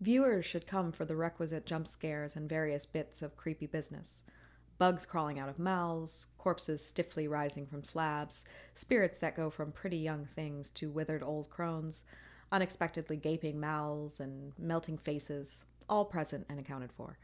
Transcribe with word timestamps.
Viewers 0.00 0.44
should 0.44 0.66
come 0.66 0.92
for 0.92 1.06
the 1.06 1.16
requisite 1.16 1.64
jump 1.64 1.88
scares 1.88 2.36
and 2.36 2.48
various 2.48 2.84
bits 2.84 3.22
of 3.22 3.36
creepy 3.36 3.66
business. 3.66 4.24
Bugs 4.76 5.06
crawling 5.06 5.38
out 5.38 5.48
of 5.48 5.58
mouths, 5.58 6.26
corpses 6.36 6.84
stiffly 6.84 7.26
rising 7.26 7.66
from 7.66 7.82
slabs, 7.82 8.44
spirits 8.74 9.16
that 9.18 9.34
go 9.34 9.48
from 9.48 9.72
pretty 9.72 9.96
young 9.96 10.26
things 10.26 10.68
to 10.70 10.90
withered 10.90 11.22
old 11.22 11.48
crones, 11.48 12.04
unexpectedly 12.52 13.16
gaping 13.16 13.58
mouths 13.58 14.20
and 14.20 14.52
melting 14.58 14.98
faces, 14.98 15.64
all 15.88 16.04
present 16.04 16.44
and 16.50 16.60
accounted 16.60 16.92
for. 16.92 17.16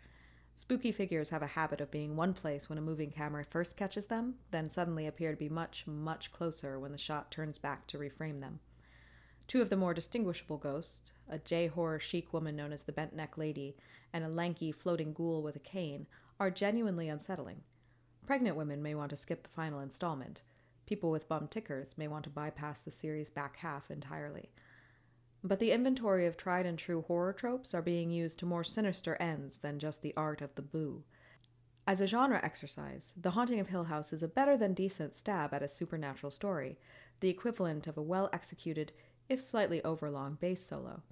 Spooky 0.54 0.92
figures 0.92 1.28
have 1.28 1.42
a 1.42 1.46
habit 1.46 1.82
of 1.82 1.90
being 1.90 2.16
one 2.16 2.32
place 2.32 2.70
when 2.70 2.78
a 2.78 2.82
moving 2.82 3.10
camera 3.10 3.44
first 3.44 3.76
catches 3.76 4.06
them, 4.06 4.36
then 4.50 4.70
suddenly 4.70 5.06
appear 5.06 5.30
to 5.30 5.36
be 5.36 5.48
much, 5.50 5.86
much 5.86 6.32
closer 6.32 6.80
when 6.80 6.92
the 6.92 6.98
shot 6.98 7.30
turns 7.30 7.58
back 7.58 7.86
to 7.86 7.98
reframe 7.98 8.40
them. 8.40 8.60
Two 9.52 9.60
of 9.60 9.68
the 9.68 9.76
more 9.76 9.92
distinguishable 9.92 10.56
ghosts, 10.56 11.12
a 11.28 11.38
J 11.38 11.66
horror 11.66 11.98
chic 11.98 12.32
woman 12.32 12.56
known 12.56 12.72
as 12.72 12.84
the 12.84 12.92
Bent 12.92 13.14
Neck 13.14 13.36
Lady, 13.36 13.76
and 14.10 14.24
a 14.24 14.28
lanky 14.30 14.72
floating 14.72 15.12
ghoul 15.12 15.42
with 15.42 15.56
a 15.56 15.58
cane, 15.58 16.06
are 16.40 16.50
genuinely 16.50 17.10
unsettling. 17.10 17.62
Pregnant 18.24 18.56
women 18.56 18.82
may 18.82 18.94
want 18.94 19.10
to 19.10 19.16
skip 19.18 19.42
the 19.42 19.50
final 19.50 19.80
installment. 19.80 20.40
People 20.86 21.10
with 21.10 21.28
bum 21.28 21.48
tickers 21.48 21.92
may 21.98 22.08
want 22.08 22.24
to 22.24 22.30
bypass 22.30 22.80
the 22.80 22.90
series' 22.90 23.28
back 23.28 23.58
half 23.58 23.90
entirely. 23.90 24.50
But 25.44 25.58
the 25.58 25.72
inventory 25.72 26.24
of 26.24 26.38
tried 26.38 26.64
and 26.64 26.78
true 26.78 27.02
horror 27.02 27.34
tropes 27.34 27.74
are 27.74 27.82
being 27.82 28.10
used 28.10 28.38
to 28.38 28.46
more 28.46 28.64
sinister 28.64 29.16
ends 29.16 29.58
than 29.58 29.78
just 29.78 30.00
the 30.00 30.14
art 30.16 30.40
of 30.40 30.54
the 30.54 30.62
boo. 30.62 31.04
As 31.86 32.00
a 32.00 32.06
genre 32.06 32.40
exercise, 32.42 33.12
The 33.20 33.32
Haunting 33.32 33.60
of 33.60 33.68
Hill 33.68 33.84
House 33.84 34.14
is 34.14 34.22
a 34.22 34.28
better 34.28 34.56
than 34.56 34.72
decent 34.72 35.14
stab 35.14 35.52
at 35.52 35.62
a 35.62 35.68
supernatural 35.68 36.30
story, 36.30 36.78
the 37.20 37.28
equivalent 37.28 37.86
of 37.86 37.98
a 37.98 38.02
well 38.02 38.30
executed, 38.32 38.92
if 39.28 39.40
slightly 39.40 39.82
overlong, 39.84 40.38
bass 40.40 40.64
solo. 40.64 41.02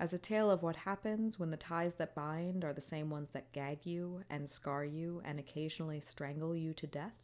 As 0.00 0.12
a 0.12 0.18
tale 0.18 0.50
of 0.50 0.62
what 0.62 0.76
happens 0.76 1.38
when 1.38 1.50
the 1.50 1.56
ties 1.56 1.94
that 1.94 2.14
bind 2.14 2.64
are 2.64 2.72
the 2.72 2.80
same 2.80 3.08
ones 3.08 3.30
that 3.30 3.52
gag 3.52 3.86
you 3.86 4.22
and 4.28 4.50
scar 4.50 4.84
you 4.84 5.22
and 5.24 5.38
occasionally 5.38 6.00
strangle 6.00 6.56
you 6.56 6.74
to 6.74 6.86
death, 6.86 7.14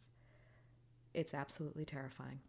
it's 1.13 1.33
absolutely 1.33 1.83
terrifying. 1.83 2.39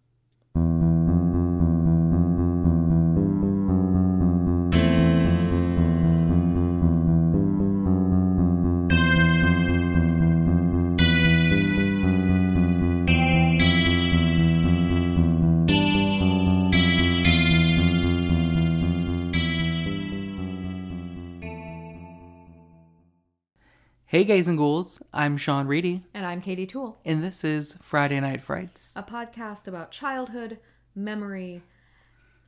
Hey, 24.21 24.27
gays 24.27 24.49
and 24.49 24.59
ghouls. 24.59 25.03
I'm 25.15 25.39
Sean 25.39 25.67
Reedy, 25.67 26.03
And 26.13 26.27
I'm 26.27 26.43
Katie 26.43 26.67
Toole, 26.67 27.01
and 27.07 27.25
this 27.25 27.43
is 27.43 27.79
Friday 27.81 28.21
Night 28.21 28.43
Frights. 28.43 28.93
a 28.95 29.03
podcast 29.03 29.67
about 29.67 29.93
childhood, 29.93 30.59
memory, 30.95 31.63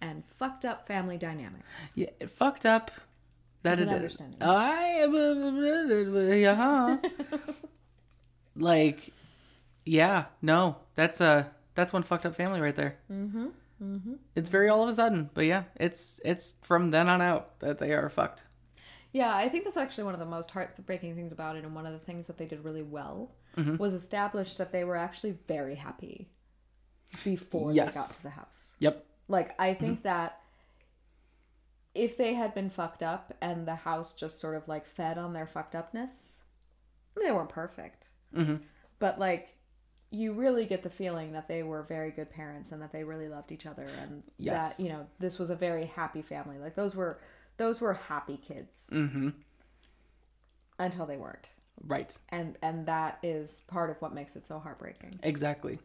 and 0.02 0.22
fucked 0.36 0.66
up 0.66 0.86
family 0.86 1.16
dynamics. 1.16 1.64
Yeah, 1.94 2.10
fucked 2.28 2.66
up. 2.66 2.90
That 3.62 3.78
an 3.78 3.88
it 3.88 4.02
is. 4.02 4.20
I 4.42 5.06
yeah. 6.36 6.98
like, 8.54 9.14
yeah, 9.86 10.26
no, 10.42 10.76
that's 10.94 11.22
a 11.22 11.50
that's 11.74 11.90
one 11.90 12.02
fucked 12.02 12.26
up 12.26 12.36
family 12.36 12.60
right 12.60 12.76
there. 12.76 12.98
Mm-hmm. 13.10 13.46
Mm-hmm. 13.82 14.14
It's 14.36 14.50
very 14.50 14.68
all 14.68 14.82
of 14.82 14.90
a 14.90 14.92
sudden, 14.92 15.30
but 15.32 15.46
yeah, 15.46 15.62
it's 15.76 16.20
it's 16.22 16.54
from 16.60 16.90
then 16.90 17.08
on 17.08 17.22
out 17.22 17.60
that 17.60 17.78
they 17.78 17.94
are 17.94 18.10
fucked. 18.10 18.42
Yeah, 19.12 19.34
I 19.36 19.48
think 19.48 19.64
that's 19.64 19.76
actually 19.76 20.04
one 20.04 20.14
of 20.14 20.20
the 20.20 20.26
most 20.26 20.50
heartbreaking 20.50 21.14
things 21.14 21.32
about 21.32 21.56
it, 21.56 21.64
and 21.64 21.74
one 21.74 21.86
of 21.86 21.92
the 21.92 21.98
things 21.98 22.26
that 22.26 22.38
they 22.38 22.46
did 22.46 22.64
really 22.64 22.82
well 22.82 23.30
mm-hmm. 23.56 23.76
was 23.76 23.92
establish 23.92 24.54
that 24.54 24.72
they 24.72 24.84
were 24.84 24.96
actually 24.96 25.36
very 25.46 25.74
happy 25.74 26.28
before 27.22 27.72
they 27.72 27.78
got 27.78 27.92
to 27.92 28.22
the 28.22 28.30
house. 28.30 28.68
Yep. 28.78 29.04
Like, 29.28 29.54
I 29.58 29.70
mm-hmm. 29.70 29.80
think 29.80 30.02
that 30.04 30.40
if 31.94 32.16
they 32.16 32.32
had 32.32 32.54
been 32.54 32.70
fucked 32.70 33.02
up 33.02 33.34
and 33.42 33.68
the 33.68 33.74
house 33.74 34.14
just 34.14 34.40
sort 34.40 34.56
of 34.56 34.66
like 34.66 34.86
fed 34.86 35.18
on 35.18 35.34
their 35.34 35.46
fucked 35.46 35.74
upness, 35.74 36.40
I 37.14 37.20
mean, 37.20 37.28
they 37.28 37.34
weren't 37.34 37.50
perfect, 37.50 38.08
mm-hmm. 38.34 38.56
but 38.98 39.18
like, 39.18 39.54
you 40.10 40.34
really 40.34 40.66
get 40.66 40.82
the 40.82 40.90
feeling 40.90 41.32
that 41.32 41.48
they 41.48 41.62
were 41.62 41.82
very 41.82 42.10
good 42.10 42.30
parents 42.30 42.72
and 42.72 42.82
that 42.82 42.92
they 42.92 43.02
really 43.02 43.28
loved 43.28 43.50
each 43.50 43.64
other 43.64 43.88
and 44.02 44.22
Yes. 44.36 44.76
that 44.76 44.82
you 44.82 44.90
know 44.90 45.06
this 45.18 45.38
was 45.38 45.48
a 45.48 45.56
very 45.56 45.86
happy 45.86 46.20
family. 46.20 46.58
Like 46.58 46.74
those 46.74 46.94
were 46.94 47.18
those 47.56 47.80
were 47.80 47.94
happy 47.94 48.36
kids 48.36 48.88
Mm-hmm. 48.92 49.30
until 50.78 51.06
they 51.06 51.16
weren't, 51.16 51.48
Right. 51.86 52.16
and 52.30 52.56
and 52.62 52.86
that 52.86 53.18
is 53.22 53.62
part 53.68 53.90
of 53.90 54.00
what 54.00 54.14
makes 54.14 54.36
it 54.36 54.46
so 54.46 54.58
heartbreaking. 54.58 55.18
Exactly. 55.22 55.78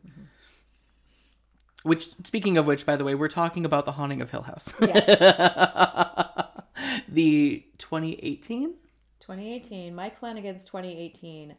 Which, 1.84 2.10
speaking 2.26 2.58
of 2.58 2.66
which, 2.68 2.86
by 2.86 2.96
the 2.98 3.04
way, 3.04 3.16
we're 3.16 3.30
talking 3.30 3.64
about 3.64 3.86
the 3.86 3.94
haunting 3.94 4.22
of 4.22 4.30
Hill 4.32 4.42
House. 4.42 4.74
Yes. 4.82 5.20
the 7.08 7.64
2018 7.78 8.74
2018, 9.20 9.94
Mike 9.94 10.18
Flanagan's 10.18 10.64
2018, 10.66 11.54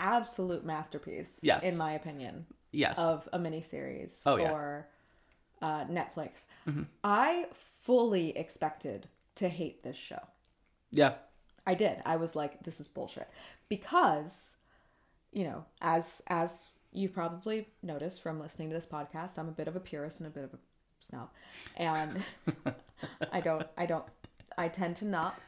absolute 0.00 0.64
masterpiece. 0.64 1.38
Yes. 1.42 1.62
in 1.62 1.78
my 1.78 1.92
opinion, 1.92 2.46
yes 2.72 2.98
of 2.98 3.28
a 3.32 3.38
miniseries 3.38 4.22
Oh, 4.26 4.36
yeah. 4.36 4.50
for 4.50 4.88
uh, 5.62 5.84
Netflix. 5.84 6.44
Mm-hmm. 6.68 6.82
I 7.04 7.46
fully 7.82 8.36
expected 8.36 9.06
to 9.36 9.48
hate 9.48 9.82
this 9.82 9.96
show. 9.96 10.20
yeah 10.90 11.14
I 11.66 11.74
did. 11.74 12.00
I 12.06 12.16
was 12.16 12.36
like, 12.36 12.62
this 12.62 12.80
is 12.80 12.86
bullshit. 12.86 13.28
Because, 13.68 14.56
you 15.32 15.44
know, 15.44 15.64
as 15.82 16.22
as 16.28 16.70
you've 16.92 17.12
probably 17.12 17.68
noticed 17.82 18.22
from 18.22 18.40
listening 18.40 18.70
to 18.70 18.74
this 18.74 18.86
podcast, 18.86 19.38
I'm 19.38 19.48
a 19.48 19.52
bit 19.52 19.68
of 19.68 19.76
a 19.76 19.80
purist 19.80 20.20
and 20.20 20.28
a 20.28 20.30
bit 20.30 20.44
of 20.44 20.54
a 20.54 20.58
snob. 21.00 21.30
And 21.76 22.22
I 23.32 23.40
don't 23.40 23.66
I 23.76 23.86
don't 23.86 24.04
I 24.56 24.68
tend 24.68 24.96
to 24.96 25.04
not 25.04 25.40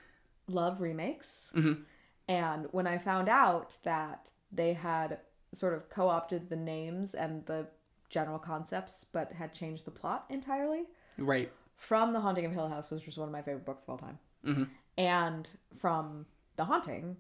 love 0.49 0.81
remakes. 0.81 1.53
Mm-hmm. 1.55 1.83
And 2.29 2.67
when 2.73 2.87
I 2.87 2.99
found 2.99 3.29
out 3.29 3.77
that 3.85 4.29
they 4.53 4.73
had 4.75 5.19
sort 5.55 5.73
of 5.73 5.89
co-opted 5.89 6.51
the 6.51 6.57
names 6.57 7.15
and 7.15 7.47
the 7.47 7.67
general 8.11 8.39
concepts 8.39 9.07
but 9.13 9.33
had 9.33 9.55
changed 9.55 9.85
the 9.85 9.91
plot 9.91 10.25
entirely, 10.29 10.85
right 11.17 11.51
from 11.79 12.13
The 12.13 12.21
Haunting 12.21 12.45
of 12.45 12.53
Hill 12.53 12.69
House, 12.69 12.91
which 12.91 13.07
was 13.07 13.17
one 13.17 13.29
of 13.29 13.33
my 13.33 13.41
favorite 13.41 13.65
books 13.65 13.85
of 13.85 13.91
all 13.91 13.99
time, 13.99 14.19
mm-hmm. 14.45 14.65
and 14.99 15.49
from 15.79 16.27
The 16.57 16.65
Haunting, 16.65 17.17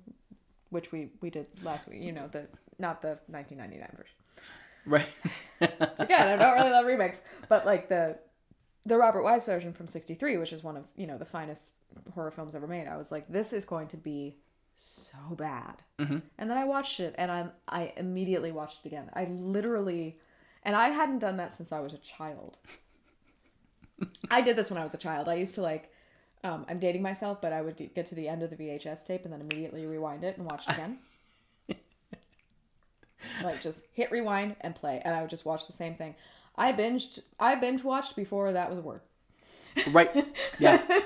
which 0.71 0.93
we 0.93 1.11
we 1.23 1.31
did 1.31 1.49
last 1.63 1.89
week. 1.89 2.03
You 2.03 2.13
know, 2.13 2.29
the 2.29 2.47
not 2.79 3.01
the 3.01 3.19
1999 3.29 3.89
version. 3.97 4.15
right 4.87 5.07
Which 5.59 6.01
again, 6.01 6.29
I 6.29 6.37
don't 6.37 6.55
really 6.55 6.71
love 6.71 6.87
remakes, 6.87 7.23
but 7.49 7.65
like 7.65 7.89
the 7.89 8.19
the 8.85 8.97
Robert 8.97 9.23
Wise 9.23 9.45
version 9.45 9.73
from 9.73 9.87
'63, 9.87 10.37
which 10.37 10.53
is 10.53 10.63
one 10.63 10.77
of 10.77 10.85
you 10.97 11.07
know 11.07 11.17
the 11.17 11.25
finest 11.25 11.73
horror 12.15 12.31
films 12.31 12.55
ever 12.55 12.67
made. 12.67 12.87
I 12.89 12.97
was 12.97 13.11
like, 13.11 13.29
this 13.29 13.53
is 13.53 13.65
going 13.65 13.89
to 13.89 13.97
be 13.97 14.37
so 14.77 15.35
bad. 15.37 15.83
Mm-hmm. 15.99 16.19
And 16.39 16.51
then 16.51 16.57
I 16.57 16.65
watched 16.65 17.01
it, 17.01 17.15
and 17.17 17.31
I 17.31 17.49
I 17.69 17.93
immediately 17.97 18.53
watched 18.53 18.85
it 18.85 18.89
again. 18.89 19.11
I 19.15 19.25
literally, 19.25 20.19
and 20.63 20.75
I 20.75 20.89
hadn't 20.89 21.21
done 21.21 21.37
that 21.37 21.55
since 21.55 21.73
I 21.73 21.81
was 21.81 21.95
a 21.95 21.99
child. 21.99 22.57
I 24.31 24.41
did 24.42 24.56
this 24.56 24.70
when 24.70 24.78
I 24.81 24.84
was 24.84 24.94
a 24.94 24.98
child. 24.98 25.28
I 25.28 25.34
used 25.34 25.54
to 25.56 25.62
like. 25.62 25.91
Um, 26.44 26.64
I'm 26.69 26.78
dating 26.78 27.03
myself, 27.03 27.41
but 27.42 27.53
I 27.53 27.60
would 27.62 27.75
do- 27.75 27.88
get 27.88 28.06
to 28.06 28.14
the 28.14 28.28
end 28.28 28.44
of 28.44 28.50
the 28.50 28.56
VHS 28.56 29.04
tape 29.04 29.25
and 29.25 29.32
then 29.32 29.41
immediately 29.41 29.86
rewind 29.86 30.22
it 30.22 30.36
and 30.38 30.47
watch 30.48 30.62
it 30.69 30.75
again. 30.75 30.98
like 33.42 33.60
just 33.60 33.84
hit 33.92 34.12
rewind 34.12 34.54
and 34.60 34.75
play, 34.75 35.03
and 35.04 35.14
I 35.14 35.20
would 35.20 35.31
just 35.31 35.44
watch 35.44 35.66
the 35.66 35.72
same 35.72 35.94
thing. 35.97 36.14
I 36.56 36.72
binged. 36.72 37.19
I 37.41 37.56
binge 37.56 37.82
watched 37.82 38.14
before 38.16 38.53
that 38.53 38.70
was 38.70 38.78
a 38.78 38.82
word. 38.82 39.00
right 39.92 40.10
yeah 40.59 40.82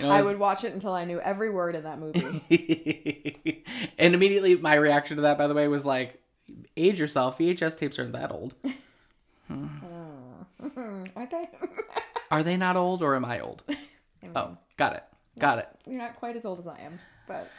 You 0.00 0.06
know, 0.06 0.12
I 0.12 0.18
it's- 0.18 0.26
would 0.26 0.38
watch 0.38 0.62
it 0.62 0.72
until 0.72 0.92
I 0.94 1.04
knew 1.04 1.18
every 1.20 1.50
word 1.50 1.74
in 1.74 1.82
that 1.82 1.98
movie. 1.98 3.64
and 3.98 4.14
immediately 4.14 4.54
my 4.56 4.74
reaction 4.76 5.16
to 5.16 5.22
that 5.22 5.38
by 5.38 5.48
the 5.48 5.54
way 5.54 5.66
was 5.66 5.84
like 5.84 6.20
age 6.76 7.00
yourself 7.00 7.38
vhs 7.38 7.76
tapes 7.76 7.98
aren't 7.98 8.12
that 8.12 8.30
old 8.30 8.54
Mm-hmm. 10.62 11.04
Aren't 11.16 11.30
they? 11.30 11.48
are 12.30 12.42
they 12.42 12.56
not 12.56 12.76
old 12.76 13.02
or 13.02 13.14
am 13.14 13.24
i 13.24 13.40
old 13.40 13.62
oh 14.36 14.56
got 14.76 14.94
it 14.94 15.04
got 15.38 15.58
it 15.58 15.68
You're 15.86 15.98
not 15.98 16.16
quite 16.16 16.36
as 16.36 16.44
old 16.44 16.58
as 16.58 16.66
I 16.66 16.78
am, 16.80 16.98
but 17.26 17.50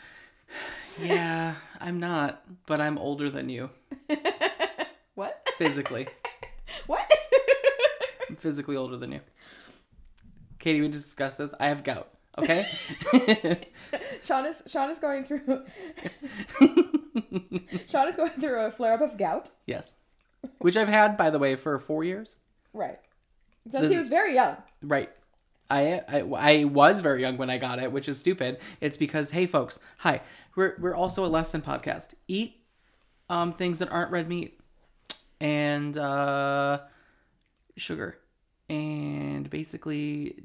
yeah 1.02 1.56
i'm 1.80 2.00
not 2.00 2.44
but 2.68 2.80
i'm 2.82 2.98
older 2.98 3.30
than 3.30 3.50
you 3.50 3.70
what? 5.16 5.48
physically 5.58 6.08
what? 6.88 7.10
I'm 8.30 8.36
physically 8.36 8.76
older 8.76 8.96
than 8.98 9.12
you. 9.14 9.22
Katie, 10.60 10.82
we 10.82 10.88
discussed 10.90 11.38
this. 11.40 11.54
I 11.60 11.70
have 11.70 11.84
gout. 11.84 12.10
Okay. 12.38 12.68
Sean 14.22 14.46
is 14.46 14.62
Sean 14.68 14.90
is 14.92 15.00
going 15.00 15.24
through. 15.24 15.66
Sean 17.88 18.08
is 18.08 18.16
going 18.16 18.32
through 18.32 18.60
a 18.66 18.72
flare 18.72 18.94
up 18.94 19.02
of 19.02 19.18
gout. 19.18 19.50
yes. 19.66 19.96
Which 20.60 20.78
I've 20.78 20.88
had, 20.88 21.18
by 21.18 21.30
the 21.32 21.40
way, 21.40 21.56
for 21.56 21.80
four 21.80 22.04
years. 22.04 22.36
Right. 22.74 23.00
Since 23.70 23.82
This- 23.84 23.92
he 23.92 23.98
was 23.98 24.08
very 24.08 24.34
young. 24.34 24.58
Right. 24.82 25.10
I, 25.72 26.02
I 26.08 26.20
I 26.22 26.64
was 26.64 27.00
very 27.02 27.22
young 27.22 27.38
when 27.38 27.52
I 27.52 27.60
got 27.60 27.78
it, 27.78 27.92
which 27.92 28.10
is 28.10 28.18
stupid. 28.20 28.58
It's 28.82 28.98
because 28.98 29.30
hey 29.32 29.46
folks, 29.46 29.80
hi. 30.00 30.22
We're 30.56 30.76
we're 30.80 30.96
also 30.96 31.24
a 31.24 31.28
lesson 31.28 31.62
podcast. 31.62 32.16
Eat 32.28 32.56
um 33.30 33.54
things 33.54 33.78
that 33.80 33.92
aren't 33.92 34.10
red 34.12 34.28
meat 34.28 34.60
and 35.40 35.96
uh 35.96 36.80
sugar 37.78 38.18
and 38.68 39.48
basically 39.50 40.42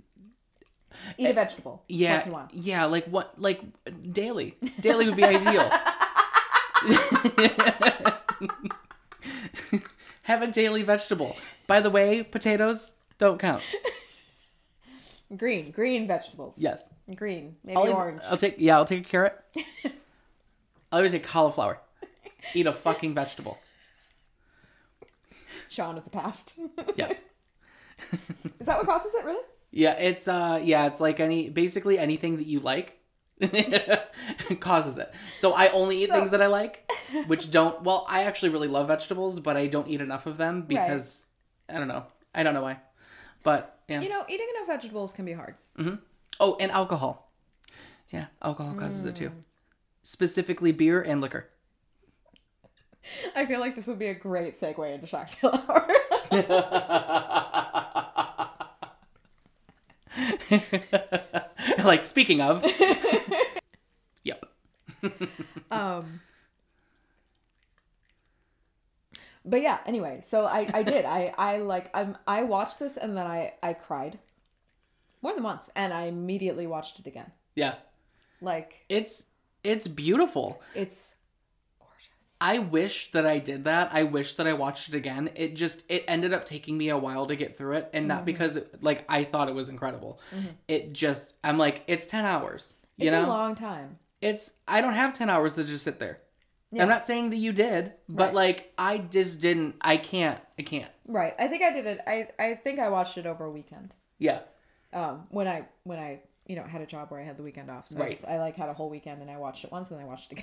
Eat 1.19 1.27
a 1.31 1.33
vegetable. 1.33 1.83
yeah 1.89 2.47
yeah 2.53 2.85
like 2.85 3.07
what 3.07 3.41
like 3.41 3.63
daily 4.13 4.57
daily 4.81 5.07
would 5.07 5.17
be 5.17 5.25
ideal. 5.25 5.71
Have 10.25 10.43
a 10.43 10.47
daily 10.47 10.83
vegetable. 10.83 11.37
By 11.67 11.81
the 11.81 11.91
way, 11.91 12.23
potatoes 12.23 12.95
don't 13.19 13.39
count. 13.39 13.63
Green, 15.37 15.71
green 15.71 16.07
vegetables. 16.07 16.57
Yes. 16.59 16.91
Green, 17.15 17.57
maybe 17.65 17.77
I'll, 17.77 17.93
orange. 17.93 18.21
I'll 18.31 18.37
take 18.37 18.57
yeah, 18.59 18.77
I'll 18.77 18.85
take 18.85 19.01
a 19.01 19.09
carrot. 19.09 19.35
I'll 19.85 19.93
always 20.99 21.13
take 21.13 21.25
cauliflower. 21.25 21.81
Eat 22.53 22.67
a 22.67 22.73
fucking 22.73 23.15
vegetable. 23.15 23.59
Sean 25.69 25.97
of 25.99 26.05
the 26.05 26.11
past. 26.11 26.55
Yes. 26.97 27.21
Is 28.61 28.67
that 28.67 28.77
what 28.77 28.87
causes 28.87 29.15
it? 29.15 29.25
Really? 29.25 29.43
Yeah, 29.71 29.95
it's 29.95 30.29
uh 30.29 30.61
yeah, 30.63 30.87
it's 30.87 31.01
like 31.01 31.21
any 31.21 31.49
basically 31.49 31.99
anything 31.99 32.37
that 32.37 32.47
you 32.47 32.61
like 32.61 32.99
causes 34.61 34.99
it. 34.99 35.13
So 35.35 35.53
I 35.53 35.69
only 35.69 36.03
eat 36.03 36.09
So- 36.09 36.15
things 36.15 36.31
that 36.31 36.43
I 36.43 36.47
like, 36.47 36.91
which 37.27 37.51
don't 37.51 37.83
well, 37.83 38.07
I 38.09 38.25
actually 38.25 38.51
really 38.51 38.69
love 38.69 38.89
vegetables, 38.89 39.41
but 39.41 39.57
I 39.57 39.67
don't 39.67 39.89
eat 39.89 40.01
enough 40.01 40.27
of 40.27 40.37
them 40.37 40.63
because 40.63 41.27
I 41.69 41.79
don't 41.79 41.89
know. 41.89 42.05
I 42.35 42.43
don't 42.43 42.55
know 42.55 42.63
why. 42.63 42.79
But 43.43 43.79
yeah. 43.89 44.01
You 44.01 44.09
know, 44.09 44.25
eating 44.29 44.47
enough 44.57 44.67
vegetables 44.69 45.13
can 45.13 45.25
be 45.25 45.33
hard. 45.33 45.55
Mm-hmm. 45.79 45.97
oh, 46.41 46.57
and 46.61 46.71
alcohol. 46.73 47.33
Yeah, 48.11 48.27
alcohol 48.43 48.75
causes 48.75 49.07
it 49.07 49.17
too. 49.17 49.31
Mm. 49.31 49.43
Specifically 50.05 50.73
beer 50.73 51.01
and 51.03 51.21
liquor. 51.21 51.49
I 53.37 53.45
feel 53.47 53.61
like 53.61 53.75
this 53.75 53.87
would 53.87 53.99
be 53.99 54.07
a 54.07 54.15
great 54.15 54.59
segue 54.61 54.95
into 54.95 55.07
Shocktail 55.07 55.69
Hour. 55.69 55.89
like 61.93 62.07
speaking 62.07 62.41
of 62.41 62.65
Yep. 64.25 64.47
um, 65.71 66.21
but 69.45 69.61
yeah. 69.61 69.79
Anyway, 69.87 70.21
so 70.23 70.47
I 70.47 70.69
I 70.73 70.83
did 70.83 71.05
I 71.05 71.35
I 71.37 71.59
like 71.59 71.91
I'm 71.95 72.17
I 72.27 72.43
watched 72.45 72.79
this 72.79 72.97
and 72.97 73.17
then 73.17 73.27
I 73.27 73.53
I 73.63 73.75
cried 73.75 74.19
more 75.21 75.35
than 75.35 75.43
once 75.43 75.69
and 75.77 75.93
I 75.93 76.05
immediately 76.05 76.67
watched 76.67 76.99
it 76.99 77.07
again. 77.07 77.31
Yeah. 77.55 77.75
Like 78.41 78.85
It's 78.89 79.27
it's 79.63 79.87
beautiful. 79.87 80.61
it's. 80.75 81.17
I 82.47 82.59
wish 82.59 83.11
that 83.13 83.25
I 83.27 83.39
did 83.39 83.65
that. 83.65 83.89
I 83.95 84.03
wish 84.03 84.35
that 84.35 84.47
I 84.47 84.53
watched 84.53 84.89
it 84.91 84.95
again. 84.95 85.31
It 85.35 85.57
just 85.57 85.83
it 85.89 86.05
ended 86.07 86.33
up 86.35 86.45
taking 86.45 86.77
me 86.77 86.91
a 86.91 86.99
while 86.99 87.27
to 87.27 87.37
get 87.37 87.57
through 87.57 87.73
it 87.79 87.91
and 87.95 88.03
Mm-hmm. 88.03 88.09
not 88.09 88.25
because 88.27 88.57
it, 88.59 88.83
like 88.83 89.05
I 89.09 89.25
thought 89.25 89.49
it 89.49 89.55
was 89.55 89.69
incredible. 89.71 90.21
It 90.69 90.93
just 90.93 91.35
I'm 91.43 91.57
like 91.59 91.83
it's 91.87 92.07
10 92.07 92.25
hours. 92.25 92.75
You 92.99 93.07
It's 93.09 93.13
know? 93.15 93.25
a 93.25 93.29
long 93.29 93.55
time. 93.55 93.99
it's 94.21 94.53
I 94.69 94.81
don't 94.83 94.93
have 94.93 95.15
10 95.15 95.31
hours 95.31 95.55
to 95.57 95.65
just 95.65 95.85
sit 95.85 95.99
there. 95.99 96.19
Yeah. 96.71 96.83
I'm 96.83 96.89
not 96.89 97.07
saying 97.07 97.31
that 97.31 97.37
you 97.37 97.53
did, 97.53 97.93
but 98.09 98.27
Right. 98.27 98.35
like 98.35 98.73
I 98.77 98.99
just 98.99 99.41
didn't 99.41 99.77
I 99.81 99.97
can't. 99.97 100.41
I 100.59 100.63
can't. 100.63 100.91
Right. 101.07 101.35
I 101.39 101.47
think 101.49 101.63
I 101.63 101.73
did 101.73 101.87
it. 101.87 102.01
I 102.07 102.29
I 102.39 102.55
think 102.57 102.79
I 102.79 102.89
watched 102.91 103.17
it 103.17 103.27
over 103.27 103.45
a 103.45 103.51
weekend. 103.51 103.95
Yeah. 104.19 104.41
Um, 104.93 105.27
when 105.31 105.49
I 105.49 105.65
when 105.85 105.99
I 105.99 106.21
you 106.47 106.57
know 106.57 106.63
had 106.63 106.81
a 106.83 106.87
job 106.87 107.11
where 107.11 107.21
I 107.21 107.25
had 107.25 107.37
the 107.37 107.43
weekend 107.43 107.71
off, 107.71 107.89
so 107.89 107.97
I, 107.97 108.01
Right. 108.01 108.11
was- 108.11 108.25
I 108.25 108.39
like 108.39 108.57
had 108.57 108.69
a 108.69 108.75
whole 108.75 108.91
weekend 108.91 109.23
and 109.23 109.31
I 109.31 109.37
watched 109.39 109.65
it 109.65 109.73
once 109.73 109.91
and 109.91 109.99
then 109.99 110.07
I 110.07 110.09
watched 110.09 110.33
it 110.33 110.43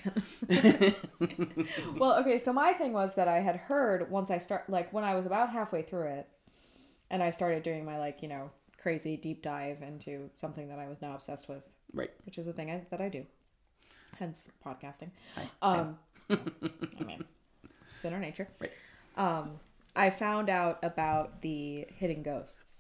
again. 0.49 0.95
well, 1.97 2.19
okay. 2.19 2.37
So 2.37 2.51
my 2.53 2.73
thing 2.73 2.93
was 2.93 3.15
that 3.15 3.27
I 3.27 3.39
had 3.39 3.55
heard 3.55 4.09
once 4.09 4.31
I 4.31 4.37
start 4.39 4.69
like 4.69 4.91
when 4.93 5.03
I 5.03 5.15
was 5.15 5.25
about 5.25 5.49
halfway 5.51 5.81
through 5.83 6.07
it, 6.07 6.27
and 7.09 7.21
I 7.21 7.29
started 7.29 7.63
doing 7.63 7.85
my 7.85 7.99
like 7.99 8.21
you 8.21 8.27
know 8.27 8.49
crazy 8.77 9.15
deep 9.17 9.43
dive 9.43 9.81
into 9.83 10.29
something 10.35 10.67
that 10.69 10.79
I 10.79 10.87
was 10.87 11.01
now 11.01 11.13
obsessed 11.13 11.47
with, 11.47 11.61
Right. 11.93 12.09
which 12.25 12.37
is 12.39 12.47
a 12.47 12.53
thing 12.53 12.71
I, 12.71 12.81
that 12.89 12.99
I 12.99 13.09
do, 13.09 13.25
hence 14.17 14.49
podcasting. 14.65 15.11
Hi. 15.35 15.47
Um, 15.61 15.99
I 16.31 17.03
mean, 17.03 17.23
it's 17.95 18.05
in 18.05 18.13
our 18.13 18.19
nature. 18.19 18.47
Right. 18.59 18.71
Um, 19.17 19.59
I 19.95 20.09
found 20.09 20.49
out 20.49 20.79
about 20.81 21.41
the 21.41 21.85
hidden 21.95 22.23
ghosts. 22.23 22.70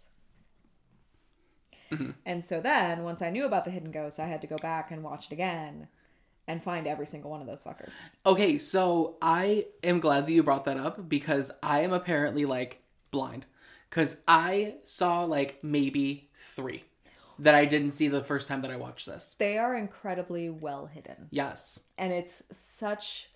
Mm-hmm. 1.91 2.11
And 2.25 2.45
so 2.45 2.61
then, 2.61 3.03
once 3.03 3.21
I 3.21 3.29
knew 3.29 3.45
about 3.45 3.65
the 3.65 3.71
hidden 3.71 3.91
ghosts, 3.91 4.19
I 4.19 4.27
had 4.27 4.41
to 4.41 4.47
go 4.47 4.57
back 4.57 4.91
and 4.91 5.03
watch 5.03 5.27
it 5.27 5.33
again 5.33 5.87
and 6.47 6.63
find 6.63 6.87
every 6.87 7.05
single 7.05 7.31
one 7.31 7.41
of 7.41 7.47
those 7.47 7.63
fuckers. 7.63 7.93
Okay, 8.25 8.57
so 8.57 9.17
I 9.21 9.67
am 9.83 9.99
glad 9.99 10.25
that 10.25 10.31
you 10.31 10.43
brought 10.43 10.65
that 10.65 10.77
up 10.77 11.07
because 11.07 11.51
I 11.61 11.81
am 11.81 11.93
apparently 11.93 12.45
like 12.45 12.81
blind. 13.11 13.45
Cuz 13.89 14.21
I 14.27 14.75
saw 14.83 15.23
like 15.23 15.63
maybe 15.63 16.29
3 16.55 16.83
that 17.39 17.55
I 17.55 17.65
didn't 17.65 17.91
see 17.91 18.07
the 18.07 18.23
first 18.23 18.47
time 18.47 18.61
that 18.61 18.71
I 18.71 18.75
watched 18.75 19.07
this. 19.07 19.35
They 19.35 19.57
are 19.57 19.75
incredibly 19.75 20.49
well 20.49 20.85
hidden. 20.85 21.27
Yes. 21.31 21.85
And 21.97 22.13
it's 22.13 22.43
such 22.51 23.29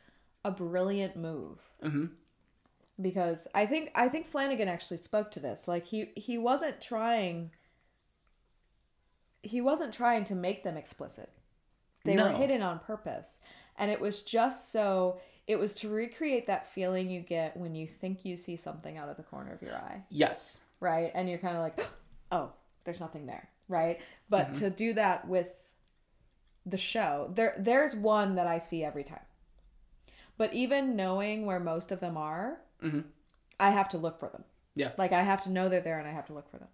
a 0.43 0.51
brilliant 0.51 1.15
move. 1.15 1.63
Mhm. 1.83 2.11
Because 3.01 3.47
I 3.53 3.65
think 3.65 3.91
I 3.95 4.07
think 4.07 4.27
Flanagan 4.27 4.67
actually 4.69 4.97
spoke 4.97 5.31
to 5.31 5.39
this. 5.39 5.67
Like 5.67 5.85
he 5.85 6.11
he 6.15 6.37
wasn't 6.37 6.79
trying 6.79 7.51
he 9.45 9.61
wasn't 9.61 9.93
trying 9.93 10.23
to 10.25 10.35
make 10.35 10.63
them 10.63 10.77
explicit. 10.77 11.29
They 12.03 12.15
were 12.17 12.29
hidden 12.29 12.61
on 12.61 12.79
purpose. 12.79 13.39
And 13.77 13.89
it 13.91 13.99
was 13.99 14.21
just 14.21 14.71
so 14.71 15.19
it 15.47 15.57
was 15.59 15.73
to 15.75 15.89
recreate 15.89 16.47
that 16.47 16.65
feeling 16.71 17.09
you 17.09 17.19
get 17.21 17.55
when 17.57 17.75
you 17.75 17.85
think 17.87 18.25
you 18.25 18.35
see 18.37 18.55
something 18.55 18.97
out 18.97 19.09
of 19.09 19.17
the 19.17 19.23
corner 19.23 19.53
of 19.53 19.61
your 19.61 19.75
eye, 19.75 20.03
Yes. 20.09 20.63
right? 20.79 21.11
And 21.13 21.29
you're 21.29 21.37
kind 21.39 21.55
of 21.55 21.61
like, 21.61 21.79
"Oh, 22.31 22.51
there's 22.83 22.99
nothing 22.99 23.25
there." 23.25 23.49
Right? 23.67 23.99
But 24.29 24.53
to 24.55 24.69
do 24.69 24.93
that 24.93 25.27
with 25.27 25.73
the 26.65 26.77
show, 26.77 27.31
there 27.35 27.55
there's 27.57 27.95
one 27.95 28.35
that 28.35 28.47
I 28.47 28.57
see 28.59 28.83
every 28.83 29.03
time. 29.03 29.25
But 30.37 30.53
even 30.53 30.95
knowing 30.95 31.45
where 31.45 31.59
most 31.59 31.91
of 31.91 31.99
them 31.99 32.17
are, 32.17 32.59
Mhm. 32.81 33.05
I 33.59 33.69
have 33.71 33.89
to 33.89 33.97
look 33.97 34.19
for 34.19 34.29
them. 34.29 34.43
Yeah. 34.75 34.91
Like 34.97 35.11
I 35.13 35.23
have 35.23 35.41
to 35.43 35.49
know 35.49 35.69
they're 35.69 35.79
there 35.81 35.99
and 35.99 36.07
I 36.07 36.11
have 36.11 36.25
to 36.27 36.33
look 36.33 36.49
for 36.49 36.57
them. 36.57 36.67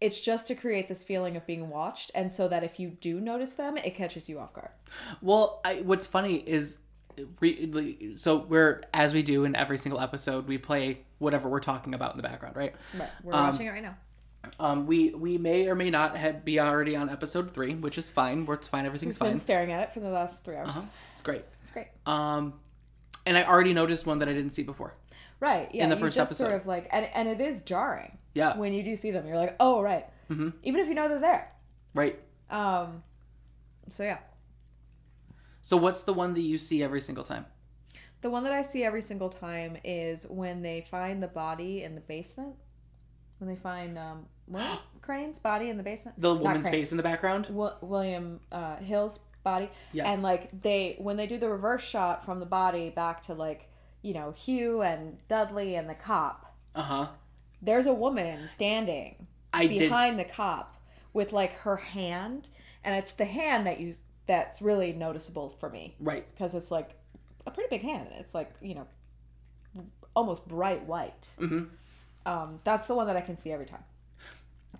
It's 0.00 0.20
just 0.20 0.46
to 0.48 0.54
create 0.54 0.88
this 0.88 1.02
feeling 1.02 1.36
of 1.36 1.44
being 1.46 1.68
watched 1.70 2.12
and 2.14 2.30
so 2.32 2.46
that 2.48 2.62
if 2.62 2.78
you 2.78 2.90
do 2.90 3.20
notice 3.20 3.54
them, 3.54 3.76
it 3.76 3.96
catches 3.96 4.28
you 4.28 4.38
off 4.38 4.52
guard. 4.52 4.70
Well, 5.20 5.60
I, 5.64 5.76
what's 5.80 6.06
funny 6.06 6.36
is 6.36 6.78
so 8.14 8.36
we're 8.36 8.82
as 8.94 9.12
we 9.12 9.22
do 9.22 9.44
in 9.44 9.56
every 9.56 9.78
single 9.78 10.00
episode, 10.00 10.46
we 10.46 10.56
play 10.58 11.00
whatever 11.18 11.48
we're 11.48 11.58
talking 11.60 11.94
about 11.94 12.12
in 12.12 12.16
the 12.16 12.22
background, 12.22 12.54
right? 12.56 12.74
Right. 12.96 13.08
We're 13.24 13.34
Um, 13.34 13.50
watching 13.50 13.66
it 13.66 13.70
right 13.70 13.82
now. 13.82 13.96
Um, 14.60 14.86
we 14.86 15.10
we 15.10 15.36
may 15.36 15.66
or 15.68 15.74
may 15.74 15.90
not 15.90 16.16
have, 16.16 16.44
be 16.44 16.60
already 16.60 16.94
on 16.94 17.10
episode 17.10 17.50
three, 17.50 17.74
which 17.74 17.98
is 17.98 18.08
fine. 18.08 18.46
We're, 18.46 18.54
it's 18.54 18.68
fine. 18.68 18.86
Everything's 18.86 19.18
We've 19.18 19.26
been 19.30 19.36
fine. 19.36 19.40
staring 19.40 19.72
at 19.72 19.82
it 19.82 19.92
for 19.92 19.98
the 20.00 20.10
last 20.10 20.44
three 20.44 20.54
hours. 20.56 20.68
Uh-huh. 20.68 20.82
It's 21.12 21.22
great. 21.22 21.44
It's 21.62 21.72
great. 21.72 21.88
Um, 22.06 22.54
and 23.26 23.36
I 23.36 23.42
already 23.44 23.74
noticed 23.74 24.06
one 24.06 24.20
that 24.20 24.28
I 24.28 24.32
didn't 24.32 24.50
see 24.52 24.62
before. 24.62 24.94
Right. 25.40 25.68
Yeah. 25.74 25.84
In 25.84 25.90
the 25.90 25.96
first 25.96 26.16
just 26.16 26.36
sort 26.36 26.52
of 26.52 26.66
like 26.66 26.88
and 26.92 27.08
and 27.14 27.28
it 27.28 27.40
is 27.40 27.62
jarring. 27.62 28.17
Yeah. 28.34 28.56
When 28.56 28.72
you 28.72 28.82
do 28.82 28.94
see 28.96 29.10
them, 29.10 29.26
you're 29.26 29.36
like, 29.36 29.56
oh 29.60 29.80
right. 29.80 30.06
Mhm. 30.30 30.52
Even 30.62 30.80
if 30.80 30.88
you 30.88 30.94
know 30.94 31.08
they're 31.08 31.18
there. 31.18 31.52
Right. 31.94 32.18
Um. 32.50 33.02
So 33.90 34.02
yeah, 34.02 34.18
So 35.62 35.76
what's 35.76 36.04
the 36.04 36.12
one 36.12 36.34
that 36.34 36.42
you 36.42 36.58
see 36.58 36.82
every 36.82 37.00
single 37.00 37.24
time? 37.24 37.46
the 38.20 38.28
one 38.30 38.42
that 38.42 38.52
I 38.52 38.62
see 38.62 38.82
every 38.82 39.00
single 39.02 39.28
time 39.28 39.76
is 39.84 40.26
when 40.28 40.60
they 40.62 40.80
find 40.90 41.22
the 41.22 41.28
body 41.28 41.84
in 41.84 41.94
the 41.94 42.00
basement. 42.00 42.56
When 43.38 43.48
they 43.48 43.54
find 43.56 43.96
um 43.98 44.26
what? 44.46 44.80
Crane's 45.02 45.38
body 45.38 45.70
in 45.70 45.76
the 45.76 45.82
basement. 45.82 46.20
The 46.20 46.34
Not 46.34 46.42
woman's 46.42 46.62
Crane. 46.68 46.72
face 46.72 46.90
in 46.90 46.96
the 46.96 47.02
background. 47.02 47.44
Wi- 47.44 47.76
William 47.80 48.40
uh, 48.52 48.76
Hill's 48.76 49.20
body. 49.44 49.70
Yes. 49.92 50.06
And 50.08 50.22
like 50.22 50.60
they 50.62 50.96
when 50.98 51.16
they 51.16 51.26
do 51.26 51.38
the 51.38 51.48
reverse 51.48 51.82
shot 51.82 52.24
from 52.24 52.40
the 52.40 52.46
body 52.46 52.90
back 52.90 53.22
to 53.22 53.34
like 53.34 53.70
you 54.02 54.12
know 54.14 54.32
Hugh 54.32 54.82
and 54.82 55.16
Dudley 55.28 55.76
and 55.76 55.88
the 55.88 55.94
cop. 55.94 56.54
Uh 56.74 56.82
huh. 56.82 57.06
There's 57.62 57.86
a 57.86 57.92
woman 57.94 58.46
standing 58.48 59.26
I 59.52 59.66
did. 59.66 59.78
behind 59.78 60.18
the 60.18 60.24
cop 60.24 60.76
with 61.12 61.32
like 61.32 61.52
her 61.60 61.76
hand, 61.76 62.48
and 62.84 62.94
it's 62.96 63.12
the 63.12 63.24
hand 63.24 63.66
that 63.66 63.80
you 63.80 63.96
that's 64.26 64.60
really 64.60 64.92
noticeable 64.92 65.48
for 65.58 65.70
me 65.70 65.94
Right. 65.98 66.26
because 66.34 66.54
it's 66.54 66.70
like 66.70 66.90
a 67.46 67.50
pretty 67.50 67.68
big 67.70 67.82
hand. 67.82 68.08
It's 68.18 68.34
like 68.34 68.52
you 68.60 68.74
know 68.74 68.86
almost 70.14 70.46
bright 70.48 70.84
white. 70.86 71.28
hmm 71.38 71.64
Um, 72.26 72.58
that's 72.64 72.86
the 72.86 72.94
one 72.94 73.06
that 73.06 73.16
I 73.16 73.20
can 73.22 73.36
see 73.36 73.52
every 73.52 73.66
time. 73.66 73.84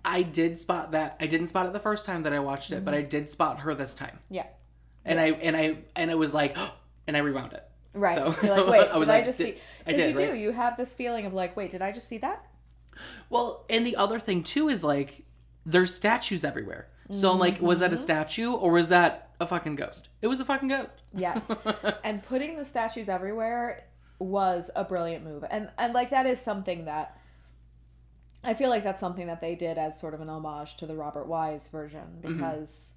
I 0.05 0.21
did 0.21 0.57
spot 0.57 0.91
that. 0.91 1.17
I 1.19 1.25
didn't 1.27 1.47
spot 1.47 1.65
it 1.65 1.73
the 1.73 1.79
first 1.79 2.05
time 2.05 2.23
that 2.23 2.33
I 2.33 2.39
watched 2.39 2.71
it, 2.71 2.85
but 2.85 2.93
I 2.93 3.01
did 3.01 3.27
spot 3.27 3.59
her 3.61 3.73
this 3.75 3.95
time. 3.95 4.19
Yeah. 4.29 4.45
And 5.03 5.19
I 5.19 5.31
and 5.31 5.57
I 5.57 5.77
and 5.95 6.11
it 6.11 6.17
was 6.17 6.33
like, 6.33 6.55
and 7.07 7.17
I 7.17 7.21
rewound 7.21 7.53
it. 7.53 7.63
Right. 7.93 8.15
So, 8.15 8.35
You're 8.43 8.55
like, 8.57 8.67
wait, 8.67 8.87
I 8.93 8.97
was 8.97 9.07
did 9.07 9.15
I 9.15 9.21
just 9.23 9.39
did- 9.39 9.55
see? 9.55 9.61
I 9.87 9.91
Because 9.93 10.13
did, 10.13 10.19
you 10.19 10.31
do. 10.31 10.37
You 10.37 10.51
have 10.51 10.77
this 10.77 10.93
feeling 10.93 11.25
of 11.25 11.33
like, 11.33 11.57
wait, 11.57 11.71
did 11.71 11.81
I 11.81 11.91
just 11.91 12.07
see 12.07 12.19
that? 12.19 12.45
Well, 13.29 13.65
and 13.69 13.85
the 13.85 13.95
other 13.95 14.19
thing 14.19 14.43
too 14.43 14.69
is 14.69 14.83
like 14.83 15.23
there's 15.65 15.93
statues 15.93 16.43
everywhere. 16.43 16.89
So 17.11 17.31
I'm 17.31 17.39
like, 17.39 17.59
was 17.59 17.79
that 17.79 17.91
a 17.91 17.97
statue 17.97 18.51
or 18.51 18.71
was 18.71 18.89
that 18.89 19.31
a 19.39 19.47
fucking 19.47 19.75
ghost? 19.75 20.09
It 20.21 20.27
was 20.27 20.39
a 20.39 20.45
fucking 20.45 20.67
ghost. 20.67 21.01
Yes. 21.13 21.51
and 22.03 22.23
putting 22.23 22.55
the 22.55 22.65
statues 22.65 23.09
everywhere 23.09 23.85
was 24.19 24.69
a 24.75 24.83
brilliant 24.83 25.23
move. 25.23 25.43
And 25.49 25.69
and 25.77 25.93
like 25.93 26.11
that 26.11 26.25
is 26.27 26.39
something 26.39 26.85
that 26.85 27.17
I 28.43 28.53
feel 28.53 28.69
like 28.69 28.83
that's 28.83 28.99
something 28.99 29.27
that 29.27 29.41
they 29.41 29.55
did 29.55 29.77
as 29.77 29.99
sort 29.99 30.13
of 30.13 30.21
an 30.21 30.29
homage 30.29 30.77
to 30.77 30.85
the 30.85 30.95
Robert 30.95 31.27
Wise 31.27 31.67
version 31.69 32.19
because 32.21 32.93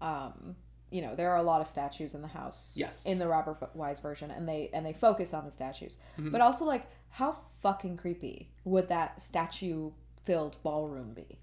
um 0.00 0.56
you 0.90 1.02
know, 1.02 1.16
there 1.16 1.32
are 1.32 1.38
a 1.38 1.42
lot 1.42 1.60
of 1.60 1.66
statues 1.66 2.14
in 2.14 2.22
the 2.22 2.28
house. 2.28 2.72
Yes. 2.76 3.06
In 3.06 3.18
the 3.18 3.26
Robert 3.26 3.58
Wise 3.74 4.00
version 4.00 4.30
and 4.30 4.48
they 4.48 4.70
and 4.72 4.84
they 4.84 4.92
focus 4.92 5.32
on 5.32 5.44
the 5.44 5.50
statues. 5.50 5.96
Mm-hmm. 6.18 6.30
But 6.30 6.40
also 6.40 6.64
like 6.64 6.88
how 7.14 7.36
fucking 7.62 7.96
creepy 7.96 8.48
would 8.64 8.88
that 8.88 9.22
statue 9.22 9.92
filled 10.24 10.56
ballroom 10.64 11.12
be? 11.14 11.38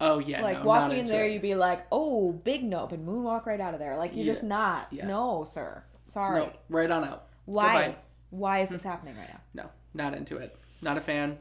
Oh 0.00 0.18
yeah, 0.18 0.42
like 0.42 0.58
no, 0.58 0.64
walking 0.64 0.98
in 0.98 1.06
there 1.06 1.24
it. 1.24 1.32
you'd 1.32 1.42
be 1.42 1.54
like 1.54 1.86
oh 1.92 2.32
big 2.32 2.64
nope 2.64 2.90
and 2.90 3.06
moonwalk 3.06 3.46
right 3.46 3.60
out 3.60 3.72
of 3.72 3.78
there 3.80 3.96
like 3.96 4.14
you're 4.14 4.26
just 4.26 4.42
not 4.42 4.88
Yeah. 4.90 5.06
no 5.06 5.44
sir 5.44 5.82
sorry 6.06 6.40
No, 6.40 6.52
right 6.68 6.90
on 6.90 7.04
out. 7.04 7.28
why 7.44 7.86
Goodbye. 7.86 7.96
why 8.30 8.58
is 8.60 8.68
this 8.68 8.82
hmm. 8.82 8.88
happening 8.88 9.16
right 9.16 9.28
now? 9.28 9.40
No, 9.54 9.70
not 9.94 10.12
into 10.12 10.38
it. 10.38 10.54
Not 10.82 10.98
a 10.98 11.00
fan. 11.00 11.38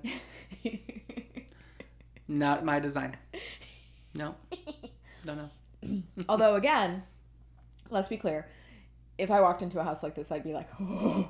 Not 2.28 2.66
my 2.66 2.80
design. 2.80 3.18
No. 4.16 4.36
No, 5.26 5.36
no. 5.36 6.02
although 6.30 6.56
again 6.56 7.04
let's 7.90 8.08
be 8.10 8.18
clear 8.18 8.48
if 9.18 9.30
i 9.30 9.40
walked 9.42 9.62
into 9.62 9.80
a 9.80 9.84
house 9.84 10.02
like 10.02 10.16
this 10.16 10.32
i'd 10.32 10.44
be 10.44 10.54
like 10.54 10.68
oh 10.80 11.28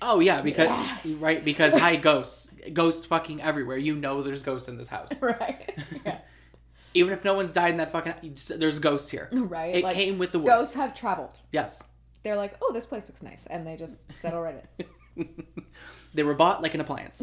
Oh 0.00 0.20
yeah, 0.20 0.40
because 0.42 0.68
Yes. 0.68 1.06
right 1.22 1.44
because 1.44 1.72
high 1.74 1.96
ghosts, 1.96 2.50
ghost 2.72 3.06
fucking 3.06 3.40
everywhere. 3.42 3.76
You 3.78 3.94
know 3.94 4.22
there's 4.22 4.42
ghosts 4.42 4.68
in 4.68 4.76
this 4.76 4.88
house. 4.88 5.20
right 5.22 5.78
yeah. 6.04 6.18
Even 6.94 7.14
if 7.14 7.24
no 7.24 7.32
one's 7.32 7.54
died 7.54 7.70
in 7.70 7.76
that 7.78 7.90
fucking, 7.90 8.36
there's 8.58 8.78
ghosts 8.78 9.10
here. 9.10 9.30
right 9.32 9.76
It 9.76 9.84
like 9.84 9.94
came 9.94 10.18
with 10.18 10.32
the 10.32 10.38
wood. 10.38 10.46
ghosts 10.48 10.74
have 10.74 10.94
traveled 10.94 11.38
Yes, 11.50 11.84
they're 12.22 12.36
like 12.36 12.54
oh 12.62 12.72
this 12.72 12.84
place 12.86 13.08
looks 13.08 13.22
nice 13.22 13.46
and 13.46 13.66
they 13.66 13.76
just 13.76 13.96
settle 14.14 14.40
right 14.42 14.62
in 15.16 15.28
they 16.14 16.22
were 16.22 16.34
bought 16.34 16.62
like 16.62 16.74
an 16.74 16.80
appliance. 16.80 17.22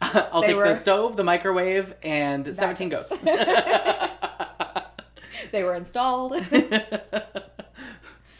I'll 0.00 0.40
They 0.40 0.48
take 0.48 0.56
were- 0.56 0.68
the 0.68 0.74
stove, 0.76 1.16
the 1.16 1.24
microwave, 1.24 1.94
and 2.02 2.54
17 2.54 2.88
ghosts. 2.88 3.18
they 5.52 5.62
were 5.64 5.74
installed 5.74 6.32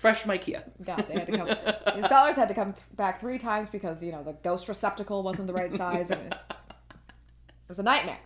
Fresh 0.00 0.22
from 0.22 0.30
IKEA. 0.30 0.62
God, 0.82 1.04
they 1.08 1.14
had 1.14 1.26
to 1.26 1.36
come. 1.36 1.46
The 1.48 1.92
installers 2.02 2.34
had 2.34 2.48
to 2.48 2.54
come 2.54 2.72
th- 2.72 2.82
back 2.96 3.20
three 3.20 3.38
times 3.38 3.68
because 3.68 4.02
you 4.02 4.12
know 4.12 4.22
the 4.22 4.32
ghost 4.32 4.66
receptacle 4.66 5.22
wasn't 5.22 5.46
the 5.46 5.52
right 5.52 5.74
size, 5.74 6.10
and 6.10 6.32
it's, 6.32 6.48
it 6.48 6.56
was 7.68 7.78
a 7.78 7.82
nightmare. 7.82 8.18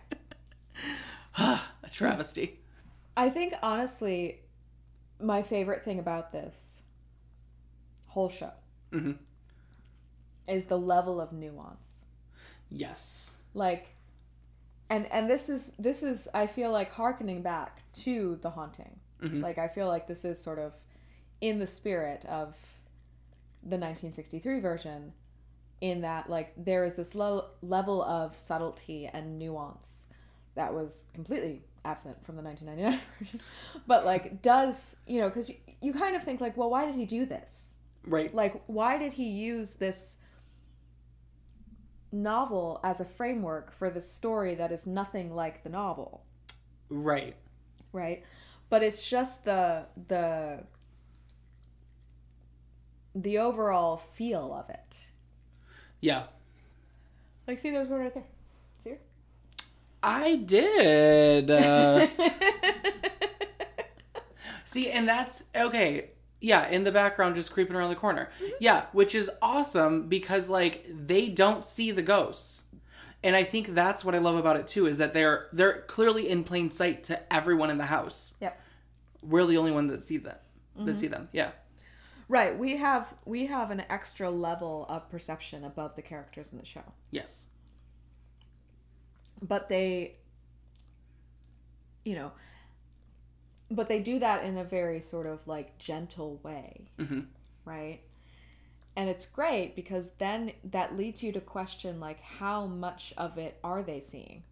A 1.37 1.59
travesty. 1.91 2.59
I 3.17 3.29
think 3.29 3.53
honestly, 3.61 4.39
my 5.21 5.41
favorite 5.41 5.83
thing 5.83 5.99
about 5.99 6.31
this 6.31 6.83
whole 8.07 8.29
show 8.29 8.51
Mhm. 8.93 9.17
is 10.47 10.65
the 10.65 10.77
level 10.77 11.19
of 11.19 11.33
nuance. 11.33 12.05
Yes. 12.69 13.35
Like, 13.53 13.95
and 14.89 15.07
and 15.11 15.29
this 15.29 15.49
is 15.49 15.73
this 15.77 16.03
is 16.03 16.29
I 16.33 16.47
feel 16.47 16.71
like 16.71 16.91
harkening 16.93 17.41
back 17.41 17.81
to 18.05 18.37
the 18.41 18.49
haunting. 18.49 18.97
Mhm. 19.21 19.41
Like 19.43 19.57
I 19.57 19.67
feel 19.67 19.87
like 19.87 20.07
this 20.07 20.23
is 20.23 20.41
sort 20.41 20.59
of 20.59 20.71
in 21.41 21.59
the 21.59 21.67
spirit 21.67 22.23
of 22.25 22.55
the 23.63 23.77
1963 23.77 24.59
version 24.59 25.13
in 25.81 26.01
that 26.01 26.29
like 26.29 26.53
there 26.57 26.85
is 26.85 26.93
this 26.95 27.15
lo- 27.15 27.45
level 27.61 28.01
of 28.03 28.35
subtlety 28.35 29.07
and 29.11 29.37
nuance 29.37 30.03
that 30.55 30.73
was 30.73 31.05
completely 31.13 31.61
absent 31.83 32.15
from 32.25 32.35
the 32.35 32.41
1999 32.41 32.99
version 33.19 33.41
but 33.87 34.05
like 34.05 34.41
does 34.41 34.97
you 35.05 35.19
know 35.19 35.27
because 35.29 35.49
you, 35.49 35.55
you 35.81 35.93
kind 35.93 36.15
of 36.15 36.23
think 36.23 36.39
like 36.41 36.55
well 36.57 36.69
why 36.69 36.85
did 36.85 36.95
he 36.95 37.05
do 37.05 37.25
this 37.25 37.75
Right. 38.07 38.33
like 38.33 38.61
why 38.67 38.97
did 38.99 39.13
he 39.13 39.27
use 39.29 39.75
this 39.75 40.17
novel 42.11 42.79
as 42.83 43.01
a 43.01 43.05
framework 43.05 43.71
for 43.73 43.89
the 43.89 43.99
story 44.01 44.55
that 44.55 44.71
is 44.71 44.85
nothing 44.85 45.33
like 45.35 45.63
the 45.63 45.69
novel 45.69 46.23
Right. 46.89 47.35
right 47.91 48.23
but 48.69 48.83
it's 48.83 49.07
just 49.07 49.43
the 49.43 49.87
the 50.07 50.63
the 53.15 53.37
overall 53.37 53.95
feel 53.97 54.53
of 54.53 54.69
it 54.69 54.97
Yeah. 56.01 56.23
like 57.47 57.59
see 57.59 57.71
there's 57.71 57.87
one 57.87 57.99
right 58.01 58.13
there 58.13 58.23
see 58.79 58.89
her? 58.91 58.97
I 60.03 60.35
did. 60.35 61.49
Uh, 61.49 62.07
see, 64.65 64.89
and 64.91 65.07
that's 65.07 65.45
okay. 65.55 66.09
Yeah, 66.41 66.67
in 66.67 66.83
the 66.83 66.91
background, 66.91 67.35
just 67.35 67.51
creeping 67.51 67.75
around 67.75 67.89
the 67.89 67.95
corner. 67.95 68.29
Yeah, 68.59 68.85
which 68.91 69.15
is 69.15 69.31
awesome 69.41 70.07
because 70.07 70.49
like 70.49 70.85
they 70.89 71.27
don't 71.29 71.65
see 71.65 71.89
the 71.91 72.03
ghosts, 72.03 72.65
and 73.23 73.35
I 73.35 73.43
think 73.43 73.73
that's 73.73 74.05
what 74.05 74.13
I 74.13 74.19
love 74.19 74.35
about 74.35 74.57
it 74.57 74.67
too 74.67 74.85
is 74.85 74.99
that 74.99 75.13
they're 75.15 75.47
they're 75.53 75.81
clearly 75.87 76.29
in 76.29 76.43
plain 76.43 76.69
sight 76.69 77.03
to 77.05 77.33
everyone 77.33 77.71
in 77.71 77.79
the 77.79 77.85
house. 77.85 78.35
yep 78.39 78.59
We're 79.23 79.45
the 79.47 79.57
only 79.57 79.71
one 79.71 79.87
that 79.87 80.03
see 80.03 80.17
them. 80.17 80.35
That 80.77 80.97
see 80.97 81.07
them. 81.07 81.29
Yeah. 81.31 81.51
Right 82.27 82.57
we 82.57 82.77
have 82.77 83.13
we 83.25 83.45
have 83.45 83.71
an 83.71 83.83
extra 83.89 84.29
level 84.29 84.85
of 84.89 85.09
perception 85.09 85.63
above 85.63 85.95
the 85.95 86.01
characters 86.01 86.49
in 86.51 86.57
the 86.57 86.65
show. 86.65 86.93
Yes. 87.11 87.47
but 89.41 89.69
they 89.69 90.15
you 92.03 92.15
know 92.15 92.31
but 93.71 93.87
they 93.87 93.99
do 93.99 94.19
that 94.19 94.43
in 94.43 94.57
a 94.57 94.63
very 94.63 95.01
sort 95.01 95.25
of 95.25 95.47
like 95.47 95.77
gentle 95.77 96.39
way. 96.43 96.89
Hmm 96.99 97.21
right? 97.65 97.99
And 98.95 99.09
it's 99.09 99.25
great 99.25 99.75
because 99.75 100.11
then 100.19 100.53
that 100.63 100.95
leads 100.95 101.21
you 101.21 101.33
to 101.33 101.41
question 101.41 101.99
like 101.99 102.21
how 102.21 102.65
much 102.65 103.13
of 103.17 103.37
it 103.37 103.57
are 103.63 103.83
they 103.83 103.99
seeing? 103.99 104.43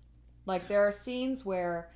Like 0.45 0.67
there 0.67 0.85
are 0.85 0.91
scenes 0.91 1.45
where 1.45 1.89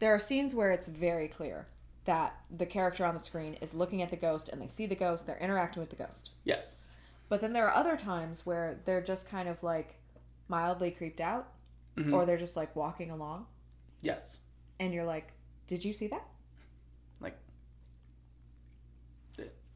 there 0.00 0.12
are 0.14 0.18
scenes 0.18 0.54
where 0.54 0.72
it's 0.72 0.88
very 0.88 1.28
clear 1.28 1.68
that 2.06 2.36
the 2.56 2.66
character 2.66 3.04
on 3.04 3.14
the 3.14 3.22
screen 3.22 3.54
is 3.60 3.74
looking 3.74 4.00
at 4.02 4.10
the 4.10 4.16
ghost 4.16 4.48
and 4.48 4.60
they 4.62 4.68
see 4.68 4.86
the 4.86 4.94
ghost 4.94 5.26
they're 5.26 5.38
interacting 5.38 5.80
with 5.80 5.90
the 5.90 5.96
ghost 5.96 6.30
Yes. 6.44 6.76
but 7.28 7.40
then 7.40 7.52
there 7.52 7.66
are 7.68 7.74
other 7.74 7.96
times 7.96 8.46
where 8.46 8.78
they're 8.84 9.00
just 9.02 9.28
kind 9.28 9.48
of 9.48 9.62
like 9.62 9.96
mildly 10.48 10.90
creeped 10.90 11.20
out 11.20 11.48
Mhm. 11.96 12.12
or 12.12 12.24
they're 12.26 12.36
just 12.36 12.56
like 12.56 12.74
walking 12.76 13.10
along 13.10 13.46
Yes. 14.00 14.38
and 14.80 14.92
you're 14.94 15.04
like 15.04 15.32
did 15.66 15.84
you 15.84 15.92
see 15.92 16.06
that 16.08 16.26
Like 17.20 17.36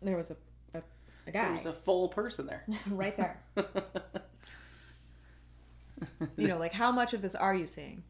there 0.02 0.16
was 0.16 0.30
a 0.30 0.36
a, 0.74 0.82
a 1.26 1.30
guy 1.30 1.48
there's 1.48 1.66
a 1.66 1.72
full 1.74 2.08
person 2.08 2.46
there. 2.46 2.64
right 2.90 3.16
there 3.16 3.42
you 6.36 6.48
know 6.48 6.56
like 6.58 6.72
how 6.72 6.90
much 6.92 7.12
of 7.12 7.20
this 7.22 7.34
are 7.34 7.54
you 7.54 7.66
seeing 7.66 8.02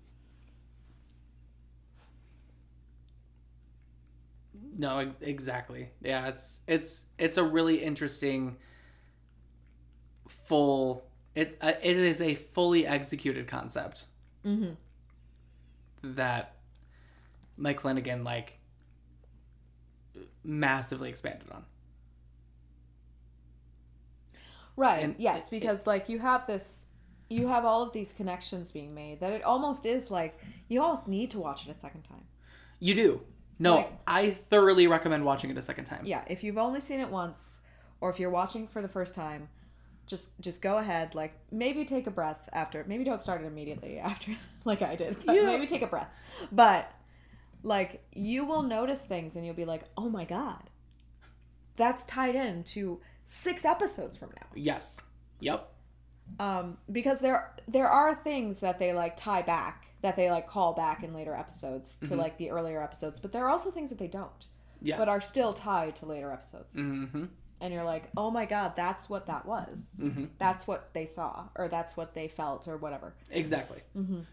No, 4.81 5.01
ex- 5.01 5.21
exactly. 5.21 5.91
Yeah, 6.01 6.29
it's 6.29 6.61
it's 6.67 7.05
it's 7.19 7.37
a 7.37 7.45
really 7.45 7.83
interesting 7.83 8.57
full 10.27 11.05
it 11.35 11.59
uh, 11.61 11.73
it 11.83 11.99
is 11.99 12.23
a 12.23 12.35
fully 12.35 12.87
executed 12.87 13.47
concept 13.47 14.07
mm-hmm. 14.43 14.71
that 16.03 16.57
Mike 17.59 17.81
Flanagan 17.81 18.25
like 18.25 18.55
massively 20.43 21.11
expanded 21.11 21.51
on. 21.51 21.65
right 24.77 25.05
And 25.05 25.15
yes 25.19 25.47
it- 25.47 25.51
because 25.51 25.87
like 25.87 26.09
you 26.09 26.19
have 26.21 26.47
this 26.47 26.87
you 27.29 27.49
have 27.49 27.67
all 27.67 27.83
of 27.83 27.93
these 27.93 28.13
connections 28.13 28.73
being 28.73 28.95
made 28.95 29.21
that 29.21 29.33
it 29.35 29.43
almost 29.45 29.85
is 29.85 30.11
like 30.11 30.39
you 30.69 30.81
almost 30.81 31.07
need 31.07 31.31
to 31.33 31.39
watch 31.39 31.67
it 31.69 31.71
a 31.71 31.79
second 31.79 32.03
time 32.05 32.25
You 32.79 32.95
do. 32.95 33.21
No, 33.61 33.77
Like- 33.77 33.93
I 34.07 34.31
thoroughly 34.33 34.87
recommend 34.89 35.25
watching 35.25 35.51
it 35.51 35.57
a 35.59 35.63
second 35.63 35.85
time. 35.85 36.05
yeah 36.05 36.25
if 36.29 36.43
you've 36.43 36.59
only 36.59 36.81
seen 36.81 36.99
it 37.01 37.09
once 37.11 37.61
or 38.01 38.11
if 38.11 38.19
you're 38.19 38.31
watching 38.31 38.67
for 38.67 38.81
the 38.83 38.89
first 38.89 39.15
time 39.15 39.49
just 40.07 40.31
just 40.41 40.61
go 40.63 40.79
ahead 40.79 41.15
like 41.15 41.35
maybe 41.53 41.85
take 41.85 42.07
a 42.09 42.11
breath 42.11 42.49
after 42.53 42.85
maybe 42.89 43.05
don't 43.05 43.23
start 43.23 43.41
it 43.43 43.47
immediately 43.47 43.99
after 44.11 44.33
like 44.65 44.83
i 44.83 44.97
did 44.97 45.17
but 45.25 45.37
Yeah. 45.37 45.43
maybe 45.43 45.67
take 45.69 45.83
a 45.83 45.87
breath 45.87 46.09
but 46.51 46.91
like 47.63 48.03
you 48.13 48.45
will 48.47 48.63
notice 48.63 49.05
things 49.05 49.37
and 49.37 49.45
you'll 49.47 49.55
be 49.55 49.67
like 49.67 49.85
oh 49.97 50.09
my 50.09 50.25
god 50.25 50.65
that's 51.77 52.03
tied 52.05 52.35
in 52.35 52.65
to 52.65 53.01
six 53.27 53.65
episodes 53.65 54.17
from 54.17 54.31
now 54.41 54.47
Yes. 54.55 55.07
Yep. 55.41 55.71
um 56.41 56.79
because 56.91 57.21
there 57.21 57.53
there 57.69 57.89
are 57.89 58.15
things 58.15 58.61
that 58.61 58.79
they 58.79 58.93
like 58.93 59.17
tie 59.17 59.43
back 59.43 59.87
that 60.03 60.17
they 60.17 60.31
like 60.31 60.49
call 60.49 60.73
back 60.73 61.03
in 61.03 61.13
later 61.15 61.35
episodes 61.35 61.99
to 62.07 62.17
like 62.17 62.37
the 62.39 62.51
earlier 62.51 62.83
episodes 62.83 63.21
but 63.21 63.33
there 63.33 63.45
are 63.45 63.51
also 63.51 63.71
things 63.71 63.91
that 63.91 63.99
they 63.99 64.07
don't 64.09 64.47
Yeah. 64.81 64.97
but 64.99 65.09
are 65.09 65.21
still 65.21 65.53
tied 65.53 65.97
to 65.97 66.07
later 66.07 66.33
episodes 66.33 66.75
Mm-hmm. 66.75 67.25
and 67.61 67.75
you're 67.75 67.85
like, 67.85 68.09
oh 68.17 68.31
my 68.31 68.47
god, 68.47 68.75
that's 68.77 69.11
what 69.11 69.27
that 69.27 69.45
was. 69.45 69.91
Mm-hmm. 70.01 70.25
That's 70.39 70.67
what 70.67 70.95
they 70.95 71.05
saw, 71.05 71.49
or 71.55 71.69
that's 71.69 71.95
what 71.97 72.15
they 72.15 72.27
felt, 72.29 72.67
or 72.67 72.79
whatever. 72.79 73.13
Exactly. 73.31 73.81
Mhm. 73.95 74.25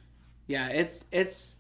Yeah, 0.48 0.70
it's 0.70 1.04
it's 1.12 1.58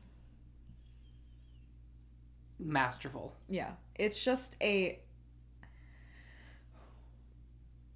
masterful. 2.57 3.35
Yeah, 3.49 3.71
it's 3.95 4.23
just 4.23 4.55
a 4.61 4.99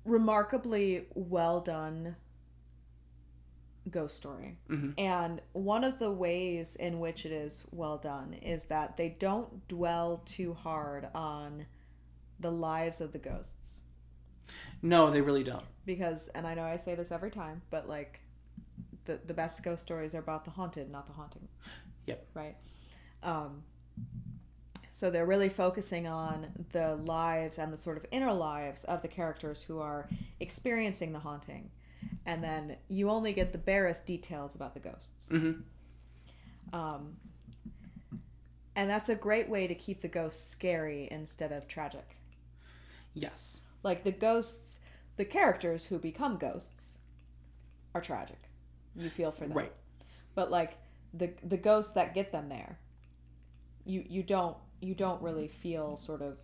remarkably 0.03 1.05
well 1.13 1.61
done 1.61 2.15
ghost 3.91 4.15
story. 4.15 4.57
Mhm. 4.69 4.93
And 4.97 5.41
one 5.53 5.83
of 5.83 5.99
the 5.99 6.11
ways 6.11 6.75
in 6.75 6.99
which 6.99 7.25
it 7.25 7.31
is 7.31 7.63
well 7.71 7.97
done 7.97 8.33
is 8.33 8.65
that 8.65 8.97
they 8.97 9.09
don't 9.09 9.67
dwell 9.67 10.21
too 10.25 10.53
hard 10.53 11.07
on 11.13 11.65
the 12.39 12.51
lives 12.51 13.01
of 13.01 13.11
the 13.11 13.19
ghosts. 13.19 13.81
No, 14.81 15.11
they 15.11 15.21
really 15.21 15.43
don't. 15.43 15.65
Because, 15.85 16.27
and 16.29 16.47
I 16.47 16.53
know 16.53 16.63
I 16.63 16.77
say 16.77 16.95
this 16.95 17.11
every 17.11 17.31
time, 17.31 17.61
but 17.69 17.87
like 17.87 18.21
the, 19.05 19.19
the 19.25 19.33
best 19.33 19.63
ghost 19.63 19.83
stories 19.83 20.13
are 20.15 20.19
about 20.19 20.45
the 20.45 20.51
haunted, 20.51 20.89
not 20.91 21.07
the 21.07 21.13
haunting. 21.13 21.47
Yep. 22.07 22.27
Right? 22.33 22.55
Um, 23.23 23.63
so 24.89 25.09
they're 25.09 25.25
really 25.25 25.49
focusing 25.49 26.07
on 26.07 26.47
the 26.71 26.95
lives 26.97 27.57
and 27.57 27.71
the 27.71 27.77
sort 27.77 27.97
of 27.97 28.05
inner 28.11 28.33
lives 28.33 28.83
of 28.83 29.01
the 29.01 29.07
characters 29.07 29.63
who 29.63 29.79
are 29.79 30.09
experiencing 30.39 31.13
the 31.13 31.19
haunting. 31.19 31.71
And 32.25 32.43
then 32.43 32.77
you 32.87 33.09
only 33.09 33.33
get 33.33 33.51
the 33.51 33.57
barest 33.57 34.05
details 34.05 34.55
about 34.55 34.73
the 34.73 34.79
ghosts. 34.79 35.29
hmm 35.29 35.51
Um, 36.73 37.17
and 38.75 38.89
that's 38.89 39.09
a 39.09 39.15
great 39.15 39.49
way 39.49 39.67
to 39.67 39.75
keep 39.75 40.01
the 40.01 40.07
ghosts 40.07 40.49
scary 40.49 41.07
instead 41.11 41.51
of 41.51 41.67
tragic. 41.67 42.17
Yes. 43.13 43.61
Like 43.83 44.03
the 44.03 44.11
ghosts, 44.11 44.79
the 45.17 45.25
characters 45.25 45.85
who 45.85 45.99
become 45.99 46.37
ghosts 46.37 46.99
are 47.93 48.01
tragic. 48.01 48.39
You 48.95 49.09
feel 49.09 49.31
for 49.31 49.45
them. 49.45 49.57
Right. 49.57 49.73
But 50.35 50.51
like 50.51 50.77
the 51.13 51.33
the 51.43 51.57
ghosts 51.57 51.91
that 51.93 52.13
get 52.13 52.31
them 52.31 52.49
there, 52.49 52.79
you 53.85 54.05
you 54.07 54.23
don't 54.23 54.55
you 54.79 54.95
don't 54.95 55.21
really 55.21 55.47
feel 55.47 55.97
sort 55.97 56.21
of 56.21 56.37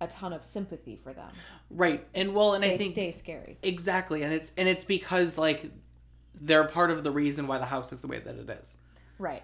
a 0.00 0.06
ton 0.06 0.32
of 0.32 0.44
sympathy 0.44 0.98
for 1.02 1.12
them. 1.12 1.30
Right. 1.70 2.06
And 2.14 2.34
well, 2.34 2.54
and 2.54 2.62
They 2.64 2.74
I 2.74 2.76
think 2.76 2.92
stay 2.92 3.12
scary. 3.12 3.58
exactly, 3.62 4.22
and 4.22 4.32
it's 4.32 4.52
and 4.56 4.68
it's 4.68 4.84
because 4.84 5.38
like 5.38 5.70
they're 6.34 6.64
part 6.64 6.90
of 6.90 7.02
the 7.02 7.10
reason 7.10 7.46
why 7.46 7.58
the 7.58 7.66
house 7.66 7.92
is 7.92 8.02
the 8.02 8.08
way 8.08 8.18
that 8.18 8.36
it 8.36 8.50
is. 8.50 8.78
Right. 9.18 9.42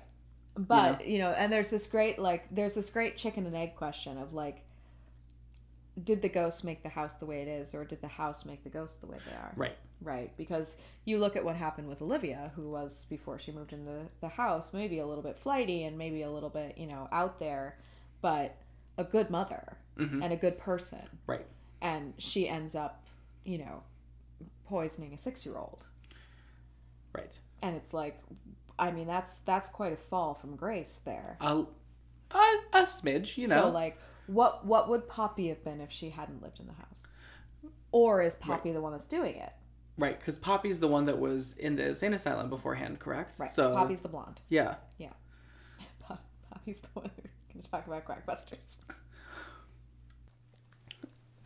But, 0.54 1.06
you 1.06 1.18
know, 1.18 1.30
and 1.30 1.50
there's 1.50 1.70
this 1.70 1.86
great 1.86 2.18
like 2.18 2.46
there's 2.50 2.74
this 2.74 2.90
great 2.90 3.16
chicken 3.16 3.46
and 3.46 3.56
egg 3.56 3.74
question 3.76 4.18
of 4.18 4.34
like 4.34 4.62
did 6.02 6.22
the 6.22 6.28
ghost 6.28 6.64
make 6.64 6.82
the 6.82 6.88
house 6.88 7.14
the 7.14 7.26
way 7.26 7.42
it 7.42 7.48
is 7.48 7.74
or 7.74 7.84
did 7.84 8.00
the 8.00 8.08
house 8.08 8.44
make 8.44 8.62
the 8.64 8.70
ghost 8.70 9.00
the 9.00 9.06
way 9.06 9.18
they 9.26 9.34
are? 9.34 9.52
Right. 9.56 9.76
Right, 10.00 10.36
because 10.36 10.76
you 11.04 11.18
look 11.18 11.36
at 11.36 11.44
what 11.44 11.54
happened 11.54 11.88
with 11.88 12.02
Olivia, 12.02 12.50
who 12.56 12.68
was 12.70 13.06
before 13.08 13.38
she 13.38 13.52
moved 13.52 13.72
into 13.72 14.08
the 14.20 14.28
house, 14.28 14.72
maybe 14.72 14.98
a 14.98 15.06
little 15.06 15.22
bit 15.22 15.38
flighty 15.38 15.84
and 15.84 15.96
maybe 15.96 16.22
a 16.22 16.30
little 16.30 16.48
bit, 16.48 16.76
you 16.76 16.88
know, 16.88 17.08
out 17.12 17.38
there, 17.38 17.78
but 18.20 18.56
a 18.98 19.04
good 19.04 19.30
mother 19.30 19.78
Mhm. 19.96 20.22
and 20.22 20.32
a 20.32 20.36
good 20.36 20.58
person. 20.58 21.00
Right. 21.26 21.46
And 21.80 22.14
she 22.18 22.48
ends 22.48 22.74
up, 22.74 23.04
you 23.44 23.58
know, 23.58 23.82
poisoning 24.64 25.12
a 25.12 25.18
6-year-old. 25.18 25.84
Right. 27.12 27.38
And 27.62 27.76
it's 27.76 27.92
like 27.94 28.20
I 28.78 28.90
mean, 28.90 29.06
that's 29.06 29.40
that's 29.40 29.68
quite 29.68 29.92
a 29.92 29.96
fall 29.96 30.34
from 30.34 30.56
grace 30.56 31.00
there. 31.04 31.36
A, 31.40 31.64
a, 32.30 32.54
a 32.72 32.82
smidge, 32.82 33.36
you 33.36 33.46
know. 33.48 33.62
So 33.62 33.70
like 33.70 33.98
what 34.26 34.64
what 34.66 34.88
would 34.88 35.08
Poppy 35.08 35.48
have 35.48 35.62
been 35.64 35.80
if 35.80 35.90
she 35.92 36.10
hadn't 36.10 36.42
lived 36.42 36.58
in 36.60 36.66
the 36.66 36.72
house? 36.72 37.02
Or 37.92 38.22
is 38.22 38.34
Poppy 38.36 38.72
the 38.72 38.80
one 38.80 38.92
that's 38.92 39.06
doing 39.06 39.36
it? 39.36 39.52
right, 39.98 40.18
because 40.18 40.38
Poppy's 40.38 40.80
the 40.80 40.88
one 40.88 41.04
that 41.04 41.18
was 41.18 41.54
in 41.58 41.76
the 41.76 41.88
insane 41.88 42.14
asylum 42.14 42.48
beforehand, 42.48 42.98
correct? 42.98 43.38
Right. 43.38 43.50
So 43.50 43.74
Poppy's 43.74 44.00
the 44.00 44.08
blonde. 44.08 44.40
yeah. 44.48 44.76
Yeah. 44.98 45.12
Poppy's 46.50 46.80
the 46.80 46.88
one 46.94 47.10
to 47.62 47.70
talk 47.70 47.86
about 47.86 48.04
Quackbusters. 48.04 48.78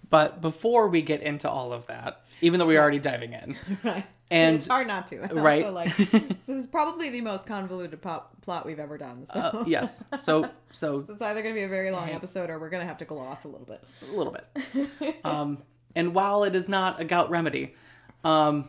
But 0.08 0.40
before 0.40 0.86
we 0.88 1.02
get 1.02 1.20
into 1.20 1.50
all 1.50 1.72
of 1.72 1.86
that, 1.88 2.24
even 2.40 2.60
though 2.60 2.66
we're 2.66 2.80
already 2.80 3.00
diving 3.00 3.32
in, 3.32 3.56
right. 3.84 4.06
And- 4.30 4.56
it's 4.56 4.66
hard 4.66 4.86
not 4.86 5.06
to. 5.08 5.20
And 5.22 5.32
right. 5.42 5.64
Also, 5.64 5.74
like, 5.74 5.96
this 5.96 6.48
is 6.48 6.66
probably 6.66 7.10
the 7.10 7.20
most 7.20 7.46
convoluted 7.46 8.00
pop- 8.00 8.40
plot 8.42 8.64
we've 8.66 8.78
ever 8.78 8.98
done. 8.98 9.26
So 9.26 9.38
uh, 9.40 9.64
yes. 9.66 10.04
So 10.20 10.48
so 10.72 11.04
it's 11.08 11.20
either 11.22 11.42
going 11.42 11.54
to 11.54 11.58
be 11.58 11.64
a 11.64 11.68
very 11.68 11.90
long 11.90 12.10
episode 12.10 12.50
or 12.50 12.58
we're 12.58 12.70
going 12.70 12.82
to 12.82 12.86
have 12.86 12.98
to 12.98 13.04
gloss 13.04 13.44
a 13.44 13.48
little 13.48 13.66
bit. 13.66 13.82
a 14.08 14.16
little 14.16 14.32
bit. 14.32 15.16
Um, 15.24 15.62
and 15.96 16.14
while 16.14 16.44
it 16.44 16.54
is 16.54 16.68
not 16.68 17.00
a 17.00 17.04
gout 17.04 17.30
remedy, 17.30 17.74
um, 18.24 18.68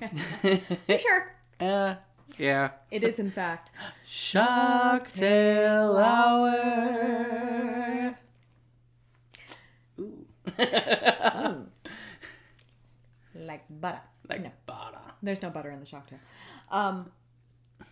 sure. 0.87 1.35
uh, 1.59 1.95
yeah, 2.37 2.71
It 2.91 3.03
is, 3.03 3.19
in 3.19 3.31
fact, 3.31 3.71
Shocktail 4.07 5.99
Hour. 6.03 6.55
Ooh. 9.99 10.25
like 13.35 13.63
butter. 13.69 14.01
like 14.29 14.43
No. 14.43 14.51
butter. 14.65 14.97
There's 15.23 15.41
no 15.41 15.49
butter 15.49 15.71
in 15.71 15.79
the 15.79 15.85
shocktail. 15.85 16.19
Um, 16.69 17.11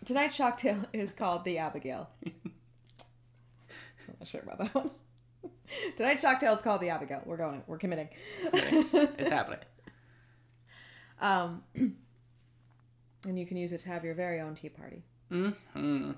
tonight's 0.04 0.38
shocktail 0.38 0.84
is 0.92 1.12
called 1.12 1.44
the 1.44 1.58
Abigail. 1.58 2.08
I'm 2.24 2.32
not 4.20 4.28
sure 4.28 4.42
about 4.42 4.58
that 4.58 4.74
one. 4.74 4.90
tonight's 5.96 6.22
shocktail 6.22 6.54
is 6.54 6.62
called 6.62 6.80
the 6.80 6.90
Abigail. 6.90 7.22
We're 7.24 7.36
going. 7.36 7.62
We're 7.66 7.78
committing. 7.78 8.08
It's 8.52 9.30
happening. 9.30 9.58
um, 11.20 11.64
and 13.26 13.38
you 13.38 13.44
can 13.46 13.56
use 13.56 13.72
it 13.72 13.78
to 13.80 13.88
have 13.88 14.04
your 14.04 14.14
very 14.14 14.40
own 14.40 14.54
tea 14.54 14.68
party. 14.68 15.02
hmm 15.28 16.12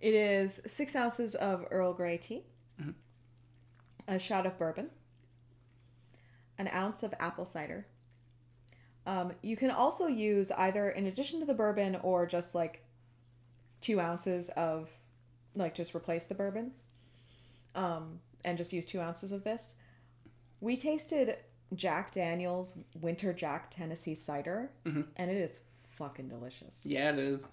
It 0.00 0.14
is 0.14 0.62
six 0.66 0.96
ounces 0.96 1.34
of 1.34 1.66
Earl 1.70 1.92
Grey 1.92 2.16
tea, 2.16 2.44
a 4.08 4.18
shot 4.18 4.46
of 4.46 4.58
bourbon, 4.58 4.90
an 6.58 6.68
ounce 6.68 7.02
of 7.02 7.14
apple 7.20 7.44
cider. 7.44 7.86
Um, 9.06 9.32
you 9.42 9.56
can 9.56 9.70
also 9.70 10.06
use 10.06 10.50
either 10.52 10.90
in 10.90 11.06
addition 11.06 11.40
to 11.40 11.46
the 11.46 11.54
bourbon 11.54 11.96
or 12.02 12.26
just 12.26 12.54
like 12.54 12.82
two 13.80 13.98
ounces 14.00 14.48
of, 14.50 14.90
like, 15.54 15.74
just 15.74 15.94
replace 15.94 16.24
the 16.24 16.34
bourbon 16.34 16.72
um, 17.74 18.20
and 18.44 18.58
just 18.58 18.72
use 18.72 18.84
two 18.84 19.00
ounces 19.00 19.32
of 19.32 19.44
this. 19.44 19.76
We 20.60 20.76
tasted 20.76 21.36
Jack 21.74 22.12
Daniels 22.12 22.78
Winter 23.00 23.32
Jack 23.32 23.70
Tennessee 23.70 24.14
cider, 24.14 24.70
Mhm. 24.84 25.06
and 25.16 25.30
it 25.30 25.36
is 25.36 25.60
fucking 25.90 26.28
delicious. 26.28 26.84
Yeah, 26.84 27.10
it 27.12 27.18
is. 27.18 27.52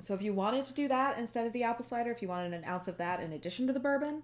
So 0.00 0.14
if 0.14 0.22
you 0.22 0.34
wanted 0.34 0.64
to 0.66 0.74
do 0.74 0.88
that 0.88 1.18
instead 1.18 1.46
of 1.46 1.52
the 1.52 1.62
apple 1.62 1.84
cider, 1.84 2.10
if 2.10 2.20
you 2.22 2.28
wanted 2.28 2.52
an 2.52 2.64
ounce 2.64 2.88
of 2.88 2.96
that 2.98 3.20
in 3.20 3.32
addition 3.32 3.66
to 3.66 3.72
the 3.72 3.80
bourbon, 3.80 4.22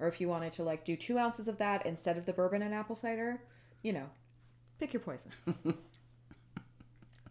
or 0.00 0.08
if 0.08 0.20
you 0.20 0.28
wanted 0.28 0.52
to 0.54 0.62
like 0.64 0.84
do 0.84 0.96
two 0.96 1.18
ounces 1.18 1.46
of 1.48 1.58
that 1.58 1.86
instead 1.86 2.16
of 2.18 2.26
the 2.26 2.32
bourbon 2.32 2.62
and 2.62 2.74
apple 2.74 2.94
cider, 2.96 3.40
you 3.82 3.92
know, 3.92 4.08
pick 4.78 4.92
your 4.92 5.00
poison. 5.00 5.30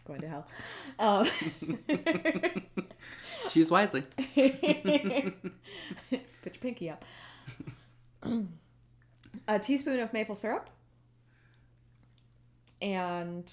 Going 0.05 0.21
to 0.21 0.29
hell. 0.29 0.47
Um, 0.99 1.27
Choose 3.49 3.69
wisely. 3.69 4.01
Put 4.35 4.63
your 6.45 6.53
pinky 6.61 6.89
up. 6.89 7.03
a 9.47 9.59
teaspoon 9.59 9.99
of 9.99 10.13
maple 10.13 10.35
syrup 10.35 10.69
and 12.81 13.51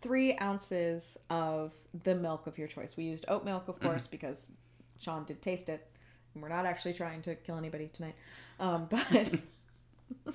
three 0.00 0.36
ounces 0.38 1.18
of 1.30 1.72
the 2.04 2.14
milk 2.14 2.46
of 2.46 2.58
your 2.58 2.68
choice. 2.68 2.96
We 2.96 3.04
used 3.04 3.24
oat 3.28 3.44
milk, 3.44 3.68
of 3.68 3.80
course, 3.80 4.06
because 4.06 4.48
Sean 4.98 5.24
did 5.24 5.42
taste 5.42 5.68
it. 5.68 5.86
And 6.34 6.42
we're 6.42 6.48
not 6.48 6.66
actually 6.66 6.94
trying 6.94 7.22
to 7.22 7.34
kill 7.34 7.56
anybody 7.56 7.88
tonight. 7.92 8.14
Um, 8.58 8.88
but 8.90 9.30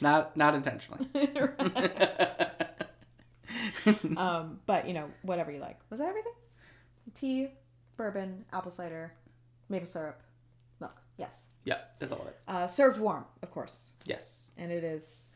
Not 0.00 0.36
not 0.36 0.54
intentionally. 0.54 1.06
um, 4.16 4.60
but 4.66 4.86
you 4.88 4.94
know, 4.94 5.08
whatever 5.22 5.52
you 5.52 5.60
like. 5.60 5.78
Was 5.90 6.00
that 6.00 6.08
everything? 6.08 6.32
Tea, 7.14 7.48
bourbon, 7.96 8.44
apple 8.52 8.70
cider, 8.70 9.12
maple 9.68 9.86
syrup, 9.86 10.20
milk. 10.80 11.00
Yes. 11.16 11.48
yeah, 11.64 11.78
that's 12.00 12.12
all 12.12 12.22
of 12.22 12.26
it. 12.26 12.36
Uh, 12.48 12.66
served 12.66 12.98
warm, 12.98 13.24
of 13.42 13.50
course. 13.52 13.92
Yes. 14.04 14.52
and 14.58 14.72
it 14.72 14.82
is 14.82 15.33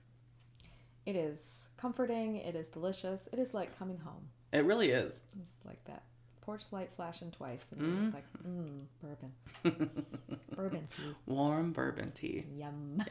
it 1.10 1.16
is 1.16 1.68
comforting 1.76 2.36
it 2.36 2.54
is 2.54 2.68
delicious 2.68 3.28
it 3.32 3.38
is 3.38 3.54
like 3.54 3.70
coming 3.78 3.98
home 3.98 4.24
It 4.52 4.64
really 4.70 4.90
is. 4.90 5.22
it's 5.42 5.58
like 5.64 5.82
that 5.86 6.02
porch 6.42 6.62
light 6.72 6.90
flashing 6.96 7.30
twice 7.30 7.64
and 7.72 8.04
it's 8.06 8.14
like 8.14 8.24
mm, 8.46 8.80
bourbon 9.02 9.32
bourbon 10.56 10.86
tea 10.90 11.14
Warm 11.26 11.72
bourbon 11.72 12.10
tea. 12.12 12.44
yum 12.56 13.02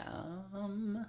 Yum. 0.53 1.05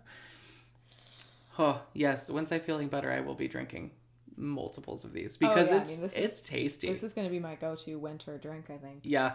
Oh, 1.61 1.81
yes. 1.92 2.31
Once 2.31 2.53
I'm 2.53 2.61
feeling 2.61 2.87
better, 2.87 3.11
I 3.11 3.20
will 3.20 3.35
be 3.35 3.48
drinking 3.48 3.90
multiples 4.37 5.05
of 5.05 5.12
these 5.12 5.37
because 5.37 5.70
Oh, 5.70 5.74
yeah, 5.74 5.79
I 5.79 5.83
it's 5.83 5.92
mean, 5.94 6.03
this 6.03 6.16
it's 6.16 6.40
is- 6.42 6.48
tasty. 6.48 6.87
this 6.88 7.03
is 7.03 7.12
going 7.14 7.27
to 7.27 7.31
be 7.33 7.40
my 7.40 7.57
go-to 7.57 7.96
winter 7.98 8.38
drink 8.38 8.66
i 8.70 8.77
think 8.77 9.01
Yeah. 9.03 9.33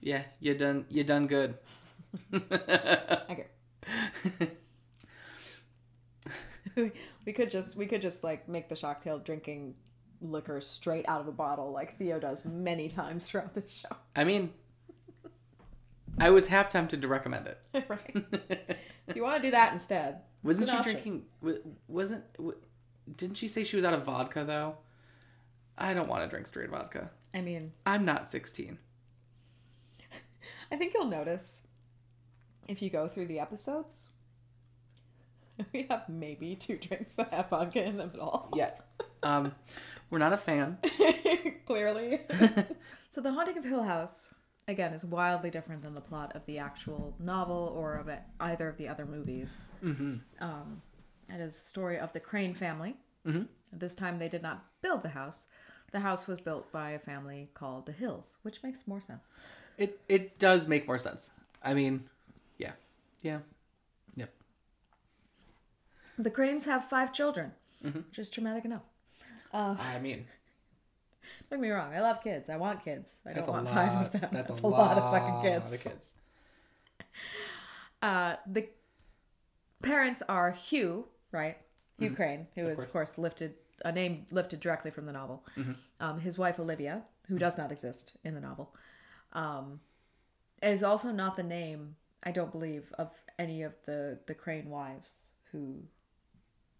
Yeah, 0.00 0.22
you 0.40 0.54
done 0.54 0.86
you 0.88 1.04
done 1.04 1.26
good. 1.26 1.58
okay 2.34 3.46
we 7.26 7.32
could 7.32 7.50
just 7.50 7.76
we 7.76 7.86
could 7.86 8.02
just 8.02 8.22
like 8.22 8.48
make 8.48 8.68
the 8.68 8.74
shocktail 8.74 9.22
drinking 9.24 9.74
liquor 10.20 10.60
straight 10.60 11.04
out 11.08 11.20
of 11.20 11.28
a 11.28 11.32
bottle 11.32 11.72
like 11.72 11.98
Theo 11.98 12.18
does 12.18 12.44
many 12.44 12.88
times 13.00 13.26
throughout 13.26 13.54
the 13.54 13.62
show. 13.66 13.88
I 14.14 14.24
mean, 14.24 14.52
I 16.18 16.30
was 16.30 16.48
half 16.48 16.68
tempted 16.68 17.02
to 17.02 17.08
recommend 17.08 17.46
it. 17.46 17.60
right. 17.88 18.16
You 19.14 19.22
want 19.22 19.36
to 19.36 19.48
do 19.48 19.50
that 19.50 19.72
instead. 19.72 20.20
Wasn't 20.42 20.68
she 20.68 20.76
option. 20.76 20.92
drinking? 20.92 21.24
Wasn't? 21.88 22.24
Didn't 23.16 23.36
she 23.36 23.48
say 23.48 23.64
she 23.64 23.76
was 23.76 23.84
out 23.84 23.94
of 23.94 24.04
vodka 24.04 24.44
though? 24.44 24.76
I 25.78 25.94
don't 25.94 26.08
want 26.08 26.22
to 26.22 26.28
drink 26.28 26.46
straight 26.46 26.70
vodka. 26.70 27.10
I 27.34 27.42
mean, 27.42 27.72
I'm 27.84 28.04
not 28.04 28.28
16. 28.28 28.78
I 30.70 30.76
think 30.76 30.94
you'll 30.94 31.04
notice 31.04 31.62
if 32.66 32.82
you 32.82 32.90
go 32.90 33.08
through 33.08 33.26
the 33.26 33.38
episodes, 33.38 34.10
we 35.72 35.86
have 35.90 36.08
maybe 36.08 36.54
two 36.56 36.76
drinks 36.76 37.12
that 37.12 37.32
have 37.32 37.48
vodka 37.50 37.82
in 37.84 37.96
them 37.96 38.10
at 38.14 38.20
all. 38.20 38.50
Yeah. 38.54 38.70
um, 39.22 39.54
we're 40.10 40.18
not 40.18 40.32
a 40.32 40.36
fan. 40.36 40.78
Clearly. 41.66 42.20
so, 43.10 43.20
The 43.20 43.32
Haunting 43.32 43.58
of 43.58 43.64
Hill 43.64 43.82
House, 43.82 44.28
again, 44.68 44.92
is 44.92 45.04
wildly 45.04 45.50
different 45.50 45.82
than 45.82 45.94
the 45.94 46.00
plot 46.00 46.34
of 46.36 46.44
the 46.46 46.58
actual 46.58 47.14
novel 47.18 47.74
or 47.76 47.94
of 47.94 48.08
it, 48.08 48.20
either 48.40 48.68
of 48.68 48.76
the 48.76 48.88
other 48.88 49.06
movies. 49.06 49.64
Mm-hmm. 49.82 50.16
Um, 50.40 50.82
it 51.28 51.40
is 51.40 51.58
the 51.58 51.66
story 51.66 51.98
of 51.98 52.12
the 52.12 52.20
Crane 52.20 52.54
family. 52.54 52.96
Mhm. 53.26 53.48
This 53.72 53.94
time 53.94 54.18
they 54.18 54.28
did 54.28 54.42
not 54.42 54.64
build 54.80 55.02
the 55.02 55.08
house. 55.08 55.46
The 55.92 56.00
house 56.00 56.26
was 56.26 56.40
built 56.40 56.70
by 56.72 56.90
a 56.90 56.98
family 56.98 57.48
called 57.54 57.86
the 57.86 57.92
Hills, 57.92 58.38
which 58.42 58.62
makes 58.62 58.86
more 58.86 59.00
sense. 59.00 59.28
It 59.78 60.00
it 60.08 60.38
does 60.38 60.68
make 60.68 60.86
more 60.86 60.98
sense. 60.98 61.30
I 61.62 61.74
mean, 61.74 62.08
yeah, 62.58 62.72
yeah, 63.22 63.32
yep. 63.32 63.44
The 66.18 66.30
Cranes 66.30 66.64
have 66.66 66.84
five 66.88 67.12
children, 67.12 67.52
Mm-hmm. 67.84 67.98
which 68.08 68.18
is 68.18 68.30
traumatic 68.30 68.64
enough. 68.64 68.82
Uh, 69.52 69.76
I 69.78 69.98
mean, 70.00 70.24
don't 71.50 71.60
get 71.60 71.60
me 71.60 71.70
wrong, 71.70 71.92
I 71.94 72.00
love 72.00 72.22
kids. 72.22 72.48
I 72.48 72.56
want 72.56 72.82
kids. 72.84 73.22
I 73.28 73.32
don't 73.34 73.46
want 73.48 73.64
lot. 73.66 73.74
five 73.74 74.06
of 74.06 74.12
them. 74.12 74.30
That's, 74.32 74.48
That's, 74.50 74.60
a, 74.62 74.66
a 74.66 74.68
lot 74.68 74.96
of 74.98 75.12
fucking 75.12 75.42
kids. 75.50 75.72
of 75.72 75.80
kids. 75.82 76.14
Uh, 78.02 78.36
the 78.46 78.68
parents 79.82 80.22
are 80.28 80.50
Hugh, 80.52 81.06
right? 81.32 81.56
Hugh 81.98 82.10
Crane, 82.10 82.46
who 82.54 82.60
Mm-hmm. 82.62 82.70
Of 82.70 82.78
is 82.78 82.84
of 82.84 82.92
course. 82.92 83.10
course 83.14 83.18
lifted 83.18 83.54
a 83.84 83.92
name 83.92 84.26
lifted 84.30 84.60
directly 84.60 84.90
from 84.90 85.06
the 85.06 85.12
novel. 85.12 85.44
Mm-hmm. 85.56 85.72
Um, 86.00 86.20
his 86.20 86.38
wife 86.38 86.58
Olivia, 86.60 87.02
who 87.28 87.38
does 87.38 87.56
not 87.58 87.72
exist 87.72 88.16
in 88.24 88.34
the 88.34 88.40
novel, 88.40 88.74
um, 89.32 89.80
is 90.62 90.82
also 90.82 91.10
not 91.10 91.36
the 91.36 91.42
name 91.42 91.96
I 92.24 92.30
don't 92.32 92.52
believe 92.52 92.92
of 92.98 93.10
any 93.38 93.62
of 93.62 93.74
the 93.86 94.18
the 94.26 94.34
Crane 94.34 94.68
wives 94.70 95.30
who 95.52 95.76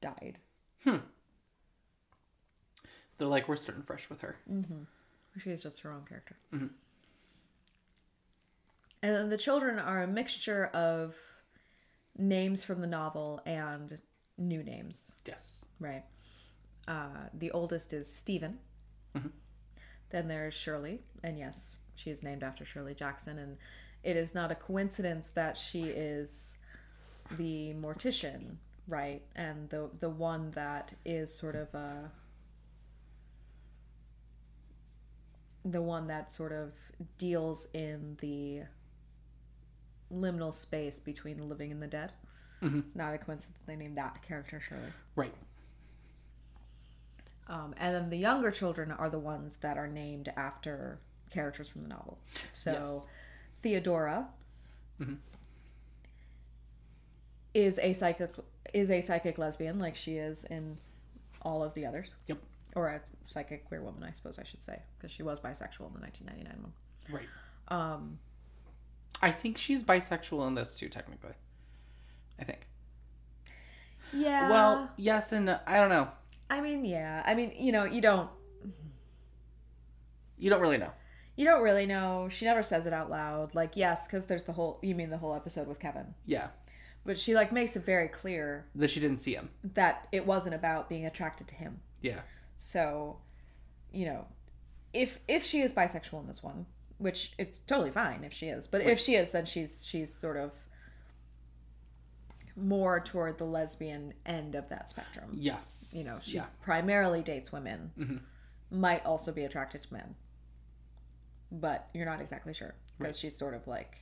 died. 0.07 0.39
Hmm. 0.85 0.97
They're 3.19 3.29
like 3.29 3.49
we're 3.49 3.57
starting 3.57 3.83
fresh 3.83 4.09
with 4.09 4.21
her. 4.21 4.37
She 5.39 5.51
is 5.51 5.63
just 5.63 5.81
her 5.81 5.93
own 5.93 6.05
character. 6.05 6.37
Mm-hmm. 6.55 6.67
And 9.03 9.15
then 9.15 9.29
the 9.31 9.39
children 9.39 9.79
are 9.79 10.03
a 10.03 10.07
mixture 10.07 10.67
of 10.67 11.17
names 12.17 12.65
from 12.65 12.81
the 12.81 12.87
novel 12.87 13.41
and 13.47 14.01
new 14.39 14.63
names. 14.63 15.13
Yes. 15.27 15.65
Right. 15.81 16.05
Uh, 16.89 17.29
the 17.35 17.51
oldest 17.51 17.93
is 17.93 18.13
Stephen. 18.13 18.59
Mm-hmm. 19.17 19.29
Then 20.11 20.29
there's 20.29 20.55
Shirley, 20.55 21.01
and 21.25 21.37
yes, 21.39 21.77
she 21.97 22.11
is 22.11 22.23
named 22.23 22.43
after 22.43 22.65
Shirley 22.65 22.95
Jackson, 22.95 23.39
and 23.39 23.57
it 24.05 24.17
is 24.17 24.35
not 24.35 24.53
a 24.53 24.55
coincidence 24.55 25.31
that 25.31 25.57
she 25.57 25.83
is 25.85 26.59
the 27.33 27.75
mortician, 27.75 28.57
right? 28.87 29.23
And 29.35 29.69
the 29.71 29.91
the 30.01 30.11
one 30.11 30.51
that 30.53 30.95
is 31.05 31.33
sort 31.35 31.57
of 31.57 31.75
uh 31.75 32.09
the 35.65 35.83
one 35.83 36.07
that 36.07 36.31
sort 36.31 36.53
of 36.53 36.73
deals 37.19 37.67
in 37.75 38.17
the 38.21 38.63
liminal 40.13 40.55
space 40.55 40.99
between 40.99 41.39
the 41.39 41.45
living 41.45 41.73
and 41.73 41.83
the 41.83 41.87
dead. 41.89 42.13
It's 42.63 42.97
not 42.97 43.13
a 43.15 43.19
coincidence 43.19 43.59
they 43.67 43.77
named 43.77 43.97
that 43.97 44.23
character 44.23 44.61
Shirley. 44.61 44.93
Right. 45.15 45.35
Um, 47.49 47.75
and 47.79 47.95
then 47.95 48.11
the 48.11 48.17
younger 48.17 48.51
children 48.51 48.91
are 48.91 49.11
the 49.11 49.19
ones 49.19 49.57
that 49.59 49.77
are 49.77 49.87
named 49.87 50.33
after 50.37 50.99
characters 51.31 51.69
from 51.69 51.83
the 51.83 51.89
novel. 51.89 52.19
So 52.51 52.73
Yes. 52.73 53.09
Theodora 53.59 54.29
is 57.55 57.79
a 57.81 57.93
psychic 57.93 58.31
is 58.75 58.91
a 58.91 59.01
psychic 59.01 59.39
lesbian 59.39 59.79
like 59.79 59.97
she 59.97 60.17
is 60.17 60.45
in 60.45 60.77
all 61.43 61.63
of 61.63 61.75
the 61.75 61.87
others. 61.87 62.15
Yep. 62.27 62.39
Or 62.75 62.89
a 62.89 63.01
psychic 63.27 63.65
queer 63.67 63.83
woman, 63.83 64.03
I 64.05 64.13
suppose 64.13 64.39
I 64.39 64.45
should 64.45 64.63
say, 64.63 64.81
because 64.99 65.11
she 65.11 65.23
was 65.23 65.41
bisexual 65.41 65.87
in 65.89 65.95
the 65.95 66.01
1999 66.01 66.63
one. 66.63 66.73
Right. 67.11 67.29
Um, 67.69 68.19
I 69.23 69.31
think 69.31 69.57
she's 69.57 69.83
bisexual 69.83 70.47
in 70.49 70.55
this 70.55 70.77
too, 70.77 70.89
technically. 70.89 71.33
I 72.39 72.45
think. 72.45 72.67
yeah. 74.13 74.51
Well, 74.51 74.91
yes 74.97 75.33
and 75.33 75.47
no. 75.47 75.59
I 75.67 75.79
don't 75.79 75.89
know. 75.89 76.09
I 76.51 76.61
mean, 76.61 76.85
yeah. 76.85 77.23
I 77.25 77.35
mean, 77.35 77.53
you 77.59 77.73
know, 77.73 77.85
you 77.85 78.01
don't 78.03 78.29
You 80.39 80.51
don't 80.51 80.61
really 80.61 80.77
know. 80.79 80.93
you 81.37 81.45
don't 81.47 81.63
really 81.63 81.87
know. 81.87 82.29
She 82.31 82.45
never 82.45 82.63
says 82.63 82.87
it 82.87 82.93
out 82.93 83.11
loud. 83.11 83.55
Like, 83.55 83.77
yes, 83.77 84.07
because 84.07 84.27
there's 84.27 84.45
the 84.45 84.53
whole. 84.53 84.79
You 84.83 84.95
mean 84.95 85.09
the 85.11 85.17
whole 85.19 85.35
episode 85.35 85.67
with 85.67 85.79
Kevin? 85.81 86.15
Yeah. 86.27 86.49
But 87.07 87.19
she 87.19 87.35
like 87.35 87.53
makes 87.53 87.77
it 87.77 87.85
very 87.85 88.09
clear 88.09 88.67
That 88.75 88.91
she 88.91 89.01
didn't 89.01 89.19
see 89.19 89.35
him. 89.35 89.49
that 89.75 90.09
it 90.13 90.27
wasn't 90.27 90.55
about 90.55 90.89
being 90.89 91.07
attracted 91.07 91.49
to 91.49 91.55
him. 91.55 91.81
Yeah. 92.03 92.21
So, 92.57 93.19
you 93.93 94.07
know, 94.07 94.27
if 94.93 95.21
if 95.29 95.45
she 95.45 95.61
is 95.61 95.73
bisexual 95.73 96.21
in 96.21 96.27
this 96.27 96.43
one, 96.43 96.67
which 96.99 97.33
it's 97.39 97.59
totally 97.67 97.91
fine 97.91 98.25
if 98.25 98.33
she 98.33 98.49
is, 98.49 98.67
but 98.67 98.81
if 98.81 98.99
she 98.99 99.15
is, 99.15 99.31
then 99.31 99.45
she's 99.47 99.87
she's 99.87 100.13
sort 100.13 100.37
of 100.37 100.53
more 102.57 103.01
toward 103.01 103.37
the 103.39 103.45
lesbian 103.45 104.15
end 104.25 104.55
of 104.55 104.69
that 104.71 104.91
spectrum. 104.91 105.31
Yes. 105.35 105.95
You 105.97 106.05
know, 106.05 106.17
she 106.23 106.37
yeah. 106.37 106.47
primarily 106.63 107.23
dates 107.23 107.53
women, 107.53 107.93
mm-hmm. 107.99 108.17
might 108.71 109.05
also 109.05 109.31
be 109.31 109.45
attracted 109.45 109.83
to 109.83 109.93
men, 109.93 110.15
but 111.53 111.89
you're 111.93 112.07
not 112.07 112.21
exactly 112.21 112.55
sure 112.55 112.75
because 112.99 113.19
she's 113.19 113.37
sort 113.37 113.55
of 113.55 113.67
like, 113.67 114.01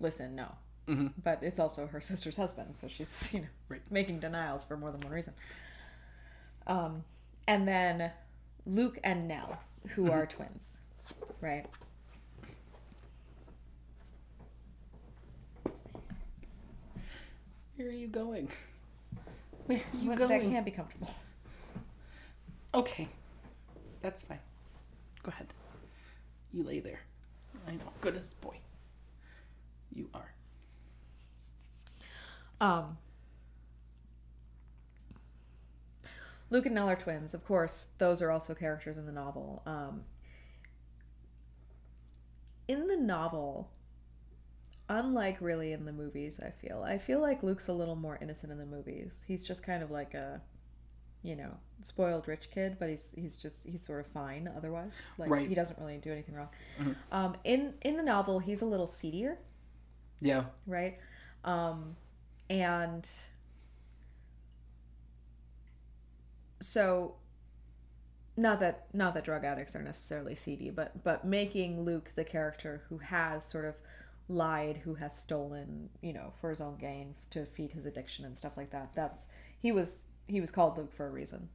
listen, 0.00 0.34
no. 0.34 0.56
Mhm. 0.88 1.12
But 1.22 1.42
it's 1.42 1.58
also 1.58 1.86
her 1.86 2.00
sister's 2.00 2.36
husband, 2.36 2.76
so 2.76 2.88
she's 2.88 3.32
you 3.34 3.40
know 3.40 3.46
Right. 3.68 3.82
making 3.90 4.20
denials 4.20 4.64
for 4.64 4.76
more 4.76 4.90
than 4.92 5.00
one 5.00 5.12
reason. 5.12 5.34
Um, 6.66 7.04
and 7.46 7.66
then 7.68 8.10
Luke 8.66 8.98
and 9.04 9.26
Nell, 9.28 9.58
who 9.90 10.10
are 10.10 10.26
twins, 10.26 10.80
right? 11.40 11.66
Where 17.76 17.88
are 17.88 17.92
you 17.92 18.06
going? 18.08 18.48
Where 19.66 19.78
are 19.78 19.96
you 19.98 20.14
going? 20.14 20.28
that 20.28 20.42
can't 20.42 20.64
be 20.64 20.70
comfortable. 20.70 21.12
Okay. 22.72 23.08
That's 24.02 24.22
fine. 24.22 24.38
Go 25.22 25.30
ahead. 25.30 25.46
You 26.52 26.62
lay 26.62 26.80
there. 26.80 27.00
I 27.66 27.72
know. 27.72 27.90
Goodness 28.00 28.34
boy. 28.40 28.56
You 29.94 30.08
are. 30.14 30.32
Um, 32.64 32.96
Luke 36.50 36.66
and 36.66 36.74
Nell 36.74 36.88
are 36.88 36.96
twins. 36.96 37.34
Of 37.34 37.44
course, 37.44 37.86
those 37.98 38.22
are 38.22 38.30
also 38.30 38.54
characters 38.54 38.96
in 38.96 39.04
the 39.06 39.12
novel. 39.12 39.62
Um, 39.66 40.04
in 42.68 42.86
the 42.86 42.96
novel, 42.96 43.70
unlike 44.88 45.38
really 45.40 45.72
in 45.72 45.84
the 45.84 45.92
movies, 45.92 46.40
I 46.40 46.50
feel 46.50 46.82
I 46.82 46.96
feel 46.98 47.20
like 47.20 47.42
Luke's 47.42 47.68
a 47.68 47.72
little 47.72 47.96
more 47.96 48.18
innocent 48.22 48.50
in 48.52 48.58
the 48.58 48.66
movies. 48.66 49.24
He's 49.26 49.46
just 49.46 49.62
kind 49.62 49.82
of 49.82 49.90
like 49.90 50.14
a, 50.14 50.40
you 51.22 51.36
know, 51.36 51.50
spoiled 51.82 52.28
rich 52.28 52.50
kid, 52.50 52.76
but 52.78 52.88
he's 52.88 53.12
he's 53.16 53.36
just 53.36 53.66
he's 53.66 53.84
sort 53.84 54.00
of 54.00 54.06
fine 54.06 54.48
otherwise. 54.56 55.02
Like 55.18 55.30
Right. 55.30 55.48
he 55.48 55.54
doesn't 55.54 55.78
really 55.78 55.98
do 55.98 56.12
anything 56.12 56.34
wrong. 56.34 56.48
Um, 57.12 57.36
in 57.44 57.74
in 57.82 57.96
the 57.98 58.02
novel, 58.02 58.38
he's 58.38 58.62
a 58.62 58.66
little 58.66 58.86
seedier 58.86 59.38
Yeah. 60.20 60.44
right? 60.66 60.98
Um, 61.44 61.96
and 62.50 63.08
so, 66.60 67.14
not 68.36 68.60
that 68.60 68.86
not 68.92 69.14
that 69.14 69.24
drug 69.24 69.44
addicts 69.44 69.76
are 69.76 69.82
necessarily 69.82 70.34
seedy, 70.34 70.70
but 70.70 71.02
but 71.04 71.24
making 71.24 71.84
Luke 71.84 72.10
the 72.14 72.24
character 72.24 72.82
who 72.88 72.98
has 72.98 73.44
sort 73.44 73.64
of 73.64 73.74
lied, 74.28 74.78
who 74.78 74.94
has 74.94 75.16
stolen, 75.16 75.88
you 76.00 76.12
know, 76.12 76.32
for 76.40 76.50
his 76.50 76.60
own 76.60 76.76
gain 76.76 77.14
to 77.30 77.44
feed 77.44 77.70
his 77.72 77.86
addiction 77.86 78.24
and 78.24 78.36
stuff 78.36 78.56
like 78.56 78.70
that. 78.70 78.90
That's 78.94 79.28
he 79.60 79.72
was 79.72 80.04
he 80.26 80.40
was 80.40 80.50
called 80.50 80.78
Luke 80.78 80.92
for 80.92 81.06
a 81.06 81.10
reason, 81.10 81.48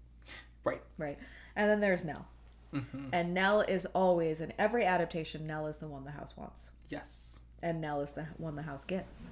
Right. 0.64 0.82
right? 0.98 1.18
And 1.56 1.70
then 1.70 1.80
there's 1.80 2.06
Nell, 2.06 2.28
mm-hmm. 2.74 3.08
and 3.12 3.34
Nell 3.34 3.62
is 3.62 3.86
always 3.88 4.42
in 4.42 4.54
every 4.60 4.86
adaptation. 4.86 5.48
Nell 5.48 5.68
is 5.68 5.78
the 5.78 5.88
one 5.88 6.06
the 6.06 6.12
house 6.12 6.38
wants. 6.38 6.70
Yes. 6.90 7.39
And 7.62 7.82
Nell 7.82 8.02
is 8.02 8.12
the 8.14 8.26
one 8.38 8.56
the 8.56 8.62
house 8.62 8.86
gets 8.86 9.30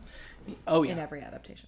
Oh 0.68 0.84
yeah, 0.84 0.94
in 0.94 1.00
every 1.00 1.22
adaptation. 1.22 1.68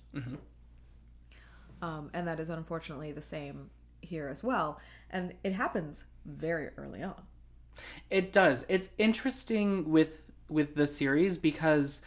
Um, 1.81 2.09
and 2.13 2.27
that 2.27 2.39
is 2.39 2.49
unfortunately 2.49 3.11
the 3.11 3.21
same 3.21 3.69
here 4.01 4.27
as 4.27 4.43
well. 4.43 4.79
And 5.09 5.33
it 5.43 5.53
happens 5.53 6.05
very 6.25 6.69
early 6.77 7.03
on. 7.03 7.21
It 8.09 8.33
does. 8.33 8.65
It's 8.67 8.91
interesting 8.97 9.89
with 9.89 10.21
with 10.49 10.75
the 10.75 10.87
series 10.87 11.37
because 11.37 12.01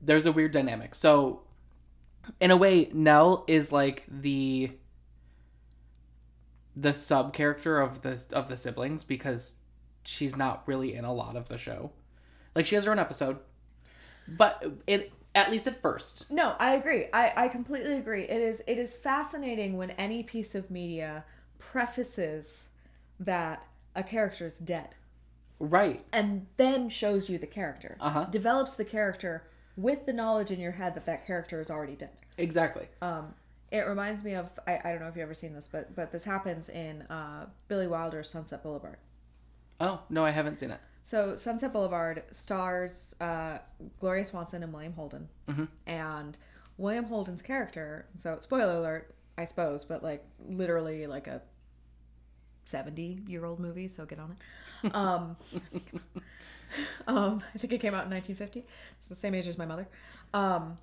there's 0.00 0.26
a 0.26 0.32
weird 0.32 0.52
dynamic. 0.52 0.94
So 0.94 1.42
in 2.40 2.50
a 2.50 2.56
way, 2.56 2.90
Nell 2.92 3.44
is 3.46 3.72
like 3.72 4.04
the 4.08 4.72
the 6.76 6.94
sub 6.94 7.32
character 7.32 7.80
of 7.80 8.02
the 8.02 8.24
of 8.32 8.48
the 8.48 8.56
siblings 8.56 9.04
because 9.04 9.56
she's 10.04 10.36
not 10.36 10.62
really 10.66 10.94
in 10.94 11.04
a 11.04 11.12
lot 11.12 11.36
of 11.36 11.48
the 11.48 11.58
show. 11.58 11.92
Like 12.54 12.66
she 12.66 12.74
has 12.74 12.84
her 12.84 12.92
own 12.92 12.98
episode, 12.98 13.38
but 14.28 14.64
it 14.86 15.12
at 15.34 15.50
least 15.50 15.66
at 15.66 15.80
first. 15.82 16.30
No, 16.30 16.54
I 16.60 16.74
agree. 16.74 17.06
I, 17.12 17.32
I 17.36 17.48
completely 17.48 17.94
agree. 17.94 18.22
It 18.24 18.40
is 18.40 18.62
it 18.66 18.78
is 18.78 18.96
fascinating 18.96 19.76
when 19.76 19.90
any 19.90 20.22
piece 20.22 20.54
of 20.54 20.70
media 20.70 21.24
prefaces 21.58 22.68
that 23.18 23.66
a 23.96 24.02
character 24.02 24.46
is 24.46 24.58
dead 24.58 24.94
Right. 25.58 26.02
and 26.12 26.46
then 26.56 26.88
shows 26.88 27.28
you 27.28 27.38
the 27.38 27.46
character. 27.46 27.96
Uh-huh. 28.00 28.24
Develops 28.30 28.74
the 28.74 28.84
character 28.84 29.44
with 29.76 30.06
the 30.06 30.12
knowledge 30.12 30.50
in 30.52 30.60
your 30.60 30.72
head 30.72 30.94
that 30.94 31.06
that 31.06 31.26
character 31.26 31.60
is 31.60 31.70
already 31.70 31.96
dead. 31.96 32.10
Exactly. 32.38 32.86
Um, 33.02 33.34
it 33.72 33.80
reminds 33.88 34.22
me 34.22 34.34
of 34.34 34.50
I, 34.68 34.78
I 34.84 34.90
don't 34.90 35.00
know 35.00 35.08
if 35.08 35.16
you've 35.16 35.22
ever 35.24 35.34
seen 35.34 35.52
this, 35.54 35.68
but 35.70 35.94
but 35.96 36.12
this 36.12 36.22
happens 36.24 36.68
in 36.68 37.02
uh, 37.02 37.46
Billy 37.66 37.88
Wilder's 37.88 38.28
Sunset 38.30 38.62
Boulevard. 38.62 38.98
Oh, 39.80 40.02
no, 40.08 40.24
I 40.24 40.30
haven't 40.30 40.60
seen 40.60 40.70
it. 40.70 40.80
So 41.06 41.36
Sunset 41.36 41.72
Boulevard 41.72 42.22
stars 42.30 43.14
uh, 43.20 43.58
Gloria 44.00 44.24
Swanson 44.24 44.62
and 44.62 44.72
William 44.72 44.94
Holden, 44.94 45.28
Mhm. 45.48 45.68
and 45.86 46.36
William 46.78 47.04
Holden's 47.04 47.42
character. 47.42 48.06
So 48.16 48.38
spoiler 48.40 48.76
alert, 48.76 49.14
I 49.36 49.44
suppose, 49.44 49.84
but 49.84 50.02
like 50.02 50.24
literally 50.48 51.06
like 51.06 51.26
a 51.26 51.42
seventy-year-old 52.64 53.60
movie. 53.60 53.86
So 53.86 54.06
get 54.06 54.18
on 54.18 54.32
it. 54.82 54.94
Um, 54.94 55.36
um, 57.06 57.42
I 57.54 57.58
think 57.58 57.72
it 57.74 57.80
came 57.82 57.94
out 57.94 58.04
in 58.06 58.10
1950. 58.10 58.64
It's 58.92 59.08
the 59.08 59.14
same 59.14 59.34
age 59.34 59.46
as 59.46 59.58
my 59.58 59.66
mother. 59.66 59.86
Um, 60.32 60.78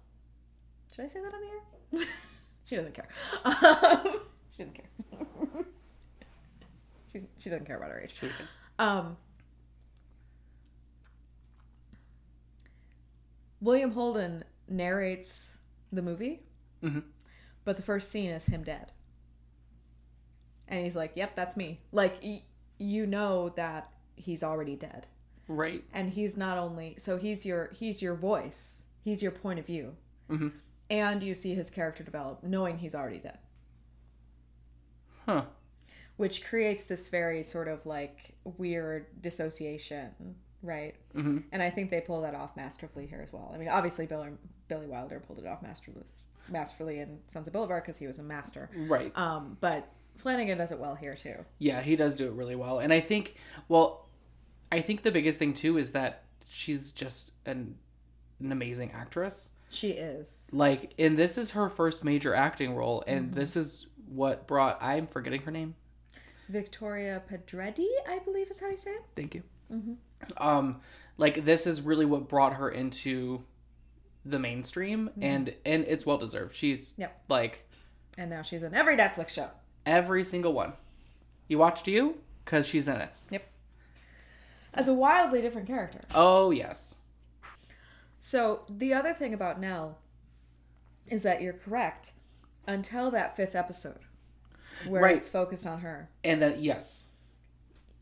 should 0.95 1.05
I 1.05 1.07
say 1.07 1.19
that 1.21 1.33
on 1.33 1.41
the 1.41 1.99
air? 1.99 2.07
she 2.65 2.75
doesn't 2.75 2.93
care. 2.93 3.07
Um, 3.43 3.55
she 4.55 4.63
doesn't 4.63 4.75
care. 4.75 5.65
She's, 7.11 7.23
she 7.39 7.49
doesn't 7.49 7.65
care 7.65 7.77
about 7.77 7.89
her 7.89 7.99
age. 7.99 8.13
Um, 8.79 9.17
William 13.61 13.91
Holden 13.91 14.43
narrates 14.67 15.57
the 15.91 16.01
movie, 16.01 16.43
Mhm. 16.81 17.03
but 17.63 17.75
the 17.77 17.81
first 17.83 18.09
scene 18.09 18.31
is 18.31 18.45
him 18.45 18.63
dead. 18.63 18.91
And 20.67 20.83
he's 20.83 20.95
like, 20.95 21.11
"Yep, 21.15 21.35
that's 21.35 21.55
me." 21.57 21.79
Like 21.91 22.19
y- 22.23 22.43
you 22.79 23.05
know 23.05 23.49
that 23.49 23.91
he's 24.15 24.43
already 24.43 24.75
dead. 24.75 25.07
Right. 25.47 25.83
And 25.93 26.09
he's 26.09 26.37
not 26.37 26.57
only 26.57 26.95
so 26.97 27.17
he's 27.17 27.45
your 27.45 27.67
he's 27.73 28.01
your 28.01 28.15
voice. 28.15 28.85
He's 29.03 29.21
your 29.21 29.31
point 29.31 29.59
of 29.59 29.65
view. 29.65 29.95
Mhm. 30.29 30.53
And 30.89 31.21
you 31.23 31.33
see 31.35 31.53
his 31.55 31.69
character 31.69 32.03
develop 32.03 32.43
knowing 32.43 32.77
he's 32.79 32.95
already 32.95 33.19
dead. 33.19 33.39
Huh. 35.25 35.45
which 36.17 36.43
creates 36.43 36.83
this 36.83 37.07
very 37.07 37.41
sort 37.41 37.67
of 37.67 37.85
like 37.85 38.35
weird 38.43 39.21
dissociation, 39.21 40.35
right? 40.63 40.95
hmm 41.13 41.39
And 41.51 41.61
I 41.61 41.69
think 41.69 41.89
they 41.91 42.01
pull 42.01 42.21
that 42.21 42.35
off 42.35 42.55
masterfully 42.55 43.07
here 43.07 43.21
as 43.21 43.31
well. 43.33 43.51
I 43.53 43.57
mean, 43.57 43.69
obviously 43.69 44.05
Billy, 44.05 44.29
Billy 44.67 44.87
Wilder 44.87 45.19
pulled 45.19 45.39
it 45.39 45.45
off 45.47 45.61
masterfully, 45.61 46.05
masterfully 46.49 46.99
in 46.99 47.19
Sunset 47.31 47.53
Boulevard 47.53 47.83
because 47.83 47.97
he 47.97 48.07
was 48.07 48.19
a 48.19 48.23
master. 48.23 48.69
Right. 48.87 49.15
Um, 49.17 49.57
but 49.61 49.87
Flanagan 50.17 50.57
does 50.57 50.71
it 50.71 50.79
well 50.79 50.95
here 50.95 51.15
too. 51.15 51.35
Yeah, 51.59 51.81
he 51.81 51.95
does 51.95 52.15
do 52.15 52.27
it 52.27 52.33
really 52.33 52.55
well. 52.55 52.79
And 52.79 52.91
I 52.93 52.99
think, 52.99 53.35
well, 53.67 54.07
I 54.71 54.81
think 54.81 55.01
the 55.03 55.11
biggest 55.11 55.39
thing 55.39 55.53
too 55.53 55.77
is 55.77 55.91
that 55.93 56.23
she's 56.49 56.91
just 56.91 57.31
an, 57.45 57.75
an 58.39 58.51
amazing 58.51 58.91
actress. 58.91 59.51
She 59.69 59.91
is. 59.91 60.49
Like, 60.51 60.93
and 60.99 61.17
this 61.17 61.37
is 61.37 61.51
her 61.51 61.69
first 61.69 62.03
major 62.03 62.35
acting 62.35 62.75
role, 62.75 63.05
and 63.07 63.33
this 63.33 63.55
is 63.55 63.87
what 64.09 64.45
brought. 64.45 64.77
I'm 64.83 65.07
forgetting 65.07 65.41
her 65.43 65.51
name. 65.51 65.75
Victoria 66.49 67.21
Pedretti, 67.31 67.87
I 68.07 68.19
believe 68.19 68.51
is 68.51 68.59
how 68.59 68.69
you 68.69 68.77
say 68.77 68.91
it. 68.91 69.03
Thank 69.15 69.33
you. 69.33 69.43
Mhm. 69.71 69.95
Um, 70.37 70.81
like 71.17 71.45
this 71.45 71.67
is 71.67 71.81
really 71.81 72.05
what 72.05 72.27
brought 72.27 72.53
her 72.53 72.69
into 72.69 73.43
the 74.25 74.39
mainstream, 74.39 75.09
and 75.21 75.53
and 75.65 75.83
it's 75.87 76.05
well 76.05 76.17
deserved. 76.17 76.55
She's 76.55 76.93
Yep. 76.97 77.23
like 77.29 77.67
And 78.17 78.29
now 78.29 78.41
she's 78.41 78.63
in 78.63 78.73
every 78.73 78.95
Netflix 78.95 79.29
show. 79.29 79.49
every 79.85 80.23
single 80.23 80.53
one. 80.53 80.73
You 81.47 81.57
watched 81.57 81.87
you 81.87 82.19
because 82.45 82.67
she's 82.67 82.87
in 82.87 82.97
it. 83.01 83.09
Yep. 83.29 83.47
As 84.73 84.87
a 84.87 84.93
wildly 84.93 85.41
different 85.41 85.67
character. 85.67 86.01
Oh 86.15 86.51
yes. 86.51 86.95
So 88.19 88.61
the 88.69 88.93
other 88.93 89.13
thing 89.13 89.33
about 89.33 89.59
Nell 89.59 89.97
is 91.07 91.23
that 91.23 91.41
you're 91.41 91.53
correct 91.53 92.11
until 92.67 93.09
that 93.11 93.35
fifth 93.35 93.55
episode 93.55 93.99
where 94.87 95.01
Right. 95.01 95.17
it's 95.17 95.27
focused 95.27 95.65
on 95.65 95.81
her. 95.81 96.09
And 96.23 96.41
then 96.41 96.55
yes, 96.59 97.07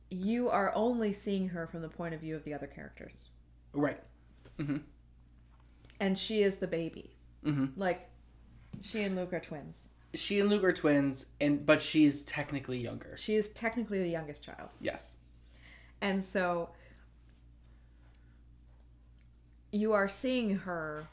You 0.10 0.50
are 0.50 0.74
only 0.76 1.14
seeing 1.14 1.50
her 1.50 1.68
from 1.68 1.82
the 1.82 1.90
point 1.90 2.14
of 2.16 2.22
view 2.22 2.36
of 2.36 2.44
the 2.44 2.54
other 2.54 2.68
characters. 2.68 3.30
right. 3.74 4.02
And 6.02 6.18
she 6.18 6.42
is 6.44 6.58
the 6.58 6.68
baby. 6.68 7.16
Mhm. 7.44 7.74
Like 7.78 8.10
she 8.82 9.04
and 9.04 9.16
Luke 9.16 9.34
are 9.34 9.40
twins. 9.40 9.90
She 10.14 10.40
and 10.40 10.50
Luke 10.50 10.64
are 10.64 10.74
twins, 10.74 11.28
and 11.40 11.66
but 11.66 11.82
she's 11.82 12.24
technically 12.24 12.80
younger. 12.80 13.16
She 13.18 13.36
is 13.36 13.50
technically 13.52 14.02
the 14.02 14.10
youngest 14.10 14.42
child. 14.44 14.70
Yes. 14.82 15.18
And 16.02 16.24
so 16.24 16.70
you 19.72 19.94
are 19.94 20.08
seeing 20.08 20.56
her 20.58 21.06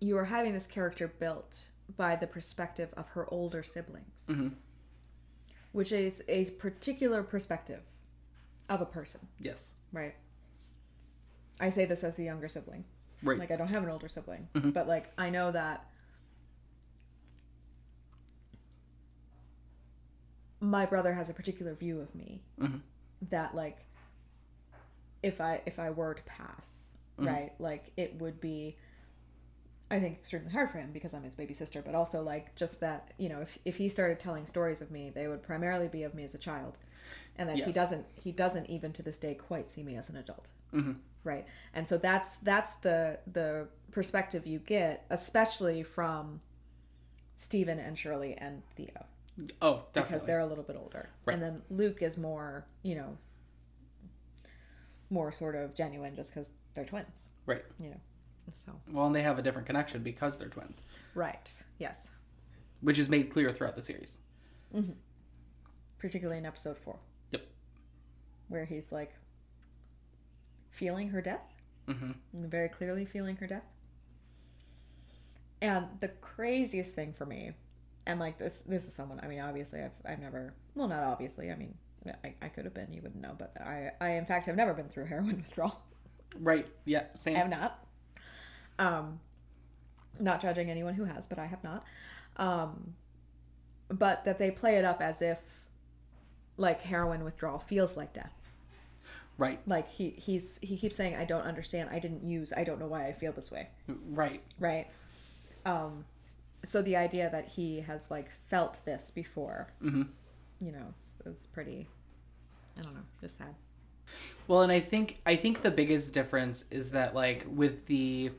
you 0.00 0.16
are 0.18 0.24
having 0.26 0.52
this 0.52 0.66
character 0.66 1.08
built 1.08 1.64
by 1.96 2.14
the 2.16 2.26
perspective 2.26 2.92
of 2.96 3.06
her 3.08 3.32
older 3.32 3.62
siblings. 3.62 4.26
Mhm. 4.28 4.54
Which 5.76 5.92
is 5.92 6.22
a 6.26 6.46
particular 6.52 7.22
perspective 7.22 7.82
of 8.70 8.80
a 8.80 8.86
person, 8.86 9.20
Yes. 9.38 9.74
right? 9.92 10.14
I 11.60 11.68
say 11.68 11.84
this 11.84 12.02
as 12.02 12.14
the 12.14 12.24
younger 12.24 12.48
sibling. 12.48 12.86
Right. 13.22 13.38
Like 13.38 13.50
I 13.50 13.56
don't 13.56 13.68
have 13.68 13.82
an 13.82 13.90
older 13.90 14.08
sibling, 14.08 14.48
Mhm. 14.54 14.72
but 14.72 14.88
like 14.88 15.12
I 15.18 15.28
know 15.28 15.52
that 15.52 15.86
my 20.60 20.86
brother 20.86 21.12
has 21.12 21.28
a 21.28 21.34
particular 21.34 21.74
view 21.74 22.00
of 22.00 22.14
me 22.14 22.42
Mhm. 22.58 22.80
that 23.28 23.54
like 23.54 23.80
if 25.22 25.42
I 25.42 25.60
if 25.66 25.78
I 25.78 25.90
were 25.90 26.14
to 26.14 26.22
pass, 26.22 26.94
Mhm. 27.18 27.26
right? 27.26 27.60
Like 27.60 27.92
it 27.98 28.14
would 28.18 28.40
be 28.40 28.78
I 29.90 30.00
think 30.00 30.14
extremely 30.18 30.50
hard 30.50 30.70
for 30.70 30.78
him 30.78 30.90
because 30.92 31.14
I'm 31.14 31.22
his 31.22 31.34
baby 31.34 31.54
sister, 31.54 31.80
but 31.80 31.94
also 31.94 32.22
like 32.22 32.54
just 32.56 32.80
that, 32.80 33.12
you 33.18 33.28
know, 33.28 33.40
if 33.40 33.58
if 33.64 33.76
he 33.76 33.88
started 33.88 34.18
telling 34.18 34.46
stories 34.46 34.80
of 34.80 34.90
me, 34.90 35.10
they 35.10 35.28
would 35.28 35.42
primarily 35.42 35.86
be 35.88 36.02
of 36.02 36.14
me 36.14 36.24
as 36.24 36.34
a 36.34 36.38
child. 36.38 36.78
And 37.36 37.48
that 37.48 37.58
he 37.58 37.70
doesn't 37.72 38.04
he 38.14 38.32
doesn't 38.32 38.68
even 38.68 38.92
to 38.94 39.02
this 39.02 39.16
day 39.18 39.34
quite 39.34 39.70
see 39.70 39.82
me 39.84 39.96
as 39.96 40.08
an 40.08 40.16
adult 40.16 40.48
Mhm. 40.72 40.96
right 41.22 41.46
and 41.74 41.86
so 41.86 41.98
that's 41.98 42.38
that's 42.38 42.72
the 42.76 43.20
the 43.32 43.68
perspective 43.92 44.44
you 44.46 44.58
get 44.58 45.04
especially 45.10 45.82
from 45.84 46.40
Stephen 47.36 47.78
and 47.78 47.96
Shirley 47.96 48.34
and 48.34 48.62
Theo 48.74 49.06
Oh, 49.62 49.84
definitely. 49.92 50.02
because 50.02 50.24
they're 50.26 50.40
a 50.40 50.46
little 50.46 50.64
bit 50.64 50.76
older 50.76 51.10
Right. 51.26 51.34
and 51.34 51.42
then 51.42 51.62
Luke 51.70 52.02
is 52.02 52.16
more 52.16 52.66
you 52.82 52.96
know 52.96 53.16
more 55.10 55.30
sort 55.30 55.54
of 55.54 55.74
genuine 55.74 56.16
just 56.16 56.30
because 56.30 56.48
they're 56.74 56.84
twins 56.84 57.28
Right. 57.46 57.64
you 57.78 57.90
know 57.90 58.00
so 58.54 58.72
Well, 58.90 59.06
and 59.06 59.14
they 59.14 59.22
have 59.22 59.38
a 59.38 59.42
different 59.42 59.66
connection 59.66 60.02
because 60.02 60.38
they're 60.38 60.48
twins, 60.48 60.82
right 61.14 61.62
yes 61.78 62.10
which 62.80 62.98
is 62.98 63.08
made 63.08 63.30
clear 63.30 63.52
throughout 63.52 63.74
the 63.76 63.82
series. 63.82 64.18
particularly 65.98 66.38
in 66.38 66.46
episode 66.46 66.76
four 66.78 66.96
Yep. 67.32 67.46
where 68.48 68.64
he's 68.64 68.92
like 68.92 69.14
feeling 70.70 71.08
her 71.08 71.22
death 71.22 71.54
hmm 71.88 72.12
very 72.34 72.68
clearly 72.68 73.04
feeling 73.04 73.36
her 73.36 73.46
death. 73.46 73.64
And 75.62 75.86
the 76.00 76.08
craziest 76.08 76.94
thing 76.94 77.12
for 77.14 77.24
me, 77.24 77.52
and 78.06 78.20
like 78.20 78.38
this, 78.38 78.62
this 78.62 78.86
is 78.86 78.92
someone. 78.92 79.20
I 79.22 79.26
mean, 79.26 79.40
obviously, 79.40 79.80
I've 79.80 79.92
I've 80.04 80.18
never. 80.20 80.52
Well, 80.74 80.86
not 80.88 81.02
obviously. 81.02 81.50
I 81.50 81.54
mean, 81.56 81.74
I, 82.24 82.34
I 82.42 82.48
could 82.48 82.64
have 82.66 82.74
been. 82.74 82.92
You 82.92 83.00
wouldn't 83.02 83.22
know, 83.22 83.34
but 83.38 83.52
I 83.60 83.92
I 84.00 84.10
in 84.10 84.26
fact 84.26 84.46
have 84.46 84.56
never 84.56 84.74
been 84.74 84.88
through 84.88 85.06
heroin 85.06 85.36
withdrawal. 85.42 85.80
Right. 86.38 86.66
Yeah. 86.84 87.04
Same. 87.14 87.36
I 87.36 87.38
have 87.38 87.48
not. 87.48 87.85
Um, 88.78 89.20
not 90.20 90.40
judging 90.40 90.70
anyone 90.70 90.94
who 90.94 91.04
has, 91.04 91.26
but 91.26 91.38
I 91.38 91.46
have 91.46 91.62
not. 91.62 91.84
Um, 92.36 92.94
but 93.88 94.24
that 94.24 94.38
they 94.38 94.50
play 94.50 94.76
it 94.76 94.84
up 94.84 95.00
as 95.00 95.22
if, 95.22 95.40
like 96.56 96.82
heroin 96.82 97.24
withdrawal 97.24 97.58
feels 97.58 97.96
like 97.96 98.12
death. 98.12 98.32
Right. 99.38 99.60
Like 99.66 99.88
he 99.88 100.10
he's 100.10 100.58
he 100.62 100.76
keeps 100.78 100.96
saying 100.96 101.14
I 101.16 101.24
don't 101.24 101.42
understand. 101.42 101.90
I 101.92 101.98
didn't 101.98 102.24
use. 102.24 102.52
I 102.56 102.64
don't 102.64 102.80
know 102.80 102.86
why 102.86 103.06
I 103.06 103.12
feel 103.12 103.32
this 103.32 103.50
way. 103.50 103.68
Right. 104.10 104.42
Right. 104.58 104.86
Um 105.66 106.06
so 106.64 106.80
the 106.80 106.96
idea 106.96 107.28
that 107.30 107.46
he 107.46 107.80
has 107.80 108.10
like 108.10 108.30
felt 108.48 108.82
this 108.84 109.10
before, 109.10 109.68
hmm 109.80 110.02
you 110.58 110.72
know, 110.72 110.86
is, 110.88 111.34
is 111.34 111.46
pretty 111.48 111.86
I 112.78 112.82
don't 112.82 112.94
know, 112.94 113.02
just 113.20 113.36
sad. 113.36 113.54
Well, 114.48 114.62
and 114.62 114.72
I 114.72 114.80
think 114.80 115.20
I 115.26 115.36
think 115.36 115.60
the 115.60 115.70
biggest 115.70 116.14
difference 116.14 116.64
is 116.70 116.92
that 116.92 117.14
like 117.14 117.44
with 117.46 117.86
the 117.88 118.30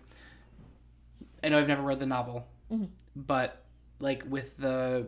I 1.44 1.50
know 1.50 1.60
I've 1.60 1.68
never 1.68 1.82
read 1.82 2.00
the 2.00 2.06
novel, 2.06 2.48
mm-hmm. 2.72 2.86
but 3.16 3.64
like 4.00 4.24
with 4.28 4.58
the 4.58 5.08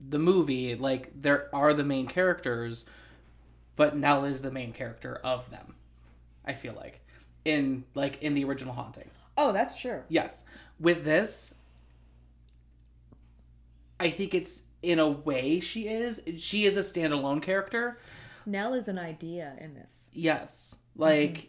the 0.00 0.18
movie, 0.18 0.74
like 0.74 1.10
there 1.20 1.48
are 1.54 1.74
the 1.74 1.84
main 1.84 2.06
characters, 2.06 2.84
but 3.76 3.96
Nell 3.96 4.24
is 4.24 4.42
the 4.42 4.50
main 4.50 4.72
character 4.72 5.20
of 5.24 5.50
them. 5.50 5.74
I 6.44 6.52
feel 6.52 6.74
like 6.74 7.00
in 7.44 7.84
like 7.94 8.22
in 8.22 8.34
the 8.34 8.44
original 8.44 8.74
Haunting. 8.74 9.10
Oh, 9.36 9.52
that's 9.52 9.80
true. 9.80 10.02
Yes. 10.08 10.44
With 10.78 11.04
this, 11.04 11.54
I 13.98 14.10
think 14.10 14.34
it's 14.34 14.64
in 14.82 14.98
a 14.98 15.08
way 15.08 15.60
she 15.60 15.88
is. 15.88 16.22
She 16.38 16.64
is 16.64 16.76
a 16.76 16.80
standalone 16.80 17.42
character. 17.42 17.98
Nell 18.46 18.74
is 18.74 18.88
an 18.88 18.98
idea 18.98 19.56
in 19.60 19.74
this. 19.74 20.08
Yes. 20.12 20.78
Like 20.96 21.30
mm-hmm. 21.32 21.48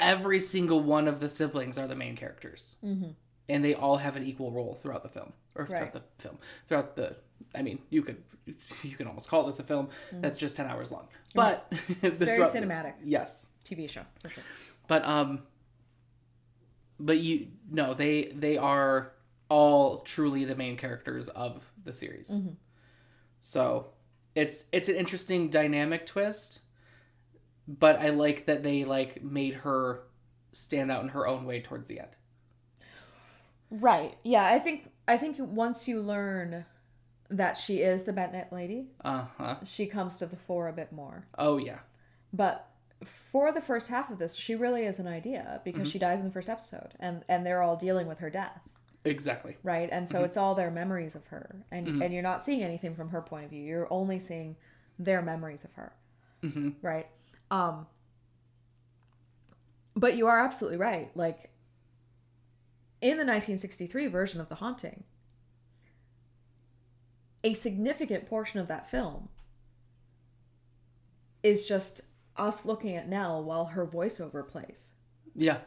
Every 0.00 0.40
single 0.40 0.80
one 0.80 1.08
of 1.08 1.20
the 1.20 1.28
siblings 1.28 1.78
are 1.78 1.86
the 1.88 1.94
main 1.96 2.16
characters. 2.16 2.76
Mm-hmm. 2.84 3.10
And 3.50 3.64
they 3.64 3.74
all 3.74 3.96
have 3.96 4.14
an 4.16 4.24
equal 4.26 4.52
role 4.52 4.78
throughout 4.82 5.02
the 5.02 5.08
film. 5.08 5.32
Or 5.54 5.66
throughout 5.66 5.82
Right. 5.82 5.92
the 5.94 6.02
film. 6.18 6.38
Throughout 6.68 6.96
the 6.96 7.16
I 7.54 7.62
mean, 7.62 7.78
you 7.90 8.02
could 8.02 8.22
you 8.82 8.96
can 8.96 9.06
almost 9.06 9.28
call 9.28 9.46
this 9.46 9.58
a 9.58 9.62
film 9.64 9.88
that's 10.12 10.38
just 10.38 10.56
10 10.56 10.66
hours 10.66 10.90
long. 10.92 11.08
But 11.34 11.72
It's 12.02 12.22
very 12.22 12.44
cinematic 12.44 12.94
Yes. 13.04 13.48
TV 13.64 13.88
show 13.88 14.02
for 14.20 14.28
sure. 14.28 14.44
But 14.86 15.04
um 15.04 15.42
but 17.00 17.18
you 17.18 17.48
no, 17.70 17.94
they 17.94 18.32
they 18.34 18.56
are 18.56 19.12
all 19.48 20.00
truly 20.00 20.44
the 20.44 20.54
main 20.56 20.76
characters 20.76 21.28
of 21.30 21.64
the 21.84 21.92
series. 21.92 22.30
Mhm. 22.30 22.56
So 23.40 23.92
it's 24.34 24.66
it's 24.72 24.88
an 24.88 24.96
interesting 24.96 25.48
dynamic 25.48 26.06
twist, 26.06 26.60
but 27.68 28.00
I 28.00 28.08
like 28.10 28.46
that 28.46 28.62
they 28.62 28.84
like 28.84 29.22
made 29.22 29.54
her 29.54 30.00
stand 30.52 30.90
out 30.90 31.02
in 31.02 31.10
her 31.10 31.28
own 31.28 31.44
way 31.44 31.60
towards 31.60 31.86
the 31.86 32.00
end. 32.00 32.16
Right. 33.70 34.16
Yeah, 34.24 34.44
I 34.44 34.58
think 34.58 34.90
I 35.06 35.16
think 35.16 35.36
once 35.38 35.86
you 35.86 36.00
learn 36.00 36.64
that 37.30 37.56
she 37.58 37.78
is 37.80 38.04
the 38.04 38.12
bent 38.12 38.32
neck 38.32 38.50
lady, 38.52 38.86
Uh-huh. 39.04 39.56
she 39.64 39.86
comes 39.86 40.16
to 40.16 40.26
the 40.26 40.36
fore 40.36 40.68
a 40.68 40.72
bit 40.72 40.90
more. 40.92 41.26
Oh 41.36 41.58
yeah. 41.58 41.80
But 42.32 42.66
for 43.04 43.52
the 43.52 43.60
first 43.60 43.88
half 43.88 44.10
of 44.10 44.18
this, 44.18 44.34
she 44.34 44.54
really 44.54 44.84
is 44.84 44.98
an 44.98 45.06
idea 45.06 45.60
because 45.64 45.88
she 45.88 45.98
dies 45.98 46.18
in 46.18 46.24
the 46.24 46.32
first 46.32 46.48
episode 46.48 46.94
and 46.98 47.24
and 47.28 47.44
they're 47.44 47.62
all 47.62 47.76
dealing 47.76 48.06
with 48.06 48.18
her 48.20 48.30
death, 48.30 48.60
Exactly. 49.04 49.56
right? 49.62 49.88
And 49.92 50.08
so 50.08 50.24
it's 50.24 50.36
all 50.38 50.54
their 50.54 50.70
memories 50.70 51.14
of 51.14 51.26
her. 51.26 51.56
And 51.70 52.02
and 52.02 52.12
you're 52.14 52.22
not 52.22 52.42
seeing 52.42 52.62
anything 52.62 52.94
from 52.94 53.10
her 53.10 53.20
point 53.20 53.44
of 53.44 53.50
view. 53.50 53.62
You're 53.62 53.92
only 53.92 54.18
seeing 54.18 54.56
their 54.98 55.20
memories 55.20 55.62
of 55.64 55.72
her. 55.74 55.92
Mhm. 56.42 56.76
Right? 56.80 57.06
Um 57.50 57.86
but 59.94 60.16
you 60.16 60.26
are 60.28 60.38
absolutely 60.38 60.78
right. 60.78 61.10
Like 61.16 61.50
in 63.00 63.10
the 63.16 63.24
1963 63.24 64.06
version 64.08 64.40
of 64.40 64.48
The 64.48 64.56
Haunting, 64.56 65.04
a 67.44 67.54
significant 67.54 68.26
portion 68.26 68.60
of 68.60 68.68
that 68.68 68.88
film 68.90 69.28
is 71.42 71.66
just 71.66 72.00
us 72.36 72.64
looking 72.64 72.96
at 72.96 73.08
Nell 73.08 73.42
while 73.42 73.66
her 73.66 73.86
voiceover 73.86 74.46
plays. 74.46 74.92
Yeah. 75.34 75.58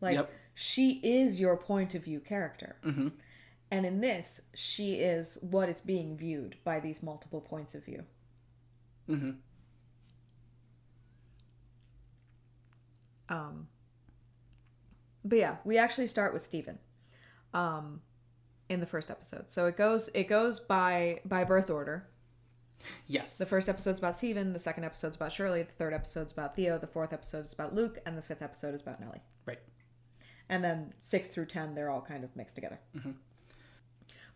Like 0.00 0.14
Yep. 0.14 0.30
she 0.54 1.00
is 1.02 1.40
your 1.40 1.56
point 1.56 1.94
of 1.94 2.04
view 2.04 2.20
character. 2.20 2.76
Mhm. 2.82 3.12
And 3.70 3.86
in 3.86 4.00
this, 4.00 4.42
she 4.54 4.96
is 4.96 5.38
what 5.40 5.68
is 5.70 5.80
being 5.80 6.16
viewed 6.16 6.56
by 6.64 6.78
these 6.80 7.02
multiple 7.02 7.40
points 7.40 7.74
of 7.74 7.84
view. 7.84 8.04
Mhm. 9.08 9.38
Um, 13.32 13.68
but 15.24 15.38
yeah, 15.38 15.56
we 15.64 15.78
actually 15.78 16.06
start 16.06 16.32
with 16.34 16.42
Stephen, 16.42 16.78
um, 17.54 18.00
in 18.68 18.80
the 18.80 18.86
first 18.86 19.10
episode. 19.10 19.50
So 19.50 19.66
it 19.66 19.76
goes 19.76 20.10
it 20.14 20.28
goes 20.28 20.60
by 20.60 21.20
by 21.24 21.44
birth 21.44 21.70
order. 21.70 22.08
Yes. 23.06 23.38
The 23.38 23.46
first 23.46 23.68
episode's 23.68 24.00
about 24.00 24.16
Stephen, 24.16 24.52
the 24.52 24.58
second 24.58 24.84
episode's 24.84 25.14
about 25.16 25.30
Shirley, 25.30 25.62
the 25.62 25.72
third 25.72 25.94
episode's 25.94 26.32
about 26.32 26.56
Theo, 26.56 26.78
the 26.78 26.88
fourth 26.88 27.12
episode 27.12 27.44
is 27.44 27.52
about 27.52 27.72
Luke, 27.72 28.00
and 28.04 28.18
the 28.18 28.22
fifth 28.22 28.42
episode 28.42 28.74
is 28.74 28.82
about 28.82 29.00
Nellie. 29.00 29.22
Right. 29.46 29.60
And 30.48 30.64
then 30.64 30.92
six 31.00 31.28
through 31.28 31.46
ten, 31.46 31.74
they're 31.74 31.90
all 31.90 32.02
kind 32.02 32.24
of 32.24 32.34
mixed 32.34 32.56
together. 32.56 32.80
Mm-hmm. 32.96 33.12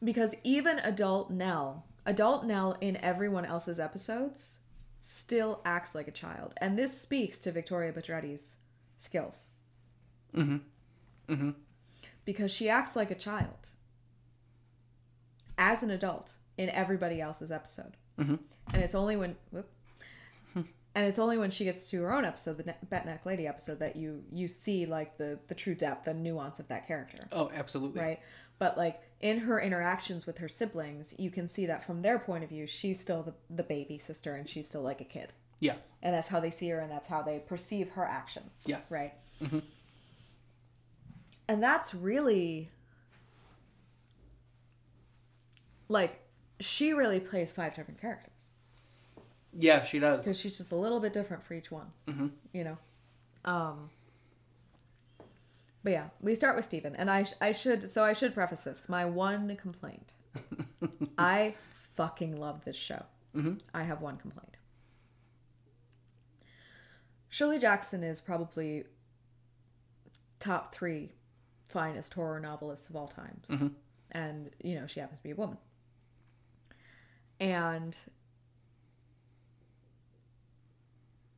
Because 0.04 0.36
even 0.44 0.78
adult 0.78 1.30
Nell, 1.30 1.86
adult 2.06 2.44
Nell 2.44 2.76
in 2.80 2.96
everyone 2.98 3.44
else's 3.44 3.80
episodes, 3.80 4.58
still 5.00 5.60
acts 5.64 5.94
like 5.94 6.06
a 6.06 6.12
child, 6.12 6.54
and 6.58 6.78
this 6.78 6.98
speaks 6.98 7.40
to 7.40 7.50
Victoria 7.50 7.92
Pedretti's 7.92 8.54
skills 8.98 9.50
Mhm. 10.34 10.62
Mhm. 11.28 11.54
because 12.24 12.50
she 12.50 12.68
acts 12.68 12.96
like 12.96 13.10
a 13.10 13.14
child 13.14 13.68
as 15.58 15.82
an 15.82 15.90
adult 15.90 16.32
in 16.58 16.68
everybody 16.70 17.20
else's 17.20 17.50
episode. 17.52 17.96
Mhm. 18.18 18.40
And 18.72 18.82
it's 18.82 18.94
only 18.94 19.16
when 19.16 19.36
whoop, 19.50 19.70
and 20.54 21.04
it's 21.06 21.18
only 21.18 21.36
when 21.36 21.50
she 21.50 21.64
gets 21.64 21.90
to 21.90 22.02
her 22.02 22.12
own 22.12 22.24
episode, 22.24 22.56
the 22.56 22.64
ne- 22.64 22.76
Bent 22.88 23.04
Neck 23.06 23.26
Lady 23.26 23.46
episode, 23.46 23.78
that 23.80 23.96
you 23.96 24.24
you 24.32 24.48
see 24.48 24.86
like 24.86 25.18
the 25.18 25.38
the 25.48 25.54
true 25.54 25.74
depth 25.74 26.06
and 26.08 26.22
nuance 26.22 26.58
of 26.58 26.68
that 26.68 26.86
character, 26.86 27.28
Oh, 27.32 27.50
absolutely. 27.54 28.00
right? 28.00 28.20
But 28.58 28.76
like 28.78 29.02
in 29.20 29.40
her 29.40 29.60
interactions 29.60 30.24
with 30.26 30.38
her 30.38 30.48
siblings, 30.48 31.14
you 31.18 31.30
can 31.30 31.48
see 31.48 31.66
that 31.66 31.84
from 31.84 32.00
their 32.02 32.18
point 32.18 32.44
of 32.44 32.50
view, 32.50 32.66
she's 32.66 33.00
still 33.00 33.22
the 33.22 33.34
the 33.50 33.62
baby 33.62 33.98
sister, 33.98 34.34
and 34.34 34.48
she's 34.48 34.66
still 34.68 34.82
like 34.82 35.00
a 35.02 35.04
kid, 35.04 35.32
Yeah. 35.60 35.76
and 36.02 36.14
that's 36.14 36.28
how 36.28 36.40
they 36.40 36.50
see 36.50 36.68
her, 36.68 36.78
and 36.80 36.90
that's 36.90 37.08
how 37.08 37.22
they 37.22 37.38
perceive 37.40 37.90
her 37.90 38.04
actions. 38.04 38.60
Yes. 38.66 38.90
right. 38.90 39.12
Mhm. 39.40 39.62
And 41.48 41.62
that's 41.62 41.94
really 41.94 42.70
like 45.88 46.20
she 46.60 46.92
really 46.92 47.20
plays 47.20 47.52
five 47.52 47.74
different 47.74 48.00
characters 48.00 48.32
Yeah, 49.52 49.84
she 49.84 49.98
does. 49.98 50.24
because 50.24 50.38
she's 50.38 50.58
just 50.58 50.72
a 50.72 50.76
little 50.76 51.00
bit 51.00 51.12
different 51.12 51.44
for 51.44 51.54
each 51.54 51.70
one 51.70 51.92
Mhm. 52.06 52.30
you 52.52 52.64
know 52.64 52.78
um 53.44 53.90
but 55.84 55.92
yeah 55.92 56.08
we 56.20 56.34
start 56.34 56.56
with 56.56 56.64
stephen 56.64 56.96
and 56.96 57.08
i 57.10 57.22
sh- 57.22 57.34
i 57.40 57.52
should 57.52 57.88
so 57.90 58.02
i 58.02 58.12
should 58.12 58.34
preface 58.34 58.64
this 58.64 58.88
my 58.88 59.04
one 59.04 59.54
complaint 59.56 60.12
i 61.18 61.54
fucking 61.94 62.36
love 62.40 62.64
this 62.64 62.76
show 62.76 63.04
Mhm. 63.34 63.60
i 63.72 63.84
have 63.84 64.00
one 64.00 64.16
complaint 64.16 64.55
shirley 67.28 67.58
jackson 67.58 68.02
is 68.02 68.20
probably 68.20 68.84
top 70.40 70.74
three 70.74 71.12
finest 71.68 72.14
horror 72.14 72.40
novelists 72.40 72.88
of 72.88 72.96
all 72.96 73.08
times 73.08 73.48
Mhm. 73.48 73.72
and 74.12 74.50
you 74.62 74.74
know 74.78 74.86
she 74.86 75.00
happens 75.00 75.18
to 75.18 75.22
be 75.24 75.30
a 75.32 75.36
woman 75.36 75.58
and 77.40 77.96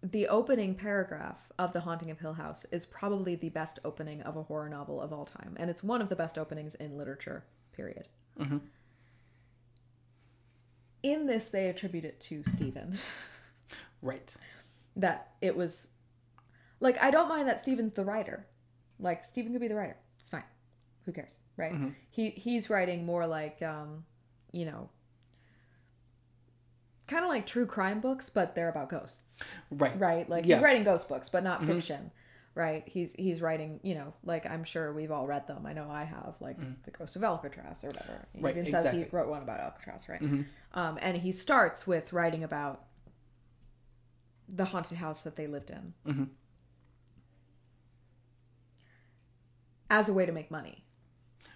the 0.02 0.28
opening 0.28 0.74
paragraph 0.76 1.50
of 1.58 1.72
The 1.72 1.80
Haunting 1.80 2.10
of 2.12 2.20
Hill 2.20 2.34
House 2.34 2.64
is 2.70 2.86
probably 2.86 3.34
the 3.34 3.48
best 3.48 3.80
opening 3.84 4.22
of 4.22 4.36
a 4.36 4.44
horror 4.44 4.68
novel 4.68 5.00
of 5.02 5.12
all 5.12 5.24
time. 5.24 5.56
And 5.58 5.68
it's 5.68 5.82
one 5.82 6.00
of 6.00 6.08
the 6.08 6.14
best 6.14 6.38
openings 6.38 6.76
in 6.76 6.96
literature, 6.96 7.44
period. 7.72 8.06
Mhm. 8.38 8.60
In 11.02 11.26
this, 11.26 11.48
they 11.48 11.68
attribute 11.68 12.04
it 12.04 12.20
to 12.20 12.44
Stephen. 12.44 12.96
Right. 14.00 14.36
That 14.98 15.32
it 15.40 15.56
was. 15.56 15.88
Like, 16.80 17.00
I 17.02 17.10
don't 17.10 17.28
mind 17.28 17.48
that 17.48 17.58
Stephen's 17.60 17.92
the 17.94 18.04
writer. 18.04 18.46
Like, 19.00 19.24
Stephen 19.24 19.52
could 19.52 19.60
be 19.60 19.68
the 19.68 19.74
writer. 19.74 19.96
It's 20.20 20.30
fine. 20.30 20.44
Who 21.06 21.12
cares, 21.12 21.38
right? 21.56 21.72
Mhm. 21.72 21.94
He 22.10 22.30
He's 22.30 22.68
writing 22.70 23.06
more 23.06 23.26
like, 23.26 23.62
um, 23.62 24.04
you 24.52 24.64
know, 24.66 24.90
kind 27.06 27.24
of 27.24 27.30
like 27.30 27.46
true 27.46 27.66
crime 27.66 28.00
books, 28.00 28.28
but 28.28 28.54
they're 28.54 28.68
about 28.68 28.90
ghosts. 28.90 29.42
Right. 29.70 29.98
right 29.98 30.28
like 30.28 30.44
Yeah. 30.46 30.56
he's 30.56 30.64
writing 30.64 30.84
ghost 30.84 31.08
books 31.08 31.28
but 31.28 31.42
not 31.42 31.60
Mhm. 31.62 31.66
fiction 31.66 32.10
right 32.54 32.86
he's 32.88 33.12
he's 33.14 33.40
writing 33.40 33.78
you 33.82 33.94
know 33.94 34.14
like 34.24 34.44
i'm 34.50 34.64
sure 34.64 34.92
we've 34.92 35.12
all 35.12 35.26
read 35.26 35.46
them 35.46 35.64
i 35.66 35.72
know 35.72 35.88
i 35.90 36.02
have 36.04 36.34
like 36.40 36.58
Mhm. 36.58 36.74
the 36.84 36.90
ghost 36.90 37.14
of 37.16 37.22
alcatraz 37.22 37.84
or 37.84 37.88
whatever 37.88 38.26
he 38.32 38.40
Right, 38.40 38.56
even 38.56 38.70
says 38.70 38.90
he 38.92 39.04
wrote 39.12 39.28
one 39.28 39.42
about 39.42 39.60
alcatraz 39.60 40.08
right 40.08 40.20
Mhm. 40.20 40.46
um, 40.72 40.98
and 41.02 41.16
he 41.18 41.30
starts 41.32 41.86
with 41.86 42.12
writing 42.12 42.42
about 42.42 42.84
the 44.48 44.64
haunted 44.66 44.98
house 44.98 45.22
that 45.22 45.36
they 45.36 45.46
lived 45.46 45.70
in 45.70 45.94
Mhm. 46.06 46.28
as 49.90 50.08
a 50.08 50.12
way 50.12 50.26
to 50.26 50.32
make 50.32 50.50
money 50.50 50.84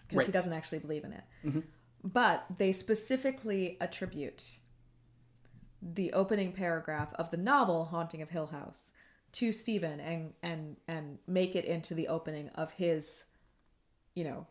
because 0.06 0.18
Right. 0.18 0.26
he 0.26 0.32
doesn't 0.32 0.52
actually 0.52 0.78
believe 0.78 1.04
in 1.04 1.12
it 1.12 1.24
Mhm. 1.44 1.64
but 2.04 2.44
they 2.58 2.72
specifically 2.72 3.76
attribute 3.80 4.58
the 5.80 6.12
opening 6.12 6.52
paragraph 6.52 7.12
of 7.14 7.30
the 7.30 7.36
novel 7.36 7.86
Haunting 7.86 8.22
of 8.22 8.30
Hill 8.30 8.46
House 8.46 8.90
to 9.32 9.52
Stephen 9.52 9.98
and 10.00 10.34
and 10.42 10.76
and 10.86 11.18
make 11.26 11.56
it 11.56 11.64
into 11.64 11.94
the 11.94 12.08
opening 12.08 12.48
of 12.50 12.72
his 12.72 13.24
you 14.14 14.24
know 14.24 14.46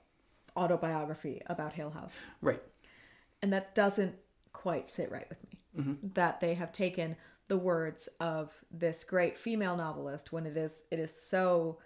autobiography 0.57 1.41
about 1.45 1.73
Hill 1.73 1.91
House. 1.91 2.25
Right. 2.41 2.61
And 3.41 3.53
that 3.53 3.73
doesn't 3.73 4.19
quite 4.51 4.89
sit 4.89 5.09
right 5.09 5.27
with 5.29 5.41
me. 5.43 5.57
That 6.03 6.41
they 6.41 6.55
have 6.55 6.73
taken 6.73 7.15
the 7.51 7.57
words 7.57 8.07
of 8.21 8.49
this 8.71 9.03
great 9.03 9.37
female 9.37 9.75
novelist 9.75 10.31
when 10.31 10.45
it 10.45 10.55
is 10.55 10.85
it 10.89 10.99
is 10.99 11.13
so 11.13 11.77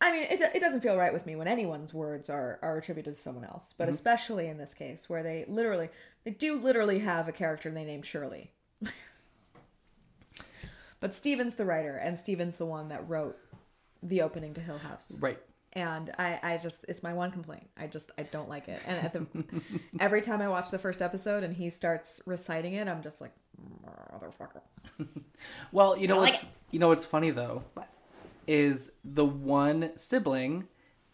I 0.00 0.10
mean, 0.10 0.26
it, 0.28 0.40
it 0.40 0.60
doesn't 0.60 0.80
feel 0.80 0.96
right 0.96 1.12
with 1.12 1.24
me 1.24 1.36
when 1.36 1.46
anyone's 1.46 1.94
words 1.94 2.28
are, 2.28 2.58
are 2.62 2.78
attributed 2.78 3.14
to 3.14 3.22
someone 3.22 3.44
else, 3.44 3.74
but 3.78 3.84
mm-hmm. 3.84 3.94
especially 3.94 4.48
in 4.48 4.58
this 4.58 4.74
case 4.74 5.08
where 5.08 5.22
they 5.22 5.44
literally, 5.46 5.88
they 6.24 6.32
do 6.32 6.56
literally 6.56 6.98
have 6.98 7.28
a 7.28 7.32
character 7.32 7.68
and 7.68 7.78
they 7.78 7.84
name 7.84 8.02
Shirley. 8.02 8.50
but 11.00 11.14
Stephen's 11.14 11.54
the 11.54 11.64
writer, 11.64 11.96
and 11.96 12.18
Stephen's 12.18 12.58
the 12.58 12.66
one 12.66 12.88
that 12.88 13.08
wrote 13.08 13.38
the 14.02 14.20
opening 14.20 14.52
to 14.54 14.60
Hill 14.60 14.78
House. 14.78 15.16
Right. 15.20 15.38
And 15.76 16.10
I, 16.18 16.40
I 16.42 16.56
just, 16.56 16.86
it's 16.88 17.02
my 17.02 17.12
one 17.12 17.30
complaint. 17.30 17.68
I 17.76 17.86
just, 17.86 18.10
I 18.16 18.22
don't 18.22 18.48
like 18.48 18.66
it. 18.66 18.80
And 18.86 19.04
at 19.04 19.12
the, 19.12 19.26
every 20.00 20.22
time 20.22 20.40
I 20.40 20.48
watch 20.48 20.70
the 20.70 20.78
first 20.78 21.02
episode 21.02 21.44
and 21.44 21.54
he 21.54 21.68
starts 21.68 22.18
reciting 22.24 22.72
it, 22.72 22.88
I'm 22.88 23.02
just 23.02 23.20
like, 23.20 23.32
motherfucker. 24.12 24.62
Well, 25.72 25.96
you 25.96 26.08
know 26.08 26.18
like 26.18 26.32
what's 26.32 26.44
you 26.70 26.78
know 26.78 26.88
what's 26.88 27.04
funny 27.04 27.30
though 27.30 27.62
is 28.46 28.92
the 29.04 29.24
one 29.24 29.92
sibling 29.96 30.64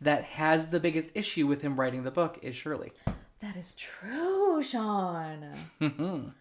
that 0.00 0.24
has 0.24 0.68
the 0.68 0.80
biggest 0.80 1.16
issue 1.16 1.46
with 1.46 1.62
him 1.62 1.78
writing 1.78 2.04
the 2.04 2.10
book 2.10 2.38
is 2.42 2.54
Shirley. 2.54 2.92
That 3.40 3.56
is 3.56 3.74
true, 3.74 4.62
Sean. 4.62 5.54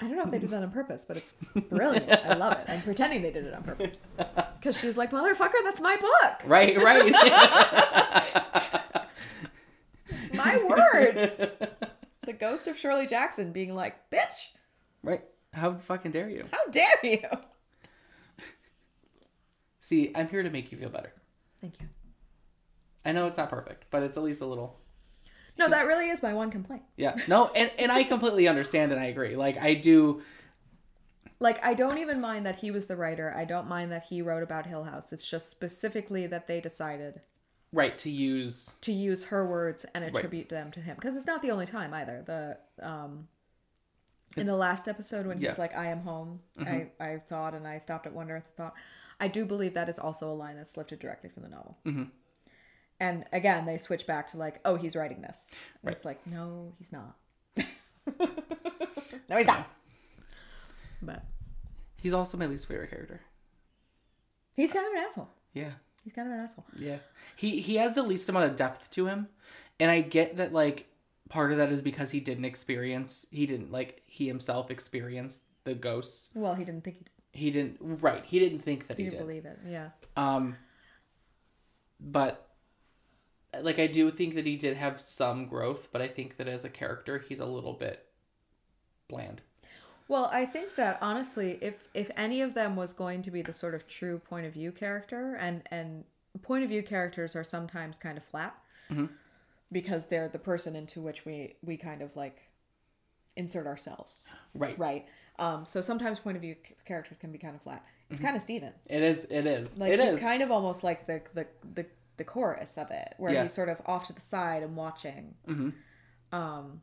I 0.00 0.06
don't 0.06 0.16
know 0.16 0.24
if 0.24 0.30
they 0.30 0.38
did 0.38 0.50
that 0.50 0.62
on 0.62 0.70
purpose, 0.70 1.04
but 1.06 1.16
it's 1.16 1.32
brilliant. 1.70 2.10
I 2.10 2.34
love 2.34 2.58
it. 2.58 2.64
I'm 2.68 2.82
pretending 2.82 3.22
they 3.22 3.30
did 3.30 3.46
it 3.46 3.54
on 3.54 3.62
purpose. 3.62 4.00
Because 4.58 4.78
she's 4.78 4.98
like, 4.98 5.10
motherfucker, 5.10 5.54
that's 5.64 5.80
my 5.80 5.96
book. 5.96 6.42
Right, 6.44 6.76
right. 6.82 7.12
My 10.34 10.58
words. 10.58 11.40
It's 11.40 12.18
the 12.22 12.32
ghost 12.32 12.68
of 12.68 12.78
Shirley 12.78 13.06
Jackson 13.06 13.52
being 13.52 13.74
like, 13.74 14.10
bitch, 14.10 14.50
right. 15.02 15.22
How 15.52 15.74
fucking 15.74 16.12
dare 16.12 16.28
you? 16.28 16.44
how 16.50 16.66
dare 16.70 16.98
you? 17.02 17.20
See, 19.80 20.12
I'm 20.14 20.28
here 20.28 20.42
to 20.42 20.50
make 20.50 20.70
you 20.70 20.78
feel 20.78 20.90
better. 20.90 21.12
Thank 21.60 21.80
you. 21.80 21.88
I 23.04 23.12
know 23.12 23.26
it's 23.26 23.36
not 23.38 23.48
perfect, 23.48 23.86
but 23.90 24.02
it's 24.02 24.16
at 24.16 24.22
least 24.22 24.42
a 24.42 24.46
little 24.46 24.78
No, 25.58 25.68
that 25.68 25.86
really 25.86 26.08
is 26.08 26.22
my 26.22 26.34
one 26.34 26.50
complaint. 26.50 26.82
Yeah. 26.96 27.16
No, 27.28 27.50
and, 27.54 27.70
and 27.78 27.90
I 27.90 28.04
completely 28.04 28.46
understand 28.48 28.92
and 28.92 29.00
I 29.00 29.06
agree. 29.06 29.36
Like 29.36 29.56
I 29.56 29.74
do 29.74 30.22
Like, 31.38 31.64
I 31.64 31.74
don't 31.74 31.98
even 31.98 32.20
mind 32.20 32.46
that 32.46 32.56
he 32.56 32.70
was 32.70 32.86
the 32.86 32.96
writer. 32.96 33.34
I 33.36 33.44
don't 33.44 33.68
mind 33.68 33.92
that 33.92 34.04
he 34.04 34.22
wrote 34.22 34.42
about 34.42 34.66
Hill 34.66 34.84
House. 34.84 35.12
It's 35.12 35.28
just 35.28 35.50
specifically 35.50 36.26
that 36.26 36.46
they 36.46 36.60
decided 36.60 37.20
right 37.72 37.98
to 37.98 38.10
use 38.10 38.74
to 38.80 38.92
use 38.92 39.24
her 39.24 39.46
words 39.46 39.84
and 39.94 40.04
attribute 40.04 40.48
them 40.48 40.70
to 40.70 40.80
him 40.80 40.94
because 40.94 41.16
it's 41.16 41.26
not 41.26 41.42
the 41.42 41.50
only 41.50 41.66
time 41.66 41.92
either 41.94 42.22
the 42.24 42.86
um 42.86 43.26
in 44.36 44.46
the 44.46 44.56
last 44.56 44.86
episode 44.86 45.26
when 45.26 45.40
yeah. 45.40 45.50
he's 45.50 45.58
like 45.58 45.76
i 45.76 45.86
am 45.88 46.00
home 46.00 46.40
i 46.60 46.86
i 47.00 47.16
thought 47.28 47.54
and 47.54 47.66
i 47.66 47.78
stopped 47.78 48.06
at 48.06 48.12
one 48.12 48.30
earth 48.30 48.48
thought 48.56 48.72
i 49.20 49.26
do 49.26 49.44
believe 49.44 49.74
that 49.74 49.88
is 49.88 49.98
also 49.98 50.30
a 50.30 50.32
line 50.32 50.56
that's 50.56 50.76
lifted 50.76 50.98
directly 51.00 51.28
from 51.28 51.42
the 51.42 51.48
novel 51.48 51.76
and 53.00 53.24
again 53.32 53.66
they 53.66 53.78
switch 53.78 54.06
back 54.06 54.26
to 54.30 54.36
like 54.36 54.60
oh 54.64 54.76
he's 54.76 54.96
writing 54.96 55.20
this 55.22 55.50
and 55.82 55.92
it's 55.94 56.04
like 56.04 56.24
no 56.26 56.72
he's 56.78 56.92
not 56.92 57.16
no 59.28 59.36
he's 59.36 59.46
not 59.46 59.68
but 61.02 61.24
he's 62.00 62.14
also 62.14 62.36
my 62.38 62.46
least 62.46 62.66
favorite 62.66 62.90
character. 62.90 63.20
he's 64.54 64.72
kind 64.72 64.86
of 64.86 64.92
an 64.92 64.98
asshole 65.04 65.28
Yeah. 65.52 65.72
he's 66.04 66.12
kind 66.12 66.28
of 66.28 66.34
an 66.34 66.40
asshole 66.40 66.64
Yeah. 66.78 66.98
He 67.36 67.60
he 67.60 67.76
has 67.76 67.94
the 67.94 68.02
least 68.02 68.28
amount 68.28 68.50
of 68.50 68.56
depth 68.56 68.90
to 68.92 69.06
him. 69.06 69.28
And 69.78 69.90
I 69.90 70.00
get 70.00 70.36
that 70.38 70.52
like 70.54 70.86
part 71.28 71.52
of 71.52 71.58
that 71.58 71.70
is 71.72 71.82
because 71.82 72.12
he 72.12 72.20
didn't 72.20 72.44
experience 72.46 73.26
he 73.30 73.46
didn't 73.46 73.70
like 73.72 74.02
he 74.06 74.26
himself 74.26 74.70
experienced 74.70 75.42
the 75.64 75.74
ghosts. 75.74 76.30
well 76.34 76.54
he 76.54 76.64
didn't 76.64 76.82
think 76.84 76.96
he 76.96 77.02
did 77.04 77.10
He 77.32 77.50
didn't 77.50 77.76
right, 78.02 78.24
he 78.24 78.38
didn't 78.38 78.60
think 78.60 78.86
that 78.86 78.96
he 78.96 79.04
he, 79.04 79.10
didn't 79.10 79.26
did. 79.26 79.26
believe 79.26 79.44
it 79.44 79.58
yeah 79.68 79.88
Um 80.16 80.56
but 82.00 82.45
like 83.62 83.78
I 83.78 83.86
do 83.86 84.10
think 84.10 84.34
that 84.34 84.46
he 84.46 84.56
did 84.56 84.76
have 84.76 85.00
some 85.00 85.46
growth, 85.46 85.88
but 85.92 86.00
I 86.02 86.08
think 86.08 86.36
that 86.36 86.48
as 86.48 86.64
a 86.64 86.68
character 86.70 87.18
he's 87.18 87.40
a 87.40 87.46
little 87.46 87.72
bit 87.72 88.06
bland. 89.08 89.40
Well, 90.08 90.30
I 90.32 90.44
think 90.44 90.76
that 90.76 90.98
honestly, 91.00 91.58
if 91.60 91.88
if 91.94 92.10
any 92.16 92.40
of 92.42 92.54
them 92.54 92.76
was 92.76 92.92
going 92.92 93.22
to 93.22 93.30
be 93.30 93.42
the 93.42 93.52
sort 93.52 93.74
of 93.74 93.88
true 93.88 94.18
point 94.20 94.46
of 94.46 94.52
view 94.52 94.70
character, 94.72 95.34
and 95.40 95.62
and 95.70 96.04
point 96.42 96.62
of 96.64 96.70
view 96.70 96.82
characters 96.82 97.34
are 97.34 97.44
sometimes 97.44 97.98
kind 97.98 98.16
of 98.18 98.24
flat 98.24 98.56
because 99.72 100.06
they're 100.06 100.28
the 100.28 100.38
person 100.38 100.76
into 100.76 101.00
which 101.00 101.24
we 101.24 101.56
we 101.62 101.76
kind 101.76 102.02
of 102.02 102.14
like 102.16 102.38
insert 103.36 103.66
ourselves, 103.66 104.24
Right. 104.54 104.78
right? 104.78 105.06
Um, 105.38 105.66
so 105.66 105.80
sometimes 105.80 106.18
point 106.18 106.36
of 106.36 106.42
view 106.42 106.56
characters 106.86 107.18
can 107.18 107.30
be 107.32 107.38
kind 107.38 107.54
of 107.54 107.62
flat. 107.62 107.84
It's 108.08 108.20
kind 108.20 108.36
of 108.36 108.42
Steven. 108.42 108.72
It 108.86 109.02
is 109.02 109.24
it 109.24 109.44
is. 109.46 109.78
Like 109.80 109.92
it 109.92 109.98
is. 110.00 110.20
kind 110.22 110.42
of 110.42 110.50
almost 110.52 110.84
like 110.84 111.06
the 111.06 111.20
the 111.34 111.46
the, 111.74 111.86
the 112.16 112.24
chorus 112.24 112.78
of 112.78 112.90
it, 112.90 113.14
where 113.18 113.32
Yeah. 113.32 113.42
he's 113.42 113.52
sort 113.52 113.68
of 113.68 113.80
off 113.86 114.06
to 114.06 114.12
the 114.12 114.20
side 114.20 114.62
and 114.62 114.76
watching. 114.76 115.34
Mhm. 115.46 115.74
Um, 116.32 116.82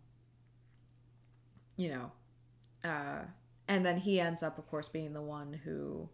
you 1.75 1.89
know, 1.89 2.11
uh, 2.83 3.23
and 3.67 3.85
then 3.85 3.97
he 3.97 4.19
ends 4.19 4.43
up, 4.43 4.57
of 4.57 4.67
course, 4.67 4.87
being 4.89 5.13
the 5.13 5.21
one 5.21 5.53
who 5.53 6.09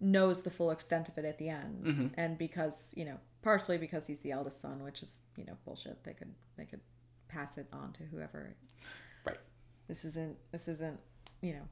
knows 0.00 0.42
the 0.42 0.50
full 0.50 0.70
extent 0.70 1.08
of 1.08 1.16
it 1.18 1.24
at 1.24 1.38
the 1.38 1.48
end, 1.48 1.84
Mm-hmm. 1.84 2.06
and 2.14 2.36
because 2.38 2.92
you 2.96 3.04
know, 3.04 3.18
partially 3.42 3.78
because 3.78 4.06
he's 4.06 4.20
the 4.20 4.32
eldest 4.32 4.60
son, 4.60 4.82
which 4.82 5.02
is 5.02 5.18
you 5.36 5.44
know 5.44 5.56
bullshit. 5.64 6.02
They 6.04 6.12
could 6.14 6.34
they 6.56 6.64
could 6.66 6.80
pass 7.28 7.56
it 7.56 7.66
on 7.72 7.92
to 7.94 8.04
whoever. 8.04 8.54
Right. 9.24 9.38
This 9.88 10.04
isn't 10.04 10.36
this 10.50 10.68
isn't 10.68 10.98
you 11.40 11.54
know 11.54 11.68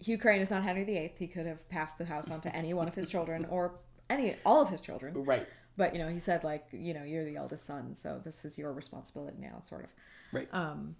Hugh 0.00 0.16
Crane 0.18 0.40
is 0.40 0.50
not 0.50 0.62
Henry 0.62 0.84
VIII. 0.84 1.12
He 1.18 1.26
could 1.26 1.44
have 1.46 1.68
passed 1.68 1.98
the 1.98 2.04
house 2.04 2.30
on 2.30 2.40
to 2.42 2.54
any 2.56 2.72
one 2.72 2.88
of 2.88 2.94
his 2.94 3.06
children 3.08 3.44
or 3.46 3.78
any 4.10 4.36
all 4.44 4.60
of 4.62 4.68
his 4.68 4.80
children. 4.80 5.14
Right. 5.24 5.46
But 5.76 5.94
you 5.94 6.00
know, 6.00 6.08
he 6.08 6.18
said 6.18 6.44
like, 6.44 6.66
you 6.72 6.92
know, 6.94 7.04
you're 7.04 7.24
the 7.24 7.36
eldest 7.36 7.64
son, 7.64 7.94
so 7.94 8.20
this 8.24 8.44
is 8.44 8.58
your 8.58 8.72
responsibility 8.72 9.36
now, 9.40 9.60
sort 9.60 9.84
of. 9.84 9.90
Right. 10.32 10.48
Um, 10.52 10.96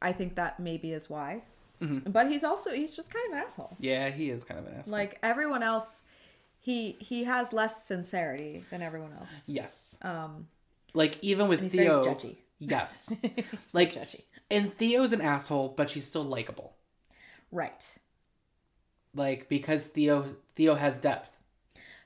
I 0.00 0.12
think 0.12 0.34
that 0.36 0.58
maybe 0.60 0.92
is 0.92 1.08
why. 1.10 1.42
Mm-hmm. 1.80 2.10
But 2.10 2.30
he's 2.30 2.44
also 2.44 2.70
he's 2.70 2.94
just 2.96 3.12
kind 3.12 3.26
of 3.32 3.38
an 3.38 3.44
asshole. 3.44 3.76
Yeah, 3.80 4.10
he 4.10 4.30
is 4.30 4.44
kind 4.44 4.60
of 4.60 4.66
an 4.66 4.74
asshole. 4.78 4.92
Like 4.92 5.18
everyone 5.22 5.62
else, 5.62 6.04
he 6.60 6.96
he 7.00 7.24
has 7.24 7.52
less 7.52 7.84
sincerity 7.84 8.64
than 8.70 8.80
everyone 8.82 9.12
else. 9.18 9.44
yes. 9.46 9.98
Um, 10.02 10.46
Like 10.94 11.18
even 11.22 11.48
with 11.48 11.60
he's 11.60 11.72
Theo. 11.72 12.16
Yes. 12.60 13.12
Like- 13.72 13.92
judgy. 13.94 14.22
and 14.50 14.76
Theo's 14.78 15.12
an 15.12 15.20
asshole, 15.20 15.74
but 15.76 15.90
she's 15.90 16.06
still 16.06 16.24
likable. 16.24 16.76
Right. 17.52 17.84
Like 19.14 19.48
because 19.48 19.88
Theo 19.88 20.36
Theo 20.56 20.74
has 20.76 20.98
depth. 20.98 21.33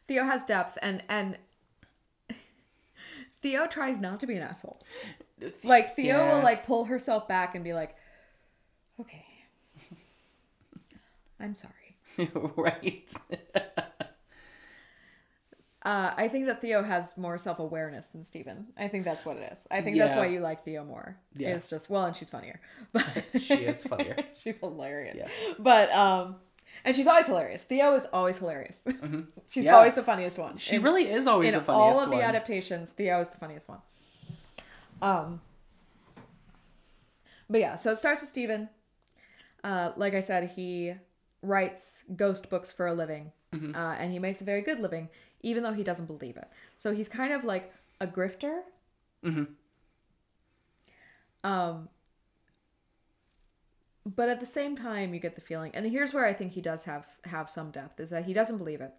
Theo 0.09 0.25
has 0.25 0.43
depth, 0.45 0.77
and 0.83 1.03
and 1.09 1.39
Theo 3.41 3.67
tries 3.67 3.99
not 3.99 4.19
to 4.21 4.27
be 4.27 4.35
an 4.37 4.43
asshole. 4.43 4.81
Like 5.63 5.95
Theo 5.95 6.17
Yeah. 6.17 6.35
will 6.35 6.43
like 6.43 6.67
pull 6.67 6.87
herself 6.87 7.29
back 7.29 7.55
and 7.55 7.63
be 7.63 7.73
like, 7.75 7.95
"Okay, 9.01 9.25
I'm 11.41 11.55
sorry." 11.55 11.73
right. 12.57 13.13
Uh, 15.85 16.13
I 16.17 16.27
think 16.29 16.47
that 16.47 16.61
Theo 16.61 16.83
has 16.83 17.17
more 17.17 17.39
self 17.39 17.61
awareness 17.61 18.07
than 18.07 18.25
Steven. 18.25 18.67
I 18.77 18.89
think 18.89 19.05
that's 19.05 19.25
what 19.25 19.37
it 19.37 19.53
is. 19.53 19.67
I 19.71 19.81
think 19.81 19.97
that's 19.97 20.17
why 20.17 20.27
you 20.27 20.41
like 20.41 20.65
Theo 20.65 20.85
more. 20.85 21.17
Yeah. 21.37 21.51
It's 21.55 21.71
just 21.71 21.89
well, 21.89 22.05
and 22.05 22.17
she's 22.17 22.29
funnier. 22.31 22.61
But 22.93 23.07
She 23.39 23.55
is 23.55 23.85
funnier. 23.85 24.17
she's 24.37 24.59
hilarious. 24.59 25.17
Yeah. 25.19 25.29
But 25.59 25.91
um, 25.93 26.37
and 26.85 26.95
she's 26.97 27.07
always 27.07 27.27
hilarious. 27.27 27.63
Theo 27.65 27.95
is 27.95 28.07
always 28.13 28.39
hilarious. 28.39 28.83
she's 28.87 28.95
Mm-hmm. 28.97 29.61
Yeah. 29.63 29.75
always 29.77 29.95
the 29.95 30.03
funniest 30.03 30.39
one. 30.39 30.57
She 30.57 30.77
In- 30.77 30.83
really 30.83 31.11
is 31.11 31.27
always 31.27 31.49
in 31.51 31.55
the 31.59 31.65
funniest 31.65 31.97
all 31.97 32.03
of 32.05 32.11
one. 32.11 32.19
the 32.19 32.25
adaptations, 32.25 32.91
Theo 32.91 33.21
is 33.21 33.29
the 33.29 33.39
funniest 33.39 33.69
one. 33.69 33.79
Um, 35.03 35.41
but 37.51 37.61
yeah, 37.61 37.77
so 37.77 37.93
it 37.93 37.99
starts 37.99 38.21
with 38.21 38.31
Steven. 38.31 38.69
Uh, 39.65 39.93
like 39.97 40.15
I 40.15 40.21
said, 40.21 40.51
he 40.51 40.95
writes 41.43 42.05
ghost 42.17 42.51
books 42.51 42.71
for 42.73 42.87
a 42.87 42.95
living, 42.95 43.33
Mm-hmm. 43.55 43.75
uh, 43.75 43.95
and 43.95 44.13
he 44.13 44.19
makes 44.19 44.41
a 44.43 44.45
very 44.45 44.61
good 44.61 44.79
living, 44.79 45.09
even 45.43 45.63
though 45.63 45.73
he 45.73 45.83
doesn't 45.83 46.05
believe 46.07 46.37
it. 46.37 46.49
So 46.77 46.93
he's 46.93 47.09
kind 47.09 47.33
of 47.33 47.45
like 47.45 47.73
a 48.01 48.07
grifter. 48.07 48.61
Mm-hmm. 49.25 49.45
Um, 51.45 51.89
but 54.17 54.29
at 54.29 54.41
the 54.41 54.47
same 54.47 54.77
time 54.77 55.13
you 55.13 55.21
get 55.21 55.35
the 55.35 55.41
feeling 55.41 55.71
and 55.75 55.87
here's 55.87 56.15
where 56.15 56.25
i 56.25 56.33
think 56.33 56.53
he 56.53 56.61
does 56.61 56.85
have 56.85 57.07
have 57.25 57.51
some 57.51 57.71
depth 57.71 58.01
is 58.01 58.11
that 58.11 58.25
he 58.25 58.33
doesn't 58.33 58.59
believe 58.59 58.81
it. 58.81 58.93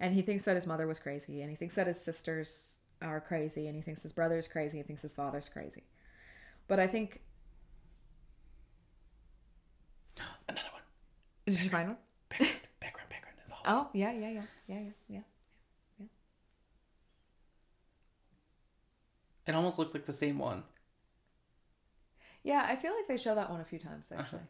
And 0.00 0.12
he 0.12 0.22
thinks 0.22 0.44
that 0.44 0.56
his 0.56 0.66
mother 0.66 0.86
was 0.86 0.98
crazy 0.98 1.40
and 1.40 1.48
he 1.48 1.56
thinks 1.56 1.76
that 1.76 1.86
his 1.86 2.00
sisters 2.00 2.76
are 3.00 3.20
crazy 3.20 3.68
and 3.68 3.76
he 3.76 3.80
thinks 3.80 4.02
his 4.02 4.12
brother's 4.12 4.48
crazy 4.48 4.78
he 4.78 4.82
thinks 4.82 5.02
his 5.02 5.12
father's 5.12 5.48
crazy. 5.48 5.84
But 6.68 6.80
i 6.80 6.86
think 6.86 7.20
another 10.48 10.68
one. 10.72 10.82
Did 11.46 11.62
you 11.62 11.70
find 11.70 11.88
one? 11.88 11.98
Background 12.30 13.08
background 13.08 13.36
background 13.48 13.62
oh 13.66 13.88
yeah 13.92 14.12
yeah 14.12 14.30
yeah 14.30 14.42
yeah 14.66 14.78
yeah 14.78 14.90
yeah. 15.08 15.20
It 19.46 19.54
almost 19.54 19.78
looks 19.78 19.94
like 19.94 20.06
the 20.06 20.12
same 20.12 20.38
one. 20.38 20.64
Yeah, 22.44 22.64
I 22.68 22.76
feel 22.76 22.94
like 22.94 23.08
they 23.08 23.16
show 23.16 23.34
that 23.34 23.50
one 23.50 23.60
a 23.60 23.64
few 23.64 23.78
times 23.80 24.12
actually. 24.12 24.42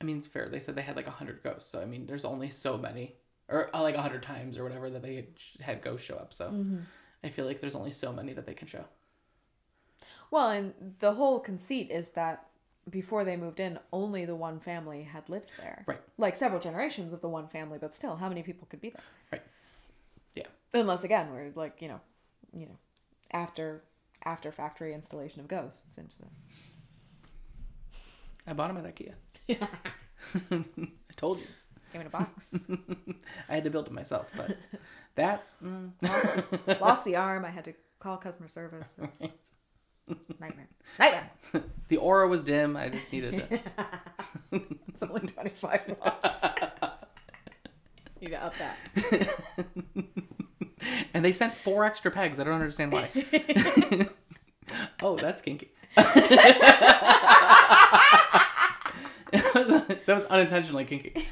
I 0.00 0.04
mean, 0.04 0.18
it's 0.18 0.26
fair. 0.26 0.48
They 0.48 0.60
said 0.60 0.74
they 0.74 0.82
had 0.82 0.96
like 0.96 1.06
100 1.06 1.42
ghosts. 1.42 1.70
So, 1.70 1.80
I 1.80 1.84
mean, 1.86 2.06
there's 2.06 2.24
only 2.24 2.50
so 2.50 2.76
many. 2.76 3.16
Or 3.48 3.70
uh, 3.74 3.82
like 3.82 3.94
100 3.94 4.22
times 4.22 4.58
or 4.58 4.64
whatever 4.64 4.90
that 4.90 5.02
they 5.02 5.16
had, 5.16 5.26
had 5.60 5.82
ghosts 5.82 6.06
show 6.06 6.16
up. 6.16 6.32
So, 6.34 6.50
Mm-hmm. 6.50 6.80
I 7.24 7.28
feel 7.28 7.46
like 7.46 7.60
there's 7.60 7.76
only 7.76 7.92
so 7.92 8.12
many 8.12 8.32
that 8.32 8.46
they 8.46 8.54
can 8.54 8.66
show. 8.66 8.84
Well, 10.30 10.48
and 10.50 10.74
the 10.98 11.14
whole 11.14 11.38
conceit 11.40 11.90
is 11.90 12.10
that 12.10 12.46
before 12.90 13.24
they 13.24 13.36
moved 13.36 13.60
in, 13.60 13.78
only 13.92 14.24
the 14.24 14.34
one 14.34 14.58
family 14.58 15.04
had 15.04 15.28
lived 15.28 15.52
there. 15.56 15.84
Right. 15.86 16.00
Like 16.18 16.36
several 16.36 16.60
generations 16.60 17.12
of 17.12 17.20
the 17.20 17.28
one 17.28 17.48
family, 17.48 17.78
but 17.78 17.94
still, 17.94 18.16
how 18.16 18.28
many 18.28 18.42
people 18.42 18.66
could 18.68 18.80
be 18.80 18.90
there? 18.90 19.04
Right. 19.30 19.42
Yeah. 20.34 20.46
Unless 20.74 21.04
again, 21.04 21.30
we're 21.32 21.52
like, 21.54 21.80
you 21.80 21.88
know, 21.88 22.00
you 22.52 22.66
know, 22.66 22.78
after 23.32 23.82
after 24.24 24.52
factory 24.52 24.94
installation 24.94 25.40
of 25.40 25.48
ghosts 25.48 25.98
into 25.98 26.16
the 26.18 26.26
I 28.46 28.52
bought 28.52 28.74
them 28.74 28.84
at 28.84 28.94
IKEA. 28.94 29.14
I 30.50 31.14
told 31.14 31.38
you. 31.38 31.46
came 31.92 32.00
in 32.00 32.06
a 32.06 32.10
box. 32.10 32.66
I 33.48 33.54
had 33.54 33.64
to 33.64 33.70
build 33.70 33.86
it 33.86 33.92
myself, 33.92 34.30
but 34.36 34.56
that's 35.14 35.56
mm, 35.62 35.92
lost, 36.02 36.80
lost 36.80 37.04
the 37.04 37.16
arm. 37.16 37.44
I 37.44 37.50
had 37.50 37.64
to 37.66 37.74
call 38.00 38.16
customer 38.16 38.48
service. 38.48 38.94
Was 38.98 39.28
nightmare. 40.40 40.68
Nightmare. 40.98 41.30
the 41.88 41.96
aura 41.98 42.26
was 42.26 42.42
dim. 42.42 42.76
I 42.76 42.88
just 42.88 43.12
needed 43.12 43.48
to. 43.48 43.60
It's 44.88 45.02
only 45.02 45.20
twenty 45.26 45.50
five 45.50 45.96
bucks. 46.02 46.30
you 48.20 48.28
got 48.28 48.42
up 48.42 48.54
that. 48.58 49.38
and 51.14 51.24
they 51.24 51.32
sent 51.32 51.54
four 51.54 51.84
extra 51.84 52.10
pegs. 52.10 52.38
I 52.40 52.44
don't 52.44 52.54
understand 52.54 52.92
why. 52.92 53.08
oh, 55.02 55.16
that's 55.16 55.42
kinky. 55.42 55.70
that 55.96 56.52
was 60.08 60.24
unintentionally 60.26 60.84
kinky. 60.84 61.26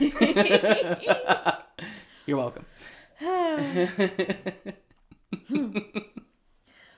You're 2.27 2.39
welcome. 2.39 2.65
Hmm. 5.47 5.79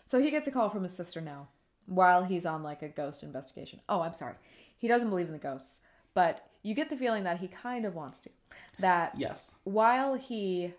So 0.04 0.20
he 0.20 0.30
gets 0.30 0.46
a 0.48 0.50
call 0.50 0.68
from 0.68 0.82
his 0.82 0.92
sister 0.92 1.20
now 1.22 1.48
while 1.86 2.22
he's 2.22 2.44
on 2.44 2.62
like 2.62 2.82
a 2.82 2.88
ghost 2.88 3.22
investigation. 3.22 3.80
Oh, 3.88 4.00
I'm 4.02 4.14
sorry. 4.14 4.34
He 4.76 4.88
doesn't 4.88 5.08
believe 5.08 5.26
in 5.26 5.32
the 5.32 5.38
ghosts, 5.38 5.80
but 6.14 6.46
you 6.62 6.74
get 6.74 6.90
the 6.90 6.96
feeling 6.96 7.24
that 7.24 7.38
he 7.40 7.48
kind 7.48 7.84
of 7.86 7.94
wants 7.94 8.20
to. 8.20 8.30
That 8.78 9.14
Yes. 9.16 9.58
while 9.64 10.14
he 10.14 10.74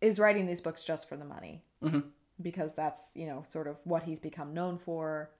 is 0.00 0.18
writing 0.18 0.46
these 0.46 0.60
books 0.60 0.84
just 0.84 1.08
for 1.08 1.16
the 1.16 1.24
money, 1.24 1.62
mm-hmm. 1.82 2.00
because 2.40 2.74
that's, 2.74 3.12
you 3.14 3.26
know, 3.26 3.44
sort 3.48 3.66
of 3.66 3.76
what 3.84 4.02
he's 4.04 4.18
become 4.18 4.54
known 4.54 4.78
for 4.78 5.30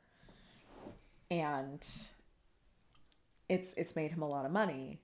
and 1.31 1.87
it's 3.49 3.73
it's 3.75 3.95
made 3.95 4.11
him 4.11 4.23
a 4.23 4.29
lot 4.29 4.45
of 4.45 4.51
money 4.51 5.01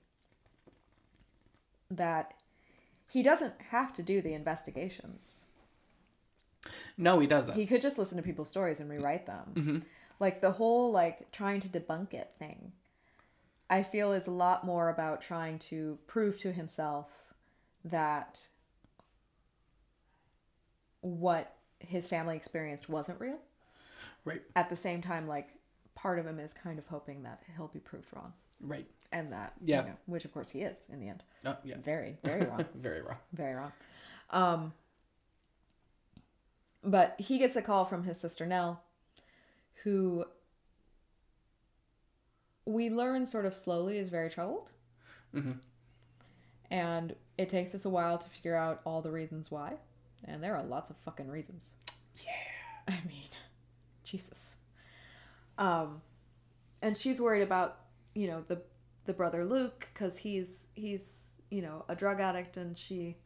that 1.89 2.33
he 3.09 3.23
doesn't 3.23 3.53
have 3.69 3.93
to 3.93 4.03
do 4.03 4.21
the 4.21 4.33
investigations. 4.33 5.43
No, 6.97 7.19
he 7.19 7.27
doesn't. 7.27 7.55
He 7.55 7.65
could 7.65 7.81
just 7.81 7.97
listen 7.97 8.17
to 8.17 8.23
people's 8.23 8.49
stories 8.49 8.79
and 8.79 8.89
rewrite 8.89 9.25
them. 9.25 9.51
Mm-hmm. 9.53 9.77
Like 10.19 10.41
the 10.41 10.51
whole 10.51 10.91
like 10.91 11.31
trying 11.31 11.61
to 11.61 11.69
debunk 11.69 12.13
it 12.13 12.31
thing. 12.37 12.73
I 13.69 13.83
feel 13.83 14.11
is 14.11 14.27
a 14.27 14.31
lot 14.31 14.65
more 14.65 14.89
about 14.89 15.21
trying 15.21 15.59
to 15.59 15.97
prove 16.07 16.39
to 16.39 16.51
himself 16.51 17.07
that 17.85 18.47
what 21.01 21.53
his 21.79 22.07
family 22.07 22.35
experienced 22.35 22.89
wasn't 22.89 23.19
real. 23.19 23.37
Right. 24.25 24.41
At 24.55 24.69
the 24.69 24.75
same 24.75 25.01
time, 25.01 25.27
like 25.27 25.49
part 25.95 26.19
of 26.19 26.25
him 26.27 26.39
is 26.39 26.53
kind 26.53 26.79
of 26.79 26.85
hoping 26.87 27.23
that 27.23 27.41
he'll 27.55 27.67
be 27.69 27.79
proved 27.79 28.07
wrong, 28.13 28.33
Right. 28.59 28.87
and 29.11 29.31
that 29.31 29.53
Yeah. 29.63 29.81
you 29.83 29.87
know, 29.89 29.97
which 30.05 30.25
of 30.25 30.33
course 30.33 30.49
he 30.49 30.61
is 30.61 30.77
in 30.91 30.99
the 30.99 31.07
end. 31.09 31.23
Oh, 31.45 31.57
yes. 31.63 31.79
Very, 31.83 32.17
very 32.23 32.45
wrong. 32.45 32.65
Very 32.75 33.01
wrong. 33.01 33.17
very 33.33 33.53
wrong. 33.55 33.71
Um, 34.31 34.73
but 36.83 37.15
he 37.19 37.37
gets 37.37 37.55
a 37.55 37.61
call 37.61 37.85
from 37.85 38.03
his 38.03 38.19
sister 38.19 38.45
Nell, 38.45 38.81
who 39.83 40.25
we 42.65 42.89
learn 42.89 43.25
sort 43.25 43.45
of 43.45 43.55
slowly 43.55 43.97
is 43.97 44.09
very 44.09 44.29
troubled. 44.29 44.69
Mhm. 45.33 45.59
And 46.69 47.15
it 47.37 47.49
takes 47.49 47.73
us 47.73 47.85
a 47.85 47.89
while 47.89 48.17
to 48.17 48.29
figure 48.29 48.55
out 48.55 48.81
all 48.85 49.01
the 49.01 49.11
reasons 49.11 49.49
why. 49.49 49.77
And 50.25 50.43
there 50.43 50.55
are 50.55 50.63
lots 50.63 50.89
of 50.89 50.97
fucking 50.97 51.27
reasons. 51.27 51.71
Yeah. 52.17 52.31
I 52.87 52.99
mean, 53.07 53.29
Jesus. 54.03 54.55
Um, 55.57 56.01
and 56.81 56.95
she's 56.95 57.19
worried 57.19 57.41
about 57.43 57.79
you 58.13 58.27
know 58.27 58.43
the 58.47 58.61
the 59.05 59.13
brother 59.13 59.45
Luke 59.45 59.87
because 59.93 60.17
he's 60.17 60.67
he's 60.75 61.35
you 61.49 61.61
know 61.61 61.85
a 61.87 61.95
drug 61.95 62.19
addict 62.19 62.57
and 62.57 62.77
she, 62.77 63.17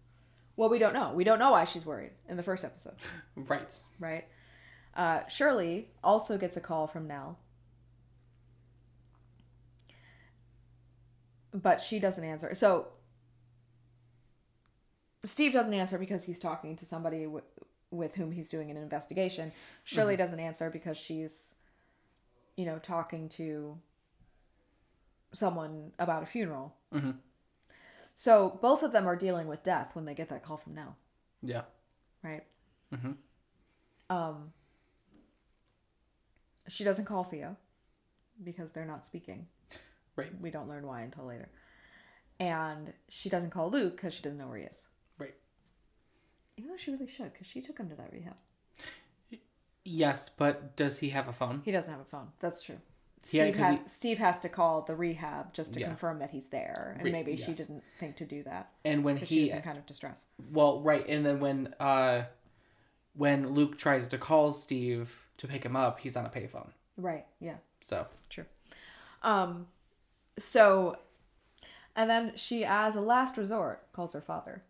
well 0.56 0.70
we 0.70 0.80
don't 0.80 0.94
know 0.94 1.12
we 1.14 1.24
don't 1.24 1.40
know 1.40 1.52
why 1.52 1.66
she's 1.66 1.86
worried 1.86 2.12
in 2.30 2.38
the 2.38 2.44
first 2.44 2.64
episode 2.64 2.94
Right. 3.36 3.80
right. 4.00 4.26
Uh, 4.96 5.28
Shirley 5.28 5.90
also 6.04 6.38
gets 6.38 6.58
a 6.58 6.62
call 6.62 6.86
from 6.88 7.08
Nell, 7.08 7.40
but 11.54 11.82
she 11.82 12.00
doesn't 12.00 12.24
answer. 12.24 12.54
So 12.56 12.88
Steve 15.24 15.54
doesn't 15.54 15.74
answer 15.74 15.98
because 15.98 16.24
he's 16.24 16.40
talking 16.40 16.76
to 16.78 16.86
somebody 16.86 17.24
w- 17.26 17.44
with 17.92 18.16
whom 18.16 18.32
he's 18.32 18.50
doing 18.50 18.72
an 18.72 18.78
investigation. 18.78 19.52
Shirley 19.84 20.16
doesn't 20.16 20.40
answer 20.40 20.70
because 20.70 20.98
she's, 20.98 21.56
you 22.56 22.66
know, 22.66 22.80
talking 22.80 23.30
to 23.30 23.78
someone 25.34 25.92
about 26.00 26.24
a 26.24 26.26
funeral. 26.26 26.76
Mhm. 26.92 27.18
So 28.14 28.50
both 28.62 28.84
of 28.84 28.92
them 28.92 29.08
are 29.08 29.16
dealing 29.16 29.48
with 29.48 29.64
death 29.64 29.96
when 29.96 30.06
they 30.06 30.14
get 30.14 30.30
that 30.30 30.44
call 30.44 30.58
from 30.58 30.74
Nell, 30.74 30.98
Yeah. 31.42 31.64
right? 32.24 32.46
Mhm. 32.92 33.18
Um, 34.10 34.54
she 36.68 36.84
doesn't 36.84 37.06
call 37.06 37.24
Theo 37.24 37.56
because 38.44 38.72
they're 38.72 38.86
not 38.86 39.06
speaking. 39.06 39.48
Right. 40.16 40.38
We 40.42 40.52
don't 40.52 40.68
learn 40.68 40.86
why 40.86 41.02
until 41.02 41.26
later. 41.26 41.50
And 42.40 42.94
she 43.08 43.30
doesn't 43.30 43.52
call 43.52 43.70
Luke 43.70 43.96
because 43.96 44.14
she 44.14 44.22
doesn't 44.22 44.38
know 44.38 44.48
where 44.48 44.58
he 44.58 44.66
is. 44.66 44.84
Even 46.58 46.70
though 46.72 46.78
she 46.78 46.92
really 46.92 47.08
should 47.08 47.34
because 47.34 47.48
she 47.48 47.62
took 47.62 47.78
him 47.78 47.90
to 47.90 47.96
that 47.96 48.12
rehab. 48.12 48.36
Yes, 49.84 50.30
but 50.30 50.76
does 50.76 51.00
he 51.00 51.10
have 51.10 51.28
a 51.28 51.34
phone? 51.34 51.62
He 51.66 51.72
doesn't 51.72 51.92
have 51.92 52.02
a 52.02 52.06
phone. 52.06 52.28
That's 52.40 52.62
true. 52.64 52.78
Yeah, 53.30 53.44
Steve, 53.52 53.56
ha- 53.60 53.72
he- 53.72 53.80
Steve 53.90 54.18
has 54.20 54.40
to 54.42 54.50
call 54.50 54.82
the 54.84 54.96
rehab 54.96 55.54
just 55.54 55.74
to 55.74 55.80
Yeah. 55.80 55.88
confirm 55.88 56.20
that 56.20 56.32
he's 56.32 56.48
there. 56.50 56.94
And 56.98 57.06
Re- 57.06 57.12
maybe 57.12 57.36
she 57.38 57.54
didn't 57.54 57.84
think 58.00 58.16
to 58.18 58.26
do 58.26 58.44
that 58.44 58.72
And 58.86 59.04
when 59.04 59.16
because 59.16 59.30
she 59.30 59.36
he 59.36 59.44
was 59.46 59.54
in 59.54 59.62
kind 59.62 59.78
of 59.78 59.86
distress. 59.86 60.24
Well, 60.52 60.82
right, 60.82 61.08
and 61.08 61.26
then 61.26 61.40
when 61.40 61.74
uh 61.80 62.26
when 63.14 63.50
Luke 63.50 63.78
tries 63.78 64.08
to 64.10 64.18
call 64.18 64.54
Steve 64.54 65.28
to 65.38 65.48
pick 65.48 65.64
him 65.66 65.76
up, 65.76 66.00
he's 66.00 66.16
on 66.16 66.26
a 66.26 66.30
payphone. 66.30 66.70
Right. 66.98 67.26
Yeah. 67.40 67.58
So 67.82 68.08
True. 68.30 68.46
Um, 69.24 69.68
so, 70.40 70.98
and 71.96 72.10
then 72.10 72.36
she, 72.36 72.64
as 72.64 72.96
a 72.96 73.02
last 73.02 73.36
resort, 73.38 73.92
calls 73.94 74.14
her 74.14 74.22
father. 74.22 74.64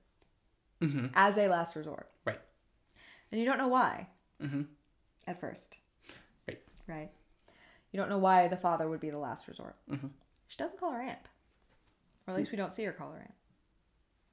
Mhm. 0.82 1.12
As 1.14 1.38
a 1.38 1.48
last 1.48 1.76
resort. 1.76 2.10
Right. 2.26 2.42
And 3.32 3.40
you 3.40 3.46
don't 3.46 3.58
know 3.58 3.68
why. 3.68 4.08
Mhm. 4.42 4.68
At 5.28 5.40
first. 5.40 5.78
Right. 6.48 6.62
Right. 6.88 7.12
You 7.92 7.98
don't 8.00 8.10
know 8.10 8.18
why 8.18 8.48
the 8.48 8.58
father 8.58 8.90
would 8.90 9.00
be 9.00 9.10
the 9.10 9.18
last 9.20 9.48
resort. 9.48 9.76
Mhm. 9.90 10.10
She 10.48 10.58
doesn't 10.58 10.80
call 10.80 10.92
her 10.92 11.02
aunt. 11.02 11.30
Or 12.28 12.34
at 12.34 12.38
least 12.40 12.52
we 12.52 12.58
don't 12.58 12.74
see 12.74 12.84
her 12.86 12.92
call 12.94 13.12
her 13.14 13.20
aunt. 13.20 13.34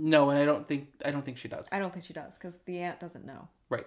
no, 0.01 0.30
and 0.30 0.38
I 0.38 0.44
don't 0.44 0.66
think 0.66 0.94
I 1.05 1.11
don't 1.11 1.24
think 1.24 1.38
she 1.38 1.49
does. 1.49 1.68
I 1.72 1.78
don't 1.80 1.92
think 1.92 2.05
she 2.05 2.12
does 2.12 2.36
because 2.38 2.59
the 2.59 2.78
aunt 2.78 3.01
doesn't 3.01 3.24
know. 3.24 3.49
Right. 3.68 3.86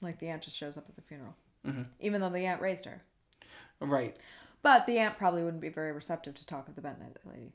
Like 0.00 0.18
the 0.18 0.28
aunt 0.28 0.42
just 0.42 0.56
shows 0.56 0.76
up 0.76 0.88
at 0.88 0.96
the 0.96 1.02
funeral. 1.02 1.34
Mhm. 1.64 1.86
Even 2.00 2.20
though 2.20 2.30
the 2.30 2.44
aunt 2.46 2.60
raised 2.60 2.84
her. 2.84 3.02
Right. 3.80 4.16
But 4.62 4.86
the 4.86 4.98
aunt 4.98 5.16
probably 5.16 5.42
wouldn't 5.44 5.60
be 5.62 5.68
very 5.68 5.92
receptive 5.92 6.34
to 6.34 6.46
talk 6.46 6.66
of 6.68 6.74
the 6.74 6.80
bent 6.82 6.98
neck 6.98 7.18
lady. 7.24 7.52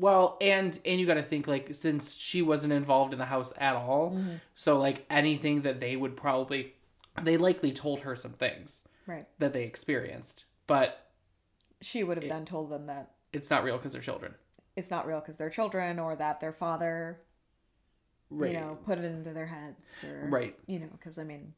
Well, 0.00 0.38
and 0.40 0.78
and 0.86 0.98
you 0.98 1.06
got 1.06 1.14
to 1.14 1.22
think 1.22 1.46
like 1.46 1.74
since 1.74 2.14
she 2.16 2.40
wasn't 2.42 2.72
involved 2.72 3.12
in 3.12 3.18
the 3.18 3.26
house 3.26 3.52
at 3.58 3.74
all, 3.76 4.12
Mm-hmm. 4.12 4.36
so 4.54 4.78
like 4.78 5.04
anything 5.10 5.60
that 5.62 5.78
they 5.80 5.94
would 5.96 6.16
probably 6.16 6.74
they 7.22 7.36
likely 7.36 7.70
told 7.72 8.00
her 8.00 8.16
some 8.16 8.32
things 8.32 8.84
Right. 9.06 9.26
that 9.38 9.52
they 9.52 9.64
experienced, 9.64 10.46
but 10.66 11.10
She 11.82 12.02
would 12.04 12.16
have 12.16 12.28
then 12.28 12.44
told 12.46 12.70
them 12.70 12.86
that 12.86 13.10
it's 13.32 13.50
not 13.50 13.62
real 13.64 13.76
because 13.76 13.92
they're 13.92 14.00
children. 14.02 14.34
it's 14.76 14.90
not 14.90 15.06
real 15.06 15.20
because 15.20 15.36
they're 15.36 15.50
children 15.50 15.98
or 15.98 16.16
that 16.16 16.40
their 16.40 16.52
father 16.52 17.20
Right. 18.30 18.52
you 18.54 18.60
know 18.60 18.78
put 18.86 18.98
it 18.98 19.04
into 19.04 19.32
their 19.32 19.46
heads 19.46 20.04
or 20.04 20.28
Right. 20.28 20.56
you 20.66 20.78
know 20.78 20.88
because 20.92 21.18
i 21.18 21.24
mean 21.24 21.52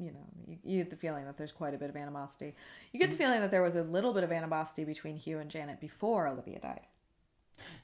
you 0.00 0.12
know, 0.12 0.26
you, 0.46 0.58
you 0.62 0.78
get 0.78 0.90
the 0.90 0.96
feeling 0.96 1.24
that 1.24 1.36
there's 1.36 1.50
quite 1.50 1.74
a 1.74 1.76
bit 1.76 1.90
of 1.90 1.96
animosity. 1.96 2.54
You 2.92 3.00
get 3.00 3.10
the 3.10 3.16
feeling 3.16 3.40
that 3.40 3.50
there 3.50 3.62
was 3.64 3.74
a 3.74 3.82
little 3.82 4.12
bit 4.14 4.22
of 4.22 4.30
animosity 4.30 4.84
between 4.84 5.16
Hugh 5.16 5.40
and 5.40 5.50
Janet 5.50 5.80
before 5.80 6.28
Olivia 6.28 6.60
died, 6.60 6.86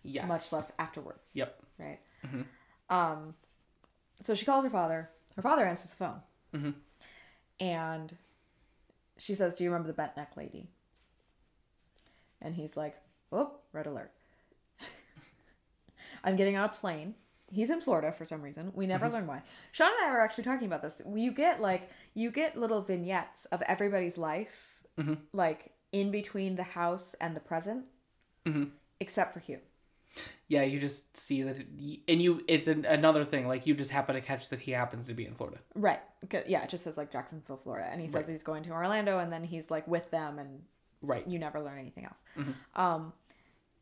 Yes. 0.03 0.29
much 0.29 0.53
less 0.53 0.73
afterwards. 0.79 1.33
Yep. 1.35 1.63
Right. 1.79 1.99
Um, 2.91 3.35
so 4.23 4.35
she 4.35 4.45
calls 4.45 4.65
her 4.65 4.71
father. 4.71 5.11
Her 5.37 5.43
father 5.43 5.67
answers 5.67 5.91
the 5.91 5.97
phone, 5.97 6.23
Mhm. 6.53 6.75
and 7.61 8.17
she 9.19 9.35
says, 9.35 9.57
"Do 9.57 9.65
you 9.65 9.71
remember 9.71 9.89
the 9.89 9.95
bent 9.95 10.17
neck 10.17 10.37
lady?" 10.37 10.69
And 12.41 12.55
he's 12.55 12.77
like, 12.77 12.97
"Oh, 13.33 13.59
red 13.73 13.87
alert." 13.87 14.13
I'm 16.25 16.37
getting 16.37 16.57
on 16.57 16.65
a 16.65 16.69
plane. 16.73 17.15
He's 17.51 17.71
in 17.71 17.81
Florida 17.81 18.13
for 18.13 18.25
some 18.25 18.43
reason. 18.43 18.73
We 18.75 18.87
never 18.87 19.09
learn 19.09 19.27
why. 19.27 19.43
Sean 19.73 19.89
and 20.01 20.07
I 20.07 20.11
were 20.13 20.21
actually 20.21 20.45
talking 20.45 20.67
about 20.67 20.83
this. 20.83 21.01
You 21.15 21.31
get 21.33 21.61
like 21.61 21.91
you 22.15 22.31
get 22.31 22.57
little 22.57 22.81
vignettes 22.83 23.45
of 23.47 23.63
everybody's 23.63 24.17
life, 24.19 24.83
like 25.33 25.73
in 25.93 26.11
between 26.11 26.57
the 26.57 26.63
house 26.63 27.15
and 27.21 27.37
the 27.37 27.41
present, 27.41 27.87
Mhm. 28.45 28.73
except 29.01 29.33
for 29.35 29.41
Hugh. 29.41 29.61
Yeah, 30.49 30.63
you 30.63 30.79
just 30.79 31.17
see 31.17 31.43
that, 31.43 31.57
it, 31.57 31.67
and 32.09 32.21
you. 32.23 32.45
It's 32.47 32.69
an, 32.69 32.85
another 32.85 33.25
thing. 33.25 33.49
Like 33.49 33.67
you 33.67 33.75
just 33.75 33.91
happen 33.91 34.15
to 34.15 34.21
catch 34.21 34.51
that 34.51 34.61
he 34.61 34.73
happens 34.73 35.07
to 35.07 35.15
be 35.15 35.25
in 35.27 35.35
Florida. 35.35 35.59
Right. 35.75 36.01
Yeah, 36.47 36.63
it 36.63 36.69
just 36.69 36.85
says 36.85 36.97
like 36.97 37.11
Jacksonville, 37.11 37.57
Florida, 37.57 37.89
and 37.91 38.01
he 38.01 38.07
says 38.07 38.15
Right. 38.27 38.29
he's 38.31 38.43
going 38.43 38.63
to 38.65 38.71
Orlando, 38.71 39.19
and 39.19 39.33
then 39.33 39.43
he's 39.45 39.71
like 39.71 39.89
with 39.89 40.11
them, 40.11 40.39
and 40.39 40.63
Right. 41.03 41.27
you 41.27 41.39
never 41.39 41.61
learn 41.63 41.79
anything 41.79 42.05
else. 42.05 42.19
Mm-hmm. 42.39 42.81
Um, 42.81 43.13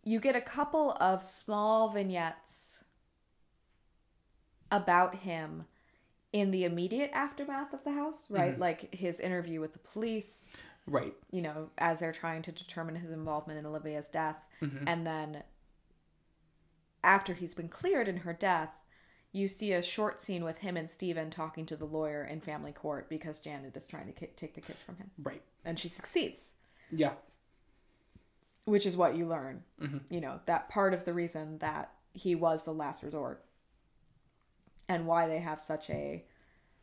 you 0.04 0.18
get 0.20 0.34
a 0.36 0.40
couple 0.40 0.96
of 1.00 1.22
small 1.22 1.90
vignettes 1.90 2.82
about 4.70 5.16
him 5.16 5.64
in 6.32 6.50
the 6.50 6.64
immediate 6.64 7.10
aftermath 7.12 7.72
of 7.74 7.84
the 7.84 7.92
house, 7.92 8.26
right? 8.30 8.52
Mm-hmm. 8.52 8.60
Like 8.60 8.94
his 8.94 9.20
interview 9.20 9.60
with 9.60 9.72
the 9.74 9.78
police, 9.80 10.56
Right. 10.86 11.12
you 11.30 11.42
know, 11.42 11.68
as 11.78 12.00
they're 12.00 12.12
trying 12.12 12.42
to 12.42 12.52
determine 12.52 12.96
his 12.96 13.10
involvement 13.10 13.58
in 13.58 13.66
Olivia's 13.66 14.08
death. 14.08 14.48
Mm-hmm. 14.62 14.88
And 14.88 15.06
then 15.06 15.42
after 17.04 17.34
he's 17.34 17.54
been 17.54 17.68
cleared 17.68 18.08
in 18.08 18.18
her 18.18 18.32
death, 18.32 18.78
you 19.32 19.48
see 19.48 19.72
a 19.72 19.82
short 19.82 20.20
scene 20.20 20.44
with 20.44 20.58
him 20.58 20.76
and 20.76 20.88
Steven 20.90 21.30
talking 21.30 21.64
to 21.66 21.76
the 21.76 21.86
lawyer 21.86 22.24
in 22.24 22.40
family 22.40 22.72
court 22.72 23.08
because 23.08 23.40
Janet 23.40 23.76
is 23.76 23.86
trying 23.86 24.06
to 24.06 24.12
ki- 24.12 24.28
take 24.36 24.54
the 24.54 24.60
kids 24.60 24.80
from 24.82 24.96
him. 24.96 25.10
Right. 25.22 25.42
And 25.64 25.78
she 25.80 25.88
succeeds, 25.88 26.54
Yeah. 26.90 27.12
which 28.66 28.84
is 28.84 28.96
what 28.96 29.16
you 29.16 29.26
learn. 29.26 29.62
Mm-hmm. 29.80 29.98
You 30.10 30.20
know, 30.20 30.40
that 30.46 30.68
part 30.68 30.92
of 30.92 31.04
the 31.04 31.14
reason 31.14 31.58
that 31.58 31.92
he 32.12 32.34
was 32.34 32.64
the 32.64 32.74
last 32.74 33.02
resort 33.02 33.44
and 34.88 35.06
why 35.06 35.26
they 35.26 35.38
have 35.38 35.60
such 35.60 35.88
a 35.88 36.24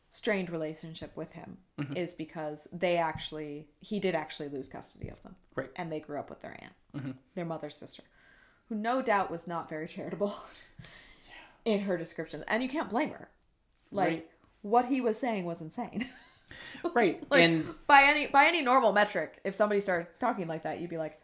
strained 0.09 0.49
relationship 0.49 1.15
with 1.15 1.32
him 1.34 1.57
mm-hmm. 1.80 1.95
is 1.95 2.13
because 2.13 2.67
they 2.74 2.97
actually, 2.97 3.67
he 3.80 3.99
did 3.99 4.15
actually 4.15 4.49
lose 4.49 4.67
custody 4.67 5.09
of 5.09 5.22
them. 5.22 5.36
Right. 5.55 5.70
and 5.76 5.91
they 5.91 5.99
grew 5.99 6.17
up 6.17 6.32
with 6.32 6.41
their 6.41 6.57
aunt, 6.59 6.74
mm-hmm. 6.97 7.11
their 7.36 7.45
mother's 7.45 7.76
sister, 7.76 8.01
who 8.70 8.76
no 8.76 9.01
doubt 9.01 9.30
was 9.32 9.47
not 9.47 9.67
very 9.70 9.88
charitable 9.88 10.36
in 11.65 11.82
her 11.82 11.97
description. 11.97 12.43
And 12.47 12.63
you 12.63 12.70
can't 12.70 12.89
blame 12.89 13.09
her. 13.11 13.30
Like 13.91 14.07
Right. 14.09 14.30
what 14.61 14.86
he 14.86 15.01
was 15.01 15.17
saying 15.20 15.45
was 15.45 15.61
insane. 15.61 16.07
Right. 16.95 17.24
like 17.30 17.41
and 17.41 17.65
by 17.86 18.03
any 18.03 18.26
by 18.28 18.45
any 18.45 18.61
normal 18.61 18.91
metric, 18.91 19.39
if 19.43 19.53
somebody 19.53 19.82
started 19.82 20.07
talking 20.20 20.47
like 20.47 20.63
that, 20.63 20.80
you'd 20.80 20.89
be 20.89 20.97
like, 20.97 21.20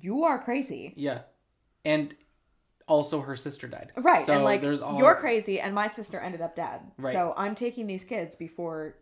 "You 0.00 0.24
are 0.24 0.38
crazy." 0.38 0.92
yeah, 0.96 1.22
and 1.84 2.14
also 2.86 3.20
her 3.22 3.34
sister 3.34 3.66
died. 3.66 3.90
Right. 3.96 4.24
So 4.24 4.34
and 4.34 4.44
like 4.44 4.60
there's 4.60 4.80
all 4.80 4.96
you're 4.98 5.16
crazy 5.16 5.60
and 5.60 5.74
my 5.74 5.88
sister 5.88 6.20
ended 6.20 6.40
up 6.40 6.54
dead. 6.54 6.80
Right. 6.96 7.12
So 7.12 7.34
I'm 7.36 7.54
taking 7.56 7.86
these 7.88 8.04
kids 8.04 8.36
before 8.36 8.94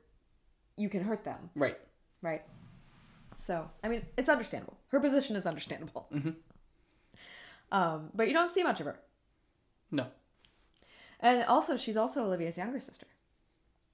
you 0.76 0.88
can 0.88 1.02
hurt 1.04 1.24
them. 1.24 1.50
Right. 1.54 1.78
Right. 2.22 2.42
So, 3.34 3.70
I 3.84 3.88
mean, 3.88 4.02
it's 4.16 4.30
understandable. 4.30 4.78
Her 4.88 4.98
position 4.98 5.36
is 5.36 5.44
understandable. 5.46 6.08
Mm-hmm. 6.12 6.30
Um, 7.72 8.10
but 8.14 8.28
you 8.28 8.34
don't 8.34 8.50
see 8.50 8.62
much 8.62 8.80
of 8.80 8.86
her. 8.86 8.98
No. 9.90 10.06
And 11.20 11.44
also, 11.44 11.76
she's 11.76 11.96
also 11.96 12.24
Olivia's 12.24 12.56
younger 12.58 12.80
sister. 12.80 13.06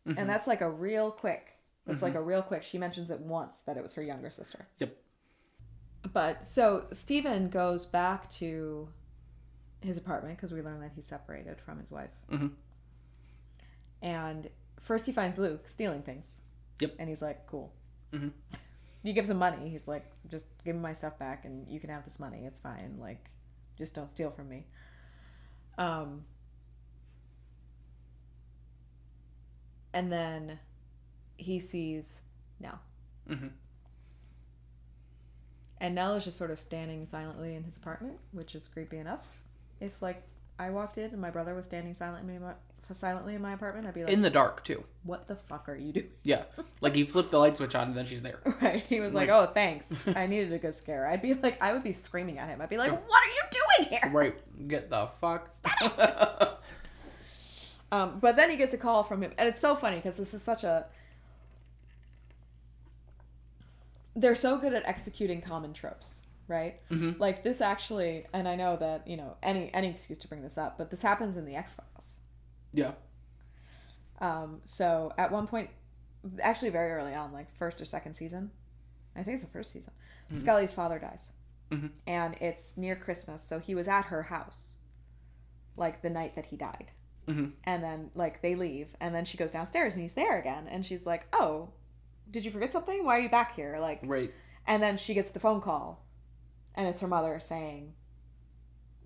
Mm-hmm. 0.06 0.18
And 0.18 0.28
that's 0.28 0.46
like 0.46 0.60
a 0.60 0.70
real 0.70 1.10
quick. 1.10 1.48
That's 1.86 2.02
like 2.02 2.14
a 2.14 2.22
real 2.22 2.42
quick. 2.42 2.62
She 2.62 2.78
mentions 2.78 3.10
it 3.10 3.18
once 3.20 3.60
that 3.60 3.76
it 3.76 3.82
was 3.82 3.94
her 3.94 4.02
younger 4.02 4.30
sister. 4.30 4.66
Yep. 4.78 4.96
But 6.12 6.46
so 6.46 6.86
Stephen 6.92 7.48
goes 7.48 7.86
back 7.86 8.28
to 8.30 8.88
his 9.80 9.96
apartment 9.96 10.36
because 10.36 10.52
we 10.52 10.62
learn 10.62 10.80
that 10.80 10.92
he's 10.94 11.06
separated 11.06 11.60
from 11.60 11.78
his 11.80 11.90
wife. 11.90 12.10
Mhm. 12.30 12.52
And 14.00 14.48
first 14.80 15.06
he 15.06 15.12
finds 15.12 15.38
Luke 15.38 15.68
stealing 15.68 16.02
things. 16.02 16.40
Yep. 16.80 16.94
And 16.98 17.08
he's 17.08 17.22
like, 17.22 17.46
cool. 17.46 17.72
Mhm. 18.12 18.32
He 19.04 19.12
gives 19.12 19.28
him 19.28 19.38
money. 19.38 19.68
He's 19.68 19.88
like, 19.88 20.04
just 20.30 20.44
give 20.64 20.76
me 20.76 20.80
my 20.80 20.92
stuff 20.92 21.18
back 21.18 21.44
and 21.44 21.68
you 21.68 21.80
can 21.80 21.90
have 21.90 22.04
this 22.04 22.20
money. 22.20 22.44
It's 22.44 22.60
fine. 22.60 22.98
Like, 23.00 23.31
just 23.82 23.94
don't 23.94 24.08
steal 24.08 24.30
from 24.30 24.48
me. 24.48 24.64
Um, 25.76 26.24
and 29.92 30.10
then 30.10 30.58
he 31.36 31.58
sees 31.58 32.22
Nell. 32.60 32.80
Mhm. 33.28 33.52
And 35.80 35.94
Nell 35.96 36.14
is 36.14 36.24
just 36.24 36.38
sort 36.38 36.50
of 36.50 36.60
standing 36.60 37.04
silently 37.06 37.56
in 37.56 37.64
his 37.64 37.76
apartment, 37.76 38.18
which 38.30 38.54
is 38.54 38.68
creepy 38.68 38.98
enough. 38.98 39.26
If 39.80 40.00
like 40.00 40.22
I 40.58 40.70
walked 40.70 40.96
in 40.98 41.10
and 41.10 41.20
my 41.20 41.30
brother 41.30 41.54
was 41.54 41.64
standing 41.64 41.94
silently 41.94 42.38
silently 42.94 43.34
in 43.34 43.42
my 43.42 43.52
apartment, 43.52 43.86
I'd 43.86 43.94
be 43.94 44.04
like, 44.04 44.12
In 44.12 44.22
the 44.22 44.30
dark 44.30 44.64
too. 44.64 44.84
"What 45.04 45.28
the 45.28 45.36
fuck 45.36 45.68
are 45.68 45.74
you 45.76 45.92
doing?" 45.92 46.10
Yeah. 46.22 46.44
Like 46.80 46.96
you 46.96 47.06
flip 47.06 47.30
the 47.30 47.38
light 47.38 47.56
switch 47.56 47.74
on 47.74 47.88
and 47.88 47.96
then 47.96 48.06
she's 48.06 48.22
there. 48.22 48.40
Right? 48.62 48.82
He 48.88 49.00
was 49.00 49.14
like, 49.14 49.28
Like- 49.28 49.48
"Oh, 49.48 49.52
thanks. 49.52 49.92
I 50.16 50.26
needed 50.26 50.52
a 50.52 50.58
good 50.58 50.74
scare." 50.76 51.06
I'd 51.06 51.22
be 51.22 51.34
like, 51.34 51.60
I 51.62 51.72
would 51.72 51.82
be 51.82 51.92
screaming 51.92 52.38
at 52.38 52.48
him. 52.48 52.60
I'd 52.60 52.68
be 52.70 52.76
like, 52.78 52.90
"What 52.92 53.22
are 53.22 53.26
you 53.28 53.86
doing 53.86 53.98
here?" 54.00 54.10
Right. 54.12 54.68
Get 54.68 54.90
the 54.90 55.06
fuck. 55.20 55.50
Um, 57.90 58.18
but 58.20 58.36
then 58.36 58.48
he 58.48 58.56
gets 58.56 58.72
a 58.72 58.78
call 58.78 59.02
from 59.04 59.22
him, 59.22 59.32
and 59.36 59.46
it's 59.48 59.60
so 59.60 59.74
funny 59.74 59.96
because 59.96 60.16
this 60.16 60.32
is 60.32 60.40
such 60.42 60.64
a. 60.64 60.86
They're 64.16 64.34
so 64.34 64.56
good 64.58 64.74
at 64.74 64.84
executing 64.86 65.40
common 65.42 65.72
tropes, 65.74 66.22
right? 66.48 66.80
Mhm. 66.90 67.18
Like 67.18 67.42
this 67.44 67.60
actually, 67.60 68.26
and 68.32 68.46
I 68.48 68.56
know 68.56 68.76
that 68.76 69.06
you 69.06 69.16
know 69.16 69.36
any 69.42 69.70
any 69.74 69.88
excuse 69.88 70.18
to 70.18 70.28
bring 70.28 70.42
this 70.42 70.56
up, 70.58 70.78
but 70.78 70.90
this 70.90 71.02
happens 71.02 71.36
in 71.36 71.44
the 71.44 71.54
X 71.54 71.74
Files. 71.74 72.18
Yeah. 72.72 72.92
Um, 74.20 74.60
so 74.64 75.12
at 75.18 75.32
one 75.32 75.46
point, 75.46 75.70
actually 76.40 76.70
very 76.70 76.92
early 76.92 77.14
on, 77.14 77.32
like 77.32 77.52
first 77.56 77.80
or 77.80 77.84
second 77.84 78.14
season, 78.14 78.50
I 79.16 79.22
think 79.22 79.34
it's 79.36 79.44
the 79.44 79.50
first 79.50 79.72
season, 79.72 79.92
Scully's 80.32 80.72
father 80.72 80.98
dies, 80.98 81.30
Mhm. 81.70 81.90
and 82.06 82.34
it's 82.40 82.76
near 82.76 82.94
Christmas, 82.96 83.42
so 83.42 83.58
he 83.58 83.74
was 83.74 83.88
at 83.88 84.06
her 84.06 84.24
house, 84.24 84.76
like 85.76 86.02
the 86.02 86.10
night 86.10 86.34
that 86.36 86.46
he 86.46 86.56
died. 86.56 86.92
Mhm. 87.26 87.52
And 87.64 87.82
then 87.82 88.10
like 88.14 88.40
they 88.42 88.54
leave, 88.54 88.96
and 89.00 89.14
then 89.14 89.24
she 89.24 89.36
goes 89.36 89.52
downstairs, 89.52 89.94
and 89.94 90.02
he's 90.02 90.14
there 90.14 90.38
again, 90.38 90.66
and 90.68 90.84
she's 90.86 91.04
like, 91.06 91.26
"Oh, 91.32 91.70
did 92.30 92.44
you 92.44 92.50
forget 92.50 92.72
something? 92.72 93.04
Why 93.04 93.16
are 93.18 93.20
you 93.20 93.28
back 93.28 93.54
here?" 93.56 93.78
Like, 93.80 94.00
Right. 94.04 94.32
and 94.66 94.82
then 94.82 94.96
she 94.96 95.14
gets 95.14 95.30
the 95.30 95.40
phone 95.40 95.60
call, 95.60 96.04
and 96.74 96.86
it's 96.88 97.00
her 97.00 97.08
mother 97.08 97.38
saying, 97.40 97.94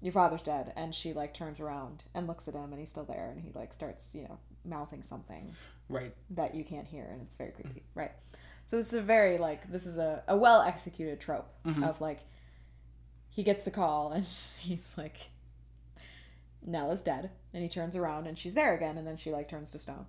"Your 0.01 0.13
father's 0.13 0.43
dead," 0.43 0.73
and 0.77 0.95
she 0.95 1.13
like 1.13 1.35
turns 1.35 1.61
around 1.61 2.05
and 2.15 2.27
looks 2.27 2.49
at 2.49 2.55
him, 2.55 2.73
and 2.73 2.79
he's 2.79 2.91
still 2.91 3.05
there, 3.05 3.31
and 3.31 3.41
he 3.41 3.53
like 3.55 3.73
starts, 3.73 4.15
you 4.15 4.23
know, 4.23 4.39
mouthing 4.65 5.03
something 5.03 5.55
Right. 5.89 6.15
that 6.31 6.55
you 6.55 6.65
can't 6.65 6.87
hear, 6.87 7.05
and 7.05 7.23
it's 7.23 7.37
very 7.37 7.53
creepy, 7.53 7.81
mm-hmm. 7.81 7.99
right? 7.99 8.13
So 8.67 8.79
it's 8.79 8.93
a 8.93 9.01
very 9.01 9.39
like 9.39 9.71
this 9.71 9.87
is 9.87 9.97
a, 9.99 10.23
a 10.29 10.37
well 10.37 10.63
executed 10.63 11.21
trope 11.21 11.49
mm-hmm. 11.65 11.85
of 11.85 12.01
like 12.01 12.21
he 13.29 13.43
gets 13.43 13.63
the 13.63 13.71
call 13.71 14.13
and 14.13 14.27
he's 14.59 14.91
like 14.97 15.31
Nell 16.65 16.91
is 16.91 17.01
dead, 17.01 17.31
and 17.55 17.63
he 17.63 17.69
turns 17.69 17.95
around 17.95 18.27
and 18.27 18.37
she's 18.37 18.55
there 18.55 18.75
again, 18.75 18.99
and 18.99 19.07
then 19.07 19.17
she 19.17 19.31
like 19.31 19.49
turns 19.49 19.71
to 19.73 19.79
stone. 19.79 20.07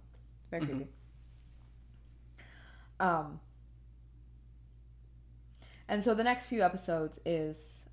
Very 0.49 0.63
mm-hmm. 0.63 0.75
creepy. 0.77 0.91
Um, 2.99 3.39
and 5.87 6.03
so 6.03 6.15
the 6.15 6.23
next 6.23 6.47
few 6.47 6.63
episodes 6.63 7.19
is 7.25 7.85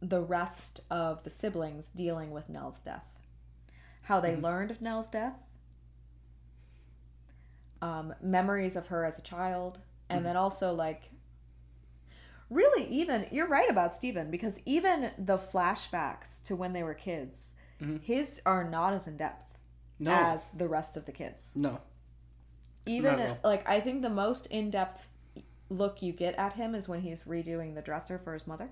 the 0.00 0.20
rest 0.20 0.80
of 0.90 1.24
the 1.24 1.30
siblings 1.30 1.88
dealing 1.88 2.30
with 2.30 2.48
Nell's 2.48 2.80
death, 2.80 3.20
how 4.02 4.20
they 4.20 4.36
learned 4.36 4.70
of 4.70 4.80
Nell's 4.82 5.08
death, 5.08 5.34
um, 7.82 8.14
memories 8.22 8.76
of 8.76 8.88
her 8.88 9.04
as 9.04 9.18
a 9.18 9.22
child, 9.22 9.80
and 10.08 10.24
then 10.24 10.36
also 10.36 10.72
like 10.72 11.10
really 12.48 12.84
even 12.86 13.26
you're 13.32 13.48
right 13.48 13.68
about 13.68 13.94
Stephen 13.94 14.30
because 14.30 14.60
even 14.64 15.10
the 15.18 15.36
flashbacks 15.36 16.42
to 16.44 16.54
when 16.54 16.72
they 16.72 16.82
were 16.82 16.94
kids, 16.94 17.56
Mhm. 17.80 18.00
his 18.02 18.40
are 18.46 18.64
not 18.68 18.92
as 18.94 19.06
in 19.08 19.16
depth 19.16 19.58
No. 19.98 20.12
as 20.12 20.50
the 20.50 20.68
rest 20.68 20.96
of 20.96 21.06
the 21.06 21.12
kids. 21.12 21.52
no. 21.56 21.80
Even 22.88 23.18
at 23.18 23.44
like 23.44 23.68
I 23.68 23.80
think 23.80 24.02
the 24.02 24.08
most 24.10 24.46
in 24.46 24.70
depth 24.70 25.18
look 25.68 26.00
you 26.02 26.12
get 26.12 26.36
at 26.36 26.52
him 26.52 26.72
is 26.74 26.88
when 26.88 27.00
he's 27.00 27.24
redoing 27.24 27.74
the 27.74 27.82
dresser 27.82 28.16
for 28.18 28.32
his 28.32 28.46
mother. 28.46 28.70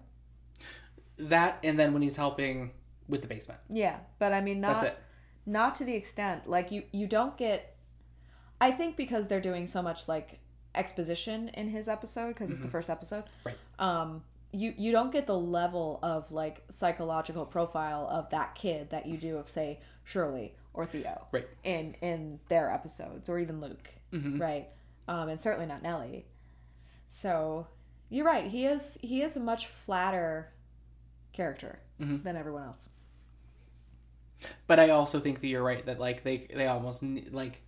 That 1.19 1.59
and 1.63 1.79
then 1.79 1.93
when 1.93 2.03
he's 2.03 2.17
helping 2.17 2.73
with 3.09 3.23
the 3.23 3.29
basement. 3.29 3.61
Yeah, 3.69 3.99
but 4.19 4.33
I 4.33 4.41
mean 4.41 4.61
not 4.61 4.81
That's 4.81 4.95
it. 4.95 4.99
not 5.47 5.75
to 5.77 5.85
the 5.85 5.95
extent 5.95 6.49
like 6.49 6.71
you 6.71 6.85
you 6.93 7.07
don't 7.07 7.37
get 7.37 7.77
I 8.61 8.71
think 8.71 8.97
because 8.97 9.27
they're 9.27 9.41
doing 9.41 9.67
so 9.67 9.83
much 9.83 10.09
like 10.09 10.39
exposition 10.75 11.49
in 11.51 11.69
his 11.69 11.89
episode 11.89 12.29
because 12.29 12.51
it's 12.51 12.61
the 12.61 12.69
first 12.69 12.91
episode. 12.91 13.25
Right. 13.45 13.57
Um, 13.79 14.23
you 14.53 14.73
you 14.77 14.93
don't 14.93 15.13
get 15.13 15.27
the 15.27 15.39
level 15.39 15.99
of 16.03 16.31
like 16.33 16.63
psychological 16.71 17.45
profile 17.45 18.09
of 18.11 18.31
that 18.31 18.55
kid 18.55 18.91
that 18.91 19.07
you 19.07 19.17
do 19.17 19.37
of 19.37 19.49
say 19.49 19.81
Shirley 20.05 20.55
or 20.73 20.87
Theo. 20.87 21.27
Right. 21.33 21.49
In 21.63 21.95
in 22.01 22.41
their 22.49 22.71
episodes 22.71 23.29
or 23.29 23.39
even 23.39 23.61
Luke. 23.61 23.89
Right. 24.13 24.69
Um, 25.09 25.29
and 25.29 25.41
certainly 25.41 25.67
not 25.67 25.83
Nellie. 25.83 26.27
So 27.09 27.67
you're 28.09 28.25
right. 28.25 28.47
He 28.47 28.65
is 28.65 28.97
he 29.01 29.23
is 29.23 29.37
a 29.37 29.41
much 29.41 29.67
flatter 29.67 30.53
character 31.35 31.79
than 31.99 32.37
everyone 32.37 32.63
else. 32.65 32.89
But 34.67 34.79
I 34.81 34.91
also 34.91 35.21
think 35.21 35.41
that 35.41 35.47
you're 35.49 35.63
right 35.63 35.85
that 35.87 36.01
like 36.01 36.23
they 36.23 36.47
they 36.55 36.67
almost 36.67 37.03
like 37.31 37.61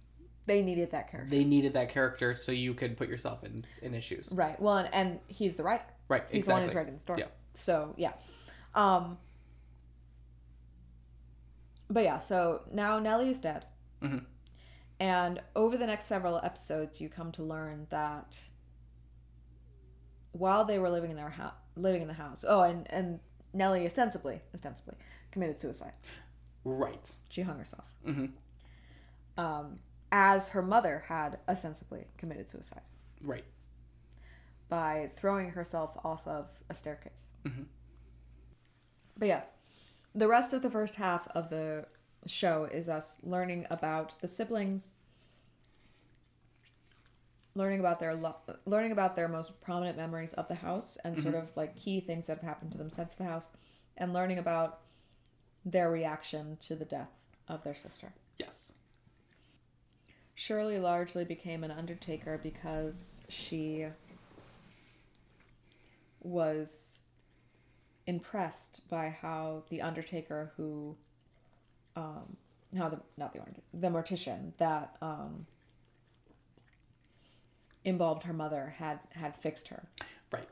They 0.46 0.62
needed 0.62 0.90
that 0.92 1.10
character. 1.10 1.30
they 1.30 1.44
needed 1.44 1.74
that 1.74 1.90
character 1.90 2.34
so 2.36 2.52
you 2.52 2.74
could 2.74 2.96
put 2.96 3.08
yourself 3.08 3.44
in 3.44 3.64
in 3.82 3.92
his 3.92 4.04
shoes. 4.04 4.32
Right. 4.34 4.60
Well, 4.60 4.78
and, 4.78 4.88
and 4.94 5.20
he's 5.28 5.54
the 5.54 5.62
writer. 5.62 5.84
Right. 6.08 6.24
He's 6.30 6.44
exactly. 6.44 6.48
the 6.48 6.52
one 6.54 6.62
who's 6.68 6.74
writing 6.74 6.94
the 6.94 7.00
story. 7.00 7.20
Yeah. 7.20 7.26
So 7.54 7.94
yeah. 7.96 8.12
Um. 8.74 9.18
But 11.88 12.02
yeah, 12.02 12.18
so 12.18 12.62
now 12.72 12.98
Nellie 12.98 13.30
is 13.30 13.38
dead, 13.38 13.64
Mhm. 14.02 14.24
and 14.98 15.40
over 15.54 15.76
the 15.76 15.86
next 15.86 16.06
several 16.06 16.40
episodes, 16.42 17.00
you 17.00 17.08
come 17.08 17.30
to 17.32 17.44
learn 17.44 17.86
that 17.90 18.40
while 20.32 20.64
they 20.64 20.80
were 20.80 20.90
living 20.90 21.10
in 21.10 21.16
their 21.16 21.30
house, 21.30 21.54
living 21.76 22.02
in 22.02 22.08
the 22.08 22.14
house, 22.14 22.44
oh, 22.46 22.62
and 22.62 22.90
and 22.92 23.20
Nellie 23.56 23.86
ostensibly, 23.86 24.42
ostensibly 24.54 24.94
committed 25.30 25.58
suicide. 25.58 25.92
Right. 26.64 27.14
She 27.28 27.42
hung 27.42 27.58
herself. 27.58 27.84
Mhm. 28.04 28.32
Um, 29.36 29.76
as 30.12 30.48
her 30.50 30.62
mother 30.62 31.04
had 31.08 31.38
ostensibly 31.48 32.06
committed 32.18 32.48
suicide. 32.48 32.82
Right. 33.20 33.44
by 34.68 35.08
throwing 35.14 35.50
herself 35.50 35.96
off 36.04 36.26
of 36.26 36.48
a 36.68 36.74
staircase. 36.74 37.30
Mhm. 37.44 37.66
But 39.16 39.28
yes, 39.28 39.52
the 40.12 40.26
rest 40.26 40.52
of 40.52 40.60
the 40.62 40.70
first 40.70 40.96
half 40.96 41.28
of 41.28 41.50
the 41.50 41.86
show 42.26 42.64
is 42.64 42.88
us 42.88 43.18
learning 43.22 43.68
about 43.70 44.20
the 44.20 44.26
siblings, 44.26 44.94
learning 47.56 47.80
about 47.80 47.98
their 47.98 48.14
lo- 48.14 48.36
learning 48.66 48.92
about 48.92 49.16
their 49.16 49.28
most 49.28 49.60
prominent 49.60 49.96
memories 49.96 50.32
of 50.34 50.46
the 50.46 50.54
house 50.54 50.98
and 51.04 51.16
sort 51.18 51.34
of 51.34 51.50
like 51.56 51.74
key 51.74 52.00
things 52.00 52.26
that 52.26 52.38
have 52.38 52.46
happened 52.46 52.70
to 52.72 52.78
them 52.78 52.90
since 52.90 53.14
the 53.14 53.24
house, 53.24 53.48
and 53.96 54.12
learning 54.12 54.38
about 54.38 54.80
their 55.64 55.90
reaction 55.90 56.58
to 56.60 56.76
the 56.76 56.84
death 56.84 57.24
of 57.48 57.64
their 57.64 57.74
sister. 57.74 58.12
Yes. 58.38 58.74
Shirley 60.34 60.78
largely 60.78 61.24
became 61.24 61.64
an 61.64 61.70
undertaker 61.70 62.38
because 62.42 63.22
she 63.28 63.86
was 66.20 66.98
impressed 68.06 68.82
by 68.90 69.08
how 69.08 69.62
the 69.70 69.80
undertaker 69.80 70.52
who 70.56 70.96
um 71.96 72.36
how 72.76 72.88
the 72.88 73.00
not 73.16 73.32
the 73.32 73.40
the 73.72 73.88
mortician 73.88 74.52
that 74.58 74.96
um 75.00 75.46
embalmed 77.86 78.22
her 78.24 78.32
mother 78.32 78.74
had 78.78 78.98
had 79.10 79.34
fixed 79.36 79.68
her 79.68 79.88
Right. 80.30 80.48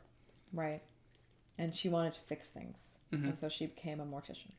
right 0.52 0.82
and 1.58 1.74
she 1.74 1.88
wanted 1.88 2.14
to 2.14 2.20
fix 2.20 2.48
things 2.48 2.98
mm-hmm. 3.12 3.26
and 3.28 3.38
so 3.38 3.48
she 3.48 3.66
became 3.66 4.00
a 4.00 4.06
mortician 4.06 4.52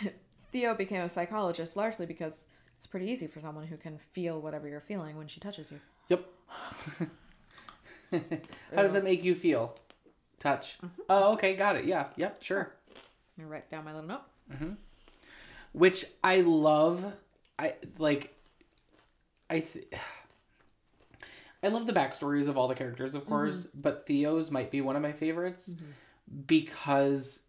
Theo 0.52 0.74
became 0.74 1.02
a 1.02 1.10
psychologist 1.10 1.76
largely 1.76 2.06
because 2.06 2.46
it's 2.76 2.86
pretty 2.86 3.06
easy 3.10 3.26
for 3.26 3.40
someone 3.40 3.66
who 3.66 3.76
can 3.76 3.98
feel 3.98 4.40
whatever 4.40 4.68
you're 4.68 4.80
feeling 4.80 5.16
when 5.16 5.26
she 5.28 5.40
touches 5.40 5.72
you. 5.72 5.80
Yep. 6.08 6.24
How 8.74 8.82
does 8.82 8.92
that 8.92 9.04
make 9.04 9.22
you 9.24 9.34
feel? 9.34 9.76
Touch. 10.38 10.78
Mm-hmm. 10.78 11.02
Oh, 11.10 11.32
okay, 11.34 11.56
got 11.56 11.76
it. 11.76 11.84
Yeah, 11.84 12.06
yep, 12.16 12.42
sure. 12.42 12.72
Let 13.36 13.44
me 13.44 13.50
write 13.50 13.70
down 13.70 13.84
my 13.84 13.92
little 13.92 14.08
note. 14.08 14.22
Mm-hmm. 14.52 14.70
Which 15.72 16.04
I 16.24 16.40
love. 16.42 17.04
I 17.58 17.74
like. 17.98 18.34
I. 19.50 19.60
Th- 19.60 19.88
I 21.62 21.68
love 21.68 21.86
the 21.88 21.92
backstories 21.92 22.46
of 22.46 22.56
all 22.56 22.68
the 22.68 22.74
characters, 22.76 23.16
of 23.16 23.26
course, 23.26 23.66
but 23.74 24.06
Theo's 24.06 24.48
might 24.48 24.70
be 24.70 24.80
one 24.80 24.94
of 24.94 25.02
my 25.02 25.10
favorites 25.10 25.74
because 26.46 27.46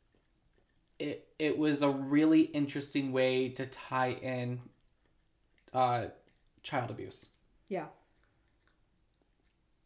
it 0.98 1.28
it 1.38 1.58
was 1.60 1.84
a 1.84 1.90
really 1.92 2.42
interesting 2.42 3.12
way 3.12 3.50
to 3.50 3.68
tie 3.68 4.14
in 4.14 4.62
uh 5.76 6.06
child 6.64 6.90
abuse 6.90 7.30
Yeah. 7.68 7.86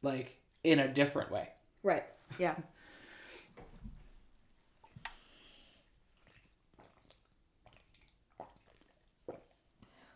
like 0.01 0.37
in 0.63 0.79
a 0.79 0.87
different 0.87 1.29
way 1.31 1.49
Right. 1.83 2.05
Yeah. 2.39 2.55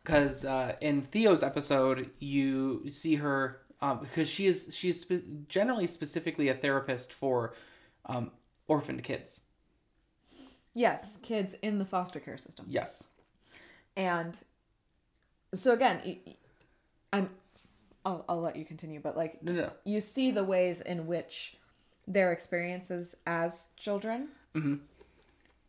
Because 0.07 0.45
uh, 0.45 0.75
in 0.79 1.01
Theo's 1.01 1.43
episode, 1.43 2.11
you 2.19 2.89
see 2.89 3.15
her 3.15 3.59
um, 3.81 3.99
because 3.99 4.29
she 4.29 4.47
is 4.47 4.73
she's 4.73 5.01
spe- 5.01 5.25
generally 5.49 5.85
specifically 5.85 6.47
a 6.47 6.53
therapist 6.53 7.13
for 7.13 7.53
um, 8.05 8.31
orphaned 8.69 9.03
kids. 9.03 9.41
yes, 10.73 11.17
kids 11.21 11.55
in 11.55 11.77
the 11.79 11.85
foster 11.85 12.19
care 12.19 12.37
system. 12.37 12.65
Yes, 12.69 13.09
And 13.97 14.39
so 15.53 15.73
again, 15.73 16.17
I'm 17.13 17.29
I'll, 18.05 18.23
I'll 18.29 18.41
let 18.41 18.55
you 18.55 18.65
continue, 18.65 18.99
but 19.01 19.17
like 19.17 19.43
no, 19.43 19.51
no, 19.51 19.61
no. 19.63 19.71
you 19.85 20.01
see 20.01 20.31
the 20.31 20.43
ways 20.43 20.81
in 20.81 21.07
which 21.07 21.57
their 22.07 22.31
experiences 22.31 23.15
as 23.25 23.67
children 23.75 24.29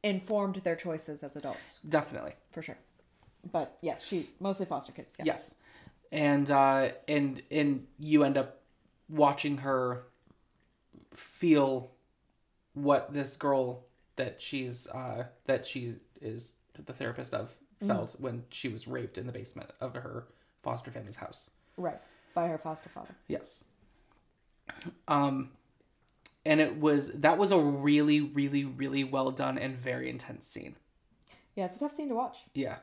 informed 0.02 0.56
their 0.64 0.76
choices 0.76 1.22
as 1.22 1.36
adults, 1.36 1.80
definitely 1.88 2.32
for 2.52 2.62
sure. 2.62 2.78
But 3.50 3.78
yes, 3.80 4.04
she 4.04 4.28
mostly 4.40 4.66
foster 4.66 4.92
kids. 4.92 5.16
Yeah. 5.18 5.24
yes, 5.26 5.54
and 6.12 6.50
uh, 6.50 6.90
and 7.06 7.42
and 7.50 7.86
you 7.98 8.24
end 8.24 8.36
up 8.36 8.60
watching 9.08 9.58
her 9.58 10.04
feel 11.14 11.92
what 12.74 13.12
this 13.12 13.36
girl 13.36 13.84
that 14.16 14.40
she's 14.42 14.86
uh, 14.88 15.24
that 15.46 15.66
she 15.66 15.94
is 16.20 16.54
the 16.86 16.92
therapist 16.92 17.34
of 17.34 17.54
felt 17.86 18.16
when 18.18 18.44
she 18.50 18.68
was 18.68 18.88
raped 18.88 19.18
in 19.18 19.26
the 19.26 19.32
basement 19.32 19.70
of 19.80 19.94
her 19.94 20.26
foster 20.62 20.90
family's 20.90 21.16
house. 21.16 21.50
Right. 21.76 22.00
By 22.34 22.48
her 22.48 22.58
foster 22.58 22.88
father. 22.88 23.14
Yes. 23.28 23.64
Um 25.06 25.50
and 26.44 26.60
it 26.60 26.78
was 26.78 27.12
that 27.12 27.38
was 27.38 27.52
a 27.52 27.58
really 27.58 28.20
really 28.20 28.64
really 28.64 29.04
well 29.04 29.30
done 29.30 29.58
and 29.58 29.76
very 29.76 30.10
intense 30.10 30.46
scene. 30.46 30.76
Yeah, 31.54 31.66
it's 31.66 31.76
a 31.76 31.80
tough 31.80 31.92
scene 31.92 32.08
to 32.08 32.14
watch. 32.14 32.38
Yeah. 32.54 32.76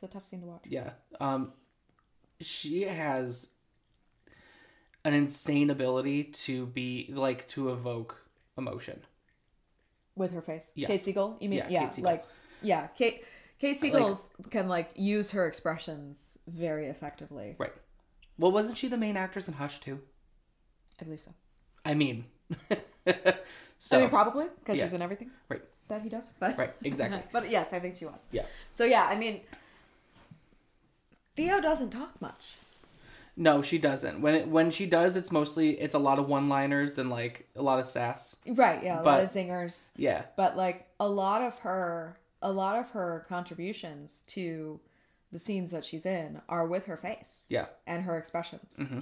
It's 0.00 0.10
a 0.10 0.14
tough 0.14 0.24
scene 0.24 0.40
to 0.40 0.46
watch. 0.46 0.62
Yeah. 0.66 0.92
Um 1.20 1.52
she 2.40 2.82
has 2.82 3.50
an 5.04 5.12
insane 5.12 5.70
ability 5.70 6.24
to 6.24 6.66
be 6.66 7.10
like 7.12 7.46
to 7.48 7.70
evoke 7.70 8.16
emotion. 8.56 9.00
With 10.16 10.32
her 10.32 10.42
face. 10.42 10.70
Yes. 10.74 10.88
Kate 10.88 11.00
Siegel, 11.00 11.36
you 11.40 11.48
mean? 11.48 11.58
Yeah, 11.68 11.90
Yeah, 11.96 12.04
like 12.04 12.24
yeah, 12.62 12.86
Kate 12.88 13.24
Kate 13.58 13.80
Siegel 13.80 14.18
can 14.50 14.68
like 14.68 14.90
use 14.94 15.30
her 15.32 15.46
expressions 15.46 16.38
very 16.46 16.86
effectively. 16.86 17.56
Right. 17.58 17.72
Well, 18.38 18.52
wasn't 18.52 18.78
she 18.78 18.88
the 18.88 18.96
main 18.96 19.18
actress 19.18 19.48
in 19.48 19.54
Hush 19.54 19.80
too? 19.80 20.00
I 21.00 21.04
believe 21.04 21.20
so. 21.20 21.32
I 21.84 21.94
mean. 21.94 22.24
so 23.78 23.98
I 23.98 24.00
mean, 24.00 24.08
probably 24.08 24.46
because 24.58 24.78
yeah. 24.78 24.84
she's 24.84 24.94
in 24.94 25.02
everything 25.02 25.30
right. 25.48 25.62
that 25.88 26.02
he 26.02 26.08
does. 26.08 26.32
But 26.40 26.56
Right, 26.58 26.72
exactly. 26.82 27.20
but 27.32 27.50
yes, 27.50 27.72
I 27.72 27.80
think 27.80 27.96
she 27.96 28.06
was. 28.06 28.26
Yeah. 28.32 28.44
So 28.72 28.84
yeah, 28.84 29.04
I 29.04 29.16
mean, 29.16 29.42
Theo 31.36 31.60
doesn't 31.60 31.90
talk 31.90 32.20
much. 32.20 32.56
No, 33.36 33.62
she 33.62 33.78
doesn't. 33.78 34.20
When 34.20 34.34
it, 34.34 34.48
when 34.48 34.70
she 34.70 34.86
does, 34.86 35.16
it's 35.16 35.32
mostly 35.32 35.80
it's 35.80 35.94
a 35.94 35.98
lot 35.98 36.18
of 36.18 36.28
one-liners 36.28 36.98
and 36.98 37.08
like 37.08 37.48
a 37.56 37.62
lot 37.62 37.78
of 37.78 37.86
sass. 37.88 38.36
Right. 38.46 38.82
Yeah. 38.82 38.96
A 38.96 38.96
lot 38.96 39.04
But- 39.04 39.24
of 39.24 39.30
zingers, 39.30 39.90
Yeah. 39.96 40.24
but 40.36 40.56
like 40.56 40.88
a 40.98 41.08
lot 41.08 41.40
of 41.42 41.58
her, 41.60 42.18
a 42.42 42.52
lot 42.52 42.78
of 42.78 42.90
her 42.90 43.24
contributions 43.28 44.22
to 44.28 44.80
the 45.32 45.38
scenes 45.38 45.70
that 45.70 45.84
she's 45.84 46.04
in 46.04 46.42
are 46.48 46.66
with 46.66 46.86
her 46.86 46.96
face 46.96 47.46
Yeah. 47.48 47.66
and 47.86 48.02
her 48.02 48.18
expressions. 48.18 48.76
Mm-hmm. 48.78 49.00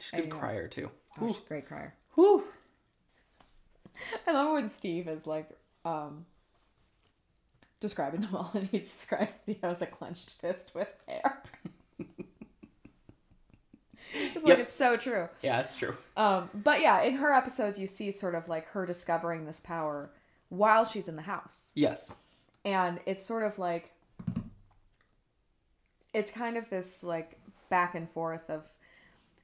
She's 0.00 0.18
a 0.18 0.22
good 0.22 0.30
crier 0.30 0.66
too. 0.66 0.90
Oh, 1.20 1.28
she's 1.32 1.38
a 1.42 1.46
great 1.48 1.66
crier. 1.68 1.94
Whew. 2.14 2.44
I 4.26 4.32
love 4.32 4.52
when 4.54 4.68
Steve 4.68 5.06
is 5.06 5.26
like 5.26 5.50
um 5.84 6.24
describing 7.84 8.22
them 8.22 8.34
all 8.34 8.50
and 8.54 8.68
he 8.70 8.78
describes 8.78 9.36
Theo 9.36 9.56
as 9.62 9.82
a 9.82 9.86
clenched 9.86 10.32
fist 10.40 10.70
with 10.74 10.92
hair. 11.06 11.42
it's 14.14 14.44
like 14.44 14.46
Yep. 14.46 14.58
it's 14.58 14.74
so 14.74 14.96
true. 14.96 15.28
Yeah, 15.42 15.60
it's 15.60 15.76
true. 15.76 15.96
Um 16.16 16.48
but 16.54 16.80
yeah, 16.80 17.02
in 17.02 17.14
her 17.16 17.32
episodes 17.32 17.78
you 17.78 17.86
see 17.86 18.10
sort 18.10 18.34
of 18.34 18.48
like 18.48 18.66
her 18.68 18.86
discovering 18.86 19.44
this 19.46 19.60
power 19.60 20.10
while 20.48 20.84
she's 20.84 21.08
in 21.08 21.16
the 21.16 21.22
house. 21.22 21.60
Yes. 21.74 21.98
and 22.64 23.00
it's 23.06 23.26
sort 23.26 23.42
of 23.42 23.58
like 23.58 23.90
it's 26.12 26.30
kind 26.30 26.56
of 26.56 26.70
this 26.70 27.02
like 27.02 27.38
back 27.70 27.94
and 27.94 28.08
forth 28.10 28.48
of 28.50 28.62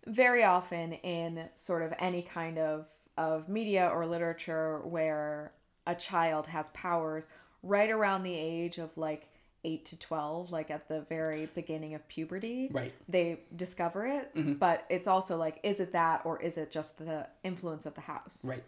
very 0.07 0.45
often 0.45 0.93
in 0.93 1.49
sort 1.55 1.83
of 1.83 1.93
any 1.99 2.23
kind 2.23 2.59
of 2.59 2.87
of 3.19 3.49
media 3.49 3.89
or 3.93 4.07
literature 4.07 4.79
where 4.85 5.53
a 5.87 5.95
child 5.95 6.47
has 6.47 6.69
powers 6.69 7.27
right 7.63 7.91
around 7.91 8.23
the 8.23 8.35
age 8.35 8.79
of 8.79 8.97
like 8.97 9.27
8 9.65 9.85
to 9.87 9.99
12 9.99 10.51
like 10.53 10.71
at 10.71 10.89
the 10.89 11.03
very 11.03 11.47
beginning 11.55 11.95
of 11.95 12.07
puberty 12.09 12.69
Right. 12.73 12.95
they 13.09 13.41
discover 13.55 14.07
it 14.07 14.35
mm-hmm. 14.35 14.55
but 14.55 14.85
it's 14.89 15.07
also 15.07 15.37
like 15.37 15.61
is 15.63 15.81
it 15.81 15.93
that 15.93 16.23
or 16.25 16.41
is 16.41 16.57
it 16.57 16.71
just 16.71 16.97
the 16.99 17.27
influence 17.45 17.85
of 17.85 17.95
the 17.95 18.01
house 18.01 18.39
Right. 18.43 18.65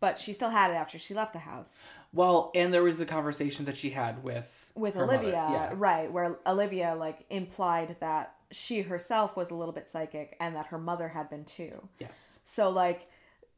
but 0.00 0.18
she 0.18 0.32
still 0.32 0.48
had 0.48 0.70
it 0.70 0.74
after 0.74 0.98
she 0.98 1.12
left 1.12 1.34
the 1.34 1.40
house 1.40 1.78
Well, 2.14 2.50
and 2.54 2.72
there 2.72 2.82
was 2.82 3.00
a 3.02 3.06
conversation 3.06 3.66
that 3.66 3.76
she 3.76 3.90
had 3.90 4.24
with 4.24 4.48
with. 4.74 4.96
Olivia, 4.96 5.32
Yeah. 5.32 5.72
right, 5.76 6.10
where 6.10 6.38
Olivia 6.46 6.94
like 6.94 7.26
implied 7.28 7.96
that 8.00 8.34
she 8.50 8.80
herself 8.80 9.36
was 9.36 9.50
a 9.50 9.54
little 9.54 9.74
bit 9.74 9.90
psychic 9.90 10.36
and 10.40 10.56
that 10.56 10.66
her 10.66 10.78
mother 10.78 11.08
had 11.08 11.28
been 11.28 11.44
too. 11.44 11.86
Yes. 11.98 12.40
So 12.44 12.70
like 12.70 13.08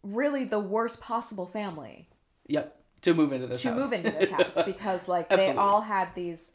really 0.03 0.43
the 0.45 0.59
worst 0.59 1.01
possible 1.01 1.47
family 1.47 2.09
Yep. 2.49 2.77
To 3.03 3.15
move 3.15 3.33
into 3.33 3.47
this 3.49 3.63
to 3.63 3.71
house. 3.71 3.81
move 3.81 3.93
into 3.93 4.11
this 4.11 4.31
house 4.39 4.59
because 4.65 5.09
like 5.09 5.29
they 5.29 5.53
all 5.55 5.81
had 5.81 6.15
these 6.15 6.53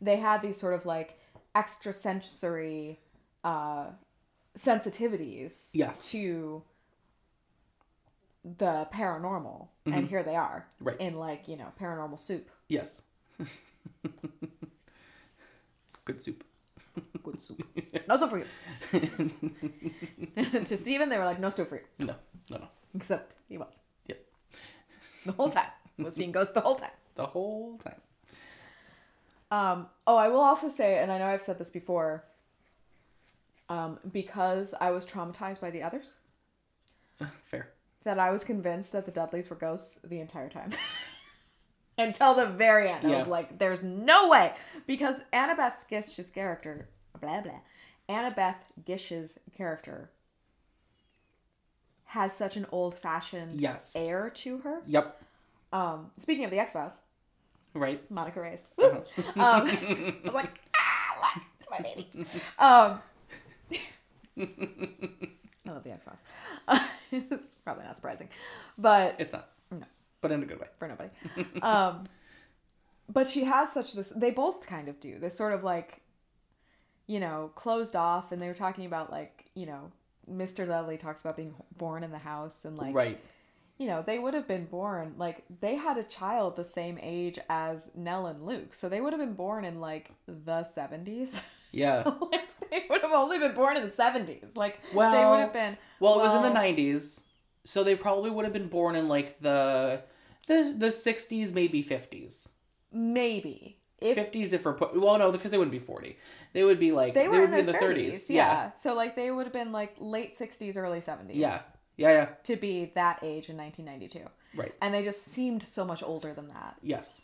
they 0.00 0.16
had 0.16 0.42
these 0.42 0.56
sort 0.58 0.74
of 0.74 0.84
like 0.86 1.18
extrasensory 1.56 2.98
uh 3.44 3.86
sensitivities 4.58 5.68
Yes. 5.72 6.10
to 6.10 6.62
the 8.44 8.86
paranormal 8.92 9.68
and 9.86 10.08
here 10.08 10.22
they 10.22 10.36
are 10.36 10.66
Mm-hmm. 10.76 10.84
Right. 10.88 11.00
in 11.00 11.14
like 11.14 11.48
you 11.48 11.56
know 11.56 11.72
paranormal 11.80 12.18
soup 12.18 12.50
yes. 12.68 13.02
Good 16.04 16.22
soup. 16.22 16.44
good 17.22 17.42
soup 17.42 17.62
no 18.08 18.16
soup 18.18 18.30
for 18.30 18.38
you 18.38 18.44
to 20.64 20.76
Steven 20.76 21.08
they 21.08 21.16
were 21.18 21.24
like 21.24 21.40
no 21.40 21.50
soup 21.50 21.68
for 21.68 21.76
you 21.76 21.82
No. 22.06 22.14
No. 22.50 22.58
No. 22.58 22.68
except 22.94 23.36
he 23.48 23.56
was 23.58 23.78
Yep. 24.08 24.18
the 25.26 25.32
whole 25.32 25.48
time 25.50 25.68
was 25.98 26.14
seeing 26.14 26.32
ghosts 26.32 26.52
the 26.54 26.60
whole 26.60 26.74
time 26.76 26.90
The 27.14 27.26
whole 27.26 27.78
time. 27.78 28.00
Um, 29.50 29.86
oh, 30.06 30.16
I 30.16 30.28
will 30.28 30.40
also 30.40 30.68
say, 30.68 30.98
and 30.98 31.12
I 31.12 31.18
know 31.18 31.26
I've 31.26 31.42
said 31.42 31.58
this 31.58 31.70
before, 31.70 32.24
um, 33.68 33.98
because 34.12 34.74
I 34.80 34.90
was 34.90 35.06
traumatized 35.06 35.60
by 35.60 35.70
the 35.70 35.82
others, 35.82 36.14
Fair. 37.44 37.68
that 38.02 38.18
I 38.18 38.30
was 38.30 38.42
convinced 38.42 38.92
that 38.92 39.04
the 39.06 39.12
Dudleys 39.12 39.48
were 39.48 39.56
ghosts 39.56 39.98
the 40.02 40.18
entire 40.20 40.48
time. 40.48 40.70
Until 41.98 42.34
the 42.34 42.46
very 42.46 42.88
end. 42.88 43.06
I 43.06 43.18
was 43.18 43.28
like, 43.28 43.58
there's 43.60 43.80
no 43.82 44.28
way. 44.28 44.52
Because 44.88 45.22
Annabeth 45.32 45.86
Gish's 45.88 46.28
character, 46.30 46.88
blah, 47.20 47.40
blah, 47.42 47.60
Annabeth 48.08 48.56
Gish's 48.84 49.38
character 49.56 50.10
has 52.06 52.32
such 52.32 52.56
an 52.56 52.66
old 52.72 52.96
fashioned 52.96 53.60
Yes. 53.60 53.94
air 53.94 54.28
to 54.30 54.58
her. 54.58 54.82
Yep. 54.86 55.22
Um, 55.74 56.10
speaking 56.18 56.44
of 56.44 56.50
the 56.50 56.58
X 56.58 56.72
Files, 56.72 56.98
Right. 57.74 58.08
Monica 58.10 58.40
Reyes. 58.40 58.66
Woo! 58.78 58.84
Um, 58.90 59.04
I 59.36 60.14
was 60.24 60.32
like, 60.34 60.60
ah, 60.76 61.16
look, 61.34 61.44
it's 61.58 61.68
my 61.70 61.80
baby. 61.80 62.08
Um, 62.58 63.00
I 65.66 65.70
love 65.72 65.82
the 65.84 65.92
X 65.92 66.04
Files. 66.04 66.80
it's 67.10 67.46
probably 67.64 67.84
not 67.84 67.96
surprising, 67.96 68.28
but 68.78 69.16
It's 69.18 69.32
not. 69.32 69.50
No. 69.70 69.84
But 70.20 70.32
in 70.32 70.42
a 70.42 70.46
good 70.46 70.60
way. 70.60 70.68
for 70.78 70.88
nobody. 70.88 71.10
Um, 71.62 72.06
but 73.12 73.26
she 73.28 73.44
has 73.44 73.72
such 73.72 73.92
this. 73.94 74.10
They 74.10 74.30
both 74.30 74.66
kind 74.66 74.88
of 74.88 74.98
do 75.00 75.18
this 75.18 75.36
sort 75.36 75.52
of 75.52 75.64
like, 75.64 76.00
you 77.06 77.20
know, 77.20 77.50
closed 77.54 77.96
off. 77.96 78.32
And 78.32 78.40
they 78.40 78.46
were 78.48 78.54
talking 78.54 78.86
about 78.86 79.10
like, 79.10 79.46
you 79.54 79.66
know, 79.66 79.90
Mr. 80.30 80.66
Dudley 80.66 80.96
talks 80.96 81.20
about 81.20 81.36
being 81.36 81.54
born 81.76 82.02
in 82.04 82.10
the 82.10 82.18
house 82.18 82.64
and 82.64 82.78
like 82.78 82.94
right. 82.94 83.20
You 83.78 83.86
know, 83.86 84.02
they 84.02 84.18
would 84.18 84.34
have 84.34 84.46
been 84.46 84.66
born 84.66 85.14
like 85.18 85.42
they 85.60 85.74
had 85.76 85.96
a 85.98 86.02
child 86.02 86.56
the 86.56 86.64
same 86.64 86.98
age 87.02 87.38
as 87.48 87.90
Nell 87.94 88.26
and 88.26 88.44
Luke, 88.44 88.72
so 88.74 88.88
they 88.88 89.00
would 89.00 89.12
have 89.12 89.20
been 89.20 89.34
born 89.34 89.64
in 89.64 89.80
like 89.80 90.10
the 90.26 90.62
seventies. 90.64 91.42
Yeah. 91.72 92.04
like 92.30 92.48
they 92.70 92.84
would 92.88 93.00
have 93.02 93.10
only 93.10 93.40
been 93.40 93.52
born 93.56 93.76
in 93.76 93.82
the 93.82 93.90
seventies. 93.90 94.44
Like 94.54 94.78
well, 94.94 95.10
they 95.10 95.18
Well, 95.18 95.30
would 95.32 95.40
have 95.40 95.52
been. 95.52 95.76
Well, 95.98 96.20
it 96.20 96.22
was 96.22 96.32
in 96.32 96.42
the 96.42 96.56
'90s, 96.56 97.24
so 97.64 97.82
they 97.82 97.96
probably 97.96 98.30
would 98.30 98.44
have 98.44 98.54
been 98.54 98.68
born 98.68 98.94
in 98.94 99.08
like 99.08 99.40
the 99.40 100.02
the 100.46 100.72
the 100.78 100.86
'60s, 100.92 101.52
maybe 101.52 101.82
'50s. 101.82 102.50
Maybe 102.92 103.80
if 104.00 104.16
50s 104.16 104.52
if 104.52 104.64
we're 104.64 104.74
put. 104.74 104.94
Well, 105.00 105.18
no, 105.18 105.32
because 105.32 105.50
they 105.50 105.58
wouldn't 105.58 105.72
be 105.72 105.80
40. 105.80 106.16
They 106.52 106.62
would 106.62 106.78
be 106.78 106.92
like 106.92 107.12
they 107.14 107.26
were 107.26 107.40
would 107.40 107.50
in 107.52 107.66
be 107.66 107.72
their 107.72 107.80
thirties, 107.80 108.30
Yeah. 108.30 108.46
yeah. 108.46 108.70
So 108.72 108.94
like 108.94 109.16
they 109.16 109.32
would 109.32 109.46
have 109.46 109.52
been 109.52 109.72
like 109.72 109.96
late 109.98 110.36
sixties, 110.36 110.76
early 110.76 111.00
seventies. 111.00 111.38
Yeah. 111.38 111.60
Yeah. 111.96 112.10
Yeah. 112.12 112.24
To 112.44 112.56
be 112.56 112.92
that 112.94 113.20
age 113.22 113.48
in 113.48 113.56
nineteen 113.56 113.84
ninety 113.86 114.08
two, 114.08 114.26
Right. 114.54 114.74
and 114.80 114.92
they 114.92 115.04
just 115.04 115.24
seemed 115.24 115.62
so 115.62 115.84
much 115.84 116.02
older 116.02 116.32
than 116.34 116.48
that. 116.48 116.76
Yes. 116.82 117.20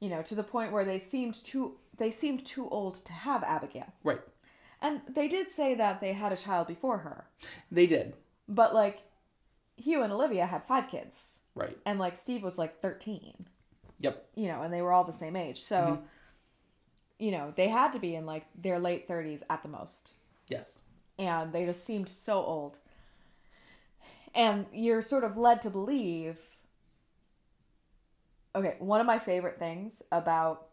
You 0.00 0.08
know, 0.10 0.22
to 0.22 0.34
the 0.34 0.42
point 0.44 0.72
where 0.72 0.84
they 0.84 0.98
seemed 0.98 1.42
too 1.44 1.76
they 1.96 2.10
seemed 2.10 2.44
too 2.46 2.68
old 2.68 2.96
to 3.04 3.12
have 3.12 3.42
Abigail. 3.42 3.92
Right. 4.04 4.20
And 4.80 5.00
they 5.08 5.26
did 5.26 5.50
say 5.50 5.74
that 5.74 6.00
they 6.00 6.12
had 6.12 6.32
a 6.32 6.36
child 6.36 6.68
before 6.68 6.98
her. 6.98 7.26
They 7.70 7.86
did. 7.86 8.14
But 8.48 8.72
like 8.74 9.02
Hugh 9.76 10.02
and 10.02 10.12
Olivia 10.12 10.46
had 10.46 10.64
five 10.64 10.88
kids. 10.88 11.40
Right. 11.56 11.76
And 11.84 11.98
like 11.98 12.16
Steve 12.16 12.42
was 12.44 12.56
like 12.58 12.80
13, 12.80 13.46
Yep. 14.00 14.28
you 14.36 14.46
know, 14.46 14.62
and 14.62 14.72
they 14.72 14.80
were 14.82 14.92
all 14.92 15.02
the 15.04 15.12
same 15.12 15.34
age. 15.34 15.62
So, 15.62 15.76
Mm-hmm. 15.76 16.02
you 17.18 17.30
know, 17.32 17.52
they 17.56 17.68
had 17.68 17.92
to 17.94 17.98
be 17.98 18.14
in 18.14 18.26
like 18.26 18.46
their 18.54 18.78
late 18.78 19.08
30s 19.08 19.42
at 19.50 19.62
the 19.62 19.68
most. 19.68 20.12
Yes. 20.48 20.82
And 21.18 21.52
they 21.52 21.64
just 21.66 21.84
seemed 21.84 22.08
so 22.08 22.44
old. 22.44 22.78
And 24.34 24.66
you're 24.72 25.02
sort 25.02 25.24
of 25.24 25.36
led 25.36 25.62
to 25.62 25.70
believe. 25.70 26.40
Okay, 28.54 28.76
one 28.78 29.00
of 29.00 29.06
my 29.06 29.18
favorite 29.18 29.58
things 29.58 30.02
about 30.10 30.66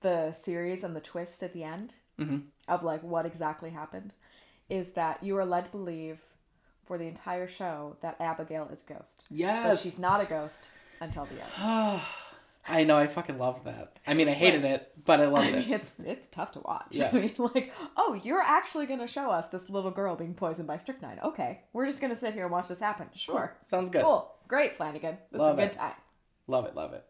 the 0.00 0.32
series 0.32 0.82
and 0.84 0.94
the 0.96 1.00
twist 1.00 1.42
at 1.42 1.52
the 1.52 1.64
end 1.64 1.94
Mhm. 2.18 2.46
of 2.68 2.82
like 2.82 3.02
what 3.02 3.26
exactly 3.26 3.70
happened 3.70 4.12
is 4.68 4.92
that 4.92 5.22
you 5.22 5.36
are 5.36 5.44
led 5.44 5.64
to 5.66 5.70
believe 5.70 6.22
for 6.84 6.96
the 6.96 7.06
entire 7.06 7.46
show 7.46 7.96
that 8.00 8.20
Abigail 8.20 8.68
is 8.68 8.82
a 8.82 8.86
ghost. 8.94 9.24
But 9.62 9.78
she's 9.78 9.98
not 9.98 10.20
a 10.20 10.24
ghost 10.26 10.68
until 11.00 11.26
the 11.26 11.40
end. 11.40 11.50
I 12.68 12.84
know. 12.84 12.96
I 12.96 13.06
fucking 13.06 13.38
loved 13.38 13.64
that. 13.64 13.98
I 14.06 14.14
mean, 14.14 14.28
I 14.28 14.32
hated 14.32 14.64
it, 14.64 14.92
but 15.04 15.20
I 15.20 15.26
loved 15.28 15.48
I 15.48 15.52
mean, 15.52 15.72
it. 15.72 15.80
it's 15.80 15.98
it's 16.00 16.26
tough 16.26 16.52
to 16.52 16.60
watch. 16.60 16.88
Yeah. 16.90 17.10
I 17.12 17.18
mean, 17.18 17.34
like, 17.38 17.72
oh, 17.96 18.14
you're 18.22 18.42
actually 18.42 18.86
gonna 18.86 19.06
show 19.06 19.30
us 19.30 19.48
this 19.48 19.70
little 19.70 19.90
girl 19.90 20.16
being 20.16 20.34
poisoned 20.34 20.68
by 20.68 20.76
strychnine. 20.76 21.18
Okay, 21.24 21.60
we're 21.72 21.86
just 21.86 22.00
gonna 22.00 22.16
sit 22.16 22.34
here 22.34 22.44
and 22.44 22.52
watch 22.52 22.68
this 22.68 22.80
happen. 22.80 23.08
Sure, 23.14 23.56
Sounds 23.64 23.88
good. 23.90 24.02
cool, 24.04 24.34
great, 24.48 24.76
Flanagan. 24.76 25.16
This 25.32 25.40
Love 25.40 25.58
is 25.58 25.64
a 25.64 25.66
good 25.68 25.74
it. 25.74 25.78
time. 25.78 25.94
Love 26.46 26.66
it. 26.66 26.74
Love 26.74 26.92
it. 26.92 27.04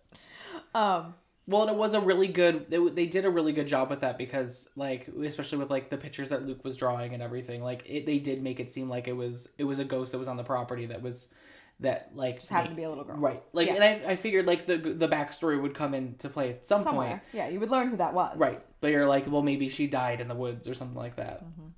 Um, 0.75 1.15
Well, 1.47 1.63
and 1.63 1.71
it 1.71 1.77
was 1.77 1.95
a 1.95 2.01
really 2.01 2.29
good. 2.29 2.71
They, 2.71 2.79
they 2.89 3.07
did 3.07 3.25
a 3.25 3.31
really 3.31 3.53
good 3.53 3.67
job 3.67 3.91
with 3.91 4.01
that 4.03 4.19
because, 4.19 4.69
like, 4.77 5.09
especially 5.09 5.59
with 5.59 5.71
like 5.71 5.91
the 5.91 5.97
pictures 5.97 6.29
that 6.29 6.47
Luke 6.47 6.63
was 6.65 6.77
drawing 6.77 7.13
and 7.15 7.23
everything, 7.23 7.63
like 7.63 7.83
it, 7.87 8.07
they 8.07 8.19
did 8.19 8.43
make 8.43 8.61
it 8.61 8.71
seem 8.71 8.89
like 8.89 9.09
it 9.09 9.15
was 9.17 9.49
it 9.59 9.65
was 9.65 9.79
a 9.81 9.85
ghost 9.85 10.13
that 10.13 10.19
was 10.19 10.29
on 10.29 10.37
the 10.37 10.45
property 10.45 10.87
that 10.87 11.03
was 11.03 11.35
that 11.81 12.11
like 12.15 12.37
just 12.37 12.51
happened 12.51 12.71
to 12.71 12.77
be 12.77 12.83
a 12.83 12.89
little 12.89 13.05
girl. 13.05 13.17
right. 13.17 13.43
Like, 13.53 13.69
Yeah. 13.69 13.75
and 13.83 13.85
I, 14.07 14.11
I 14.13 14.17
figured 14.17 14.47
like 14.47 14.67
the 14.67 14.77
the 14.77 15.09
backstory 15.09 15.61
would 15.61 15.75
come 15.75 15.95
into 15.95 16.29
play 16.29 16.51
at 16.51 16.67
some 16.67 16.83
Somewhere, 16.83 17.09
point, 17.11 17.23
yeah, 17.33 17.49
you 17.49 17.59
would 17.61 17.71
learn 17.71 17.89
who 17.89 17.97
that 17.97 18.13
was. 18.15 18.37
right? 18.37 18.59
But 18.81 18.89
you're 18.93 19.07
like, 19.07 19.31
well, 19.31 19.43
maybe 19.43 19.69
she 19.69 19.87
died 19.87 20.21
in 20.21 20.29
the 20.29 20.35
woods 20.35 20.69
or 20.69 20.75
something 20.75 20.97
like 20.99 21.17
that. 21.17 21.43
Mm-hmm. 21.45 21.69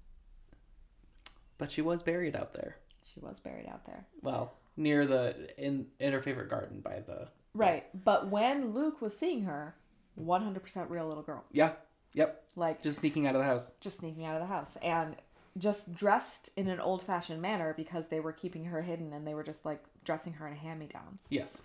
But 1.59 1.71
she 1.71 1.83
was 1.83 2.03
buried 2.03 2.35
out 2.37 2.55
there. 2.55 2.77
She 3.03 3.21
was 3.21 3.39
buried 3.41 3.67
out 3.69 3.85
there. 3.87 4.07
Well, 4.23 4.55
near 4.77 5.07
the 5.07 5.49
in 5.59 5.87
in 6.01 6.13
her 6.13 6.21
favorite 6.21 6.49
garden 6.51 6.81
by 6.81 7.01
the 7.07 7.29
Right, 7.55 7.85
but 8.05 8.29
when 8.29 8.71
Luke 8.73 9.03
was 9.03 9.17
seeing 9.17 9.43
her, 9.43 9.75
100% 10.19 10.89
real 10.89 11.07
little 11.07 11.23
girl, 11.23 11.45
yeah, 11.53 11.73
yep, 12.15 12.45
like 12.57 12.83
just 12.83 12.99
sneaking 13.01 13.27
out 13.27 13.35
of 13.35 13.41
the 13.43 13.47
house. 13.47 13.71
just 13.81 13.99
sneaking 13.99 14.25
out 14.25 14.35
of 14.35 14.41
the 14.41 14.47
house 14.47 14.77
and 14.83 15.17
just 15.59 15.95
dressed 15.95 16.49
in 16.57 16.69
an 16.71 16.81
old 16.81 17.03
fashioned 17.03 17.43
manner 17.43 17.75
because 17.77 18.09
they 18.09 18.21
were 18.21 18.33
keeping 18.33 18.65
her 18.65 18.81
hidden 18.81 19.13
and 19.13 19.27
they 19.27 19.35
were 19.35 19.43
just 19.45 19.67
like 19.67 19.85
dressing 20.05 20.35
her 20.35 20.47
in 20.47 20.53
a 20.53 20.57
hand 20.57 20.81
me 20.81 20.87
downs. 20.87 21.23
Yes. 21.29 21.63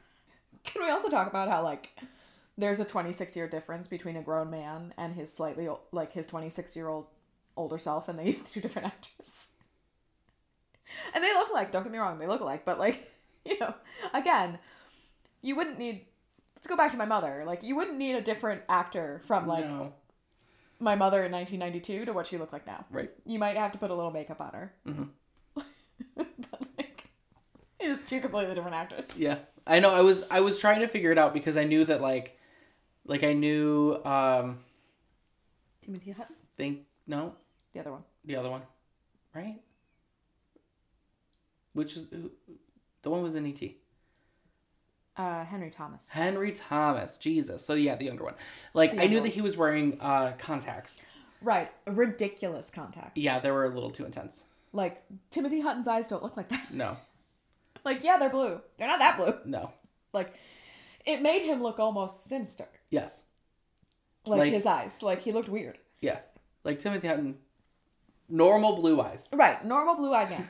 Can 0.63 0.83
we 0.83 0.89
also 0.89 1.09
talk 1.09 1.27
about 1.27 1.49
how 1.49 1.63
like 1.63 1.89
there's 2.57 2.79
a 2.79 2.85
26 2.85 3.35
year 3.35 3.47
difference 3.47 3.87
between 3.87 4.15
a 4.15 4.21
grown 4.21 4.49
man 4.49 4.93
and 4.97 5.15
his 5.15 5.31
slightly 5.31 5.69
like 5.91 6.13
his 6.13 6.27
26 6.27 6.75
year 6.75 6.87
old 6.87 7.07
older 7.55 7.77
self 7.77 8.07
and 8.07 8.17
they 8.17 8.25
used 8.27 8.51
two 8.51 8.61
different 8.61 8.87
actors. 8.87 9.47
And 11.13 11.23
they 11.23 11.33
look 11.33 11.51
like, 11.53 11.71
don't 11.71 11.83
get 11.83 11.91
me 11.91 11.97
wrong, 11.97 12.17
they 12.17 12.27
look 12.27 12.41
alike, 12.41 12.63
but 12.65 12.79
like, 12.79 13.11
you 13.45 13.59
know, 13.59 13.73
again, 14.13 14.59
you 15.41 15.55
wouldn't 15.55 15.79
need 15.79 16.05
let's 16.55 16.67
go 16.67 16.75
back 16.75 16.91
to 16.91 16.97
my 16.97 17.05
mother. 17.05 17.43
Like 17.45 17.63
you 17.63 17.75
wouldn't 17.75 17.97
need 17.97 18.15
a 18.15 18.21
different 18.21 18.61
actor 18.67 19.21
from 19.25 19.47
like 19.47 19.65
no. 19.65 19.93
my 20.79 20.95
mother 20.95 21.23
in 21.23 21.31
1992 21.31 22.05
to 22.05 22.13
what 22.13 22.27
she 22.27 22.37
looked 22.37 22.53
like 22.53 22.65
now. 22.65 22.85
Right. 22.89 23.11
You 23.25 23.39
might 23.39 23.57
have 23.57 23.71
to 23.73 23.77
put 23.77 23.91
a 23.91 23.95
little 23.95 24.11
makeup 24.11 24.41
on 24.41 24.53
her. 24.53 24.73
Mhm. 24.87 25.09
but 26.15 26.66
it's 27.87 28.09
two 28.09 28.19
completely 28.21 28.53
different 28.55 28.75
actors. 28.75 29.07
Yeah, 29.15 29.37
I 29.65 29.79
know. 29.79 29.89
I 29.89 30.01
was 30.01 30.23
I 30.29 30.41
was 30.41 30.59
trying 30.59 30.81
to 30.81 30.87
figure 30.87 31.11
it 31.11 31.17
out 31.17 31.33
because 31.33 31.57
I 31.57 31.63
knew 31.63 31.85
that 31.85 32.01
like 32.01 32.37
Like 33.05 33.23
I 33.23 33.33
knew. 33.33 33.99
um 34.05 34.59
Timothy 35.81 36.11
Hutton, 36.11 36.35
Think 36.57 36.79
no, 37.07 37.33
the 37.73 37.79
other 37.79 37.91
one. 37.91 38.03
the 38.25 38.35
other 38.35 38.49
one, 38.49 38.61
right? 39.33 39.61
Which 41.73 41.95
is 41.95 42.07
who- 42.09 42.31
the 43.03 43.09
one 43.09 43.21
was 43.23 43.35
in 43.35 43.45
ET. 43.45 43.61
Uh, 45.15 45.43
Henry 45.45 45.71
Thomas. 45.71 46.01
Henry 46.09 46.51
Thomas. 46.51 47.17
Jesus. 47.17 47.65
So 47.65 47.73
yeah, 47.73 47.95
the 47.95 48.05
younger 48.05 48.23
one. 48.23 48.35
Like 48.73 48.91
The 48.93 49.01
I 49.01 49.07
knew 49.07 49.15
younger 49.15 49.29
that 49.29 49.35
he 49.35 49.41
was 49.41 49.55
wearing 49.57 49.97
uh 50.01 50.33
contacts. 50.37 51.05
Right, 51.41 51.71
ridiculous 51.85 52.69
contacts. 52.71 53.17
Yeah, 53.19 53.39
they 53.39 53.51
were 53.51 53.65
a 53.65 53.69
little 53.69 53.91
too 53.91 54.05
intense. 54.05 54.43
Like 54.73 55.03
Timothy 55.31 55.61
Hutton's 55.61 55.87
eyes 55.87 56.07
don't 56.07 56.21
look 56.23 56.35
like 56.35 56.49
that. 56.49 56.73
No, 56.73 56.97
like 57.87 58.03
yeah, 58.03 58.17
they're 58.17 58.29
blue. 58.29 58.61
They're 58.77 58.87
not 58.87 58.99
that 58.99 59.17
blue. 59.17 59.33
no. 59.45 59.71
Like 60.13 60.33
it 61.05 61.21
made 61.21 61.43
him 61.43 61.61
look 61.63 61.79
almost 61.79 62.25
sinister. 62.25 62.67
Yes. 62.89 63.23
Like, 64.25 64.39
Like- 64.39 64.53
his 64.53 64.65
eyes. 64.65 65.01
Like 65.01 65.21
he 65.21 65.31
looked 65.31 65.49
weird. 65.49 65.77
Yeah. 66.01 66.19
Like 66.63 66.79
Timothy 66.79 67.07
Hutton, 67.07 67.37
normal 68.29 68.75
blue 68.75 68.99
eyes. 69.01 69.29
Right, 69.33 69.63
normal 69.65 69.95
blue-eyed 69.95 70.29
man. 70.29 70.47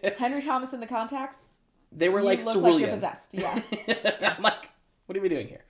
Henry 0.18 0.42
Thomas 0.42 0.72
in 0.74 0.80
the 0.80 0.86
contacts. 0.86 1.54
they 1.90 2.08
were 2.10 2.20
you 2.20 2.26
like 2.26 2.44
look 2.44 2.56
like 2.56 2.62
you're 2.64 2.70
cerulean. 2.80 2.90
possessed. 2.90 3.32
Yeah. 3.34 3.62
I'm 4.36 4.42
like, 4.42 4.68
what 5.06 5.16
are 5.16 5.20
we 5.22 5.28
doing 5.30 5.48
here? 5.48 5.64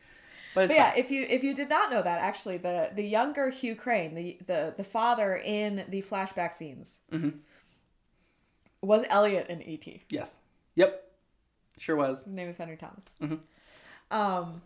But 0.54 0.64
it's 0.64 0.70
But 0.72 0.76
yeah, 0.76 0.90
fine. 0.90 0.98
if 0.98 1.10
you 1.10 1.22
if 1.28 1.42
you 1.44 1.54
did 1.54 1.68
not 1.70 1.90
know 1.92 2.02
that, 2.02 2.20
actually, 2.20 2.58
the 2.58 2.90
the 2.94 3.04
younger 3.04 3.50
Hugh 3.50 3.76
Crane, 3.76 4.14
the 4.14 4.38
the 4.46 4.74
the 4.76 4.84
father 4.84 5.36
in 5.36 5.84
the 5.88 6.02
flashback 6.02 6.54
scenes, 6.54 7.00
Mhm. 7.12 7.38
was 8.82 9.04
Elliot 9.08 9.46
in 9.48 9.62
ET. 9.62 9.86
Yes. 10.10 10.40
Yep. 10.74 11.10
Sure 11.78 11.96
was. 11.96 12.26
name 12.26 12.48
is 12.48 12.56
Henry 12.58 12.76
Thomas. 12.76 13.04
Mhm. 13.20 13.40
Um. 14.10 14.62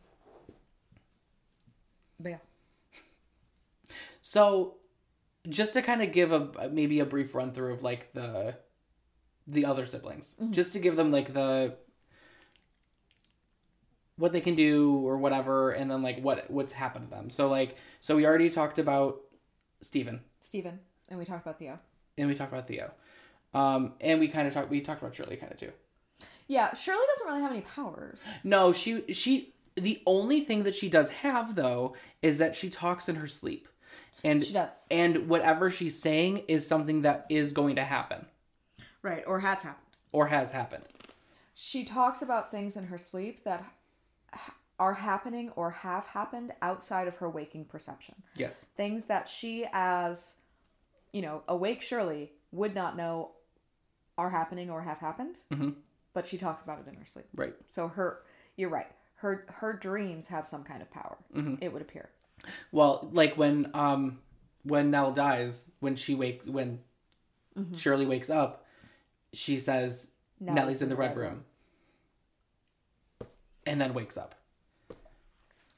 But 2.19 2.31
yeah, 2.31 2.39
So, 4.23 4.77
just 5.49 5.75
to 5.75 5.83
kind 5.83 6.03
of 6.03 6.13
give 6.13 6.33
a 6.33 6.69
maybe 6.73 6.99
a 7.01 7.05
brief 7.05 7.35
run 7.35 7.53
through 7.53 7.75
of 7.75 7.83
like 7.83 8.13
the 8.15 8.57
the 9.47 9.65
other 9.67 9.87
siblings, 9.87 10.35
Mm-hmm. 10.41 10.53
just 10.53 10.73
to 10.73 10.79
give 10.79 10.97
them 10.97 11.13
like 11.13 11.33
the 11.35 11.77
what 14.17 14.33
they 14.33 14.41
can 14.41 14.55
do 14.55 15.07
or 15.07 15.19
whatever, 15.19 15.73
and 15.73 15.91
then 15.91 16.03
like 16.03 16.21
what 16.21 16.51
what's 16.51 16.73
happened 16.73 17.11
to 17.11 17.15
them. 17.15 17.29
So 17.31 17.49
like, 17.49 17.77
so 18.01 18.17
we 18.17 18.27
already 18.27 18.49
talked 18.51 18.79
about 18.79 19.21
Stephen, 19.83 20.21
Stephen, 20.43 20.81
and 21.09 21.19
we 21.19 21.25
talked 21.27 21.43
about 21.47 21.59
Theo. 21.59 21.79
and 22.17 22.29
we 22.29 22.35
talked 22.35 22.53
about 22.53 22.67
Theo, 22.67 22.93
um, 23.53 23.93
and 24.01 24.19
we 24.21 24.29
kind 24.29 24.49
of 24.49 24.55
talked 24.55 24.71
we 24.71 24.81
talked 24.81 25.03
about 25.03 25.15
Shirley 25.15 25.37
kind 25.37 25.53
of 25.53 25.59
too. 25.59 25.73
Yeah, 26.49 26.73
Shirley 26.75 27.05
doesn't 27.15 27.27
really 27.27 27.43
have 27.43 27.51
any 27.53 27.63
powers. 27.63 28.19
No, 28.45 28.73
she 28.73 29.13
she 29.13 29.53
the 29.75 30.01
only 30.07 30.41
thing 30.41 30.63
that 30.63 30.75
she 30.75 30.89
does 30.89 31.11
have 31.11 31.55
though 31.55 31.95
is 32.23 32.39
that 32.39 32.57
she 32.57 32.71
talks 32.71 33.09
in 33.09 33.17
her 33.17 33.27
sleep. 33.27 33.69
And 34.25 34.45
She 34.45 34.53
does. 34.55 34.87
and 34.91 35.29
whatever 35.29 35.71
she's 35.71 36.01
saying 36.01 36.39
is 36.49 36.67
something 36.67 37.03
that 37.03 37.27
is 37.29 37.53
going 37.53 37.77
to 37.77 37.85
happen 37.85 38.27
Right, 39.03 39.23
or 39.27 39.41
has 39.41 39.63
happened. 39.63 39.87
or 40.11 40.27
has 40.29 40.51
happened. 40.53 40.85
She 41.55 41.85
talks 41.85 42.23
about 42.23 42.51
things 42.51 42.77
in 42.77 42.87
her 42.87 42.99
sleep 42.99 43.45
that 43.45 43.63
are 44.79 44.95
happening 44.95 45.51
or 45.57 45.71
have 45.71 46.07
happened 46.07 46.53
outside 46.63 47.07
of 47.09 47.17
her 47.17 47.29
waking 47.31 47.67
perception. 47.67 48.15
Yes. 48.37 48.65
things 48.77 49.05
that 49.05 49.29
she 49.29 49.67
as 49.73 50.37
you 51.13 51.23
know 51.23 51.43
awake 51.49 51.83
Shirley 51.83 52.33
would 52.53 52.75
not 52.75 52.97
know 52.97 53.33
are 54.19 54.31
happening 54.31 54.71
or 54.71 54.83
have 54.83 54.99
happened 54.99 55.39
Mhm. 55.53 55.75
But 56.17 56.27
she 56.27 56.39
talks 56.39 56.63
about 56.65 56.79
it 56.81 56.89
in 56.89 56.95
her 56.95 57.05
sleep 57.07 57.27
Right. 57.35 57.55
so 57.69 57.89
her 57.89 58.23
you're 58.57 58.71
right 58.71 58.91
her 59.17 59.45
her 59.49 59.75
dreams 59.75 60.27
have 60.29 60.49
some 60.49 60.65
kind 60.65 60.81
of 60.81 60.91
power 60.91 61.19
Mm-hmm. 61.35 61.57
it 61.61 61.71
would 61.73 61.83
appear 61.83 62.09
Well, 62.73 63.09
like 63.13 63.37
when 63.37 63.71
um 63.75 64.19
when 64.63 64.91
Nell 64.91 65.13
dies, 65.13 65.71
when 65.81 65.95
she 65.95 66.15
wakes 66.15 66.47
when 66.49 66.81
Shirley 67.75 68.05
wakes 68.07 68.29
up, 68.31 68.65
she 69.33 69.59
says 69.59 70.11
Nellie's, 70.41 70.83
in 70.83 70.89
the 70.91 70.97
red 70.97 71.17
room. 71.17 71.45
And 73.65 73.81
then 73.81 73.95
wakes 73.95 74.17
up. 74.17 74.35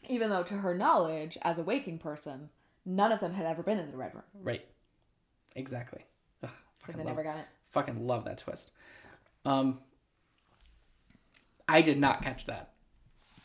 even 0.09 0.31
though 0.31 0.43
to 0.45 0.55
her 0.55 0.75
knowledge 0.75 1.37
as 1.43 1.59
a 1.59 1.63
waking 1.63 1.99
person 1.99 2.51
none 2.85 3.13
of 3.13 3.21
them 3.21 3.35
had 3.35 3.45
ever 3.47 3.63
been 3.63 3.79
in 3.79 3.91
the 3.91 3.97
red 3.97 4.15
room 4.15 4.25
Right. 4.43 4.65
Exactly. 5.57 6.05
Ugh, 6.43 6.51
fucking 6.81 6.99
they 6.99 7.05
love, 7.05 7.17
never 7.17 7.23
got 7.29 7.39
it 7.39 7.47
fucking 7.71 8.07
love 8.07 8.25
that 8.25 8.39
twist. 8.39 8.73
Um 9.45 9.81
I 11.69 11.83
did 11.83 11.99
not 11.99 12.23
catch 12.23 12.47
that. 12.47 12.71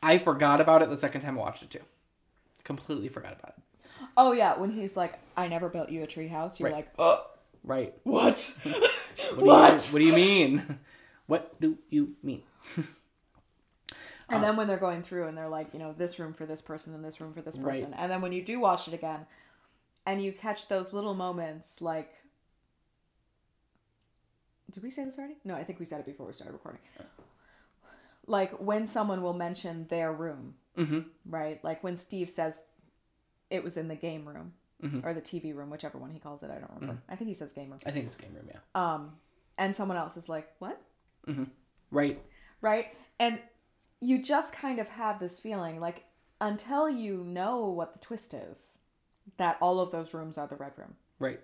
I 0.02 0.18
forgot 0.18 0.62
about 0.62 0.82
it 0.82 0.90
the 0.90 0.98
second 0.98 1.22
time 1.22 1.38
I 1.38 1.42
watched 1.42 1.64
it 1.64 1.70
too. 1.70 1.80
Completely 2.64 3.10
forgot 3.10 3.34
about 3.40 3.56
it. 3.58 3.64
oh 4.18 4.32
yeah 4.32 4.58
when 4.58 4.72
he's 4.72 4.96
like 4.98 5.20
i 5.38 5.48
never 5.48 5.70
built 5.70 5.90
you 5.90 6.04
a 6.04 6.08
treehouse 6.08 6.60
you're 6.60 6.70
Right. 6.70 6.76
like 6.78 6.90
oh 7.00 7.26
Right. 7.64 7.94
what 8.04 8.54
What? 8.64 9.44
what, 9.44 9.44
Do 9.44 9.46
you, 9.46 9.54
what 9.94 10.00
do 10.00 10.06
you 10.06 10.14
mean? 10.14 10.80
What 11.28 11.60
do 11.62 11.78
you 11.90 12.16
mean? 12.22 12.44
And 14.30 14.44
uh, 14.44 14.48
then 14.48 14.56
when 14.58 14.68
they're 14.68 14.78
going 14.78 15.02
through 15.04 15.28
and 15.28 15.38
they're 15.38 15.50
like, 15.50 15.74
you 15.74 15.80
know, 15.80 15.94
this 15.94 16.18
room 16.20 16.34
for 16.34 16.46
this 16.46 16.62
person 16.62 16.94
and 16.94 17.04
this 17.06 17.22
room 17.22 17.34
for 17.34 17.42
this 17.42 17.56
Right. 17.58 17.82
person. 17.82 17.94
And 17.94 18.12
then 18.12 18.22
when 18.22 18.32
you 18.34 18.44
do 18.44 18.60
watch 18.60 18.88
it 18.88 18.94
again 18.94 19.26
and 20.06 20.24
you 20.24 20.32
catch 20.34 20.68
those 20.68 20.92
little 20.94 21.14
moments 21.14 21.82
like 21.82 22.12
Did 24.72 24.82
we 24.84 24.90
say 24.90 25.06
this 25.06 25.18
already? 25.18 25.36
No, 25.46 25.56
I 25.56 25.64
think 25.64 25.80
we 25.80 25.86
said 25.86 26.00
it 26.00 26.06
before 26.06 26.26
we 26.26 26.34
started 26.34 26.54
recording. 26.54 26.82
Uh. 27.00 27.04
Like 28.26 28.52
when 28.60 28.88
someone 28.88 29.22
will 29.22 29.34
mention 29.34 29.88
their 29.90 30.12
room, 30.14 30.56
Mm-hmm. 30.78 31.02
right? 31.26 31.64
Like 31.64 31.84
when 31.84 31.96
Steve 31.98 32.30
says 32.30 32.60
it 33.52 33.64
was 33.64 33.78
in 33.78 33.88
the 33.88 33.96
game 33.96 34.28
room 34.28 34.54
Mhm. 34.82 35.06
or 35.06 35.14
the 35.14 35.22
TV 35.22 35.54
room, 35.56 35.70
whichever 35.70 35.98
one 35.98 36.10
he 36.12 36.20
calls 36.20 36.42
it, 36.44 36.50
I 36.50 36.56
don't 36.56 36.72
remember. 36.80 37.02
I 37.08 37.16
think 37.16 37.28
he 37.28 37.34
says 37.36 37.54
game 37.54 37.70
room. 37.70 37.80
I 37.86 37.92
think 37.92 38.06
it's 38.06 38.16
game 38.16 38.34
room, 38.34 38.48
yeah. 38.52 38.60
Um 38.76 39.18
and 39.58 39.76
someone 39.76 39.98
else 39.98 40.18
is 40.18 40.28
like, 40.30 40.52
"What?" 40.60 40.82
Right. 41.92 42.20
right? 42.62 42.88
And 43.20 43.40
you 44.02 44.22
just 44.22 44.54
kind 44.54 44.80
of 44.80 44.88
have 44.88 45.20
this 45.20 45.40
feeling 45.40 45.80
like 45.80 46.06
until 46.42 46.90
you 46.90 47.18
know 47.24 47.66
what 47.68 47.94
the 47.94 48.00
twist 48.00 48.34
is, 48.34 48.80
that 49.38 49.58
all 49.62 49.80
of 49.80 49.92
those 49.92 50.14
rooms 50.14 50.38
are 50.38 50.48
the 50.48 50.56
red 50.56 50.74
room. 50.78 50.96
Right. 51.20 51.40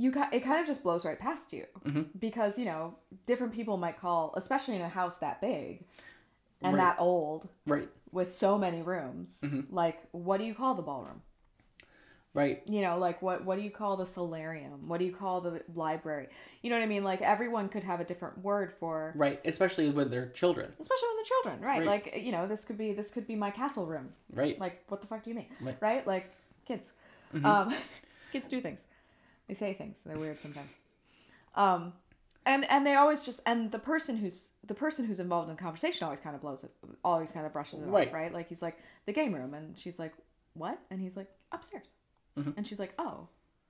You 0.00 0.12
it 0.32 0.40
kind 0.40 0.60
of 0.60 0.66
just 0.66 0.82
blows 0.82 1.04
right 1.04 1.18
past 1.18 1.52
you 1.52 1.66
Mhm. 1.84 2.06
because 2.18 2.58
you 2.58 2.64
know 2.64 2.94
different 3.26 3.52
people 3.52 3.76
might 3.76 3.98
call, 4.00 4.32
especially 4.36 4.76
in 4.76 4.82
a 4.82 4.88
house 4.88 5.18
that 5.18 5.40
big 5.40 5.84
and 6.62 6.74
Right. 6.74 6.82
that 6.82 6.96
old 7.00 7.48
Right. 7.66 7.88
with 8.12 8.32
so 8.32 8.56
many 8.58 8.80
rooms. 8.82 9.44
Like, 9.70 9.98
what 10.12 10.38
do 10.38 10.44
you 10.44 10.54
call 10.54 10.74
the 10.74 10.82
ballroom? 10.82 11.22
Right. 12.32 12.62
You 12.66 12.80
know, 12.82 12.96
like 12.96 13.20
what 13.22 13.44
what 13.44 13.56
do 13.56 13.62
you 13.62 13.72
call 13.72 13.96
the 13.96 14.06
solarium? 14.06 14.88
What 14.88 14.98
do 15.00 15.04
you 15.04 15.12
call 15.14 15.40
the 15.40 15.64
library? 15.74 16.28
You 16.62 16.70
know 16.70 16.76
what 16.76 16.84
I 16.84 16.86
mean? 16.86 17.02
Like 17.02 17.22
everyone 17.22 17.68
could 17.68 17.82
have 17.82 17.98
a 18.00 18.04
different 18.04 18.38
word 18.38 18.72
for 18.72 19.12
Right. 19.16 19.40
Especially 19.44 19.90
when 19.90 20.10
they're 20.10 20.28
children. 20.28 20.70
especially 20.78 21.08
when 21.08 21.16
the 21.16 21.24
children, 21.32 21.60
right? 21.60 21.78
Right. 21.78 21.86
Like 21.86 22.16
you 22.24 22.30
know, 22.30 22.46
this 22.46 22.64
could 22.64 22.78
be 22.78 22.92
this 22.92 23.10
could 23.10 23.26
be 23.26 23.34
my 23.34 23.50
castle 23.50 23.84
room. 23.84 24.12
Right. 24.32 24.58
Like 24.60 24.84
what 24.88 25.00
the 25.00 25.08
fuck 25.08 25.24
do 25.24 25.30
you 25.30 25.36
mean? 25.36 25.48
Right. 25.60 25.76
Right? 25.80 26.06
Like 26.06 26.26
kids. 26.64 26.92
Um, 27.44 27.74
kids 28.32 28.48
do 28.48 28.60
things. 28.60 28.86
They 29.50 29.54
say 29.54 29.72
things. 29.72 29.98
They're 30.06 30.16
weird 30.16 30.38
sometimes. 30.40 30.70
Um, 31.56 31.92
and 32.46 32.64
and 32.70 32.86
they 32.86 32.94
always 32.94 33.24
just 33.26 33.40
and 33.44 33.72
the 33.72 33.80
person 33.80 34.16
who's 34.16 34.50
the 34.64 34.74
person 34.74 35.04
who's 35.06 35.18
involved 35.18 35.50
in 35.50 35.56
the 35.56 35.60
conversation 35.60 36.04
always 36.04 36.20
kind 36.20 36.36
of 36.36 36.40
blows 36.40 36.62
it, 36.62 36.70
always 37.04 37.32
kind 37.32 37.44
of 37.44 37.52
brushes 37.52 37.82
it 37.82 37.86
Right. 37.86 38.06
off, 38.06 38.14
right? 38.14 38.32
Like 38.32 38.48
he's 38.48 38.62
like 38.62 38.78
the 39.06 39.12
game 39.12 39.34
room, 39.34 39.52
and 39.54 39.76
she's 39.76 39.98
like, 39.98 40.12
what? 40.54 40.78
And 40.90 41.00
he's 41.00 41.16
like 41.16 41.28
upstairs, 41.50 41.88
and 42.36 42.64
she's 42.64 42.78
like, 42.78 42.94
oh, 42.98 43.26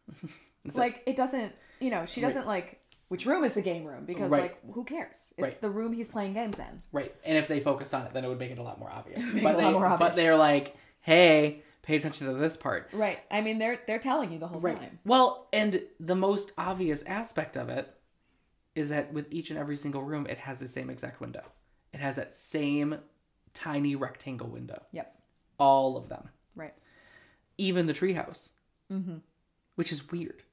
It's 0.67 0.77
like 0.77 1.03
it 1.07 1.17
doesn't, 1.17 1.55
you 1.81 1.89
know, 1.91 2.05
she 2.05 2.21
doesn't 2.21 2.47
like 2.47 2.79
which 3.09 3.25
room 3.25 3.43
is 3.43 3.55
the 3.55 3.63
game 3.63 3.85
room 3.87 4.05
because 4.05 4.31
Right. 4.31 4.43
like 4.43 4.73
who 4.75 4.85
cares? 4.85 5.33
It's 5.39 5.43
Right. 5.43 5.61
the 5.63 5.71
room 5.71 5.95
he's 5.95 6.11
playing 6.11 6.35
games 6.35 6.59
in. 6.59 6.83
Right. 6.93 7.15
And 7.25 7.39
if 7.39 7.49
they 7.49 7.61
focused 7.61 7.95
on 7.95 8.05
it, 8.05 8.13
then 8.13 8.27
it 8.27 8.29
would 8.29 8.39
make 8.39 8.51
it 8.51 8.59
a 8.59 8.63
lot 8.63 8.79
more 8.79 8.91
obvious. 8.93 9.25
But 9.43 9.57
they, 9.57 9.65
lot 9.65 9.73
more 9.73 9.87
obvious. 9.87 10.11
but 10.11 10.17
they're 10.17 10.37
like, 10.37 10.77
hey, 11.01 11.63
pay 11.91 11.97
attention 11.97 12.29
to 12.29 12.35
this 12.35 12.57
part. 12.57 12.89
Right. 12.93 13.19
I 13.31 13.41
mean, 13.41 13.59
they're 13.59 13.81
they're 13.87 13.99
telling 13.99 14.33
you 14.33 14.39
the 14.39 14.47
whole 14.47 14.61
time. 14.61 15.01
Well, 15.05 15.49
and 15.53 15.83
the 15.99 16.15
most 16.15 16.53
obvious 16.57 17.03
aspect 17.03 17.57
of 17.57 17.69
it 17.69 17.93
is 18.77 18.91
that 18.91 19.13
with 19.13 19.27
each 19.33 19.51
and 19.51 19.59
every 19.59 19.77
single 19.77 20.03
room, 20.03 20.27
it 20.29 20.39
has 20.39 20.61
the 20.61 20.69
same 20.69 20.89
exact 20.89 21.21
window. 21.21 21.43
It 21.93 21.99
has 21.99 22.17
that 22.17 22.33
same 22.33 22.99
tiny 23.55 23.97
rectangle 23.97 24.47
window. 24.47 24.81
Yep. 24.93 25.17
All 25.59 25.97
of 25.97 26.09
them. 26.09 26.29
Right. 26.55 26.75
Even 27.59 27.87
the 27.87 27.93
treehouse. 27.93 28.53
Mm-hmm. 28.93 29.17
Which 29.75 29.91
is 29.91 30.11
weird. 30.13 30.45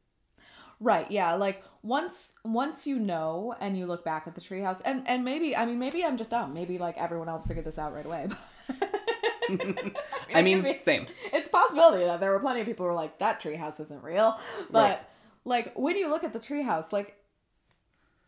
Right. 0.80 1.10
Yeah. 1.12 1.36
Like 1.36 1.64
once 1.84 2.34
once 2.44 2.88
you 2.88 2.98
know 2.98 3.54
and 3.60 3.78
you 3.78 3.86
look 3.86 4.04
back 4.04 4.26
at 4.26 4.34
the 4.34 4.42
treehouse, 4.42 4.82
and 4.84 5.08
and 5.08 5.24
maybe 5.24 5.56
I 5.56 5.68
mean 5.68 5.78
maybe 5.78 6.04
I'm 6.04 6.18
just 6.18 6.32
dumb. 6.32 6.56
Maybe 6.56 6.80
like 6.80 6.98
everyone 6.98 7.30
else 7.30 7.46
figured 7.46 7.66
this 7.66 7.78
out 7.78 7.94
right 7.94 8.06
away. 8.06 8.28
I 10.34 10.42
mean, 10.42 10.60
it 10.60 10.64
could 10.64 10.76
be- 10.78 10.82
same. 10.82 11.08
it's 11.34 11.48
a 11.48 11.52
possibility 11.52 12.04
that 12.06 12.20
there 12.20 12.32
were 12.32 12.40
plenty 12.40 12.62
of 12.62 12.66
people 12.68 12.86
who 12.86 12.90
were 12.90 12.96
like 12.96 13.20
that 13.20 13.42
treehouse 13.42 13.80
isn't 13.80 14.04
real, 14.04 14.40
but 14.72 14.84
Right. 14.90 15.00
like 15.46 15.74
when 15.76 15.96
you 15.98 16.10
look 16.10 16.24
at 16.24 16.34
the 16.34 16.40
treehouse, 16.40 16.92
like 16.92 17.16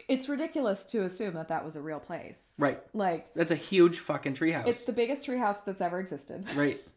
It's 0.08 0.28
ridiculous 0.30 0.84
to 0.86 1.04
assume 1.04 1.34
that 1.36 1.50
that 1.50 1.64
was 1.66 1.76
a 1.76 1.82
real 1.82 2.00
place. 2.00 2.54
Right. 2.58 2.82
Like, 2.94 3.34
That's 3.36 3.52
a 3.52 3.56
huge 3.56 4.00
fucking 4.00 4.34
treehouse. 4.36 4.68
it's 4.68 4.86
the 4.86 4.94
biggest 4.94 5.28
treehouse 5.28 5.64
that's 5.66 5.82
ever 5.82 6.00
existed. 6.00 6.46
Right. 6.56 6.82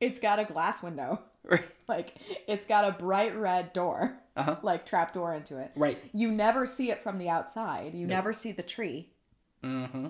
It's 0.00 0.18
got 0.20 0.38
a 0.38 0.44
glass 0.44 0.82
window. 0.82 1.20
Right. 1.44 1.64
Like, 1.86 2.14
it's 2.48 2.64
got 2.66 2.88
a 2.88 2.92
bright 2.92 3.36
red 3.36 3.74
door, 3.74 4.16
Uh-huh. 4.36 4.56
like 4.62 4.86
trap 4.86 5.12
door 5.12 5.34
into 5.34 5.58
it. 5.58 5.70
Right. 5.76 5.98
You 6.14 6.32
never 6.32 6.64
see 6.66 6.90
it 6.90 7.02
from 7.02 7.18
the 7.18 7.28
outside. 7.28 7.94
You 7.94 8.06
never 8.06 8.32
see 8.32 8.52
the 8.52 8.62
tree. 8.62 9.10
Mm-hmm. 9.62 10.06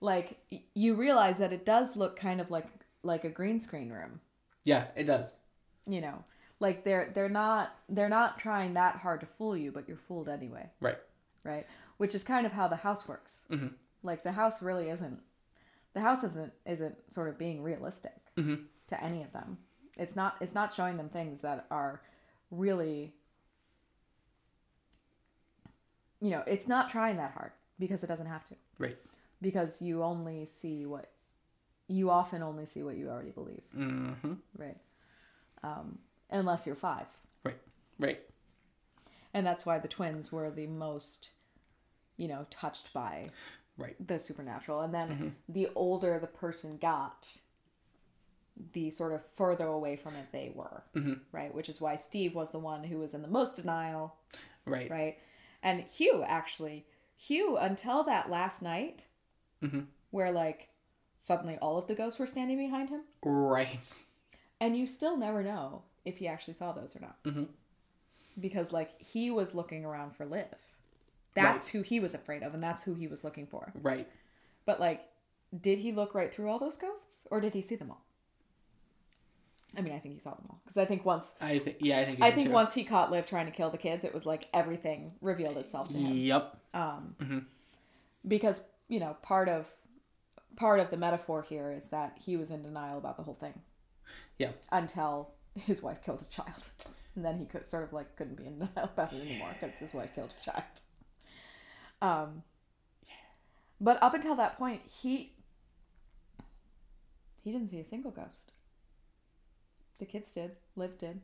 Like, 0.00 0.38
you 0.74 0.94
realize 0.94 1.36
that 1.38 1.52
it 1.52 1.64
does 1.66 1.96
look 1.96 2.16
kind 2.18 2.40
of 2.40 2.50
like 2.50 2.66
like 3.02 3.24
a 3.24 3.28
green 3.30 3.60
screen 3.60 3.90
room. 3.90 4.20
Yeah, 4.64 4.86
it 4.96 5.04
does. 5.04 5.38
You 5.86 6.00
know, 6.00 6.24
like 6.58 6.84
they're 6.84 7.10
they're 7.14 7.28
not 7.28 7.74
they're 7.88 8.08
not 8.08 8.38
trying 8.38 8.74
that 8.74 8.96
hard 8.96 9.20
to 9.20 9.26
fool 9.26 9.56
you, 9.56 9.72
but 9.72 9.86
you're 9.88 9.96
fooled 9.96 10.28
anyway. 10.28 10.70
Right. 10.80 10.98
right? 11.44 11.66
Which 11.98 12.14
is 12.14 12.22
kind 12.22 12.46
of 12.46 12.52
how 12.52 12.68
the 12.68 12.76
house 12.76 13.06
works. 13.08 13.42
Mhm. 13.50 13.74
Like 14.02 14.22
the 14.22 14.32
house 14.32 14.62
really 14.62 14.88
isn't. 14.90 15.20
The 15.92 16.00
house 16.00 16.22
isn't 16.24 16.52
isn't 16.66 16.96
sort 17.12 17.28
of 17.28 17.36
being 17.38 17.62
realistic 17.62 18.14
Mhm. 18.36 18.66
to 18.88 19.02
any 19.04 19.22
of 19.22 19.32
them. 19.32 19.58
It's 19.96 20.16
not. 20.16 20.36
It's 20.40 20.54
not 20.54 20.72
showing 20.72 20.96
them 20.96 21.08
things 21.10 21.40
that 21.42 21.66
are 21.70 22.00
really. 22.50 23.14
You 26.22 26.30
know, 26.30 26.42
it's 26.46 26.68
not 26.68 26.88
trying 26.90 27.16
that 27.16 27.32
hard 27.32 27.52
because 27.78 28.04
it 28.04 28.06
doesn't 28.06 28.26
have 28.26 28.44
to. 28.48 28.54
Right. 28.78 28.98
Because 29.42 29.80
you 29.80 30.02
only 30.02 30.44
see 30.46 30.84
what, 30.86 31.10
you 31.88 32.10
often 32.10 32.42
only 32.42 32.66
see 32.66 32.82
what 32.82 32.96
you 32.96 33.08
already 33.08 33.30
believe, 33.30 33.62
Mm-hmm. 33.76 34.34
right? 34.56 34.76
Um, 35.62 35.98
unless 36.30 36.66
you're 36.66 36.76
five, 36.76 37.06
Right. 37.44 37.58
Right. 37.98 38.20
and 39.34 39.46
that's 39.46 39.64
why 39.64 39.78
the 39.78 39.88
twins 39.88 40.30
were 40.32 40.50
the 40.50 40.66
most, 40.66 41.30
you 42.16 42.28
know, 42.28 42.46
touched 42.50 42.92
by 42.92 43.30
Right. 43.78 43.96
the 44.06 44.18
supernatural 44.18 44.80
and 44.80 44.92
then 44.94 45.36
the 45.48 45.68
older 45.74 46.18
the 46.18 46.26
person 46.26 46.76
got 46.76 47.38
the 48.72 48.90
sort 48.90 49.12
of 49.12 49.24
further 49.24 49.66
away 49.66 49.96
from 49.96 50.14
it 50.16 50.26
they 50.32 50.52
were 50.54 50.82
Mhm. 50.94 51.20
right 51.32 51.54
which 51.54 51.68
is 51.70 51.80
why 51.80 51.96
steve 51.96 52.34
was 52.34 52.50
the 52.50 52.58
one 52.58 52.84
who 52.84 52.98
was 52.98 53.14
in 53.14 53.22
the 53.22 53.28
most 53.28 53.56
denial 53.56 54.16
Right. 54.66 54.90
right 54.90 55.18
and 55.62 55.80
hugh 55.80 56.22
actually 56.24 56.84
hugh 57.16 57.56
until 57.56 58.02
that 58.04 58.28
last 58.28 58.60
night 58.60 59.06
Mhm. 59.62 59.86
where 60.10 60.30
like 60.32 60.68
suddenly 61.18 61.58
all 61.58 61.76
of 61.76 61.86
the 61.86 61.94
ghosts 61.94 62.18
were 62.18 62.26
standing 62.26 62.56
behind 62.58 62.88
him 62.88 63.02
Right. 63.22 64.04
and 64.60 64.76
you 64.76 64.86
still 64.86 65.16
never 65.16 65.42
know 65.42 65.82
if 66.04 66.18
he 66.18 66.26
actually 66.28 66.54
saw 66.54 66.72
those 66.72 66.96
or 66.96 67.00
not 67.00 67.22
Mhm. 67.24 67.48
because 68.40 68.72
like 68.72 69.00
he 69.00 69.30
was 69.30 69.54
looking 69.54 69.84
around 69.84 70.16
for 70.16 70.24
liv 70.24 70.46
that's 71.34 71.68
who 71.68 71.82
he 71.82 72.00
was 72.00 72.14
afraid 72.14 72.42
of 72.42 72.54
and 72.54 72.62
that's 72.62 72.82
who 72.84 72.94
he 72.94 73.06
was 73.06 73.22
looking 73.24 73.46
for 73.46 73.72
Right. 73.74 74.08
But 74.66 74.78
like, 74.80 75.08
did 75.58 75.78
he 75.78 75.90
look 75.92 76.14
right 76.14 76.32
through 76.32 76.48
all 76.48 76.58
those 76.58 76.76
ghosts, 76.76 77.26
or 77.30 77.40
did 77.40 77.54
he 77.54 77.62
see 77.62 77.74
them 77.76 77.90
all? 77.90 78.02
I 79.76 79.80
mean, 79.82 79.92
I 79.94 79.98
think 80.00 80.14
he 80.14 80.20
saw 80.20 80.34
them 80.34 80.46
all 80.50 80.60
because 80.64 80.76
I 80.76 80.84
think 80.84 81.04
once 81.04 81.34
I 81.40 81.58
think. 81.60 81.76
Yeah, 81.80 81.98
I 82.00 82.04
think. 82.04 82.22
I 82.22 82.30
think 82.32 82.48
too. 82.48 82.52
once 82.52 82.74
he 82.74 82.84
caught 82.84 83.10
Liv 83.10 83.24
trying 83.26 83.46
to 83.46 83.52
kill 83.52 83.70
the 83.70 83.78
kids, 83.78 84.04
it 84.04 84.12
was 84.12 84.26
like 84.26 84.48
everything 84.52 85.12
revealed 85.20 85.56
itself 85.56 85.88
to 85.90 85.96
him. 85.98 86.12
Yep. 86.16 86.56
Um, 86.74 87.14
Mhm. 87.18 87.44
because 88.26 88.60
you 88.90 89.00
know 89.00 89.16
part 89.22 89.48
of 89.48 89.72
part 90.56 90.80
of 90.80 90.90
the 90.90 90.96
metaphor 90.98 91.40
here 91.42 91.70
is 91.72 91.84
that 91.86 92.18
he 92.22 92.36
was 92.36 92.50
in 92.50 92.60
denial 92.62 92.98
about 92.98 93.16
the 93.16 93.22
whole 93.22 93.38
thing. 93.40 93.54
Yeah. 94.36 94.50
Until 94.70 95.30
his 95.54 95.82
wife 95.82 96.02
killed 96.04 96.20
a 96.22 96.24
child, 96.26 96.68
and 97.14 97.24
then 97.24 97.38
he 97.38 97.46
could 97.46 97.64
sort 97.66 97.84
of 97.84 97.92
like 97.94 98.16
couldn't 98.16 98.36
be 98.36 98.44
in 98.46 98.58
denial 98.58 98.90
about 98.92 99.12
it 99.14 99.24
anymore 99.26 99.54
because 99.58 99.76
his 99.76 99.94
wife 99.94 100.14
killed 100.14 100.34
a 100.38 100.44
child. 100.44 100.64
Um. 102.02 102.42
But 103.82 104.02
up 104.02 104.12
until 104.12 104.34
that 104.34 104.58
point, 104.58 104.82
he 104.84 105.32
he 107.42 107.50
didn't 107.52 107.68
see 107.68 107.80
a 107.80 107.84
single 107.84 108.10
ghost. 108.10 108.52
The 109.98 110.04
kids 110.04 110.34
did. 110.34 110.52
Liv 110.76 110.98
did. 110.98 111.20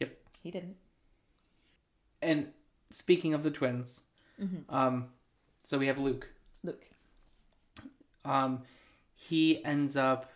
Yep. 0.00 0.16
He 0.42 0.50
didn't. 0.50 0.76
And 2.22 2.48
speaking 2.90 3.34
of 3.34 3.42
the 3.42 3.50
twins, 3.50 4.04
Mm-hmm. 4.40 4.74
um, 4.74 5.08
so 5.64 5.78
we 5.78 5.86
have 5.86 5.98
Luke. 5.98 6.28
Luke. 6.64 6.84
Um, 8.24 8.62
he 9.14 9.64
ends 9.64 9.96
up, 9.96 10.30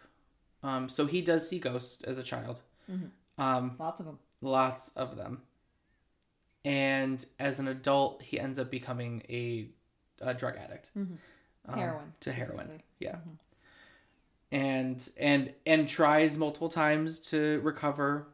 um, 0.63 0.89
so 0.89 1.07
he 1.07 1.21
does 1.21 1.49
see 1.49 1.59
ghosts 1.59 2.03
as 2.03 2.19
a 2.19 2.23
child. 2.23 2.63
Mm-hmm. 2.91 3.43
Um, 3.43 3.77
Lots 3.79 4.01
of 4.01 4.07
them. 4.07 4.19
lots 4.41 4.89
of 4.97 5.17
them. 5.17 5.43
And 6.65 7.25
as 7.39 7.61
an 7.61 7.69
adult, 7.69 8.23
he 8.23 8.41
ends 8.41 8.59
up 8.59 8.71
becoming 8.71 9.23
a, 9.29 9.69
a 10.21 10.35
drug 10.35 10.57
addict. 10.57 10.91
Um, 10.97 11.19
Heroin, 11.75 12.13
to 12.21 12.33
heroin. 12.33 12.83
Yeah. 12.99 13.17
And 14.53 15.09
and 15.17 15.53
and 15.67 15.89
tries 15.89 16.39
multiple 16.39 16.69
times 16.69 17.19
to 17.31 17.61
recover, 17.65 18.29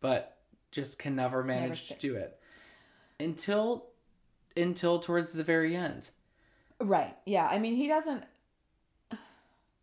but 0.00 0.38
just 0.72 0.98
can 0.98 1.14
never 1.14 1.44
manage 1.44 1.88
to 1.88 1.94
do 1.94 2.16
it 2.16 2.38
until 3.20 3.86
until 4.56 4.98
towards 4.98 5.32
the 5.32 5.44
very 5.44 5.76
end. 5.76 6.10
Right. 6.80 7.16
Yeah. 7.24 7.46
I 7.46 7.58
mean, 7.60 7.76
he 7.76 7.86
doesn't 7.86 8.24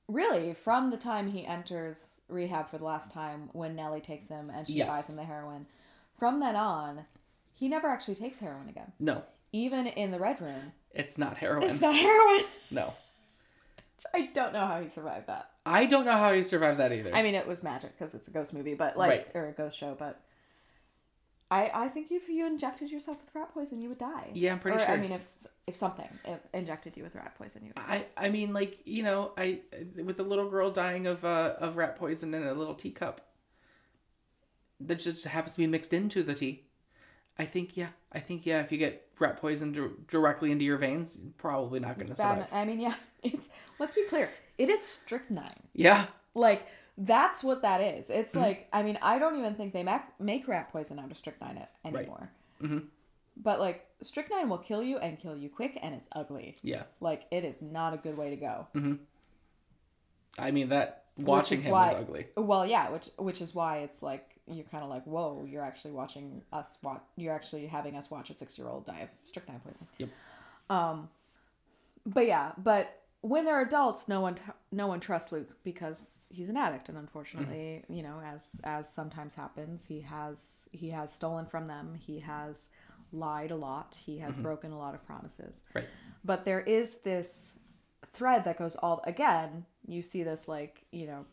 really 0.09 0.53
from 0.53 0.89
the 0.89 0.97
time 0.97 1.27
he 1.31 1.45
enters 1.45 2.21
rehab 2.27 2.69
for 2.69 2.77
the 2.77 2.83
last 2.85 3.11
time 3.11 3.49
when 3.53 3.75
Nellie 3.75 4.01
takes 4.01 4.27
him 4.27 4.49
and 4.53 4.67
she 4.67 4.73
Yes. 4.73 4.89
buys 4.89 5.09
him 5.09 5.15
the 5.15 5.23
heroin. 5.23 5.65
From 6.17 6.39
then 6.39 6.55
on, 6.55 7.05
he 7.53 7.67
never 7.69 7.87
actually 7.87 8.15
takes 8.15 8.39
heroin 8.39 8.67
again. 8.69 8.91
No, 8.99 9.23
Even 9.51 9.87
in 9.87 10.11
the 10.11 10.19
red 10.19 10.41
room, 10.41 10.73
it's 10.91 11.17
not 11.17 11.37
heroin. 11.37 11.63
it's 11.63 11.81
not 11.81 11.95
heroin. 11.95 12.43
No, 12.71 12.93
I 14.13 14.27
don't 14.33 14.53
know 14.53 14.65
how 14.65 14.79
he 14.81 14.87
survived 14.89 15.27
that. 15.27 15.49
I 15.65 15.85
don't 15.85 16.05
know 16.05 16.11
how 16.11 16.33
he 16.33 16.43
survived 16.43 16.79
that 16.79 16.91
either. 16.93 17.13
I 17.15 17.23
mean, 17.23 17.35
it 17.35 17.47
was 17.47 17.63
magic 17.63 17.97
because 17.97 18.13
it's 18.13 18.27
a 18.27 18.31
ghost 18.31 18.53
movie, 18.53 18.73
but 18.75 18.95
like 18.97 19.09
Right. 19.09 19.27
or 19.33 19.47
a 19.47 19.51
ghost 19.51 19.77
show, 19.77 19.95
but. 19.97 20.19
I, 21.51 21.71
I 21.73 21.87
think 21.87 22.11
if 22.11 22.29
you 22.29 22.45
injected 22.45 22.91
yourself 22.91 23.17
with 23.21 23.33
rat 23.33 23.51
poison, 23.53 23.81
you 23.81 23.89
would 23.89 23.97
die. 23.97 24.29
Yeah, 24.33 24.51
I'm 24.51 24.59
pretty 24.59 24.77
or, 24.77 24.81
sure. 24.81 24.91
I 24.91 24.97
mean, 24.97 25.11
if 25.11 25.27
if 25.65 25.75
something 25.75 26.07
if 26.23 26.39
injected 26.53 26.95
you 26.95 27.03
with 27.03 27.15
rat 27.15 27.33
poison, 27.35 27.63
you 27.63 27.69
would 27.75 27.87
die. 27.87 28.05
I 28.17 28.27
I 28.27 28.29
mean 28.29 28.53
like 28.53 28.79
you 28.85 29.01
know 29.01 29.31
I 29.35 29.61
with 29.95 30.17
the 30.17 30.23
little 30.23 30.49
girl 30.49 30.69
dying 30.69 31.07
of 31.07 31.25
uh 31.25 31.55
of 31.59 31.75
rat 31.75 31.95
poison 31.95 32.33
in 32.33 32.43
a 32.43 32.53
little 32.53 32.75
teacup 32.75 33.21
that 34.79 34.99
just 34.99 35.25
happens 35.25 35.55
to 35.55 35.59
be 35.59 35.67
mixed 35.67 35.91
into 35.91 36.21
the 36.21 36.35
tea. 36.35 36.65
I 37.39 37.45
think 37.45 37.75
yeah 37.75 37.89
I 38.11 38.19
think 38.19 38.45
yeah 38.45 38.61
if 38.61 38.71
you 38.71 38.77
get 38.77 39.07
rat 39.17 39.37
poison 39.37 39.71
dir- 39.71 39.91
directly 40.07 40.51
into 40.51 40.65
your 40.65 40.77
veins 40.77 41.17
you're 41.19 41.33
probably 41.37 41.79
not 41.79 41.97
going 41.97 42.09
to 42.09 42.15
survive. 42.15 42.47
I 42.51 42.63
mean, 42.63 42.79
yeah, 42.79 42.95
it's 43.23 43.49
let's 43.79 43.95
be 43.95 44.03
clear. 44.03 44.29
It 44.59 44.69
is 44.69 44.83
strychnine. 44.85 45.63
Yeah 45.73 46.05
Like 46.35 46.67
that's 47.01 47.43
what 47.43 47.61
that 47.63 47.79
is. 47.81 48.09
It's 48.09 48.33
Mm-hmm. 48.33 48.39
like 48.43 48.67
I 48.73 48.83
mean, 48.83 48.99
I 49.01 49.17
don't 49.19 49.37
even 49.37 49.55
think 49.55 49.73
they 49.73 49.83
make 49.83 50.01
make 50.19 50.47
rat 50.47 50.71
poison 50.71 50.99
out 50.99 51.09
of 51.11 51.17
strychnine 51.17 51.65
anymore. 51.85 52.29
Mhm. 52.61 52.87
But 53.41 53.59
like 53.59 53.87
strychnine 54.01 54.49
will 54.49 54.57
kill 54.57 54.83
you 54.83 54.97
and 54.97 55.17
kill 55.17 55.35
you 55.35 55.49
quick, 55.49 55.79
and 55.81 55.95
it's 55.95 56.07
ugly. 56.13 56.57
yeah 56.61 56.83
Like 56.99 57.23
it 57.31 57.43
is 57.45 57.55
not 57.61 57.93
a 57.93 57.97
good 57.97 58.17
way 58.17 58.29
to 58.31 58.35
go. 58.35 58.67
Mm-hmm. 58.75 58.95
I 60.37 60.51
mean 60.51 60.69
that 60.69 61.05
watching 61.17 61.57
is 61.59 61.63
him 61.63 61.71
why- 61.71 61.93
was 61.93 62.01
ugly. 62.03 62.27
Well, 62.35 62.65
yeah, 62.65 62.89
which 62.89 63.09
which 63.17 63.41
is 63.41 63.55
why 63.55 63.79
it's 63.79 64.01
like 64.03 64.25
you're 64.47 64.65
kind 64.65 64.83
of 64.83 64.89
like, 64.89 65.03
whoa, 65.05 65.45
you're 65.47 65.63
actually 65.63 65.91
watching 65.91 66.41
us 66.51 66.77
watch. 66.81 67.01
You're 67.15 67.33
actually 67.35 67.67
having 67.67 67.95
us 67.95 68.09
watch 68.09 68.29
a 68.29 68.37
six 68.37 68.57
year 68.57 68.67
old 68.67 68.85
die 68.85 68.99
of 69.01 69.09
strychnine 69.25 69.59
poisoning. 69.59 69.87
Yep. 69.99 70.09
Um, 70.69 71.09
but 72.05 72.25
yeah, 72.27 72.51
but 72.57 72.98
when 73.21 73.43
they're 73.45 73.61
adults, 73.61 74.07
no 74.07 74.21
one 74.21 74.35
no 74.71 74.87
one 74.87 74.99
trusts 74.99 75.31
Luke 75.31 75.49
because 75.63 76.19
he's 76.29 76.49
an 76.49 76.57
addict, 76.57 76.89
and 76.89 76.97
unfortunately, 76.97 77.83
you 77.89 78.01
know, 78.03 78.21
as 78.25 78.61
as 78.63 78.91
sometimes 78.91 79.33
happens, 79.33 79.85
he 79.85 80.01
has 80.01 80.69
he 80.71 80.89
has 80.89 81.11
stolen 81.11 81.45
from 81.45 81.67
them. 81.67 81.95
He 81.95 82.19
has 82.19 82.69
lied 83.11 83.51
a 83.51 83.55
lot. 83.55 83.97
He 84.05 84.19
has 84.19 84.37
broken 84.37 84.71
a 84.71 84.77
lot 84.77 84.93
of 84.93 85.05
promises. 85.05 85.65
Right. 85.73 85.85
But 86.23 86.45
there 86.45 86.61
is 86.61 86.95
this 87.03 87.57
thread 88.13 88.45
that 88.45 88.57
goes 88.57 88.75
all 88.75 89.03
again. 89.05 89.65
You 89.87 90.01
see 90.01 90.23
this 90.23 90.47
like 90.47 90.85
you 90.91 91.07
know 91.07 91.25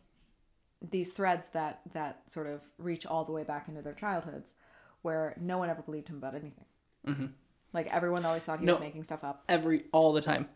these 0.91 1.13
threads 1.13 1.49
that 1.49 1.81
that 1.93 2.23
sort 2.33 2.47
of 2.49 2.63
reach 2.79 3.07
all 3.07 3.25
the 3.25 3.33
way 3.33 3.45
back 3.45 3.69
into 3.69 3.83
their 3.83 3.95
childhoods, 3.95 4.55
where 5.03 5.37
no 5.41 5.59
one 5.59 5.71
ever 5.71 5.83
believed 5.83 6.09
him 6.09 6.17
about 6.17 6.35
anything. 6.35 6.65
Mhm. 7.07 7.33
Like 7.73 7.87
everyone 7.95 8.25
always 8.25 8.43
thought 8.43 8.59
he 8.61 8.67
No. 8.67 8.75
was 8.75 8.81
making 8.81 9.05
stuff 9.05 9.23
up 9.23 9.45
Every 9.49 9.85
all 9.93 10.13
the 10.13 10.21
time. 10.21 10.49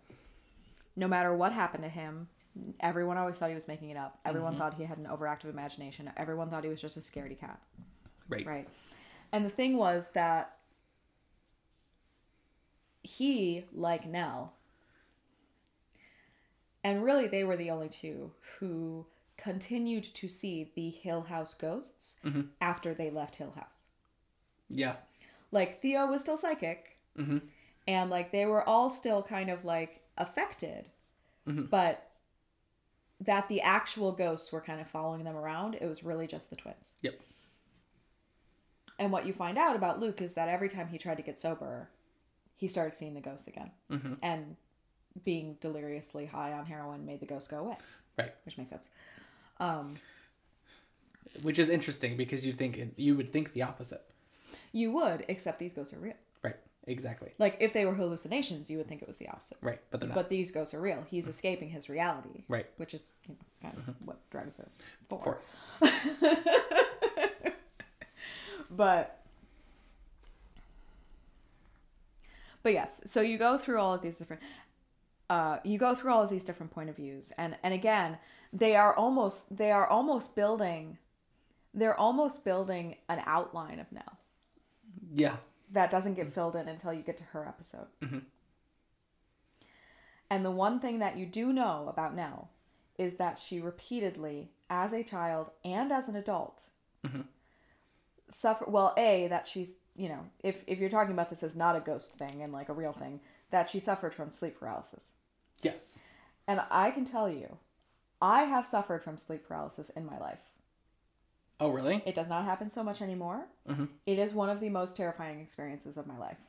No 0.96 1.08
matter 1.08 1.34
what 1.34 1.52
happened 1.52 1.82
to 1.84 1.88
him, 1.88 2.28
everyone 2.80 3.16
always 3.16 3.36
thought 3.36 3.48
he 3.48 3.54
was 3.54 3.68
making 3.68 3.90
it 3.90 3.96
up. 3.96 4.18
Mm-hmm. 4.18 4.28
Everyone 4.28 4.56
thought 4.56 4.74
he 4.74 4.84
had 4.84 4.98
an 4.98 5.06
overactive 5.06 5.50
imagination. 5.50 6.10
Everyone 6.16 6.50
thought 6.50 6.64
he 6.64 6.70
was 6.70 6.80
just 6.80 6.96
a 6.96 7.00
scaredy 7.00 7.38
cat. 7.38 7.60
Right. 8.28 8.46
Right. 8.46 8.68
And 9.32 9.44
the 9.44 9.50
thing 9.50 9.76
was 9.76 10.08
that 10.14 10.56
he, 13.02 13.64
like 13.72 14.06
Nell, 14.06 14.54
and 16.84 17.02
really 17.04 17.26
they 17.26 17.44
were 17.44 17.56
the 17.56 17.70
only 17.70 17.88
two 17.88 18.32
who 18.58 19.06
continued 19.36 20.04
to 20.14 20.28
see 20.28 20.70
the 20.74 20.90
Hill 20.90 21.22
House 21.22 21.54
ghosts 21.54 22.16
Mm-hmm. 22.24 22.42
after 22.60 22.92
they 22.94 23.10
left 23.10 23.36
Hill 23.36 23.52
House. 23.56 23.84
Yeah. 24.68 24.96
Like 25.50 25.74
Theo 25.74 26.06
was 26.06 26.20
still 26.22 26.36
psychic, 26.36 26.96
Mhm. 27.18 27.42
and 27.88 28.10
like 28.10 28.30
they 28.32 28.46
were 28.46 28.62
all 28.68 28.88
still 28.90 29.22
kind 29.22 29.50
of 29.50 29.64
like 29.64 30.00
affected, 30.20 30.88
but 31.46 32.06
that 33.20 33.48
the 33.48 33.60
actual 33.60 34.12
ghosts 34.12 34.52
were 34.52 34.60
kind 34.60 34.80
of 34.80 34.86
following 34.88 35.24
them 35.24 35.36
around. 35.36 35.74
It 35.80 35.86
was 35.86 36.04
really 36.04 36.26
just 36.28 36.48
the 36.50 36.56
twins. 36.56 36.94
Yep. 37.02 37.20
And 38.98 39.10
what 39.12 39.26
you 39.26 39.32
find 39.32 39.58
out 39.58 39.74
about 39.76 39.98
Luke 39.98 40.20
is 40.22 40.34
that 40.34 40.48
every 40.48 40.68
time 40.68 40.88
he 40.88 40.98
tried 40.98 41.16
to 41.16 41.22
get 41.22 41.40
sober, 41.40 41.88
he 42.56 42.68
started 42.68 42.92
seeing 42.96 43.14
the 43.14 43.20
ghosts 43.20 43.46
again. 43.48 43.70
Mm-hmm. 43.90 44.14
And 44.22 44.56
being 45.24 45.56
deliriously 45.60 46.26
high 46.26 46.52
on 46.52 46.66
heroin 46.66 47.04
made 47.04 47.20
the 47.20 47.26
ghosts 47.26 47.48
go 47.48 47.58
away, 47.58 47.76
Right. 48.18 48.32
which 48.44 48.56
makes 48.58 48.70
sense. 48.70 48.88
Um, 49.58 49.96
Which 51.42 51.58
is 51.58 51.68
interesting 51.68 52.16
because 52.16 52.46
you 52.46 52.52
think 52.52 52.76
it, 52.78 52.92
you 52.96 53.16
would 53.16 53.32
think 53.32 53.52
the 53.52 53.62
opposite. 53.62 54.02
you 54.72 54.92
would, 54.92 55.24
except 55.28 55.58
these 55.58 55.74
ghosts 55.74 55.92
are 55.94 55.98
real. 55.98 56.14
Exactly. 56.86 57.30
Like 57.38 57.56
if 57.60 57.72
they 57.72 57.84
were 57.84 57.94
hallucinations, 57.94 58.70
you 58.70 58.78
would 58.78 58.88
think 58.88 59.02
it 59.02 59.08
was 59.08 59.18
the 59.18 59.28
opposite. 59.28 59.58
Right. 59.60 59.80
But 59.90 60.00
they're 60.00 60.08
not. 60.08 60.14
But 60.14 60.28
these 60.28 60.50
ghosts 60.50 60.74
are 60.74 60.80
real. 60.80 61.04
He's 61.10 61.28
escaping 61.28 61.68
his 61.70 61.88
reality. 61.88 62.44
Right. 62.48 62.66
Which 62.78 62.94
is 62.94 63.06
you 63.28 63.34
know, 63.34 63.70
kind 63.70 63.82
of 63.86 63.94
what 64.04 64.18
drugs 64.30 64.58
are 64.58 64.68
for. 65.08 65.40
For. 65.80 65.90
But 68.70 69.18
But 72.62 72.72
yes, 72.72 73.02
so 73.06 73.20
you 73.20 73.36
go 73.36 73.58
through 73.58 73.78
all 73.78 73.94
of 73.94 74.02
these 74.02 74.18
different 74.18 74.42
uh 75.28 75.58
you 75.64 75.78
go 75.78 75.94
through 75.94 76.12
all 76.12 76.22
of 76.22 76.30
these 76.30 76.44
different 76.44 76.72
point 76.72 76.88
of 76.88 76.96
views 76.96 77.32
and 77.36 77.56
and 77.62 77.74
again, 77.74 78.18
they 78.52 78.76
are 78.76 78.94
almost 78.94 79.54
they 79.56 79.70
are 79.70 79.86
almost 79.86 80.34
building 80.34 80.98
they're 81.74 81.98
almost 81.98 82.44
building 82.44 82.96
an 83.08 83.22
outline 83.26 83.78
of 83.80 83.90
Nell 83.92 84.18
Yeah. 85.12 85.36
That 85.72 85.90
doesn't 85.90 86.14
get 86.14 86.26
mm-hmm. 86.26 86.34
filled 86.34 86.56
in 86.56 86.68
until 86.68 86.92
you 86.92 87.02
get 87.02 87.16
to 87.18 87.24
her 87.24 87.46
episode. 87.46 87.86
Mm-hmm. 88.02 88.18
And 90.30 90.44
the 90.44 90.50
one 90.50 90.80
thing 90.80 91.00
that 91.00 91.18
you 91.18 91.26
do 91.26 91.52
know 91.52 91.86
about 91.88 92.14
Nell 92.14 92.50
is 92.98 93.14
that 93.14 93.38
she 93.38 93.60
repeatedly, 93.60 94.50
as 94.68 94.92
a 94.92 95.02
child 95.02 95.50
and 95.64 95.90
as 95.90 96.08
an 96.08 96.16
adult, 96.16 96.68
mm-hmm. 97.04 97.22
suffer. 98.28 98.64
Well, 98.68 98.94
a 98.96 99.26
that 99.28 99.48
she's 99.48 99.72
you 99.96 100.08
know 100.08 100.26
if 100.44 100.62
if 100.66 100.78
you're 100.78 100.90
talking 100.90 101.12
about 101.12 101.30
this 101.30 101.42
as 101.42 101.56
not 101.56 101.76
a 101.76 101.80
ghost 101.80 102.12
thing 102.12 102.42
and 102.42 102.52
like 102.52 102.68
a 102.68 102.74
real 102.74 102.92
thing, 102.92 103.20
that 103.50 103.68
she 103.68 103.80
suffered 103.80 104.14
from 104.14 104.30
sleep 104.30 104.58
paralysis. 104.58 105.14
Yes. 105.62 105.98
And 106.46 106.60
I 106.70 106.90
can 106.90 107.04
tell 107.04 107.30
you, 107.30 107.58
I 108.20 108.42
have 108.42 108.66
suffered 108.66 109.02
from 109.02 109.18
sleep 109.18 109.46
paralysis 109.46 109.90
in 109.90 110.06
my 110.06 110.18
life. 110.18 110.40
Oh, 111.60 111.70
really? 111.70 112.02
It 112.06 112.14
does 112.14 112.28
not 112.28 112.44
happen 112.44 112.70
so 112.70 112.82
much 112.82 113.02
anymore. 113.02 113.46
It 114.06 114.18
is 114.18 114.34
one 114.34 114.48
of 114.48 114.60
the 114.60 114.70
most 114.70 114.96
terrifying 114.96 115.40
experiences 115.40 115.96
of 115.96 116.06
my 116.06 116.16
life. 116.18 116.40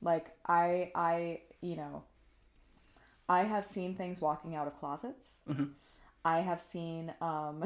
Like 0.00 0.30
I, 0.46 0.90
I, 0.94 1.40
you 1.60 1.76
know, 1.76 2.04
I 3.28 3.44
have 3.44 3.64
seen 3.64 3.94
things 3.94 4.20
walking 4.20 4.54
out 4.54 4.66
of 4.66 4.74
closets. 4.74 5.40
I 6.24 6.38
have 6.40 6.60
seen. 6.60 7.12
Um, 7.20 7.64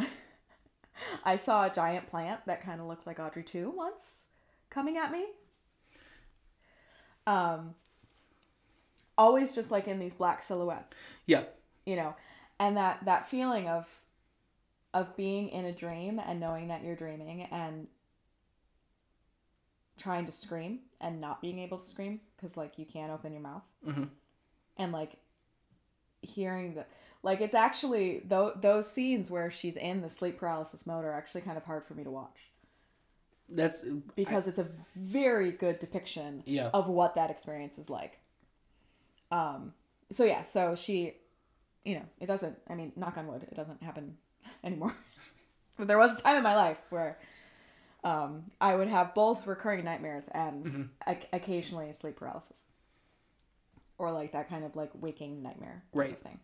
I 1.25 1.37
saw 1.37 1.65
a 1.67 1.71
giant 1.71 2.09
plant 2.09 2.41
that 2.47 2.61
kind 2.63 2.81
of 2.81 2.87
looked 2.89 3.07
like 3.07 3.21
Audrey 3.21 3.45
II 3.55 3.67
once 3.67 4.27
coming 4.69 4.97
at 4.99 5.13
me. 5.13 5.27
Um, 7.27 7.75
always 9.17 9.55
just 9.55 9.71
like 9.71 9.87
in 9.87 9.99
these 9.99 10.15
black 10.15 10.43
silhouettes 10.43 11.03
Yeah. 11.27 11.43
you 11.85 11.97
know 11.97 12.15
and 12.61 12.77
that 12.77 13.05
that 13.05 13.29
feeling 13.29 13.69
of 13.69 14.01
of 14.95 15.17
being 15.17 15.49
in 15.51 15.65
a 15.65 15.73
dream 15.73 16.19
and 16.19 16.41
knowing 16.41 16.69
that 16.69 16.83
you're 16.83 16.97
dreaming 16.97 17.43
and 17.43 17.87
trying 19.99 20.27
to 20.27 20.33
scream 20.33 20.81
and 21.01 21.21
not 21.21 21.41
being 21.43 21.59
able 21.59 21.79
to 21.79 21.85
scream 21.85 22.21
because 22.37 22.57
like 22.57 22.79
you 22.79 22.85
can't 22.87 23.11
open 23.13 23.33
your 23.33 23.43
mouth 23.43 23.69
Mhm. 23.85 24.11
and 24.77 24.93
like 24.93 25.17
hearing 26.23 26.75
the 26.75 26.87
like 27.23 27.41
it's 27.41 27.55
actually 27.55 28.21
though 28.21 28.53
those 28.53 28.91
scenes 28.91 29.31
where 29.31 29.51
she's 29.51 29.77
in 29.77 30.01
the 30.01 30.09
sleep 30.09 30.39
paralysis 30.39 30.87
mode 30.87 31.05
are 31.05 31.13
actually 31.13 31.41
kind 31.41 31.57
of 31.57 31.65
hard 31.65 31.85
for 31.85 31.95
me 31.95 32.05
to 32.05 32.11
watch 32.11 32.51
That's 33.49 33.83
because 34.15 34.47
it's 34.47 34.59
a 34.59 34.69
very 34.95 35.51
good 35.51 35.79
depiction 35.79 36.43
Yeah. 36.47 36.71
of 36.75 36.87
what 36.89 37.15
that 37.15 37.31
experience 37.31 37.79
is 37.79 37.89
like. 37.89 38.21
Um, 39.31 39.73
so 40.11 40.25
yeah, 40.25 40.43
so 40.43 40.75
she, 40.75 41.17
you 41.85 41.95
know, 41.95 42.05
it 42.21 42.27
doesn't. 42.27 42.59
I 42.69 42.75
mean, 42.75 42.93
knock 42.95 43.17
on 43.17 43.27
wood, 43.27 43.45
it 43.51 43.55
doesn't 43.55 43.83
happen 43.83 44.19
anymore. 44.65 44.95
but 45.77 45.87
there 45.89 45.99
was 45.99 46.19
a 46.19 46.23
time 46.23 46.37
in 46.37 46.43
my 46.43 46.55
life 46.57 46.79
where 46.91 47.19
um, 48.05 48.45
I 48.61 48.75
would 48.75 48.89
have 48.89 49.15
both 49.15 49.47
recurring 49.47 49.85
nightmares 49.85 50.29
and 50.33 50.91
oc- 51.07 51.27
occasionally 51.33 51.93
sleep 51.93 52.17
paralysis, 52.17 52.65
or 53.99 54.13
like 54.13 54.33
that 54.33 54.49
kind 54.49 54.65
of 54.65 54.77
like 54.77 54.91
waking 54.95 55.43
nightmare 55.43 55.83
type 55.93 55.99
Right. 56.01 56.13
of 56.13 56.19
thing. 56.19 56.39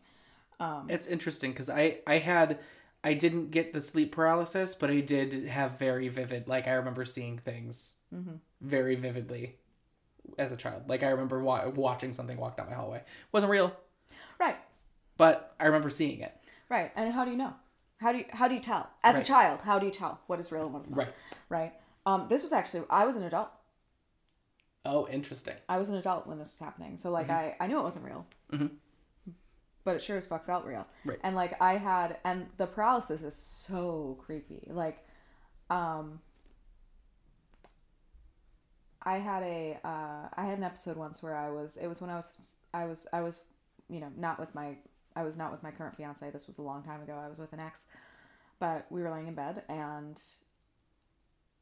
Um, 0.61 0.87
It's 0.91 1.07
interesting 1.07 1.53
because 1.53 1.71
I 1.71 1.99
I 2.07 2.19
had 2.19 2.59
I 3.03 3.15
didn't 3.15 3.51
get 3.51 3.73
the 3.73 3.81
sleep 3.83 4.13
paralysis, 4.13 4.75
but 4.75 4.91
I 4.91 5.01
did 5.01 5.47
have 5.47 5.79
very 5.79 6.09
vivid. 6.09 6.49
Like 6.49 6.67
I 6.67 6.73
remember 6.73 7.05
seeing 7.05 7.39
things 7.39 7.97
very 8.61 8.95
vividly 8.95 9.57
as 10.39 10.53
a 10.53 10.57
child. 10.57 10.89
Like 10.89 11.03
I 11.03 11.09
remember 11.11 11.41
wa- 11.43 11.69
watching 11.69 12.13
something 12.13 12.37
walk 12.39 12.57
down 12.57 12.69
my 12.69 12.75
hallway. 12.75 12.99
It 12.99 13.05
wasn't 13.33 13.51
real, 13.53 13.77
Right, 14.41 14.57
but 15.19 15.55
I 15.61 15.67
remember 15.67 15.91
seeing 15.91 16.21
it. 16.21 16.35
right. 16.69 16.91
And 16.97 17.13
how 17.13 17.25
do 17.25 17.31
you 17.31 17.37
know? 17.37 17.53
How 18.01 18.13
do 18.13 18.19
you 18.19 18.25
how 18.33 18.49
do 18.49 18.55
you 18.55 18.61
tell 18.61 18.91
as 19.03 19.15
Right. 19.15 19.23
a 19.23 19.27
child? 19.27 19.63
How 19.63 19.79
do 19.79 19.87
you 19.87 19.93
tell 19.93 20.21
what 20.27 20.41
is 20.41 20.51
real 20.53 20.65
and 20.65 20.73
what 20.75 20.85
is 20.85 20.91
not? 20.91 20.99
Right. 20.99 21.15
right? 21.49 21.73
Um, 22.07 22.27
this 22.29 22.43
was 22.43 22.53
actually 22.53 22.85
I 22.91 23.05
was 23.07 23.17
an 23.17 23.23
adult. 23.23 23.49
Oh, 24.85 25.09
interesting. 25.09 25.55
I 25.69 25.79
was 25.79 25.89
an 25.89 25.95
adult 25.95 26.27
when 26.27 26.39
this 26.39 26.49
was 26.49 26.59
happening, 26.59 26.97
so 26.97 27.11
like 27.11 27.31
I 27.31 27.57
I 27.61 27.67
knew 27.67 27.79
it 27.79 27.83
wasn't 27.83 28.05
real, 28.05 28.27
Mhm. 28.53 28.77
but 29.85 29.97
it 29.97 30.03
sure 30.03 30.19
as 30.19 30.27
fuck 30.27 30.45
felt 30.45 30.65
real. 30.67 30.87
Right. 31.05 31.19
And 31.23 31.35
like 31.37 31.61
I 31.63 31.77
had, 31.79 32.19
and 32.25 32.51
the 32.59 32.67
paralysis 32.67 33.23
is 33.23 33.35
so 33.35 34.19
creepy. 34.21 34.69
Like, 34.71 35.07
um, 35.71 36.21
I 39.03 39.19
had 39.19 39.43
a 39.43 39.79
uh, 39.85 40.29
I 40.35 40.45
had 40.45 40.59
an 40.59 40.65
episode 40.65 40.97
once 40.97 41.23
where 41.23 41.37
I 41.37 41.51
was 41.51 41.77
it 41.77 41.87
was 41.87 42.01
when 42.01 42.11
I 42.11 42.17
was 42.17 42.39
I 42.75 42.85
was 42.87 43.07
I 43.13 43.21
was 43.23 43.41
you 43.89 44.01
know 44.01 44.11
not 44.17 44.39
with 44.41 44.55
my 44.55 44.77
I 45.17 45.23
was 45.23 45.37
not 45.37 45.53
with 45.53 45.63
my 45.63 45.71
current 45.71 45.97
fiance. 45.97 46.29
This 46.31 46.47
was 46.47 46.59
a 46.59 46.63
long 46.63 46.83
time 46.83 47.03
ago. 47.03 47.15
I 47.23 47.29
was 47.29 47.39
with 47.39 47.53
an 47.53 47.61
ex, 47.61 47.87
but 48.59 48.87
we 48.91 49.03
were 49.03 49.11
laying 49.11 49.29
in 49.29 49.35
bed 49.35 49.63
and 49.69 50.21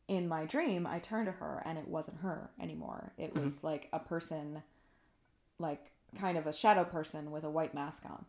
in 0.08 0.26
my 0.28 0.44
dream 0.46 0.86
I 0.86 0.98
turned 0.98 1.26
to 1.26 1.32
her 1.32 1.62
and 1.64 1.78
it 1.78 1.86
wasn't 1.88 2.18
her 2.20 2.50
anymore. 2.60 3.12
It 3.18 3.34
was 3.34 3.62
like 3.62 3.88
a 3.92 3.98
person 4.00 4.62
like 5.58 5.90
kind 6.18 6.36
of 6.36 6.46
a 6.46 6.52
shadow 6.52 6.84
person 6.84 7.30
with 7.30 7.44
a 7.44 7.50
white 7.50 7.72
mask 7.74 8.04
on. 8.06 8.24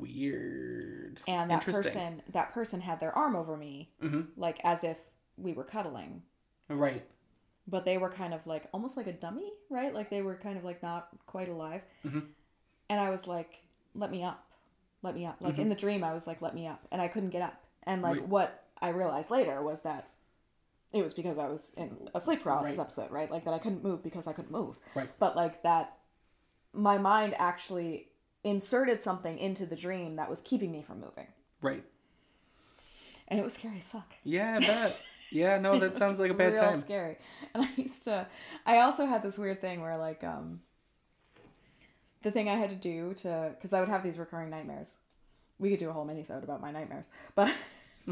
Weird. 0.00 1.20
And 1.28 1.50
that 1.50 1.64
person 1.64 2.22
that 2.32 2.52
person 2.52 2.80
had 2.80 3.00
their 3.00 3.16
arm 3.16 3.36
over 3.36 3.56
me 3.56 3.90
Mhm. 4.02 4.28
like 4.36 4.60
as 4.64 4.84
if 4.84 4.96
we 5.36 5.52
were 5.52 5.64
cuddling. 5.64 6.22
Right. 6.68 7.04
But 7.66 7.84
they 7.84 7.98
were 7.98 8.10
kind 8.10 8.32
of 8.32 8.46
like 8.46 8.68
almost 8.72 8.96
like 8.96 9.06
a 9.06 9.12
dummy, 9.12 9.52
right? 9.68 9.92
Like 9.92 10.08
they 10.10 10.22
were 10.22 10.36
kind 10.36 10.56
of 10.56 10.64
like 10.64 10.82
not 10.82 11.08
quite 11.26 11.48
alive. 11.48 11.82
Mhm. 12.04 12.28
And 12.90 13.00
I 13.00 13.10
was 13.10 13.26
like, 13.26 13.62
"Let 13.94 14.10
me 14.10 14.22
up, 14.24 14.44
let 15.02 15.14
me 15.14 15.26
up." 15.26 15.36
Like 15.40 15.54
Mm-hmm. 15.54 15.62
in 15.62 15.68
the 15.68 15.74
dream, 15.74 16.02
I 16.04 16.14
was 16.14 16.26
like, 16.26 16.40
"Let 16.42 16.54
me 16.54 16.66
up," 16.66 16.86
and 16.90 17.00
I 17.02 17.08
couldn't 17.08 17.30
get 17.30 17.42
up. 17.42 17.62
And 17.84 18.02
like 18.02 18.16
Right. 18.20 18.28
what 18.28 18.64
I 18.80 18.88
realized 18.90 19.30
later 19.30 19.62
was 19.62 19.82
that 19.82 20.08
it 20.92 21.02
was 21.02 21.12
because 21.12 21.36
I 21.38 21.48
was 21.48 21.72
in 21.76 22.08
a 22.14 22.20
sleep 22.20 22.42
paralysis 22.42 22.78
Right. 22.78 22.82
episode, 22.84 23.10
right? 23.10 23.30
Like 23.30 23.44
that 23.44 23.52
I 23.54 23.58
couldn't 23.58 23.82
move 23.84 24.02
because 24.02 24.26
I 24.26 24.32
couldn't 24.32 24.50
move. 24.52 24.78
Right. 24.94 25.08
But 25.18 25.36
like 25.36 25.62
that, 25.64 25.98
my 26.72 26.96
mind 26.98 27.34
actually 27.38 28.08
inserted 28.44 29.02
something 29.02 29.36
into 29.38 29.66
the 29.66 29.76
dream 29.76 30.16
that 30.16 30.30
was 30.30 30.40
keeping 30.40 30.70
me 30.72 30.80
from 30.82 31.00
moving, 31.00 31.26
Right. 31.60 31.84
and 33.28 33.38
it 33.38 33.42
was 33.42 33.54
scary 33.54 33.78
as 33.78 33.88
fuck. 33.88 34.14
Yeah, 34.24 34.56
I 34.56 34.60
bet. 34.60 34.96
Yeah, 35.30 35.58
no, 35.60 35.78
that 35.78 35.96
sounds 35.96 36.18
like 36.18 36.30
a 36.30 36.34
bad 36.34 36.52
real 36.52 36.60
time. 36.62 36.78
Scary. 36.80 37.18
And 37.52 37.64
I 37.64 37.68
used 37.76 38.04
to. 38.04 38.26
I 38.64 38.78
also 38.78 39.04
had 39.06 39.22
this 39.22 39.36
weird 39.36 39.60
thing 39.60 39.80
where 39.82 39.96
like 39.98 40.24
um. 40.24 40.60
The 42.22 42.30
thing 42.30 42.48
I 42.48 42.54
had 42.54 42.70
to 42.70 42.76
do 42.76 43.14
to 43.14 43.50
because 43.54 43.72
I 43.72 43.80
would 43.80 43.88
have 43.88 44.02
these 44.02 44.18
recurring 44.18 44.50
nightmares. 44.50 44.96
We 45.58 45.70
could 45.70 45.78
do 45.78 45.90
a 45.90 45.92
whole 45.92 46.06
minisode 46.06 46.42
about 46.44 46.60
my 46.60 46.70
nightmares, 46.70 47.06
but 47.34 47.52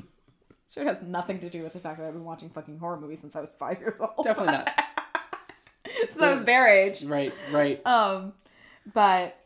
sure 0.73 0.83
it 0.83 0.87
has 0.87 1.03
nothing 1.03 1.39
to 1.41 1.51
do 1.51 1.63
with 1.63 1.73
the 1.73 1.79
fact 1.81 1.99
that 1.99 2.07
I've 2.07 2.13
been 2.13 2.25
watching 2.25 2.51
fucking 2.51 2.79
horror 2.79 2.99
movies 3.01 3.21
since 3.21 3.37
I 3.37 3.41
was 3.41 3.51
five 3.59 3.79
years 3.81 4.01
old. 4.01 4.25
Definitely 4.25 4.53
not. 4.55 4.69
since 6.11 6.21
I 6.21 6.33
was 6.33 6.45
their 6.45 6.67
age. 6.69 7.05
Right, 7.05 7.33
right. 7.53 7.85
Um, 7.87 8.33
but 8.93 9.37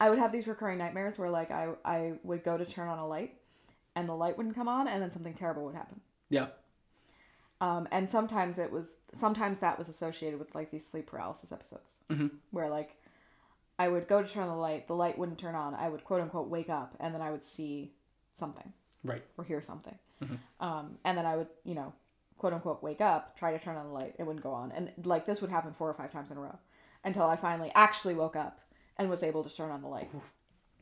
I 0.00 0.08
would 0.10 0.18
have 0.18 0.32
these 0.32 0.46
recurring 0.46 0.78
nightmares 0.78 1.18
where 1.18 1.28
like 1.30 1.50
I 1.50 1.68
I 1.84 2.12
would 2.24 2.44
go 2.44 2.56
to 2.56 2.64
turn 2.64 2.88
on 2.88 2.98
a 2.98 3.06
light, 3.06 3.34
and 3.94 4.08
the 4.08 4.14
light 4.14 4.36
wouldn't 4.38 4.54
come 4.54 4.68
on, 4.68 4.88
and 4.88 5.02
then 5.02 5.10
something 5.10 5.34
terrible 5.34 5.64
would 5.66 5.74
happen. 5.74 6.00
Yeah. 6.30 6.46
Um, 7.62 7.86
and 7.92 8.08
sometimes 8.08 8.58
it 8.58 8.72
was 8.72 8.94
sometimes 9.12 9.58
that 9.58 9.78
was 9.78 9.88
associated 9.88 10.38
with 10.38 10.54
like 10.54 10.70
these 10.70 10.86
sleep 10.86 11.06
paralysis 11.08 11.52
episodes 11.52 11.98
Mhm. 12.10 12.30
where 12.52 12.70
like 12.70 12.96
I 13.82 13.88
would 13.88 14.06
go 14.08 14.22
to 14.22 14.28
turn 14.28 14.42
on 14.44 14.50
the 14.56 14.62
light, 14.68 14.86
the 14.86 14.94
light 15.04 15.16
wouldn't 15.18 15.38
turn 15.38 15.54
on. 15.54 15.74
I 15.74 15.88
would 15.88 16.04
quote 16.04 16.20
unquote 16.20 16.48
wake 16.48 16.68
up, 16.68 16.90
and 17.00 17.14
then 17.14 17.22
I 17.22 17.30
would 17.30 17.44
see 17.46 17.92
something 18.32 18.72
Right. 19.02 19.22
or 19.38 19.44
hear 19.44 19.62
something, 19.62 19.98
um, 20.60 20.98
and 21.06 21.16
then 21.16 21.26
I 21.26 21.34
would 21.36 21.48
you 21.64 21.74
know 21.74 21.92
quote 22.38 22.52
unquote 22.52 22.82
wake 22.82 23.00
up, 23.00 23.36
try 23.38 23.50
to 23.52 23.58
turn 23.58 23.76
on 23.76 23.86
the 23.88 23.92
light, 23.92 24.14
it 24.18 24.24
wouldn't 24.26 24.42
go 24.42 24.52
on. 24.52 24.72
And 24.72 24.92
like 25.04 25.24
this 25.26 25.40
would 25.40 25.50
happen 25.50 25.72
four 25.78 25.88
or 25.88 25.94
five 25.94 26.10
times 26.12 26.30
in 26.30 26.36
a 26.36 26.40
row 26.40 26.58
until 27.04 27.24
I 27.24 27.36
finally 27.36 27.70
actually 27.74 28.14
woke 28.14 28.36
up 28.36 28.60
and 28.98 29.08
was 29.10 29.22
able 29.22 29.42
to 29.44 29.54
turn 29.54 29.70
on 29.70 29.80
the 29.82 29.88
light. 29.88 30.10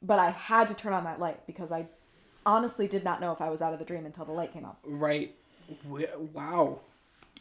But 0.03 0.19
I 0.19 0.31
had 0.31 0.67
to 0.69 0.75
turn 0.75 0.93
on 0.93 1.05
that 1.05 1.19
light 1.21 1.47
because 1.47 1.71
I 1.73 1.87
honestly 2.47 2.87
did 2.89 3.05
not 3.05 3.21
know 3.21 3.33
if 3.33 3.41
I 3.41 3.49
was 3.51 3.61
out 3.63 3.73
of 3.73 3.79
the 3.81 3.85
dream 3.85 4.07
until 4.07 4.25
the 4.25 4.33
light 4.41 4.53
came 4.53 4.65
on. 4.65 4.77
Right. 4.85 5.35
Wow. 6.33 6.81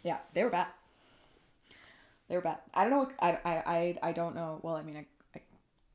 Yeah, 0.04 0.18
they 0.34 0.44
were 0.44 0.50
bad. 0.50 0.68
They 2.28 2.36
were 2.36 2.42
bad. 2.42 2.58
I 2.74 2.84
don't 2.84 2.92
know. 2.92 3.00
What, 3.00 3.14
I, 3.20 3.30
I 3.46 3.54
I 3.78 3.98
I 4.10 4.12
don't 4.12 4.36
know. 4.36 4.60
Well, 4.64 4.76
I 4.76 4.82
mean, 4.84 4.98
I 4.98 5.06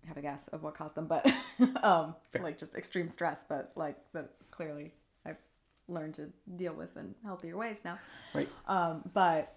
have 0.06 0.16
a 0.16 0.22
guess 0.22 0.48
of 0.48 0.62
what 0.62 0.74
caused 0.74 0.94
them, 0.94 1.06
but 1.06 1.26
um, 1.82 2.14
Fair. 2.32 2.42
like 2.42 2.58
just 2.58 2.74
extreme 2.74 3.08
stress. 3.08 3.44
But 3.48 3.72
like 3.76 3.96
that's 4.12 4.50
clearly 4.50 4.92
I've 5.24 5.40
learned 5.88 6.14
to 6.14 6.28
deal 6.56 6.74
with 6.74 6.96
in 6.96 7.14
healthier 7.24 7.56
ways 7.56 7.82
now. 7.84 7.98
Right. 8.34 8.48
Um, 8.66 9.02
but 9.12 9.54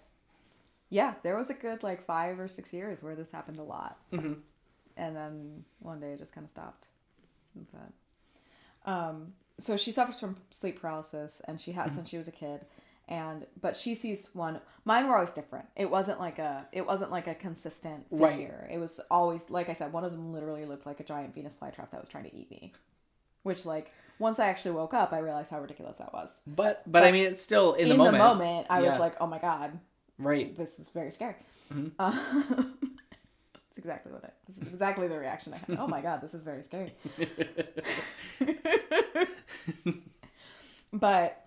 yeah, 0.90 1.14
there 1.22 1.36
was 1.36 1.50
a 1.50 1.54
good 1.54 1.82
like 1.82 2.04
five 2.04 2.38
or 2.38 2.48
six 2.48 2.72
years 2.72 3.02
where 3.02 3.14
this 3.14 3.30
happened 3.30 3.58
a 3.58 3.64
lot, 3.64 3.98
hmm 4.10 4.34
and 4.98 5.14
then 5.14 5.64
one 5.80 6.00
day 6.00 6.12
it 6.12 6.18
just 6.18 6.32
kind 6.32 6.44
of 6.44 6.50
stopped. 6.50 6.86
But 7.72 8.90
um, 8.90 9.32
so 9.58 9.76
she 9.76 9.92
suffers 9.92 10.20
from 10.20 10.36
sleep 10.50 10.80
paralysis, 10.80 11.42
and 11.46 11.60
she 11.60 11.72
has 11.72 11.92
since 11.94 12.08
she 12.08 12.18
was 12.18 12.28
a 12.28 12.32
kid. 12.32 12.64
And 13.08 13.46
but 13.60 13.76
she 13.76 13.94
sees 13.94 14.30
one. 14.32 14.60
Mine 14.84 15.06
were 15.06 15.14
always 15.14 15.30
different. 15.30 15.66
It 15.76 15.88
wasn't 15.90 16.18
like 16.18 16.38
a. 16.40 16.66
It 16.72 16.84
wasn't 16.86 17.12
like 17.12 17.26
a 17.28 17.34
consistent 17.36 18.04
Right. 18.10 18.32
figure. 18.32 18.68
It 18.72 18.78
was 18.78 18.98
always 19.10 19.48
like 19.48 19.68
I 19.68 19.74
said. 19.74 19.92
One 19.92 20.04
of 20.04 20.10
them 20.12 20.32
literally 20.32 20.64
looked 20.64 20.86
like 20.86 20.98
a 20.98 21.04
giant 21.04 21.32
Venus 21.34 21.54
flytrap 21.54 21.90
that 21.90 22.00
was 22.00 22.08
trying 22.08 22.24
to 22.24 22.34
eat 22.34 22.50
me. 22.50 22.72
Which 23.44 23.64
like 23.64 23.92
once 24.18 24.40
I 24.40 24.46
actually 24.48 24.72
woke 24.72 24.92
up, 24.92 25.12
I 25.12 25.18
realized 25.18 25.50
how 25.52 25.60
ridiculous 25.60 25.98
that 25.98 26.12
was. 26.12 26.40
But, 26.46 26.82
but 26.90 27.04
I 27.04 27.12
mean, 27.12 27.26
it's 27.26 27.40
still 27.42 27.74
in, 27.74 27.82
in 27.84 27.90
the 27.90 27.96
moment. 27.98 28.14
In 28.14 28.18
the 28.20 28.24
moment 28.24 28.66
i 28.70 28.80
Yeah. 28.82 28.90
was 28.90 28.98
like, 28.98 29.14
oh 29.20 29.26
my 29.26 29.38
god, 29.38 29.78
right. 30.18 30.56
this 30.56 30.78
is 30.80 30.88
very 30.88 31.12
scary. 31.12 31.36
Mhm. 31.72 31.92
Uh, 31.98 32.10
that's 33.52 33.78
exactly 33.78 34.10
what 34.12 34.24
I. 34.24 34.30
This 34.48 34.56
is 34.56 34.66
exactly 34.68 35.06
the 35.06 35.18
reaction 35.18 35.52
I 35.54 35.58
had. 35.58 35.78
Oh 35.78 35.86
my 35.86 36.00
god, 36.00 36.22
this 36.22 36.34
is 36.34 36.42
very 36.42 36.62
scary. 36.62 36.92
but 40.92 41.45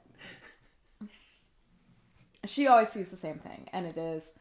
she 2.49 2.67
always 2.67 2.89
sees 2.89 3.09
the 3.09 3.17
same 3.17 3.39
thing, 3.39 3.69
and 3.73 3.85
it 3.85 3.97
is 3.97 4.34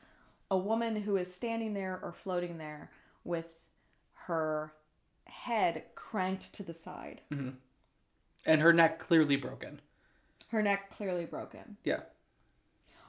a 0.50 0.56
woman 0.58 0.96
who 1.02 1.16
is 1.16 1.32
standing 1.32 1.74
there 1.74 2.00
or 2.02 2.12
floating 2.12 2.58
there 2.58 2.90
with 3.24 3.68
her 4.14 4.72
head 5.26 5.84
cranked 5.94 6.52
to 6.54 6.62
the 6.62 6.74
side, 6.74 7.20
and 7.30 8.60
her 8.60 8.72
neck 8.72 8.98
clearly 8.98 9.36
broken. 9.36 9.80
her 10.50 10.62
neck 10.62 10.90
clearly 10.90 11.26
broken. 11.26 11.76
Yeah. 11.84 12.00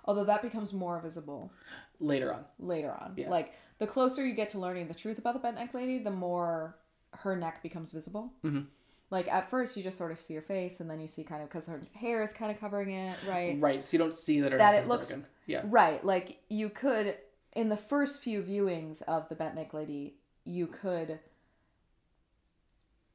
Although 0.06 0.26
that 0.26 0.42
becomes 0.42 0.74
more 0.74 1.00
visible 1.00 1.52
Later 2.00 2.34
on. 2.34 2.46
later 2.60 2.92
on. 2.92 3.14
Yeah. 3.16 3.30
Like 3.30 3.54
the 3.78 3.88
closer 3.88 4.26
you 4.26 4.34
get 4.34 4.50
to 4.50 4.60
learning 4.60 4.88
the 4.88 4.94
truth 4.94 5.18
about 5.20 5.34
the 5.34 5.40
bent 5.40 5.56
neck 5.58 5.74
lady, 5.74 6.00
the 6.00 6.12
more 6.12 6.76
her 7.12 7.36
neck 7.36 7.62
becomes 7.64 7.92
visible. 7.92 8.34
Mhm. 8.44 8.68
Like 9.12 9.28
at 9.28 9.50
first, 9.50 9.76
you 9.76 9.82
just 9.84 9.98
sort 9.98 10.12
of 10.12 10.22
see 10.22 10.36
her 10.36 10.42
face, 10.42 10.80
and 10.82 10.90
then 10.90 11.00
you 11.00 11.08
see 11.08 11.24
kind 11.24 11.42
of 11.42 11.50
because 11.50 11.66
her 11.66 11.82
hair 11.96 12.22
is 12.24 12.32
kind 12.32 12.52
of 12.52 12.60
covering 12.60 12.92
it, 12.92 13.18
right? 13.28 13.58
Right. 13.60 13.84
So 13.86 13.94
you 13.94 13.98
don't 14.00 14.14
see 14.16 14.40
that 14.42 14.52
her 14.52 14.58
That 14.58 14.76
it 14.76 14.80
is 14.80 14.88
looks- 14.88 15.08
broken. 15.08 15.26
Yeah. 15.48 15.62
Right. 15.66 16.04
Like 16.06 16.38
you 16.50 16.70
could, 16.70 17.18
in 17.56 17.70
the 17.70 17.78
first 17.78 18.22
few 18.22 18.44
viewings 18.44 19.02
of 19.04 19.28
the 19.30 19.36
bent 19.36 19.56
neck 19.56 19.74
lady, 19.74 20.14
you 20.46 20.68
could 20.68 21.20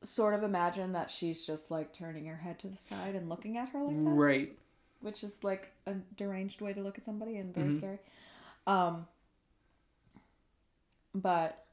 sort 0.03 0.35
of 0.35 0.43
imagine 0.43 0.93
that 0.93 1.09
she's 1.11 1.47
just 1.47 1.71
like 1.71 1.93
turning 1.93 2.27
her 2.27 2.37
head 2.37 2.59
to 2.59 2.69
the 2.69 2.77
side 2.77 3.15
and 3.15 3.29
looking 3.29 3.57
at 3.57 3.69
her 3.71 3.83
like 3.85 3.97
that. 4.05 4.11
Right. 4.11 4.59
which 5.01 5.23
is 5.23 5.37
like 5.45 5.71
a 5.87 5.95
deranged 6.17 6.61
way 6.61 6.73
to 6.73 6.81
look 6.81 6.97
at 6.99 7.05
somebody 7.05 7.37
and 7.37 7.55
very 7.55 7.69
Mhm. 7.71 7.77
scary. 7.77 7.99
Um, 8.67 9.07
but 11.15 11.64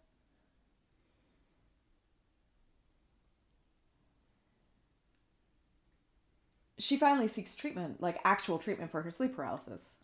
she 6.82 6.98
finally 6.98 7.28
seeks 7.28 7.56
treatment, 7.56 8.02
like 8.02 8.20
actual 8.24 8.58
treatment 8.58 8.92
for 8.92 9.02
her 9.02 9.12
sleep 9.12 9.36
paralysis. 9.36 9.96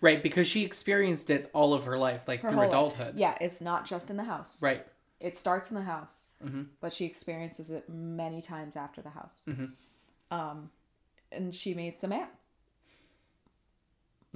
Right. 0.00 0.22
Because 0.22 0.46
she 0.46 0.62
experienced 0.64 1.30
it 1.30 1.50
all 1.52 1.74
of 1.74 1.84
her 1.84 1.98
life, 1.98 2.22
like 2.28 2.40
Her 2.40 2.48
through 2.50 2.58
whole 2.58 2.64
life. 2.68 2.72
adulthood. 2.72 3.18
Yeah, 3.18 3.36
it's 3.40 3.60
not 3.60 3.84
just 3.84 4.10
in 4.10 4.16
the 4.16 4.24
house. 4.24 4.62
Right. 4.62 4.86
It 5.20 5.36
starts 5.36 5.70
in 5.70 5.74
the 5.76 5.82
house, 5.82 6.28
hmm 6.42 6.64
but 6.80 6.92
she 6.92 7.04
experiences 7.06 7.70
it 7.70 7.88
many 7.88 8.42
times 8.42 8.76
after 8.76 9.00
the 9.02 9.10
house. 9.10 9.42
Mhm. 9.46 9.72
Um, 10.30 10.70
and 11.32 11.54
she 11.54 11.74
made 11.74 11.98
some 11.98 12.10
man 12.10 12.28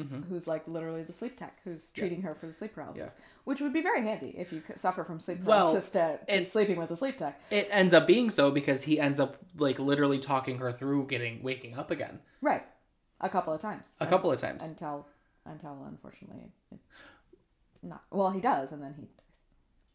Mhm. 0.04 0.28
who's 0.28 0.46
like 0.46 0.66
literally 0.68 1.02
the 1.02 1.12
sleep 1.12 1.36
tech 1.36 1.60
who's 1.64 1.92
Yeah. 1.94 2.00
treating 2.00 2.22
her 2.22 2.34
for 2.34 2.46
the 2.46 2.52
sleep 2.52 2.74
paralysis, 2.74 3.14
which 3.44 3.60
would 3.60 3.72
be 3.72 3.82
very 3.82 4.02
handy 4.02 4.34
if 4.38 4.52
you 4.52 4.60
could 4.60 4.78
suffer 4.78 5.04
from 5.04 5.20
sleep 5.20 5.40
Well, 5.44 5.60
paralysis 5.62 5.90
to 5.90 6.20
be 6.26 6.32
it- 6.32 6.48
sleeping 6.48 6.76
with 6.78 6.90
a 6.90 6.96
sleep 6.96 7.16
tech. 7.16 7.40
It 7.50 7.68
ends 7.70 7.92
up 7.94 8.06
being 8.06 8.30
so 8.30 8.50
because 8.50 8.82
he 8.82 8.98
ends 9.00 9.18
up 9.20 9.36
like 9.56 9.78
literally 9.78 10.18
talking 10.18 10.58
her 10.58 10.72
through 10.72 11.06
getting 11.06 11.42
waking 11.42 11.76
up 11.78 11.90
again 11.90 12.20
Right, 12.40 12.64
a 13.20 13.28
couple 13.28 13.52
of 13.52 13.60
times. 13.60 13.94
a 14.00 14.06
couple 14.06 14.30
of 14.32 14.40
times. 14.40 14.66
until 14.68 15.06
until 15.46 15.82
unfortunately, 15.84 16.52
not 17.82 18.04
well. 18.10 18.30
He 18.30 18.40
does, 18.40 18.72
and 18.72 18.82
then 18.82 18.94
he. 18.94 19.08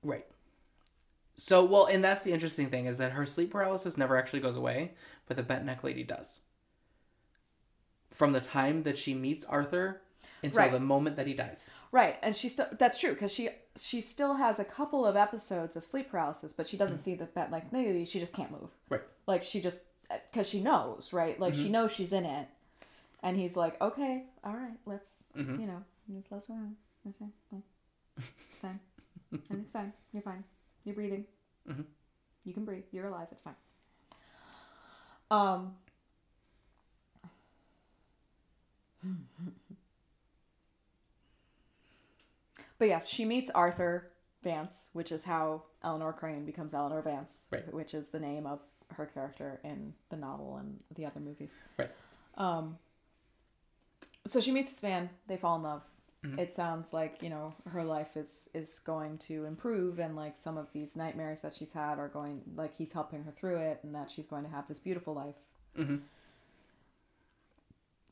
Right. 0.03 0.25
So 1.37 1.63
well, 1.65 1.85
and 1.85 2.03
that's 2.03 2.23
the 2.23 2.31
interesting 2.31 2.69
thing 2.69 2.85
is 2.85 2.97
that 2.97 3.11
her 3.11 3.25
sleep 3.25 3.51
paralysis 3.51 3.97
never 3.97 4.17
actually 4.17 4.39
goes 4.39 4.55
away, 4.55 4.95
but 5.27 5.35
the 5.37 5.43
bent 5.43 5.65
neck 5.65 5.83
lady 5.83 6.03
does. 6.03 6.41
From 8.15 8.31
the 8.33 8.41
time 8.41 8.83
that 8.83 8.97
she 8.97 9.13
meets 9.13 9.43
Arthur 9.43 10.01
until 10.41 10.59
Right. 10.59 10.71
the 10.71 10.79
moment 10.79 11.15
that 11.17 11.27
he 11.27 11.33
dies. 11.33 11.71
Right, 11.91 12.17
and 12.23 12.35
she 12.35 12.49
still 12.49 12.67
that's 12.73 12.99
true 12.99 13.13
because 13.13 13.31
she 13.33 13.49
she 13.77 13.99
still 14.01 14.35
has 14.35 14.57
a 14.59 14.65
couple 14.65 15.05
of 15.05 15.15
episodes 15.15 15.75
of 15.75 15.83
sleep 15.83 16.09
paralysis, 16.09 16.53
but 16.53 16.67
she 16.67 16.77
doesn't 16.77 16.99
see 16.99 17.13
the 17.15 17.25
bent 17.25 17.51
like 17.51 17.71
lady. 17.73 18.05
She 18.05 18.19
just 18.19 18.33
can't 18.33 18.51
move. 18.51 18.69
Right. 18.89 19.01
Like 19.27 19.43
she 19.43 19.59
just 19.61 19.79
because 20.31 20.47
she 20.47 20.61
knows, 20.61 21.11
right? 21.13 21.39
Like 21.39 21.53
she 21.55 21.69
knows 21.69 21.91
she's 21.91 22.13
in 22.13 22.25
it, 22.25 22.47
and 23.23 23.35
he's 23.37 23.55
like, 23.57 23.79
okay, 23.81 24.23
all 24.43 24.53
right, 24.55 24.77
let's 24.85 25.23
Mhm. 25.35 25.59
you 25.59 25.67
know, 25.67 25.83
just 26.15 26.31
let's 26.31 26.49
run. 26.49 26.75
It's 27.05 27.17
fine. 27.19 27.63
It's 28.49 28.59
fine. 28.59 28.79
and 29.31 29.41
it's 29.61 29.71
fine. 29.71 29.93
You're 30.13 30.21
fine. 30.23 30.43
You're 30.85 30.95
breathing. 30.95 31.25
Mhm. 31.67 31.85
You 32.45 32.53
can 32.53 32.63
breathe. 32.65 32.83
You're 32.91 33.07
alive. 33.07 33.27
It's 33.31 33.41
fine. 33.41 33.55
Um. 35.31 35.75
But 42.77 42.89
yes, 42.89 43.07
she 43.07 43.23
meets 43.25 43.49
Arthur 43.51 44.11
Vance, 44.43 44.89
which 44.93 45.11
is 45.11 45.23
how 45.23 45.63
Eleanor 45.83 46.11
Crane 46.13 46.45
becomes 46.45 46.73
Eleanor 46.73 47.01
Vance, 47.01 47.47
Right. 47.51 47.73
which 47.73 47.93
is 47.93 48.09
the 48.09 48.19
name 48.19 48.45
of 48.45 48.59
her 48.89 49.05
character 49.05 49.59
in 49.63 49.93
the 50.09 50.17
novel 50.17 50.57
and 50.57 50.79
the 50.93 51.05
other 51.05 51.19
movies. 51.19 51.53
Right. 51.77 51.89
Um, 52.35 52.77
so 54.27 54.41
she 54.41 54.51
meets 54.51 54.71
this 54.71 54.83
man. 54.83 55.09
They 55.27 55.37
fall 55.37 55.55
in 55.55 55.63
love. 55.63 55.83
Mhm. 56.23 56.37
It 56.39 56.53
sounds 56.55 56.91
like 56.91 57.21
you 57.23 57.29
know 57.29 57.53
her 57.69 57.83
life 57.83 58.17
is 58.17 58.49
is 58.53 58.79
going 58.79 59.19
to 59.19 59.45
improve, 59.45 59.99
and 59.99 60.15
like 60.15 60.35
some 60.35 60.57
of 60.57 60.71
these 60.73 60.95
nightmares 60.95 61.39
that 61.41 61.53
she's 61.53 61.71
had 61.71 61.97
are 61.99 62.07
going 62.09 62.41
like 62.55 62.73
he's 62.73 62.91
helping 62.93 63.23
her 63.23 63.31
through 63.31 63.57
it, 63.57 63.79
and 63.83 63.93
that 63.95 64.09
she's 64.11 64.25
going 64.27 64.43
to 64.43 64.49
have 64.49 64.67
this 64.67 64.79
beautiful 64.79 65.13
life. 65.13 65.35
Mhm. 65.77 66.01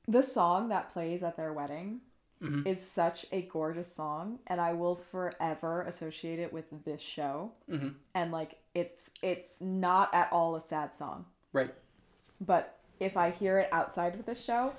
The 0.08 0.22
song 0.24 0.70
that 0.70 0.90
plays 0.90 1.24
at 1.24 1.38
their 1.38 1.54
wedding 1.54 2.02
Mhm. 2.42 2.68
is 2.68 2.86
such 2.86 3.26
a 3.32 3.44
gorgeous 3.44 3.94
song, 3.94 4.40
and 4.48 4.60
I 4.60 4.74
will 4.74 4.96
forever 4.96 5.82
associate 5.84 6.40
it 6.40 6.52
with 6.52 6.66
this 6.84 7.02
show. 7.02 7.54
Mhm. 7.70 7.96
And 8.14 8.32
like 8.32 8.60
it's 8.74 9.12
it's 9.22 9.62
not 9.62 10.14
at 10.14 10.32
all 10.34 10.56
a 10.56 10.62
sad 10.62 10.94
song, 10.94 11.26
Right. 11.54 11.74
but 12.42 12.80
if 13.00 13.16
I 13.16 13.30
hear 13.30 13.60
it 13.60 13.70
outside 13.72 14.16
of 14.16 14.26
this 14.26 14.44
show, 14.44 14.74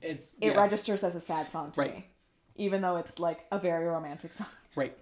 It's 0.00 0.34
it 0.40 0.52
yeah. 0.52 0.56
registers 0.60 1.04
as 1.04 1.14
a 1.14 1.20
sad 1.20 1.48
song 1.48 1.70
to 1.72 1.80
Right. 1.82 1.94
me, 1.96 2.10
even 2.56 2.80
though 2.82 2.96
it's 2.96 3.18
like 3.20 3.46
a 3.52 3.58
very 3.58 3.84
romantic 3.86 4.32
song. 4.32 4.48
right. 4.74 4.98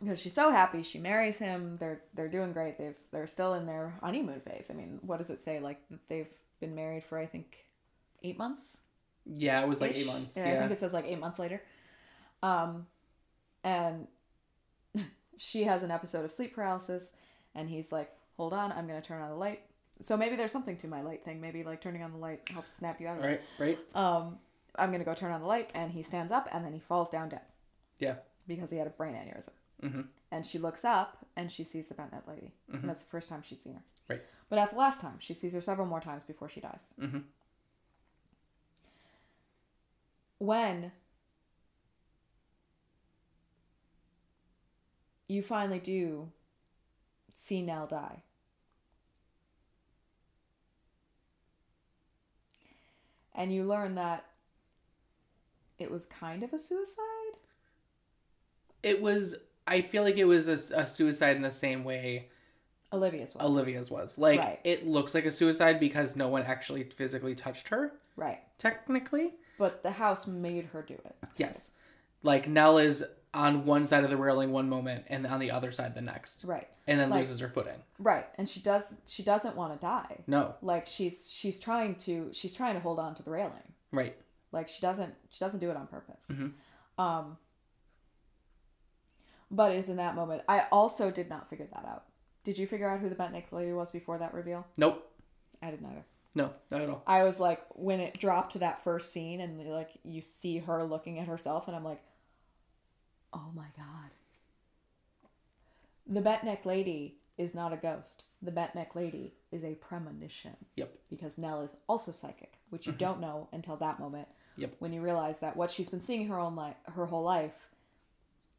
Because 0.00 0.20
she's 0.20 0.34
so 0.34 0.50
happy, 0.50 0.82
she 0.84 0.98
marries 0.98 1.38
him. 1.38 1.76
They're 1.78 2.00
they're 2.14 2.28
doing 2.28 2.52
great. 2.52 2.78
They've 2.78 2.94
they're 3.10 3.26
still 3.26 3.54
in 3.54 3.66
their 3.66 3.94
honeymoon 4.00 4.40
phase. 4.40 4.68
I 4.70 4.74
mean, 4.74 4.98
what 5.02 5.18
does 5.18 5.30
it 5.30 5.42
say? 5.42 5.58
Like 5.60 5.80
they've 6.08 6.28
been 6.60 6.74
married 6.74 7.02
for 7.04 7.18
I 7.18 7.26
think 7.26 7.64
eight 8.22 8.38
months. 8.38 8.80
Yeah, 9.26 9.60
it 9.60 9.68
was 9.68 9.80
like 9.80 9.94
eight 9.96 10.06
months. 10.06 10.36
Yeah, 10.36 10.46
Yeah. 10.46 10.54
I 10.56 10.58
think 10.60 10.72
it 10.72 10.80
says 10.80 10.92
like 10.94 11.06
eight 11.06 11.18
months 11.18 11.38
later. 11.38 11.60
Um, 12.42 12.86
and 13.64 14.06
she 15.36 15.64
has 15.64 15.82
an 15.82 15.90
episode 15.90 16.24
of 16.24 16.32
sleep 16.32 16.54
paralysis, 16.54 17.12
and 17.54 17.68
he's 17.68 17.90
like, 17.92 18.10
"Hold 18.36 18.52
on, 18.52 18.72
I'm 18.72 18.86
gonna 18.86 19.02
turn 19.02 19.20
on 19.22 19.30
the 19.30 19.36
light." 19.36 19.62
So 20.00 20.16
maybe 20.16 20.36
there's 20.36 20.52
something 20.52 20.76
to 20.78 20.86
my 20.88 21.02
light 21.02 21.24
thing. 21.24 21.40
Maybe 21.40 21.64
like 21.64 21.80
turning 21.80 22.02
on 22.04 22.12
the 22.12 22.18
light 22.18 22.48
helps 22.50 22.72
snap 22.72 23.00
you 23.00 23.08
out 23.08 23.18
of 23.18 23.24
it. 23.24 23.40
Right. 23.58 23.76
Right. 23.94 23.96
Um, 23.96 24.38
I'm 24.76 24.92
gonna 24.92 25.02
go 25.04 25.14
turn 25.14 25.32
on 25.32 25.40
the 25.40 25.46
light, 25.46 25.70
and 25.74 25.90
he 25.90 26.02
stands 26.04 26.30
up, 26.30 26.48
and 26.52 26.64
then 26.64 26.72
he 26.72 26.78
falls 26.78 27.08
down 27.10 27.30
dead 27.30 27.40
Yeah. 27.98 28.14
because 28.46 28.70
he 28.70 28.76
had 28.76 28.86
a 28.86 28.90
brain 28.90 29.14
aneurysm. 29.14 29.48
Hmm 29.80 30.02
And 30.30 30.44
she 30.44 30.58
looks 30.58 30.84
up, 30.84 31.24
and 31.36 31.50
she 31.50 31.64
sees 31.64 31.88
the 31.88 31.94
bent 31.94 32.12
neck 32.12 32.26
lady, 32.28 32.52
Mhm. 32.70 32.80
and 32.80 32.88
that's 32.88 33.02
the 33.02 33.08
first 33.10 33.28
time 33.28 33.42
she'd 33.42 33.60
seen 33.60 33.74
her. 33.74 33.82
Right. 34.08 34.22
But 34.48 34.56
that's 34.56 34.72
the 34.72 34.78
last 34.78 35.00
time. 35.00 35.18
She 35.20 35.34
sees 35.34 35.52
her 35.54 35.60
several 35.60 35.86
more 35.86 36.00
times 36.00 36.22
before 36.22 36.48
she 36.48 36.60
dies. 36.60 36.88
hmm 36.98 37.18
when 40.40 40.92
you 45.26 45.42
finally 45.42 45.80
do 45.80 46.30
see 47.34 47.60
Nell 47.60 47.86
die. 47.88 48.22
And 53.34 53.52
you 53.52 53.64
learn 53.64 53.94
that 53.96 54.24
it 55.78 55.90
was 55.90 56.06
kind 56.06 56.42
of 56.42 56.52
a 56.52 56.58
suicide. 56.58 57.38
It 58.82 59.00
was. 59.02 59.36
I 59.68 59.82
feel 59.82 60.02
like 60.02 60.16
it 60.16 60.24
was 60.24 60.48
a, 60.48 60.80
a 60.80 60.86
suicide 60.86 61.36
in 61.36 61.42
the 61.42 61.50
same 61.50 61.84
way 61.84 62.28
Olivia's 62.92 63.34
was. 63.34 63.44
Olivia's 63.44 63.90
was. 63.90 64.18
Like 64.18 64.40
Right. 64.40 64.60
it 64.64 64.86
looks 64.86 65.14
like 65.14 65.26
a 65.26 65.30
suicide 65.30 65.78
because 65.78 66.16
no 66.16 66.28
one 66.28 66.42
actually 66.42 66.84
physically 66.84 67.34
touched 67.34 67.68
her. 67.68 67.92
Right. 68.16 68.40
Technically, 68.58 69.34
But 69.58 69.82
the 69.82 69.90
house 69.92 70.26
made 70.26 70.66
her 70.66 70.82
do 70.82 70.94
it. 70.94 71.16
yes. 71.36 71.70
Like 72.22 72.48
Nell 72.48 72.78
is 72.78 73.04
on 73.34 73.66
one 73.66 73.86
side 73.86 74.04
of 74.04 74.10
the 74.10 74.16
railing 74.16 74.50
one 74.52 74.68
moment 74.70 75.04
and 75.08 75.26
on 75.26 75.38
the 75.38 75.50
other 75.50 75.70
side 75.70 75.94
the 75.94 76.00
next, 76.00 76.44
Right. 76.44 76.66
and 76.86 76.98
then 76.98 77.10
Like- 77.10 77.20
loses 77.20 77.40
her 77.40 77.48
footing. 77.50 77.82
Right. 77.98 78.26
And 78.36 78.48
she 78.48 78.60
does 78.60 78.94
she 79.06 79.22
doesn't 79.22 79.54
want 79.54 79.74
to 79.74 79.78
die. 79.78 80.24
No, 80.26 80.54
Like 80.62 80.86
she's 80.86 81.30
she's 81.30 81.60
trying 81.60 81.94
to 81.96 82.30
she's 82.32 82.54
trying 82.54 82.74
to 82.74 82.80
hold 82.80 82.98
on 82.98 83.14
to 83.16 83.22
the 83.22 83.30
railing. 83.30 83.74
right. 83.92 84.16
Like 84.50 84.68
she 84.70 84.80
doesn't 84.80 85.14
she 85.28 85.40
doesn't 85.44 85.60
do 85.60 85.70
it 85.70 85.76
on 85.76 85.86
purpose. 85.88 86.26
Mhm. 86.30 86.54
Um 86.98 87.36
but 89.50 89.72
is 89.72 89.88
in 89.88 89.96
that 89.96 90.14
moment 90.14 90.42
I 90.48 90.66
also 90.70 91.10
did 91.10 91.28
not 91.28 91.48
figure 91.48 91.68
that 91.72 91.84
out. 91.86 92.04
Did 92.44 92.58
you 92.58 92.66
figure 92.66 92.88
out 92.88 93.00
who 93.00 93.08
the 93.08 93.14
bent 93.14 93.32
neck 93.32 93.52
lady 93.52 93.72
was 93.72 93.90
before 93.90 94.18
that 94.18 94.34
reveal? 94.34 94.66
Nope. 94.76 95.04
I 95.62 95.70
didn't 95.70 95.86
either. 95.86 96.04
No, 96.34 96.50
not 96.70 96.82
at 96.82 96.88
all. 96.88 97.02
I 97.06 97.24
was 97.24 97.40
like 97.40 97.62
when 97.74 98.00
it 98.00 98.18
dropped 98.18 98.52
to 98.52 98.58
that 98.60 98.84
first 98.84 99.12
scene 99.12 99.40
and 99.40 99.58
like 99.70 99.90
you 100.04 100.22
see 100.22 100.58
her 100.58 100.84
looking 100.84 101.18
at 101.18 101.26
herself 101.26 101.66
and 101.66 101.76
I'm 101.76 101.84
like 101.84 102.02
oh 103.32 103.50
my 103.54 103.66
god. 103.76 104.10
The 106.06 106.20
bent 106.20 106.44
neck 106.44 106.64
lady 106.64 107.18
is 107.36 107.54
not 107.54 107.72
a 107.72 107.76
ghost. 107.76 108.24
The 108.42 108.50
bent 108.50 108.74
neck 108.74 108.94
lady 108.94 109.34
is 109.52 109.64
a 109.64 109.74
premonition 109.74 110.56
Yep. 110.76 110.92
because 111.10 111.38
Nell 111.38 111.62
is 111.62 111.74
also 111.88 112.12
psychic, 112.12 112.54
which 112.70 112.86
you 112.86 112.92
mm-hmm. 112.92 112.98
don't 112.98 113.20
know 113.20 113.48
until 113.52 113.76
that 113.76 114.00
moment. 114.00 114.28
Yep. 114.56 114.74
When 114.78 114.92
you 114.92 115.00
realize 115.00 115.38
that 115.40 115.56
what 115.56 115.70
she's 115.70 115.88
been 115.88 116.00
seeing 116.00 116.26
her 116.28 116.38
own 116.38 116.56
life, 116.56 116.76
her 116.94 117.06
whole 117.06 117.22
life, 117.22 117.54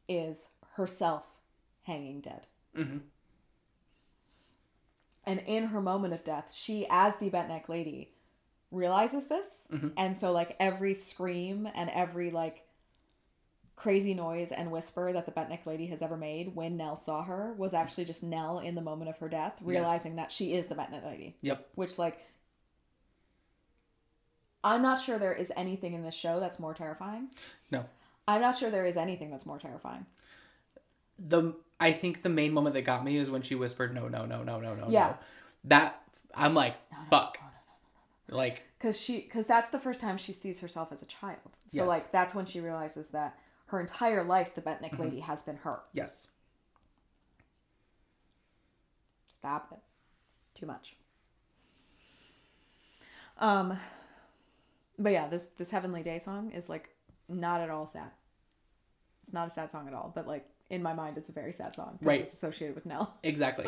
is 0.08 0.48
herself 0.74 1.24
hanging 1.82 2.20
dead. 2.20 2.46
Mm-hmm. 2.76 2.98
And 5.24 5.42
in 5.46 5.66
her 5.66 5.80
moment 5.80 6.14
of 6.14 6.24
death, 6.24 6.52
she, 6.54 6.86
as 6.90 7.16
the 7.16 7.28
bent 7.28 7.48
neck 7.48 7.68
lady, 7.68 8.12
realizes 8.70 9.26
this, 9.26 9.66
and 9.96 10.16
so 10.16 10.32
like 10.32 10.56
every 10.58 10.94
scream 10.94 11.68
and 11.74 11.90
every 11.90 12.30
like 12.30 12.64
crazy 13.76 14.14
noise 14.14 14.52
and 14.52 14.70
whisper 14.70 15.12
that 15.12 15.26
the 15.26 15.32
bent 15.32 15.48
neck 15.48 15.66
lady 15.66 15.86
has 15.86 16.02
ever 16.02 16.16
made 16.16 16.54
when 16.54 16.76
Nell 16.76 16.96
saw 16.98 17.24
her 17.24 17.54
was 17.56 17.74
actually 17.74 18.04
just 18.04 18.22
Nell 18.22 18.58
in 18.58 18.74
the 18.74 18.80
moment 18.82 19.08
of 19.08 19.18
her 19.18 19.28
death, 19.28 19.58
realizing 19.62 20.16
that 20.16 20.30
she 20.30 20.52
is 20.54 20.66
the 20.66 20.74
bent 20.74 20.90
neck 20.90 21.04
lady. 21.04 21.36
Yep. 21.42 21.68
which 21.74 21.98
like 21.98 22.18
I'm 24.62 24.82
not 24.82 25.00
sure 25.00 25.18
there 25.18 25.32
is 25.32 25.52
anything 25.56 25.94
in 25.94 26.02
this 26.02 26.14
show 26.14 26.40
that's 26.40 26.58
more 26.58 26.74
terrifying. 26.74 27.28
No. 27.70 27.86
I'm 28.28 28.40
not 28.40 28.56
sure 28.56 28.70
there 28.70 28.86
is 28.86 28.96
anything 28.96 29.30
that's 29.30 29.46
more 29.46 29.58
terrifying. 29.58 30.06
The 31.22 31.54
I 31.78 31.92
think 31.92 32.22
the 32.22 32.28
main 32.28 32.52
moment 32.52 32.74
that 32.74 32.82
got 32.82 33.04
me 33.04 33.16
is 33.16 33.30
when 33.30 33.42
she 33.42 33.54
whispered 33.54 33.94
no 33.94 34.08
no 34.08 34.24
no 34.26 34.42
no 34.42 34.58
no 34.60 34.74
no 34.74 34.88
Yeah. 34.88 35.08
no. 35.08 35.18
That 35.64 36.02
I'm 36.34 36.54
like 36.54 36.76
fuck. 37.10 37.38
Like 38.28 38.62
Cuz 38.78 38.98
she 39.00 39.22
cuz 39.22 39.46
that's 39.46 39.68
the 39.70 39.78
first 39.78 40.00
time 40.00 40.16
she 40.16 40.32
sees 40.32 40.60
herself 40.60 40.92
as 40.92 41.02
a 41.02 41.06
child. 41.06 41.38
So 41.68 41.78
Yes. 41.78 41.88
like 41.88 42.12
that's 42.12 42.34
when 42.34 42.46
she 42.46 42.60
realizes 42.60 43.08
that 43.08 43.38
her 43.66 43.78
entire 43.80 44.24
life 44.24 44.54
the 44.54 44.60
bent 44.62 44.80
neck 44.82 44.92
Mm-hmm. 44.92 45.02
lady 45.02 45.20
has 45.20 45.42
been 45.42 45.56
her. 45.58 45.80
yes. 45.92 46.28
Stop 49.34 49.72
it. 49.72 49.78
Too 50.58 50.66
much. 50.66 50.96
Um 53.38 53.76
but 54.98 55.12
yeah, 55.12 55.28
this 55.28 55.46
this 55.58 55.70
Heavenly 55.70 56.02
Day 56.02 56.18
song 56.18 56.50
is 56.52 56.68
like 56.68 56.90
not 57.28 57.60
at 57.60 57.70
all 57.70 57.86
sad. 57.86 58.10
It's 59.22 59.32
not 59.32 59.48
a 59.48 59.50
sad 59.50 59.70
song 59.70 59.88
at 59.88 59.94
all, 59.94 60.12
but 60.14 60.26
like 60.26 60.46
in 60.70 60.82
my 60.82 60.94
mind 60.94 61.18
it's 61.18 61.28
a 61.28 61.32
very 61.32 61.52
sad 61.52 61.74
song 61.74 61.92
because 61.98 62.06
Right. 62.06 62.20
it's 62.22 62.32
associated 62.32 62.74
with 62.74 62.86
Nell. 62.86 63.14
Exactly. 63.22 63.66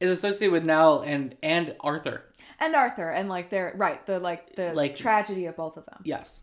is 0.00 0.10
associated 0.10 0.52
with 0.52 0.64
Nell 0.64 1.00
and 1.00 1.36
and 1.42 1.74
Arthur. 1.80 2.24
and 2.60 2.74
Arthur 2.74 3.10
and 3.10 3.28
like 3.28 3.50
they're 3.50 3.72
right 3.76 4.04
the 4.06 4.18
like 4.20 4.54
the 4.56 4.72
Like- 4.74 4.96
tragedy 4.96 5.46
of 5.46 5.56
both 5.56 5.76
of 5.76 5.86
them. 5.86 6.00
Yes. 6.04 6.42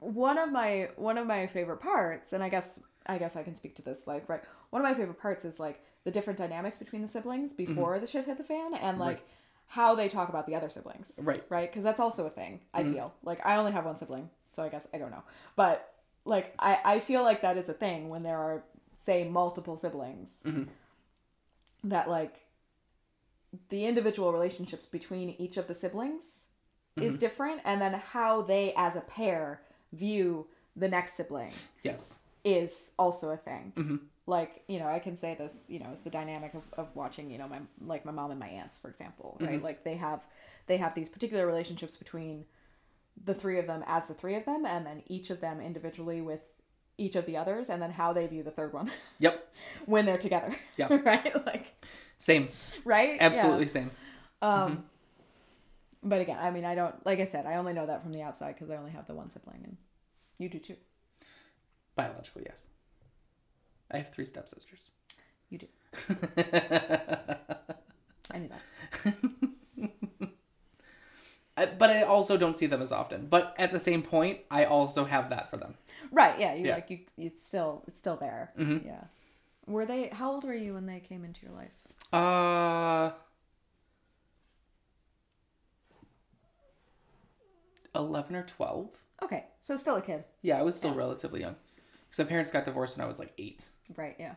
One 0.00 0.38
of 0.38 0.52
my 0.52 0.90
one 0.96 1.16
of 1.16 1.26
my 1.26 1.46
favorite 1.46 1.78
parts, 1.80 2.32
and 2.34 2.42
I 2.42 2.48
guess 2.50 2.78
I 3.06 3.16
guess 3.18 3.36
I 3.36 3.42
can 3.42 3.54
speak 3.54 3.74
to 3.76 3.82
this 3.82 4.06
like 4.06 4.28
right. 4.28 4.42
One 4.70 4.82
of 4.84 4.88
my 4.88 4.94
favorite 4.94 5.18
parts 5.20 5.44
is 5.44 5.58
like 5.58 5.82
the 6.04 6.10
different 6.10 6.38
dynamics 6.38 6.76
between 6.76 7.00
the 7.00 7.08
siblings 7.08 7.52
mm-hmm. 7.52 7.64
before 7.74 7.98
the 7.98 8.06
shit 8.06 8.26
hit 8.26 8.36
the 8.36 8.44
fan, 8.44 8.74
and 8.74 8.98
like 8.98 9.16
Right. 9.18 9.26
how 9.66 9.94
they 9.94 10.08
talk 10.08 10.28
about 10.28 10.46
the 10.46 10.54
other 10.54 10.68
siblings. 10.68 11.12
Right. 11.18 11.42
Right, 11.48 11.70
because 11.70 11.84
that's 11.84 12.00
also 12.00 12.26
a 12.26 12.30
thing. 12.30 12.60
I 12.74 12.82
mm-hmm. 12.82 12.92
feel 12.92 13.14
like 13.22 13.44
I 13.46 13.56
only 13.56 13.72
have 13.72 13.86
one 13.86 13.96
sibling, 13.96 14.28
so 14.50 14.62
I 14.62 14.68
guess 14.68 14.86
I 14.92 14.98
don't 14.98 15.10
know, 15.10 15.22
but 15.56 15.93
like 16.24 16.54
I 16.58 16.78
I 16.84 16.98
feel 17.00 17.22
like 17.22 17.42
that 17.42 17.56
is 17.56 17.68
a 17.68 17.72
thing 17.72 18.08
when 18.08 18.22
there 18.22 18.38
are 18.38 18.64
say 18.96 19.24
multiple 19.24 19.76
siblings 19.76 20.42
mm-hmm. 20.46 20.64
that 21.84 22.08
like 22.08 22.40
the 23.68 23.86
individual 23.86 24.32
relationships 24.32 24.86
between 24.86 25.30
each 25.38 25.56
of 25.56 25.66
the 25.66 25.74
siblings 25.74 26.46
is 26.96 27.12
mm-hmm. 27.12 27.18
different 27.18 27.60
and 27.64 27.80
then 27.80 27.94
how 27.94 28.42
they 28.42 28.72
as 28.76 28.96
a 28.96 29.00
pair 29.02 29.62
view 29.92 30.46
the 30.76 30.88
next 30.88 31.14
sibling 31.14 31.52
Yes. 31.82 32.18
is 32.44 32.92
also 32.98 33.30
a 33.30 33.36
thing. 33.36 33.72
Mm-hmm. 33.76 33.96
Like 34.26 34.62
you 34.68 34.78
know 34.78 34.86
i 34.86 34.98
can 34.98 35.18
say 35.18 35.34
this 35.34 35.66
you 35.68 35.78
know 35.78 35.90
as 35.92 36.00
the 36.00 36.08
dynamic 36.10 36.54
of, 36.54 36.62
of 36.78 36.88
watching 36.96 37.30
you 37.30 37.36
know 37.36 37.46
my 37.46 37.58
like 37.84 38.06
my 38.06 38.12
mom 38.12 38.30
and 38.30 38.40
my 38.40 38.48
aunts 38.48 38.78
for 38.78 38.88
example 38.88 39.36
right? 39.38 39.62
Like 39.62 39.84
they 39.84 39.96
have 39.96 40.20
they 40.66 40.78
have 40.78 40.94
these 40.94 41.10
particular 41.10 41.46
relationships 41.46 41.94
between 41.96 42.46
the 43.22 43.34
three 43.34 43.58
of 43.58 43.66
them 43.66 43.84
as 43.86 44.06
the 44.06 44.14
three 44.14 44.34
of 44.34 44.44
them 44.44 44.64
and 44.66 44.84
then 44.86 45.02
each 45.06 45.30
of 45.30 45.40
them 45.40 45.60
individually 45.60 46.20
with 46.20 46.42
each 46.98 47.16
of 47.16 47.26
the 47.26 47.36
others 47.36 47.70
and 47.70 47.80
then 47.82 47.90
how 47.90 48.12
they 48.12 48.26
view 48.26 48.42
the 48.42 48.50
third 48.50 48.72
one 48.72 48.90
Yep. 49.18 49.52
when 49.86 50.04
they're 50.06 50.18
together 50.18 50.54
Yep. 50.76 50.90
right 51.04 51.46
like 51.46 51.74
Same. 52.18 52.48
right 52.84 53.16
Absolutely 53.20 53.66
same. 53.68 53.90
um, 54.42 54.84
but 56.02 56.20
again, 56.20 56.36
I 56.40 56.50
mean, 56.50 56.64
I 56.66 56.74
don't 56.74 56.94
like 57.06 57.18
I 57.20 57.24
said, 57.24 57.46
I 57.46 57.54
only 57.56 57.72
know 57.72 57.86
that 57.86 58.02
from 58.02 58.12
the 58.12 58.20
outside 58.22 58.54
because 58.54 58.68
I 58.70 58.76
only 58.76 58.90
have 58.90 59.06
the 59.06 59.14
one 59.14 59.30
sibling, 59.30 59.60
and 59.64 59.76
you 60.36 60.50
do 60.50 60.58
too. 60.58 60.76
Biologically, 61.96 62.42
yes. 62.44 62.66
I 63.90 63.96
have 63.98 64.12
three 64.12 64.26
stepsisters. 64.26 64.90
You 65.48 65.58
do. 65.58 65.66
I 68.30 68.38
knew 68.38 68.48
that. 68.48 69.14
But 71.56 71.90
I 71.90 72.02
also 72.02 72.36
don't 72.36 72.56
see 72.56 72.66
them 72.66 72.82
as 72.82 72.90
often. 72.92 73.26
But 73.26 73.54
at 73.58 73.70
the 73.72 73.78
same 73.78 74.02
point, 74.02 74.40
I 74.50 74.64
also 74.64 75.04
have 75.04 75.28
that 75.28 75.50
for 75.50 75.56
them. 75.56 75.74
Right? 76.10 76.38
Yeah. 76.38 76.54
You 76.54 76.66
Yeah. 76.66 76.74
like 76.74 76.90
you. 76.90 77.00
It's 77.16 77.42
still 77.44 77.84
it's 77.86 77.98
still 77.98 78.16
there. 78.16 78.52
Mhm. 78.58 78.84
Yeah. 78.84 79.04
Were 79.66 79.86
they? 79.86 80.08
How 80.08 80.32
old 80.32 80.44
were 80.44 80.54
you 80.54 80.74
when 80.74 80.86
they 80.86 81.00
came 81.00 81.24
into 81.24 81.40
your 81.46 81.54
life? 81.54 81.70
Uh, 82.12 83.12
eleven 87.94 88.34
or 88.36 88.42
twelve. 88.42 88.90
Okay, 89.22 89.46
so 89.62 89.76
still 89.76 89.96
a 89.96 90.02
kid. 90.02 90.24
Yeah, 90.42 90.58
I 90.58 90.62
was 90.62 90.76
still 90.76 90.94
relatively 90.94 91.40
young. 91.40 91.56
Because 92.10 92.18
my 92.18 92.28
parents 92.28 92.50
got 92.50 92.64
divorced 92.64 92.96
when 92.98 93.04
I 93.04 93.08
was 93.08 93.18
like 93.18 93.32
eight. 93.38 93.68
Right. 93.96 94.16
Yeah. 94.18 94.34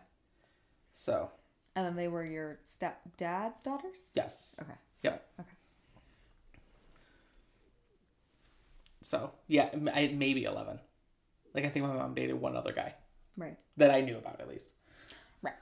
So 0.93 1.29
And 1.75 1.85
then 1.85 1.95
they 1.95 2.07
were 2.07 2.23
your 2.25 2.59
stepdad's 2.65 3.59
daughters. 3.61 4.11
yes. 4.13 4.59
Okay. 4.61 4.77
Yep. 5.03 5.27
Okay. 5.41 5.49
So 9.07 9.31
yeah, 9.47 9.69
I, 9.93 10.07
maybe 10.13 10.43
eleven. 10.43 10.81
Like 11.53 11.63
I 11.63 11.69
think 11.69 11.85
my 11.85 11.93
mom 11.93 12.13
dated 12.13 12.41
one 12.41 12.57
other 12.57 12.73
guy 12.73 12.93
Right. 13.37 13.57
that 13.77 13.89
I 13.89 14.01
knew 14.01 14.17
about 14.17 14.41
at 14.41 14.49
least. 14.49 14.71
Right. 15.41 15.53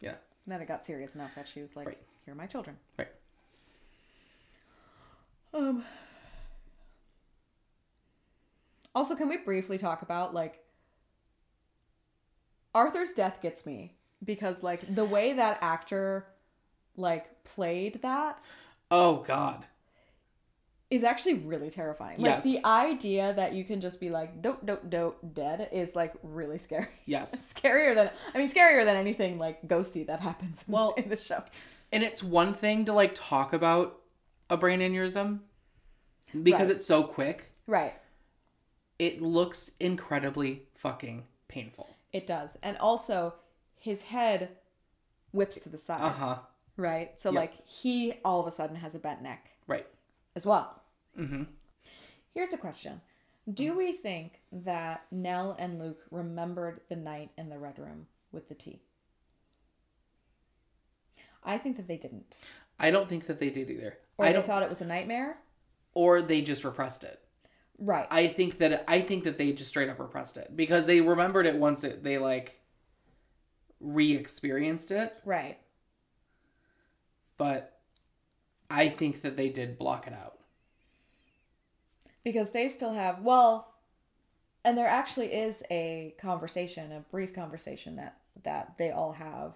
Yeah. 0.00 0.14
Then 0.46 0.60
it 0.60 0.68
got 0.68 0.84
serious 0.84 1.16
enough 1.16 1.32
that 1.34 1.48
she 1.48 1.60
was 1.62 1.74
like, 1.74 1.88
Right. 1.88 1.98
"Here 2.24 2.32
are 2.32 2.36
my 2.36 2.46
children." 2.46 2.76
Right. 2.96 3.08
Um. 5.52 5.84
Also, 8.94 9.16
can 9.16 9.28
we 9.28 9.38
briefly 9.38 9.78
talk 9.78 10.02
about 10.02 10.32
like 10.32 10.62
Arthur's 12.72 13.10
death 13.10 13.42
gets 13.42 13.66
me 13.66 13.96
because 14.24 14.62
like 14.62 14.94
the 14.94 15.04
way 15.04 15.32
that 15.32 15.58
actor 15.60 16.28
like 16.96 17.42
played 17.42 18.00
that 18.02 18.38
Oh 18.92 19.16
God. 19.26 19.66
Is 20.90 21.02
actually 21.02 21.34
really 21.34 21.70
terrifying. 21.70 22.20
Like 22.20 22.30
Yes. 22.36 22.44
the 22.44 22.64
idea 22.64 23.32
that 23.34 23.54
you 23.54 23.64
can 23.64 23.80
just 23.80 23.98
be 23.98 24.08
like 24.10 24.40
dope 24.42 24.64
dope 24.64 24.88
dope 24.88 25.18
dead 25.34 25.68
is 25.72 25.96
like 25.96 26.14
really 26.22 26.58
scary. 26.58 26.88
Yes. 27.06 27.52
scarier 27.54 27.94
than 27.94 28.10
I 28.34 28.38
mean 28.38 28.50
scarier 28.50 28.84
than 28.84 28.96
anything 28.96 29.38
like 29.38 29.66
ghosty 29.66 30.06
that 30.06 30.20
happens 30.20 30.62
in, 30.66 30.72
Well- 30.72 30.94
in 30.96 31.08
the 31.08 31.16
show. 31.16 31.42
And 31.92 32.02
it's 32.02 32.22
one 32.22 32.52
thing 32.54 32.84
to 32.86 32.92
like 32.92 33.14
talk 33.14 33.52
about 33.52 33.98
a 34.50 34.56
brain 34.56 34.80
aneurysm 34.80 35.40
because 36.42 36.68
Right. 36.68 36.76
it's 36.76 36.86
so 36.86 37.02
quick. 37.02 37.52
Right. 37.66 37.94
it 38.98 39.20
looks 39.20 39.72
incredibly 39.78 40.62
fucking 40.74 41.24
painful. 41.48 41.86
It 42.12 42.26
does. 42.26 42.56
And 42.62 42.78
also, 42.78 43.34
his 43.78 44.02
head 44.02 44.56
whips 45.32 45.58
to 45.60 45.68
the 45.68 45.76
side, 45.78 46.00
Uh 46.00 46.08
huh. 46.10 46.38
right? 46.78 47.18
So, 47.20 47.30
Yep. 47.30 47.36
like, 47.40 47.66
he 47.66 48.14
all 48.24 48.40
of 48.40 48.46
a 48.46 48.52
sudden 48.52 48.76
has 48.76 48.94
a 48.94 48.98
bent 48.98 49.20
neck 49.20 49.50
Right. 49.66 49.86
As 50.36 50.46
well. 50.46 50.82
Mm-hmm. 51.18 51.44
Here's 52.34 52.52
a 52.52 52.58
question 52.58 53.00
Do 53.52 53.76
we 53.76 53.92
think 53.92 54.42
that 54.52 55.06
Nell 55.10 55.56
and 55.58 55.80
Luke 55.80 56.02
remembered 56.12 56.82
the 56.88 56.96
night 56.96 57.30
in 57.36 57.48
the 57.48 57.58
Red 57.58 57.78
Room 57.80 58.06
with 58.30 58.48
the 58.48 58.54
tea? 58.54 58.82
I 61.42 61.58
think 61.58 61.76
that 61.76 61.88
they 61.88 61.96
didn't. 61.96 62.36
I 62.78 62.90
don't 62.90 63.08
think 63.08 63.26
that 63.26 63.38
they 63.38 63.50
did 63.50 63.70
either. 63.70 63.98
Or 64.18 64.26
I 64.26 64.28
they 64.28 64.34
don't, 64.34 64.46
thought 64.46 64.62
it 64.62 64.68
was 64.68 64.80
a 64.80 64.86
nightmare. 64.86 65.38
or 65.94 66.20
they 66.22 66.42
just 66.42 66.64
repressed 66.64 67.04
it. 67.04 67.20
Right. 67.78 68.06
I 68.10 68.26
think 68.28 68.56
that 68.58 68.84
I 68.88 69.00
think 69.00 69.24
that 69.24 69.36
they 69.38 69.52
just 69.52 69.70
straight 69.70 69.88
up 69.88 69.98
repressed 69.98 70.36
it 70.38 70.56
because 70.56 70.86
they 70.86 71.00
remembered 71.00 71.46
it 71.46 71.56
once 71.56 71.84
it, 71.84 72.02
they 72.02 72.16
like 72.18 72.58
re-experienced 73.80 74.90
it, 74.90 75.12
right. 75.26 75.58
but 77.36 77.75
I 78.70 78.88
think 78.88 79.22
that 79.22 79.36
they 79.36 79.48
did 79.48 79.78
block 79.78 80.06
it 80.06 80.12
out. 80.12 80.38
Because 82.24 82.50
they 82.50 82.68
still 82.68 82.92
have, 82.92 83.22
well, 83.22 83.72
and 84.64 84.76
there 84.76 84.88
actually 84.88 85.28
is 85.32 85.62
a 85.70 86.14
conversation, 86.20 86.90
a 86.92 87.00
brief 87.00 87.34
conversation 87.34 87.96
that 87.96 88.18
that 88.42 88.76
they 88.78 88.90
all 88.90 89.12
have 89.12 89.54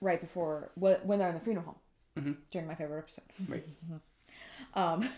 right 0.00 0.20
before 0.20 0.70
when 0.76 1.18
they're 1.18 1.28
in 1.28 1.34
the 1.34 1.40
funeral 1.40 1.64
home 1.64 2.24
Mhm. 2.24 2.36
during 2.50 2.66
my 2.68 2.74
favorite 2.74 2.98
episode. 2.98 3.24
Right. 3.48 3.66
um, 4.74 5.08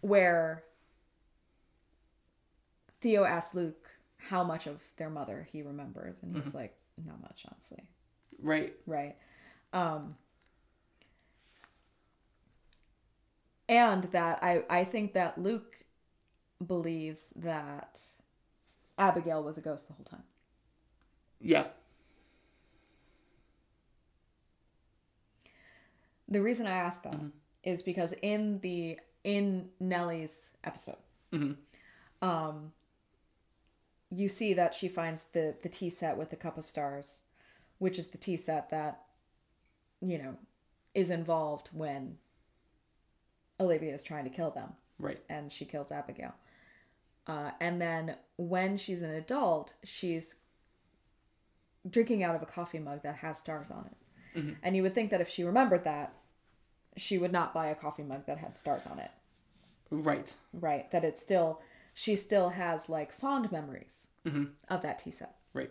where 0.00 0.64
Theo 3.00 3.24
asks 3.24 3.54
Luke 3.54 3.88
how 4.16 4.42
much 4.44 4.66
of 4.66 4.80
their 4.96 5.10
mother 5.10 5.46
he 5.52 5.62
remembers, 5.62 6.22
and 6.22 6.34
he's 6.36 6.54
like, 6.54 6.76
"Not 7.04 7.20
much, 7.20 7.44
honestly." 7.50 7.88
Right. 8.40 8.74
Right. 8.86 9.16
Um, 9.72 10.16
and 13.68 14.04
that 14.04 14.42
I 14.42 14.64
I 14.68 14.84
think 14.84 15.12
that 15.14 15.38
Luke 15.38 15.84
believes 16.64 17.32
that 17.36 18.00
Abigail 18.98 19.42
was 19.42 19.58
a 19.58 19.60
ghost 19.60 19.86
the 19.88 19.94
whole 19.94 20.04
time. 20.04 20.24
Yeah. 21.40 21.66
The 26.28 26.42
reason 26.42 26.66
I 26.66 26.72
asked 26.72 27.04
that 27.04 27.20
is 27.62 27.82
because 27.82 28.12
in 28.22 28.60
the 28.60 28.98
in 29.24 29.70
Nellie's 29.80 30.52
episode, 30.64 30.98
Mhm. 31.32 31.56
um, 32.22 32.72
you 34.10 34.28
see 34.28 34.54
that 34.54 34.74
she 34.74 34.88
finds 34.88 35.24
the 35.32 35.56
the 35.62 35.68
tea 35.68 35.90
set 35.90 36.16
with 36.16 36.30
the 36.30 36.36
cup 36.36 36.58
of 36.58 36.68
stars, 36.68 37.20
which 37.78 37.98
is 37.98 38.08
the 38.10 38.18
tea 38.18 38.36
set 38.36 38.70
that, 38.70 39.06
you 40.00 40.18
know, 40.18 40.36
is 40.94 41.10
involved 41.10 41.68
when 41.72 42.18
Olivia 43.60 43.94
is 43.94 44.02
trying 44.02 44.24
to 44.24 44.30
kill 44.30 44.50
them, 44.50 44.72
Right. 44.98 45.20
and 45.28 45.50
she 45.52 45.64
kills 45.64 45.90
Abigail. 45.92 46.34
Uh, 47.26 47.50
and 47.60 47.80
then 47.80 48.16
when 48.36 48.76
she's 48.76 49.02
an 49.02 49.10
adult, 49.10 49.74
she's 49.84 50.36
drinking 51.88 52.22
out 52.22 52.34
of 52.34 52.42
a 52.42 52.46
coffee 52.46 52.78
mug 52.78 53.02
that 53.02 53.16
has 53.16 53.38
stars 53.38 53.70
on 53.70 53.86
it. 53.86 53.96
And 54.62 54.76
you 54.76 54.84
would 54.84 54.94
think 54.94 55.10
that 55.10 55.20
if 55.20 55.28
she 55.28 55.42
remembered 55.42 55.82
that, 55.82 56.12
she 56.96 57.18
would 57.18 57.32
not 57.32 57.52
buy 57.52 57.66
a 57.68 57.74
coffee 57.74 58.04
mug 58.04 58.24
that 58.26 58.38
had 58.38 58.56
stars 58.56 58.86
on 58.86 59.00
it. 59.00 59.10
Right. 59.90 60.32
Right. 60.52 60.88
That 60.92 61.02
it 61.02 61.18
still, 61.18 61.60
she 61.92 62.14
still 62.14 62.50
has 62.50 62.88
like 62.88 63.10
fond 63.12 63.50
memories 63.50 64.06
of 64.68 64.82
that 64.82 65.00
tea 65.00 65.10
set. 65.10 65.34
Right. 65.52 65.70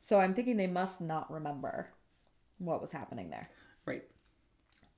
So 0.00 0.18
I'm 0.18 0.34
thinking 0.34 0.56
they 0.56 0.66
must 0.66 1.00
not 1.00 1.30
remember 1.32 1.90
what 2.58 2.80
was 2.80 2.90
happening 2.90 3.30
there. 3.30 3.50
Right. 3.86 4.02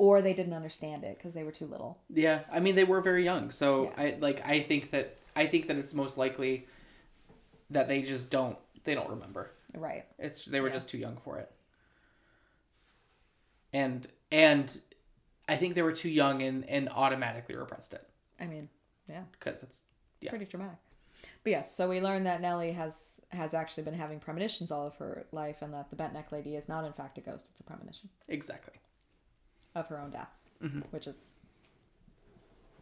Or 0.01 0.23
they 0.23 0.33
didn't 0.33 0.55
understand 0.55 1.05
it 1.05 1.19
because 1.19 1.35
they 1.35 1.45
were 1.45 1.53
too 1.53 1.67
little. 1.67 1.99
Yeah, 2.09 2.41
I 2.51 2.59
mean 2.59 2.75
they 2.75 2.85
were 2.85 3.03
very 3.03 3.23
young, 3.23 3.51
so 3.51 3.93
Yeah. 3.99 4.03
I 4.03 4.17
like 4.19 4.41
I 4.47 4.61
think 4.63 4.91
that 4.93 5.19
I 5.37 5.47
think 5.47 5.69
that 5.69 5.77
it's 5.77 5.93
most 5.93 6.17
likely 6.17 6.67
that 7.69 7.87
they 7.87 8.01
just 8.01 8.31
don't 8.31 8.57
they 8.85 8.95
don't 8.95 9.11
remember. 9.11 9.51
Right. 9.75 10.07
It's 10.19 10.47
they 10.47 10.61
were 10.61 10.69
Yeah. 10.69 10.73
just 10.75 10.89
too 10.89 10.97
young 10.97 11.19
for 11.19 11.39
it. 11.39 11.53
And 13.75 14.09
and 14.33 14.81
I 15.47 15.57
think 15.57 15.75
they 15.75 15.83
were 15.83 15.93
too 15.93 16.09
young 16.09 16.41
and 16.41 16.65
and 16.67 16.89
automatically 16.89 17.55
repressed 17.55 17.93
it 17.93 18.09
I 18.41 18.47
mean, 18.47 18.71
yeah, 19.07 19.25
because 19.33 19.63
it's 19.63 19.83
yeah. 20.23 20.31
pretty 20.31 20.47
traumatic. 20.47 20.79
But 21.45 21.51
yes, 21.51 21.77
so 21.77 21.91
we 21.91 22.01
learned 22.01 22.25
that 22.25 22.41
Nellie 22.41 22.73
has 22.73 23.21
has 23.29 23.53
actually 23.53 23.83
been 23.83 23.93
having 24.05 24.19
premonitions 24.19 24.71
all 24.71 24.87
of 24.87 24.97
her 24.97 25.27
life, 25.31 25.61
and 25.61 25.75
that 25.75 25.91
the 25.91 25.97
bent 25.97 26.15
neck 26.15 26.33
lady 26.33 26.57
is 26.57 26.71
not 26.71 26.87
in 26.87 26.95
fact 26.95 27.19
a 27.19 27.21
ghost; 27.21 27.49
it's 27.51 27.61
a 27.61 27.65
premonition 27.65 28.09
Exactly. 28.29 28.77
Of 29.75 29.87
her 29.89 29.99
own 29.99 30.11
death, 30.11 30.45
Mhm. 30.63 30.85
which 30.93 31.07
is 31.07 31.35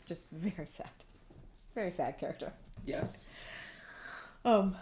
just 0.06 0.31
very 0.31 0.66
sad. 0.66 0.90
Just 1.56 1.73
very 1.74 1.90
sad 1.90 2.19
character. 2.19 2.52
Yes. 2.85 3.32
Um. 4.44 4.77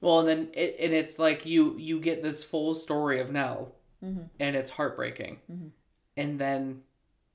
Well, 0.00 0.20
and 0.20 0.28
then 0.28 0.50
it, 0.52 0.76
and 0.78 0.92
it's 0.92 1.18
like 1.18 1.46
you 1.46 1.76
you 1.78 1.98
get 2.00 2.22
this 2.22 2.44
full 2.44 2.74
story 2.74 3.20
of 3.20 3.30
Nell, 3.30 3.74
Mm-hmm. 4.02 4.24
and 4.38 4.54
it's 4.56 4.70
heartbreaking, 4.70 5.40
and 6.16 6.38
then 6.38 6.82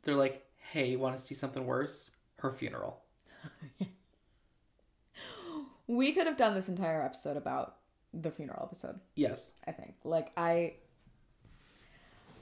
they're 0.04 0.16
like, 0.16 0.46
"Hey, 0.58 0.90
you 0.92 1.00
want 1.00 1.16
to 1.16 1.22
see 1.22 1.34
something 1.34 1.66
worse? 1.66 2.12
Her 2.38 2.52
funeral." 2.52 3.02
We 5.88 6.12
could 6.14 6.28
have 6.28 6.38
done 6.38 6.54
this 6.54 6.70
entire 6.70 7.02
episode 7.02 7.36
about 7.36 7.78
the 8.14 8.30
funeral 8.30 8.64
episode. 8.64 9.00
Yes. 9.16 9.54
I 9.66 9.72
think. 9.72 9.96
Like 10.04 10.32
I 10.38 10.76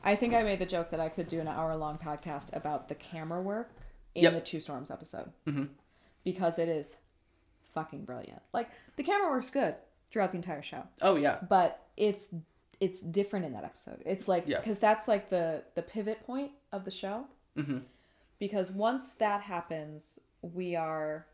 I 0.07 0.15
think 0.15 0.33
I 0.33 0.41
made 0.43 0.59
the 0.59 0.65
joke 0.65 0.89
that 0.91 0.99
I 0.99 1.09
could 1.09 1.27
do 1.27 1.39
an 1.41 1.47
hour 1.47 1.75
long 1.75 1.97
podcast 1.97 2.55
about 2.55 2.87
the 2.87 2.95
camera 2.95 3.41
work 3.41 3.71
in 4.15 4.23
Yep. 4.23 4.33
the 4.33 4.41
Two 4.41 4.61
Storms 4.61 4.89
episode. 4.89 5.31
Mhm. 5.45 5.69
Because 6.23 6.57
it 6.57 6.69
is 6.69 6.95
fucking 7.73 8.05
brilliant. 8.05 8.41
Like 8.53 8.69
the 8.95 9.03
camera 9.03 9.29
work's 9.29 9.49
good 9.49 9.75
throughout 10.09 10.31
the 10.31 10.37
entire 10.37 10.61
show, 10.61 10.83
Oh 11.01 11.15
yeah. 11.17 11.39
but 11.49 11.83
it's 11.97 12.29
it's 12.79 13.01
different 13.01 13.45
in 13.45 13.53
that 13.53 13.63
episode. 13.63 14.01
It's 14.05 14.27
like 14.27 14.45
Yeah. 14.47 14.61
cuz 14.61 14.79
that's 14.79 15.07
like 15.07 15.29
the 15.29 15.63
the 15.75 15.81
pivot 15.81 16.25
point 16.25 16.51
of 16.71 16.85
the 16.85 16.91
show. 16.91 17.25
hmm 17.55 17.79
Because 18.39 18.71
once 18.71 19.13
that 19.15 19.41
happens, 19.41 20.19
we 20.41 20.75
are 20.75 21.27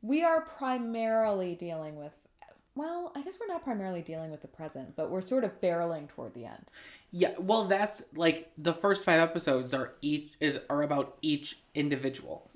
we 0.00 0.22
are 0.22 0.42
primarily 0.42 1.54
dealing 1.54 1.96
with 1.96 2.16
well, 2.76 3.12
I 3.14 3.22
guess 3.22 3.38
we're 3.40 3.46
not 3.52 3.62
primarily 3.64 4.02
dealing 4.02 4.30
with 4.30 4.42
the 4.42 4.48
present, 4.48 4.96
but 4.96 5.10
we're 5.10 5.20
sort 5.20 5.44
of 5.44 5.60
barreling 5.60 6.08
toward 6.08 6.34
the 6.34 6.44
end. 6.46 6.70
Yeah, 7.12 7.34
well, 7.38 7.64
that's 7.66 8.12
like 8.16 8.50
the 8.58 8.74
first 8.74 9.04
five 9.04 9.20
episodes 9.20 9.72
are 9.72 9.94
each 10.02 10.32
are 10.68 10.82
about 10.82 11.16
each 11.22 11.58
individual. 11.74 12.50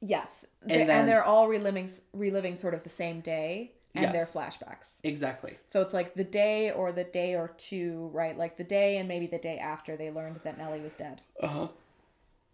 Yes, 0.00 0.44
And 0.62 0.72
and, 0.72 0.88
then- 0.90 1.00
and 1.00 1.08
they're 1.08 1.24
all 1.24 1.48
reliving 1.48 1.90
reliving 2.12 2.56
sort 2.56 2.74
of 2.74 2.82
the 2.82 2.88
same 2.88 3.20
day 3.20 3.72
and 3.94 4.06
their 4.14 4.22
Yes. 4.22 4.32
flashbacks. 4.32 4.96
Exactly. 5.02 5.58
So 5.70 5.80
it's 5.82 5.94
like 5.94 6.14
the 6.14 6.22
day 6.24 6.70
or 6.70 6.92
the 6.92 7.04
day 7.04 7.34
or 7.34 7.48
two, 7.56 8.10
right? 8.12 8.36
Like 8.36 8.56
the 8.56 8.64
day 8.64 8.98
and 8.98 9.08
maybe 9.08 9.26
the 9.26 9.38
day 9.38 9.58
after 9.58 9.96
they 9.96 10.10
learned 10.10 10.40
that 10.44 10.56
Nellie 10.58 10.80
was 10.80 10.94
dead, 10.94 11.22
Uh 11.42 11.46
huh. 11.48 11.68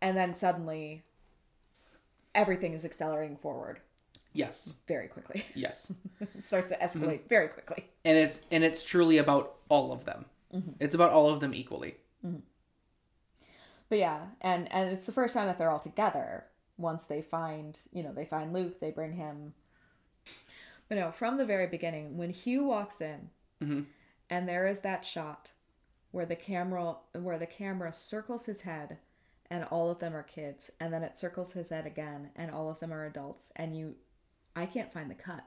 and 0.00 0.16
then 0.16 0.32
suddenly 0.34 1.02
everything 2.34 2.72
is 2.72 2.84
accelerating 2.84 3.36
forward 3.36 3.80
Yes. 4.34 4.74
very 4.88 5.08
quickly. 5.08 5.44
Yes. 5.54 5.92
it 6.20 6.44
starts 6.44 6.68
to 6.68 6.76
escalate 6.76 7.20
Mm-hmm. 7.20 7.28
very 7.28 7.48
quickly. 7.48 7.86
and 8.04 8.18
it's 8.18 8.42
and 8.50 8.62
it's 8.64 8.84
truly 8.84 9.18
about 9.18 9.54
all 9.68 9.92
of 9.92 10.04
them. 10.04 10.26
It's 10.78 10.94
about 10.94 11.10
all 11.12 11.30
of 11.30 11.40
them 11.40 11.52
equally. 11.54 11.96
But 13.88 13.98
yeah, 13.98 14.26
and 14.40 14.70
and 14.72 14.90
it's 14.90 15.06
the 15.06 15.12
first 15.12 15.34
time 15.34 15.46
that 15.46 15.58
they're 15.58 15.70
all 15.70 15.78
together. 15.78 16.44
Once 16.76 17.04
they 17.04 17.22
find, 17.22 17.78
you 17.92 18.02
know, 18.02 18.12
they 18.12 18.24
find 18.24 18.52
Luke, 18.52 18.80
they 18.80 18.90
bring 18.90 19.12
him. 19.12 19.54
But 20.88 20.98
no, 20.98 21.12
from 21.12 21.36
the 21.36 21.44
very 21.44 21.66
beginning, 21.66 22.16
when 22.16 22.30
Hugh 22.30 22.64
walks 22.64 23.00
in, 23.00 23.30
Mhm. 23.62 23.86
and 24.30 24.48
there 24.48 24.66
is 24.66 24.80
that 24.80 25.04
shot 25.04 25.50
where 26.10 26.26
the 26.26 26.36
camera 26.36 26.96
where 27.14 27.38
the 27.38 27.46
camera 27.46 27.92
circles 27.92 28.46
his 28.46 28.62
head, 28.62 28.98
and 29.50 29.64
all 29.64 29.90
of 29.90 29.98
them 29.98 30.14
are 30.16 30.22
kids, 30.22 30.70
and 30.80 30.92
then 30.92 31.02
it 31.02 31.18
circles 31.18 31.52
his 31.52 31.68
head 31.68 31.86
again, 31.86 32.30
and 32.36 32.50
all 32.50 32.68
of 32.68 32.80
them 32.80 32.92
are 32.92 33.04
adults, 33.06 33.52
and 33.56 33.76
you, 33.76 33.94
I 34.56 34.66
can't 34.66 34.92
find 34.92 35.10
the 35.10 35.14
cut. 35.14 35.44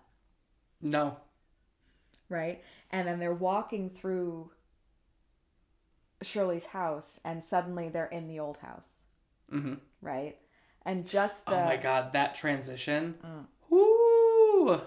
No. 0.82 1.18
right? 2.30 2.62
And 2.92 3.08
then 3.08 3.20
they're 3.20 3.34
walking 3.34 3.90
through 3.90 4.52
Shirley's 6.22 6.66
house, 6.68 7.20
and 7.24 7.42
suddenly 7.44 7.90
they're 7.90 8.06
in 8.08 8.28
the 8.28 8.40
old 8.40 8.58
house, 8.58 8.98
hmm 9.50 9.76
right? 10.02 10.38
And 10.86 11.06
just 11.08 11.46
the 11.46 11.54
Oh 11.62 11.66
my 11.66 11.78
god, 11.78 12.14
that 12.14 12.36
transition. 12.36 13.16
Woo! 13.70 14.82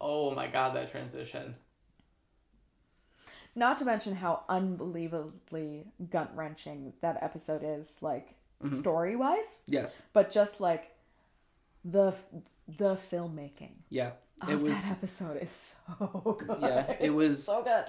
Oh 0.00 0.32
my 0.34 0.46
god, 0.48 0.74
that 0.76 0.90
transition. 0.90 1.56
Not 3.54 3.78
to 3.78 3.84
mention 3.84 4.14
how 4.16 4.42
unbelievably 4.48 5.86
gut 6.10 6.30
wrenching 6.36 6.92
that 7.00 7.22
episode 7.22 7.62
is, 7.64 7.98
like 8.02 8.34
story 8.72 9.16
wise, 9.16 9.62
Yes. 9.66 10.02
but 10.12 10.30
just 10.30 10.60
like 10.60 10.94
the 11.84 12.14
the 12.68 12.96
filmmaking 12.96 13.72
Yeah. 13.88 14.12
of 14.42 14.48
It 14.50 14.60
was 14.60 14.82
that 14.88 14.92
episode 14.98 15.42
is 15.42 15.74
so 15.88 16.36
good. 16.38 16.58
yeah, 16.60 16.96
it 17.00 17.10
was 17.14 17.44
so 17.44 17.62
good. 17.62 17.84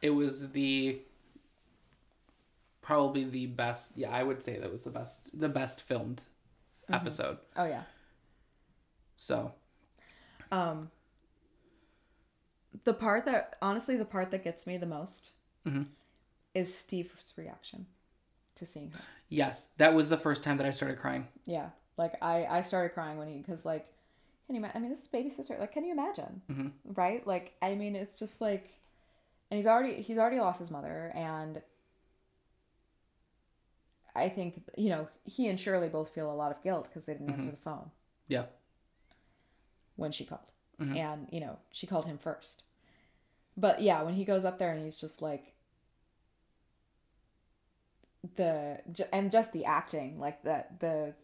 it 0.00 0.10
was 0.10 0.50
the 0.52 1.00
probably 2.80 3.22
the 3.24 3.46
best 3.46 3.96
yeah 3.96 4.10
i 4.10 4.22
would 4.24 4.42
say 4.42 4.58
that 4.58 4.70
was 4.70 4.82
the 4.82 4.90
best 4.90 5.30
the 5.38 5.48
best 5.48 5.82
filmed 5.82 6.22
episode 6.90 7.38
Oh 7.56 7.64
yeah. 7.64 7.84
so 9.16 9.52
Um, 10.50 10.90
the 12.84 12.92
part 12.92 13.24
that 13.26 13.56
honestly, 13.62 13.96
the 13.96 14.04
part 14.04 14.30
that 14.32 14.42
gets 14.44 14.66
me 14.66 14.76
the 14.76 14.86
most 14.86 15.30
Mhm. 15.64 15.86
is 16.54 16.76
Steve's 16.76 17.32
reaction 17.38 17.86
to 18.56 18.66
seeing 18.66 18.90
her. 18.90 19.00
yes 19.28 19.66
that 19.76 19.94
was 19.94 20.08
the 20.08 20.18
first 20.18 20.42
time 20.42 20.56
that 20.56 20.66
i 20.66 20.72
started 20.72 20.98
crying 20.98 21.28
Yeah, 21.46 21.70
like 22.02 22.14
I 22.22 22.44
I 22.46 22.62
started 22.62 22.92
crying 22.94 23.16
when 23.18 23.28
he 23.28 23.38
because 23.38 23.64
like, 23.64 23.86
can 24.46 24.54
you 24.56 24.60
imagine? 24.60 24.76
I 24.76 24.80
mean, 24.80 24.90
this 24.90 25.00
is 25.02 25.08
baby 25.08 25.30
sister. 25.30 25.56
Like, 25.58 25.72
can 25.72 25.84
you 25.84 25.92
imagine? 25.92 26.42
Mhm. 26.50 26.72
Right? 26.84 27.26
Like, 27.26 27.54
I 27.62 27.74
mean, 27.74 27.94
it's 27.96 28.16
just 28.18 28.40
like, 28.40 28.68
and 29.50 29.56
he's 29.56 29.66
already 29.66 30.02
he's 30.02 30.18
already 30.18 30.40
lost 30.40 30.58
his 30.58 30.70
mother, 30.70 31.12
and 31.14 31.62
I 34.14 34.28
think 34.28 34.62
you 34.76 34.90
know 34.90 35.08
he 35.24 35.48
and 35.48 35.58
Shirley 35.58 35.88
both 35.88 36.10
feel 36.10 36.30
a 36.30 36.34
lot 36.34 36.50
of 36.50 36.62
guilt 36.62 36.84
because 36.88 37.04
they 37.04 37.12
didn't 37.14 37.30
answer 37.30 37.50
the 37.50 37.56
phone 37.56 37.90
yeah 38.28 38.44
when 39.96 40.10
she 40.12 40.24
called, 40.24 40.50
Mhm. 40.80 40.96
and 40.96 41.28
you 41.30 41.40
know 41.40 41.58
she 41.70 41.86
called 41.86 42.06
him 42.06 42.18
first. 42.18 42.64
But 43.56 43.80
yeah, 43.82 44.02
when 44.02 44.14
he 44.14 44.24
goes 44.24 44.44
up 44.44 44.58
there 44.58 44.72
and 44.72 44.84
he's 44.84 44.98
just 45.00 45.22
like 45.22 45.54
the 48.36 48.80
and 49.12 49.30
just 49.30 49.52
the 49.52 49.64
acting, 49.64 50.18
like 50.18 50.42
the 50.42 50.64
the 50.78 51.14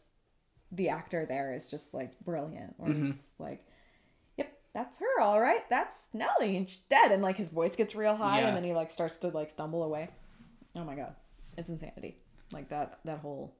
the 0.73 0.89
actor 0.91 1.25
there 1.27 1.55
is 1.55 1.69
just 1.69 1.95
like 1.95 2.19
brilliant. 2.21 2.75
Where 2.77 2.93
he's 2.93 3.23
like, 3.39 3.65
"Yep, 4.37 4.53
that's 4.75 4.99
her, 4.99 5.21
all 5.21 5.41
right. 5.41 5.69
That's 5.71 6.09
Nellie, 6.13 6.57
and 6.57 6.69
she's 6.69 6.81
dead." 6.91 7.11
And 7.13 7.23
like 7.23 7.37
his 7.37 7.49
voice 7.51 7.75
gets 7.77 7.95
real 7.95 8.17
high, 8.17 8.41
Yeah. 8.41 8.49
and 8.49 8.57
then 8.57 8.65
he 8.65 8.73
like 8.73 8.91
starts 8.91 9.17
to 9.19 9.29
like 9.29 9.51
stumble 9.51 9.83
away. 9.83 10.11
Oh 10.77 10.85
my 10.85 10.95
god, 10.95 11.15
it's 11.57 11.69
insanity! 11.71 12.19
Like 12.53 12.69
that 12.71 12.99
that 13.05 13.19
whole 13.21 13.55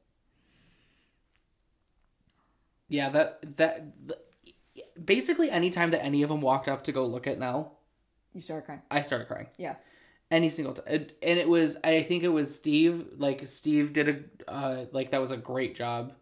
yeah 2.89 3.11
that 3.11 3.57
that 3.57 3.85
basically 5.05 5.51
anytime 5.51 5.91
that 5.91 6.03
any 6.03 6.23
of 6.23 6.29
them 6.29 6.41
walked 6.41 6.69
up 6.69 6.85
to 6.85 6.93
go 6.93 7.07
look 7.07 7.27
at 7.27 7.39
nell 7.39 7.79
you 8.33 8.41
started 8.41 8.65
crying. 8.65 8.81
i 8.91 9.03
started 9.03 9.27
crying 9.27 9.47
Yeah, 9.59 9.75
any 10.31 10.49
single 10.51 10.73
time 10.75 10.87
and 10.89 11.39
it 11.39 11.49
was 11.49 11.77
i 11.85 12.03
think 12.03 12.23
it 12.23 12.29
was 12.29 12.55
steve 12.55 13.05
like 13.19 13.47
steve 13.47 13.93
did 13.93 14.09
a 14.09 14.51
uh 14.51 14.85
like 14.93 15.11
that 15.11 15.21
was 15.21 15.31
a 15.31 15.37
great 15.37 15.75
job 15.75 16.15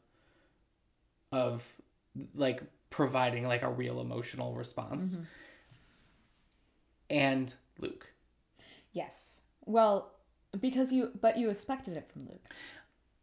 of 1.32 1.66
like 2.34 2.62
providing 2.90 3.46
like 3.46 3.62
a 3.62 3.70
real 3.70 4.00
emotional 4.00 4.54
response 4.54 5.18
and 7.10 7.54
luke 7.78 8.12
yes. 8.92 9.40
Well, 9.66 10.12
because 10.60 10.92
you 10.92 11.10
but 11.20 11.36
you 11.36 11.50
expected 11.50 11.96
it 11.96 12.08
from 12.12 12.22
Luke. 12.26 12.46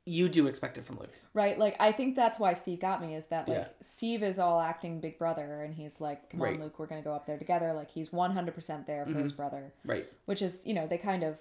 you 0.05 0.27
do 0.29 0.47
expect 0.47 0.77
it 0.77 0.85
from 0.85 0.97
luke 0.99 1.13
Right, 1.33 1.57
like 1.57 1.75
I 1.79 1.91
think 1.91 2.15
that's 2.15 2.37
why 2.37 2.53
Steve 2.53 2.79
got 2.79 3.01
me 3.01 3.15
is 3.15 3.27
that 3.27 3.47
like 3.47 3.57
Yeah. 3.57 3.67
Steve 3.81 4.21
is 4.21 4.37
all 4.37 4.59
acting 4.59 4.99
big 4.99 5.17
brother 5.17 5.63
and 5.63 5.73
he's 5.73 5.99
like, 5.99 6.29
Come 6.29 6.41
Right. 6.43 6.55
on, 6.55 6.61
Luke, 6.61 6.77
we're 6.77 6.85
gonna 6.85 7.01
go 7.01 7.13
up 7.13 7.25
there 7.25 7.37
together. 7.39 7.73
Like 7.73 7.89
he's 7.89 8.11
one 8.13 8.31
hundred 8.31 8.53
percent 8.53 8.85
there 8.85 9.05
for 9.07 9.17
his 9.17 9.31
brother. 9.31 9.73
right 9.85 10.05
Which 10.25 10.41
is, 10.43 10.65
you 10.67 10.73
know, 10.75 10.85
they 10.85 10.97
kind 10.99 11.23
of 11.23 11.39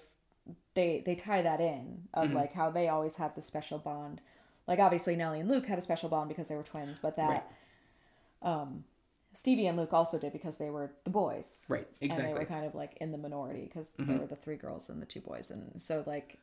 they 0.73 1.03
they 1.05 1.13
tie 1.15 1.41
that 1.43 1.61
in 1.61 2.07
of 2.13 2.29
Mm-hmm. 2.29 2.35
like 2.37 2.53
how 2.53 2.71
they 2.71 2.87
always 2.89 3.15
had 3.17 3.35
the 3.35 3.41
special 3.43 3.77
bond. 3.77 4.21
Like 4.67 4.79
obviously 4.79 5.15
Nellie 5.15 5.39
and 5.39 5.49
Luke 5.49 5.65
had 5.65 5.77
a 5.79 5.81
special 5.81 6.09
bond 6.09 6.29
because 6.29 6.47
they 6.47 6.55
were 6.55 6.63
twins, 6.63 6.97
but 7.01 7.15
that 7.17 7.51
um 8.41 8.83
Stevie 9.33 9.65
and 9.67 9.77
Luke 9.77 9.93
also 9.93 10.19
did 10.19 10.31
because 10.31 10.57
they 10.57 10.69
were 10.69 10.91
the 11.05 11.09
boys. 11.09 11.65
right 11.67 11.87
Exactly. 12.01 12.29
And 12.29 12.35
they 12.35 12.39
were 12.39 12.45
kind 12.45 12.65
of 12.65 12.75
like 12.75 12.97
in 13.01 13.11
the 13.11 13.17
minority 13.17 13.65
because 13.65 13.89
Mm-hmm. 13.99 14.11
they 14.11 14.17
were 14.19 14.27
the 14.27 14.35
three 14.35 14.57
girls 14.57 14.89
and 14.89 15.01
the 15.01 15.05
two 15.05 15.21
boys. 15.21 15.49
And 15.51 15.81
so 15.81 16.03
like 16.05 16.37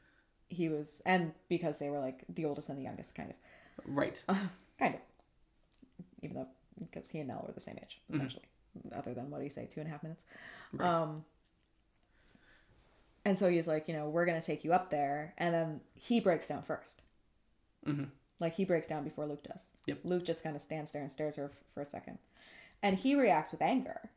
he 0.48 0.68
was 0.68 1.00
and 1.06 1.32
because 1.48 1.78
they 1.78 1.88
were 1.90 2.00
like 2.00 2.24
the 2.28 2.44
oldest 2.44 2.68
and 2.68 2.78
the 2.78 2.82
youngest 2.82 3.14
kind 3.14 3.30
of 3.30 3.36
right 3.84 4.24
kind 4.78 4.94
of 4.94 5.00
even 6.22 6.36
though 6.36 6.48
because 6.80 7.08
he 7.10 7.18
and 7.20 7.28
Nell 7.28 7.44
were 7.46 7.52
the 7.54 7.60
same 7.60 7.78
age 7.80 8.00
essentially 8.12 8.42
other 8.94 9.14
than 9.14 9.30
what 9.30 9.38
do 9.38 9.44
you 9.44 9.50
say 9.50 9.66
two 9.66 9.80
and 9.80 9.88
a 9.88 9.92
half 9.92 10.02
minutes 10.02 10.24
um 10.80 11.24
and 13.24 13.38
so 13.38 13.48
he's 13.48 13.66
like 13.68 13.86
you 13.88 13.94
know 13.94 14.08
we're 14.08 14.26
gonna 14.26 14.42
take 14.42 14.64
you 14.64 14.72
up 14.72 14.90
there 14.90 15.34
and 15.38 15.54
then 15.54 15.80
he 15.94 16.20
breaks 16.20 16.48
down 16.48 16.62
1st 16.62 16.94
Mhm. 17.86 18.10
like 18.38 18.54
he 18.54 18.64
breaks 18.64 18.86
down 18.86 19.04
before 19.04 19.26
luke 19.26 19.42
does. 19.42 19.70
Yep. 19.86 20.00
luke 20.04 20.24
just 20.24 20.42
kind 20.42 20.56
of 20.56 20.62
stands 20.62 20.92
there 20.92 21.02
and 21.02 21.10
stares 21.10 21.36
her 21.36 21.46
f- 21.46 21.64
for 21.74 21.80
a 21.80 21.86
second. 21.86 22.18
And 22.82 22.96
he 22.96 23.14
reacts 23.14 23.52
with 23.52 23.62
anger. 23.62 24.10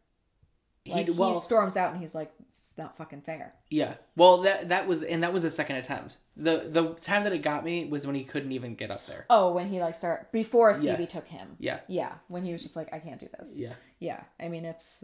He 0.85 1.03
well 1.11 1.35
he 1.35 1.39
storms 1.39 1.77
out 1.77 1.93
and 1.93 2.01
he's 2.01 2.13
like 2.13 2.33
it's 2.49 2.77
not 2.77 2.97
fucking 2.97 3.21
fair. 3.21 3.53
Yeah. 3.69 3.95
Well 4.17 4.41
that 4.41 4.67
that 4.67 4.85
was 4.85 5.01
and 5.03 5.23
that 5.23 5.31
was 5.31 5.45
a 5.45 5.49
second 5.49 5.77
attempt. 5.77 6.17
The 6.35 6.67
the 6.69 6.93
time 6.95 7.23
that 7.23 7.31
it 7.31 7.37
got 7.41 7.63
me 7.63 7.85
was 7.85 8.05
when 8.05 8.15
he 8.17 8.25
couldn't 8.25 8.51
even 8.51 8.75
get 8.75 8.91
up 8.91 9.05
there. 9.07 9.25
Oh 9.29 9.53
when 9.53 9.67
he 9.67 9.79
like 9.79 9.95
start 9.95 10.31
before 10.33 10.73
stevie 10.73 11.03
Yeah. 11.03 11.05
took 11.05 11.27
him. 11.27 11.55
Yeah. 11.57 11.79
Yeah. 11.87 12.15
When 12.27 12.43
he 12.43 12.51
was 12.51 12.61
just 12.63 12.75
like 12.75 12.93
i 12.93 12.99
can't 12.99 13.19
do 13.19 13.29
this. 13.39 13.55
Yeah. 13.55 13.73
Yeah. 13.99 14.23
I 14.41 14.49
mean 14.49 14.65
it's 14.65 15.03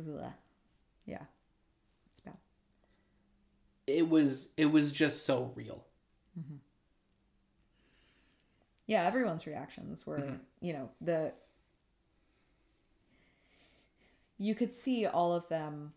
yeah. 1.05 1.23
It's 2.11 2.19
bad. 2.19 2.35
It 3.87 4.09
was 4.09 4.51
it 4.57 4.65
was 4.65 4.91
just 4.91 5.25
so 5.25 5.53
real 5.55 5.85
yeah 8.93 9.05
everyone's 9.05 9.45
reactions 9.47 10.05
were 10.07 10.19
Mm-hmm. 10.19 10.35
you 10.67 10.73
know 10.73 10.89
the 10.99 11.31
you 14.37 14.55
could 14.55 14.73
see 14.73 15.05
all 15.05 15.33
of 15.33 15.47
them. 15.49 15.91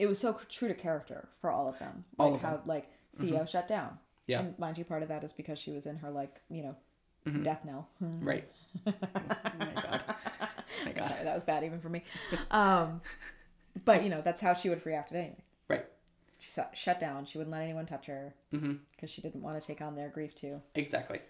It 0.00 0.06
was 0.08 0.18
so 0.18 0.40
true 0.48 0.66
to 0.68 0.74
character 0.74 1.28
for 1.40 1.50
all 1.50 1.68
of 1.68 1.78
them. 1.78 2.04
Like 2.18 2.26
All 2.28 2.34
of 2.34 2.40
how 2.40 2.50
them. 2.50 2.58
Mm-hmm. 2.60 2.68
like 2.70 2.90
theo 3.18 3.44
shut 3.44 3.68
down. 3.68 3.98
Yeah. 4.26 4.40
and 4.40 4.58
mind 4.58 4.78
you 4.78 4.84
part 4.84 5.02
of 5.02 5.08
that 5.08 5.24
is 5.24 5.32
because 5.32 5.58
she 5.58 5.70
was 5.72 5.86
in 5.86 5.96
her 5.98 6.10
like 6.10 6.40
you 6.50 6.62
know 6.62 6.76
death 7.42 7.64
knell. 7.64 7.88
Right. 8.00 8.48
Oh 8.86 8.92
my 9.58 9.72
god. 9.74 10.02
My 10.86 10.92
god. 10.92 11.04
sorry 11.04 11.24
that 11.24 11.34
was 11.34 11.44
bad 11.44 11.64
even 11.64 11.80
for 11.80 11.88
me. 11.88 12.02
Um 12.50 13.00
but 13.84 14.02
you 14.02 14.08
know 14.08 14.20
that's 14.22 14.40
how 14.40 14.52
she 14.54 14.68
would 14.68 14.78
have 14.78 14.86
reacted 14.86 15.16
anyway 15.18 15.36
she 16.40 16.50
shut, 16.50 16.72
shut 16.74 16.98
down. 17.00 17.24
She 17.26 17.38
wouldn't 17.38 17.52
let 17.52 17.62
anyone 17.62 17.86
touch 17.86 18.06
her 18.06 18.34
mm-hmm. 18.52 18.74
because 18.92 19.10
she 19.10 19.20
didn't 19.22 19.42
want 19.42 19.60
to 19.60 19.66
take 19.66 19.80
on 19.80 19.94
their 19.94 20.08
grief 20.08 20.34
too. 20.34 20.60
Exactly. 20.74 21.20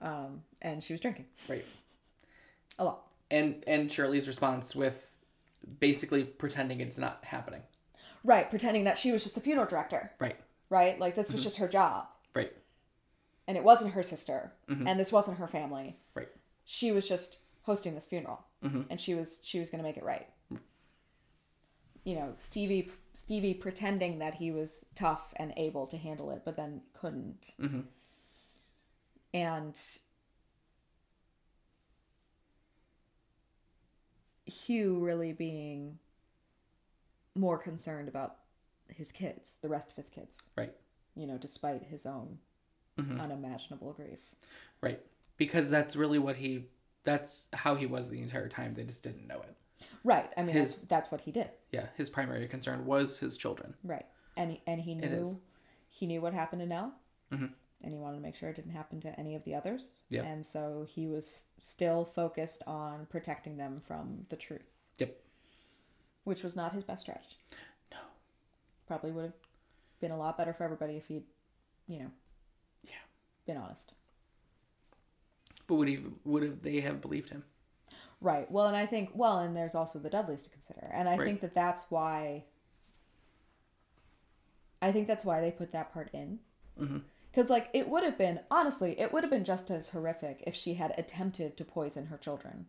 Um 0.00 0.42
and 0.62 0.82
she 0.82 0.92
was 0.92 1.00
drinking. 1.00 1.26
Right. 1.48 1.64
A 2.78 2.84
lot. 2.84 3.02
And 3.30 3.62
and 3.66 3.90
shirley's 3.90 4.26
response 4.26 4.74
with 4.74 5.10
basically 5.78 6.24
pretending 6.24 6.80
it's 6.80 6.98
not 6.98 7.20
happening. 7.22 7.62
Right, 8.24 8.50
pretending 8.50 8.84
that 8.84 8.98
she 8.98 9.12
was 9.12 9.22
just 9.22 9.34
the 9.34 9.40
funeral 9.40 9.66
director, 9.66 10.12
right. 10.18 10.36
Right? 10.68 10.98
Like 10.98 11.14
this 11.14 11.32
was 11.32 11.42
just 11.42 11.56
her 11.56 11.68
job, 11.68 12.06
right. 12.34 12.52
And 13.48 13.56
it 13.56 13.64
wasn't 13.64 13.94
her 13.94 14.02
sister, 14.02 14.52
and 14.68 15.00
this 15.00 15.10
wasn't 15.10 15.38
her 15.38 15.46
family. 15.46 15.96
right. 16.14 16.28
She 16.64 16.92
was 16.92 17.08
just 17.08 17.38
hosting 17.62 17.94
this 17.94 18.06
funeral, 18.06 18.44
and 18.62 19.00
she 19.00 19.14
was 19.14 19.40
she 19.42 19.58
was 19.58 19.70
going 19.70 19.82
to 19.82 19.88
make 19.88 19.96
it 19.96 20.04
right. 20.04 20.28
You 22.04 22.14
know, 22.14 22.32
Stevie 22.34 22.90
Stevie 23.12 23.54
pretending 23.54 24.18
that 24.20 24.34
he 24.34 24.50
was 24.50 24.84
tough 24.94 25.32
and 25.36 25.52
able 25.56 25.86
to 25.88 25.96
handle 25.98 26.30
it, 26.30 26.42
but 26.44 26.56
then 26.56 26.82
couldn't, 26.94 27.52
Mhm. 27.58 27.86
and 29.34 29.78
Hugh 34.46 34.98
really 34.98 35.32
being 35.32 35.98
more 37.34 37.58
concerned 37.58 38.08
about 38.08 38.38
his 38.88 39.12
kids, 39.12 39.56
the 39.62 39.68
rest 39.68 39.90
of 39.90 39.96
his 39.96 40.08
kids. 40.08 40.38
right 40.56 40.74
you 41.16 41.26
know, 41.26 41.36
despite 41.38 41.82
his 41.84 42.06
own 42.06 42.38
Mm-hmm. 42.96 43.20
unimaginable 43.20 43.92
grief. 43.92 44.18
right 44.80 45.00
because 45.36 45.70
that's 45.70 45.96
really 45.96 46.18
what 46.18 46.36
he 46.36 46.66
that's 47.04 47.48
how 47.54 47.74
he 47.74 47.86
was 47.86 48.10
the 48.10 48.20
entire 48.20 48.48
time 48.48 48.74
they 48.74 48.84
just 48.84 49.02
didn't 49.02 49.26
know 49.26 49.40
it 49.40 49.56
Right. 50.04 50.30
I 50.36 50.42
mean, 50.42 50.54
His- 50.56 50.76
that's, 50.76 50.86
that's 50.86 51.10
what 51.10 51.20
he 51.22 51.30
did. 51.32 51.50
yeah 51.72 51.86
his 51.96 52.08
primary 52.10 52.46
concern 52.48 52.84
was 52.86 53.18
his 53.18 53.36
children 53.36 53.74
Right. 53.84 54.06
And 54.36 54.52
he, 54.52 54.62
and 54.66 54.80
he 54.80 54.94
knew 54.94 55.40
he 55.88 56.06
knew 56.06 56.20
what 56.22 56.32
happened 56.32 56.62
to 56.62 56.66
Nell, 56.66 56.94
Mhm. 57.32 57.52
and 57.82 57.92
he 57.92 57.98
wanted 57.98 58.16
to 58.16 58.22
make 58.22 58.34
sure 58.36 58.48
it 58.48 58.56
didn't 58.56 58.70
happen 58.72 59.00
to 59.02 59.18
any 59.20 59.34
of 59.34 59.44
the 59.44 59.54
others. 59.54 60.04
Yep. 60.08 60.24
And 60.24 60.46
so 60.46 60.86
he 60.88 61.06
was 61.06 61.44
still 61.58 62.04
focused 62.06 62.62
on 62.66 63.06
protecting 63.06 63.56
them 63.58 63.80
from 63.80 64.24
the 64.30 64.36
truth, 64.36 64.70
yep 64.98 65.20
which 66.24 66.42
was 66.42 66.54
not 66.56 66.72
his 66.72 66.84
best 66.84 67.02
strategy. 67.02 67.36
No. 67.90 67.98
Probably 68.86 69.10
would 69.10 69.24
have 69.24 69.34
been 70.00 70.10
a 70.12 70.16
lot 70.18 70.38
better 70.38 70.52
for 70.54 70.64
everybody 70.64 70.96
if 70.96 71.06
he'd, 71.08 71.24
you 71.88 71.98
know, 71.98 72.10
yeah 72.84 72.92
been 73.46 73.56
honest. 73.56 73.92
but 75.66 75.74
would 75.74 75.88
he 75.88 75.98
would 76.24 76.42
have 76.42 76.62
they 76.62 76.80
have 76.80 77.00
believed 77.00 77.30
him 77.30 77.44
Right. 78.20 78.50
Well, 78.50 78.66
and 78.66 78.76
I 78.76 78.86
think 78.86 79.10
well, 79.14 79.38
and 79.38 79.56
there's 79.56 79.74
also 79.74 79.98
the 79.98 80.10
Dudleys 80.10 80.42
to 80.42 80.50
consider, 80.50 80.90
and 80.92 81.08
I 81.08 81.16
Right. 81.16 81.24
think 81.26 81.40
that 81.40 81.54
that's 81.54 81.84
why 81.90 82.44
I 84.82 84.92
think 84.92 85.06
that's 85.06 85.24
why 85.24 85.40
they 85.40 85.50
put 85.50 85.72
that 85.72 85.92
part 85.92 86.08
in. 86.12 86.38
Mm-hmm. 86.80 86.98
Because, 87.30 87.50
like, 87.50 87.68
it 87.72 87.88
would 87.88 88.02
have 88.02 88.18
been, 88.18 88.40
honestly, 88.50 88.98
it 88.98 89.12
would 89.12 89.22
have 89.22 89.30
been 89.30 89.44
just 89.44 89.70
as 89.70 89.90
horrific 89.90 90.42
if 90.46 90.54
she 90.54 90.74
had 90.74 90.94
attempted 90.98 91.56
to 91.58 91.64
poison 91.64 92.06
her 92.06 92.16
children. 92.16 92.66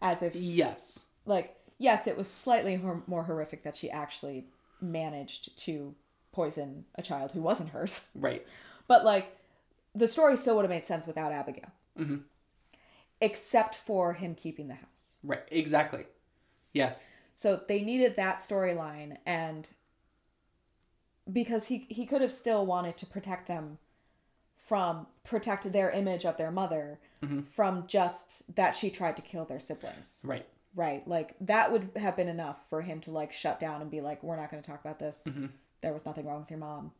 As 0.00 0.22
if, 0.22 0.34
Yes. 0.34 1.06
like, 1.26 1.56
yes, 1.78 2.06
it 2.06 2.16
was 2.16 2.28
slightly 2.28 2.76
hor- 2.76 3.02
more 3.06 3.24
horrific 3.24 3.64
that 3.64 3.76
she 3.76 3.90
actually 3.90 4.46
managed 4.80 5.58
to 5.58 5.94
poison 6.32 6.86
a 6.94 7.02
child 7.02 7.32
who 7.32 7.42
wasn't 7.42 7.70
hers. 7.70 8.06
Right. 8.14 8.46
But, 8.88 9.04
like, 9.04 9.36
the 9.94 10.08
story 10.08 10.36
still 10.36 10.54
would 10.56 10.62
have 10.64 10.70
made 10.70 10.86
sense 10.86 11.06
without 11.06 11.32
Abigail. 11.32 11.70
Mm-hmm. 11.98 12.18
Except 13.20 13.74
for 13.74 14.12
him 14.14 14.34
keeping 14.34 14.68
the 14.68 14.74
house. 14.74 15.14
Right. 15.22 15.42
Exactly. 15.50 16.06
Yeah. 16.72 16.94
So 17.34 17.60
they 17.68 17.80
needed 17.82 18.16
that 18.16 18.40
storyline 18.40 19.16
and 19.26 19.68
because 21.32 21.66
he 21.66 21.86
he 21.88 22.06
could 22.06 22.20
have 22.22 22.32
still 22.32 22.64
wanted 22.66 22.96
to 22.98 23.06
protect 23.06 23.48
them 23.48 23.78
from 24.56 25.06
protect 25.24 25.70
their 25.72 25.90
image 25.90 26.24
of 26.24 26.36
their 26.36 26.50
mother 26.50 26.98
from 27.52 27.84
just 27.88 28.42
that 28.54 28.74
she 28.76 28.90
tried 28.90 29.16
to 29.16 29.22
kill 29.22 29.44
their 29.44 29.58
siblings. 29.60 30.18
Right. 30.22 30.46
Right? 30.74 31.06
Like 31.08 31.34
that 31.40 31.72
would 31.72 31.90
have 31.96 32.16
been 32.16 32.28
enough 32.28 32.58
for 32.68 32.82
him 32.82 33.00
to 33.00 33.10
like 33.10 33.32
shut 33.32 33.58
down 33.58 33.80
and 33.82 33.90
be 33.90 34.00
like 34.00 34.22
we're 34.22 34.36
not 34.36 34.50
going 34.50 34.62
to 34.62 34.68
talk 34.70 34.80
about 34.80 34.98
this. 34.98 35.26
There 35.82 35.92
was 35.92 36.06
nothing 36.06 36.26
wrong 36.26 36.40
with 36.40 36.50
your 36.50 36.60
mom. 36.60 36.92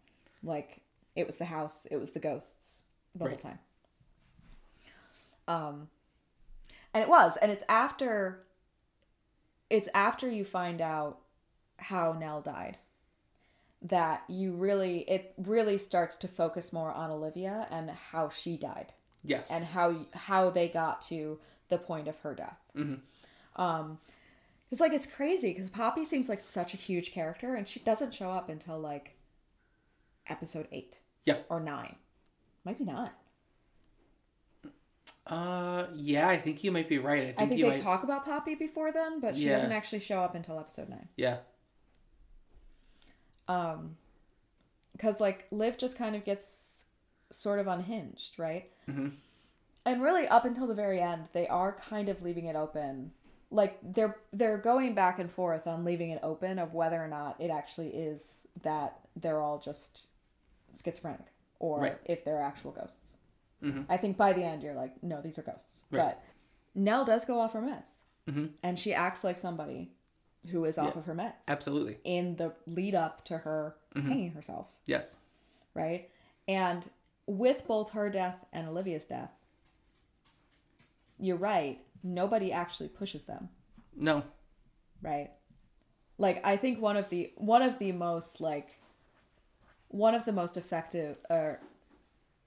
Like 0.43 0.81
it 1.15 1.27
was 1.27 1.37
the 1.37 1.45
house, 1.45 1.87
it 1.91 1.97
was 1.99 2.11
the 2.13 2.21
ghosts 2.21 2.83
the 3.15 3.25
Right. 3.25 3.31
whole 3.43 3.51
time. 3.53 3.59
Um 5.49 5.89
and 6.97 7.03
it 7.03 7.11
was 7.11 7.37
and 7.37 7.53
it's 7.53 7.65
after 7.69 8.43
it's 9.69 9.89
after 9.95 10.31
you 10.31 10.47
find 10.47 10.81
out 10.81 11.19
how 11.77 12.15
Nell 12.15 12.41
died 12.41 12.79
that 13.83 14.23
you 14.29 14.53
really 14.53 15.01
it 15.01 15.35
really 15.37 15.77
starts 15.77 16.17
to 16.17 16.29
focus 16.29 16.73
more 16.73 16.91
on 16.91 17.11
Olivia 17.11 17.69
and 17.71 17.91
how 17.91 18.31
she 18.31 18.57
died 18.57 18.95
Yes. 19.23 19.51
and 19.51 19.63
how 19.65 20.07
how 20.15 20.49
they 20.49 20.69
got 20.69 21.03
to 21.03 21.39
the 21.69 21.77
point 21.77 22.09
of 22.09 22.19
her 22.21 22.35
death. 22.35 22.59
mm-hmm. 22.75 23.61
Um, 23.61 23.99
it's 24.71 24.81
like 24.81 24.93
it's 24.93 25.07
crazy 25.07 25.53
because 25.53 25.69
Poppy 25.69 26.05
seems 26.05 26.29
like 26.29 26.41
such 26.41 26.75
a 26.75 26.77
huge 26.77 27.13
character, 27.13 27.55
and 27.57 27.67
she 27.67 27.81
doesn't 27.81 28.15
show 28.15 28.31
up 28.31 28.49
until 28.49 28.79
like 28.79 29.17
episode 30.29 30.69
eight 30.73 30.99
yeah. 31.25 31.39
or 31.49 31.59
nine, 31.59 31.97
might 32.65 32.79
be 32.79 32.85
nine. 32.85 33.11
Uh. 35.27 35.87
Yeah. 35.95 36.29
I 36.29 36.37
think 36.37 36.63
you 36.65 36.71
might 36.71 36.89
be 36.89 36.99
right. 36.99 37.23
I 37.23 37.27
think, 37.27 37.41
I 37.41 37.47
think 37.47 37.59
you 37.59 37.65
they 37.67 37.71
might. 37.73 37.81
talk 37.83 38.05
about 38.05 38.25
Poppy 38.25 38.55
before 38.55 38.93
then, 38.93 39.21
but 39.21 39.37
she 39.37 39.47
Yeah. 39.47 39.57
doesn't 39.57 39.73
actually 39.73 39.99
show 40.01 40.21
up 40.21 40.35
until 40.35 40.59
episode 40.59 40.89
nine. 40.89 41.09
yeah. 41.17 41.39
Um, 43.49 43.97
because 44.93 45.21
like 45.21 45.47
Liv 45.51 45.77
just 45.79 45.97
kind 45.99 46.17
of 46.17 46.25
gets 46.25 46.87
sort 47.31 47.59
of 47.59 47.67
unhinged, 47.67 48.39
right? 48.39 48.71
Mhm. 48.89 49.13
And 49.85 50.03
really, 50.03 50.27
up 50.27 50.45
until 50.45 50.67
the 50.67 50.75
very 50.75 51.01
end, 51.01 51.29
they 51.33 51.47
are 51.47 51.73
kind 51.73 52.09
of 52.09 52.23
leaving 52.23 52.47
it 52.47 52.57
open. 52.57 53.13
Like 53.51 53.79
they're 53.83 54.19
they're 54.33 54.59
going 54.59 54.95
back 54.95 55.19
and 55.21 55.31
forth 55.31 55.67
on 55.67 55.85
leaving 55.85 56.11
it 56.11 56.19
open 56.23 56.59
of 56.59 56.75
whether 56.75 57.03
or 57.03 57.07
not 57.09 57.41
it 57.41 57.51
actually 57.51 57.91
is 57.95 58.49
that 58.63 58.99
they're 59.15 59.41
all 59.41 59.59
just 59.59 60.07
schizophrenic 60.83 61.27
or 61.61 61.81
Right. 61.81 61.99
if 62.05 62.25
they're 62.25 62.43
actual 62.43 62.73
ghosts. 62.73 63.15
Mhm. 63.63 63.87
I 63.89 63.97
think 63.97 64.17
by 64.17 64.33
the 64.33 64.43
end 64.45 64.63
you're 64.63 64.75
like, 64.75 65.03
no, 65.03 65.21
these 65.21 65.39
are 65.39 65.43
ghosts. 65.43 65.85
Right. 65.91 66.01
But 66.17 66.23
Nell 66.75 67.05
does 67.05 67.25
go 67.25 67.41
off 67.41 67.53
her 67.55 67.63
meds, 67.63 68.03
Mhm. 68.27 68.53
and 68.63 68.79
she 68.79 68.93
acts 68.95 69.25
like 69.25 69.39
somebody 69.39 69.93
who 70.49 70.65
is 70.65 70.79
off 70.79 70.93
Yeah. 70.95 70.99
of 71.01 71.07
her 71.07 71.15
meds 71.15 71.35
Absolutely. 71.49 71.99
in 72.05 72.37
the 72.37 72.55
lead 72.67 72.95
up 72.95 73.25
to 73.25 73.39
her 73.39 73.77
Mm-hmm. 73.95 74.09
hanging 74.09 74.31
herself, 74.33 74.69
Yes. 74.85 75.19
right? 75.75 76.11
And 76.47 76.89
with 77.27 77.67
both 77.67 77.91
her 77.91 78.09
death 78.11 78.45
and 78.53 78.69
Olivia's 78.69 79.05
death, 79.07 79.33
you're 81.19 81.37
right. 81.37 81.85
Nobody 82.03 82.53
actually 82.53 82.89
pushes 82.89 83.25
them, 83.25 83.49
No. 83.95 84.23
right? 85.03 85.31
Like 86.19 86.45
I 86.45 86.57
think 86.57 86.81
one 86.81 86.97
of 86.97 87.09
the 87.09 87.33
one 87.37 87.63
of 87.63 87.79
the 87.79 87.93
most 87.93 88.41
like 88.41 88.71
one 89.89 90.15
of 90.15 90.25
the 90.25 90.33
most 90.33 90.57
effective 90.57 91.19
or 91.31 91.61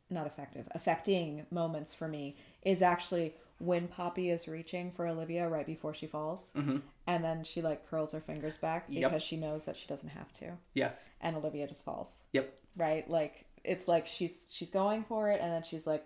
not 0.09 0.25
effective, 0.27 0.67
affecting 0.71 1.45
moments 1.51 1.93
for 1.95 2.07
me 2.07 2.35
is 2.63 2.81
actually 2.81 3.35
when 3.59 3.87
Poppy 3.87 4.29
is 4.29 4.47
reaching 4.47 4.91
for 4.91 5.05
Olivia 5.07 5.47
right 5.49 5.65
before 5.65 5.93
she 5.93 6.07
falls. 6.07 6.53
Mhm. 6.55 6.81
And 7.07 7.23
then 7.23 7.43
she 7.43 7.61
like 7.61 7.87
curls 7.89 8.11
her 8.13 8.21
fingers 8.21 8.57
back 8.57 8.85
Yep. 8.87 9.09
because 9.11 9.21
she 9.23 9.35
knows 9.37 9.65
that 9.65 9.75
she 9.75 9.87
doesn't 9.87 10.09
have 10.09 10.31
to. 10.33 10.57
Yeah. 10.73 10.91
And 11.21 11.35
Olivia 11.35 11.67
just 11.67 11.83
falls. 11.83 12.23
Yep. 12.33 12.53
right 12.77 13.09
like 13.09 13.45
it's 13.63 13.87
like 13.87 14.05
she's 14.05 14.45
she's 14.49 14.69
going 14.69 15.03
for 15.03 15.29
it 15.31 15.41
and 15.41 15.51
then 15.51 15.63
she's 15.63 15.87
like 15.87 16.05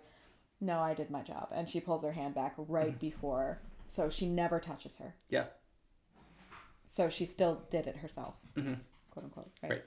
no 0.60 0.80
i 0.80 0.94
did 0.94 1.10
my 1.10 1.20
job 1.22 1.46
and 1.52 1.68
she 1.68 1.78
pulls 1.78 2.02
her 2.02 2.12
hand 2.12 2.34
back 2.34 2.54
right 2.56 2.88
Mm-hmm. 2.88 2.98
before 2.98 3.60
so 3.84 4.08
she 4.08 4.26
never 4.26 4.58
touches 4.58 4.96
her 4.96 5.14
Yeah. 5.28 5.44
so 6.86 7.08
she 7.08 7.26
still 7.26 7.62
did 7.70 7.86
it 7.86 7.96
herself 7.98 8.34
Mhm. 8.56 8.78
quote 9.10 9.24
unquote 9.26 9.50
right? 9.62 9.70
Right. 9.72 9.84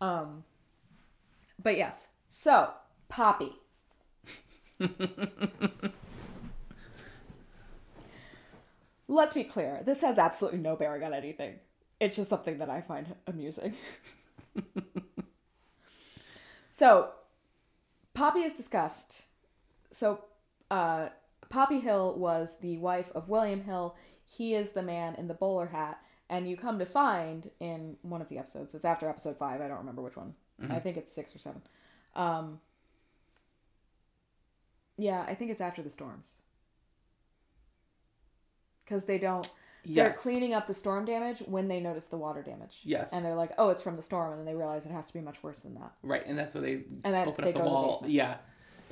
um 0.00 0.44
but 1.62 1.76
yes 1.76 2.08
so 2.26 2.72
poppy 3.12 3.52
let's 9.08 9.34
be 9.34 9.44
clear 9.44 9.82
this 9.84 10.00
has 10.00 10.18
absolutely 10.18 10.58
no 10.58 10.74
bearing 10.74 11.04
on 11.04 11.14
anything 11.14 11.54
it's 12.00 12.16
just 12.16 12.30
something 12.30 12.58
that 12.58 12.70
i 12.70 12.80
find 12.80 13.14
amusing 13.26 13.74
so 16.70 17.10
Poppy 18.14 18.40
is 18.40 18.54
discussed. 18.54 19.24
So, 19.90 20.24
uh, 20.70 21.08
Poppy 21.48 21.80
Hill 21.80 22.18
was 22.18 22.58
the 22.60 22.78
wife 22.78 23.10
of 23.14 23.28
William 23.28 23.62
Hill. 23.62 23.96
He 24.24 24.54
is 24.54 24.72
the 24.72 24.82
man 24.82 25.14
in 25.16 25.28
the 25.28 25.34
bowler 25.34 25.66
hat. 25.66 26.00
And 26.28 26.48
you 26.48 26.56
come 26.56 26.78
to 26.78 26.86
find 26.86 27.50
in 27.60 27.96
one 28.02 28.22
of 28.22 28.28
the 28.28 28.38
episodes, 28.38 28.74
it's 28.74 28.86
after 28.86 29.08
episode 29.08 29.36
five, 29.36 29.60
I 29.60 29.68
don't 29.68 29.78
remember 29.78 30.00
which 30.00 30.16
one. 30.16 30.34
I 30.70 30.78
think 30.78 30.96
it's 30.96 31.12
six 31.12 31.34
or 31.34 31.38
seven. 31.38 31.60
Um, 32.14 32.60
yeah, 34.96 35.24
I 35.26 35.34
think 35.34 35.50
it's 35.50 35.60
after 35.60 35.82
the 35.82 35.90
storms. 35.90 36.36
Because 38.84 39.04
they 39.04 39.18
don't. 39.18 39.48
They're 39.84 40.12
cleaning 40.12 40.54
up 40.54 40.68
the 40.68 40.74
storm 40.74 41.04
damage 41.04 41.40
when 41.40 41.66
they 41.66 41.80
notice 41.80 42.06
the 42.06 42.16
water 42.16 42.40
damage. 42.42 42.78
Yes. 42.84 43.12
And 43.12 43.24
they're 43.24 43.34
like, 43.34 43.50
oh, 43.58 43.70
it's 43.70 43.82
from 43.82 43.96
the 43.96 44.02
storm. 44.02 44.30
And 44.30 44.38
then 44.38 44.46
they 44.46 44.54
realize 44.54 44.86
it 44.86 44.92
has 44.92 45.06
to 45.06 45.12
be 45.12 45.20
much 45.20 45.42
worse 45.42 45.60
than 45.60 45.74
that. 45.74 45.92
Right. 46.04 46.22
And 46.24 46.38
that's 46.38 46.54
where 46.54 46.62
they 46.62 46.84
And 47.02 47.12
then 47.14 47.26
open 47.26 47.44
they 47.44 47.50
up 47.50 47.54
the 47.54 47.60
to 47.60 47.64
the 47.64 47.70
wall. 47.70 48.04
yeah. 48.06 48.36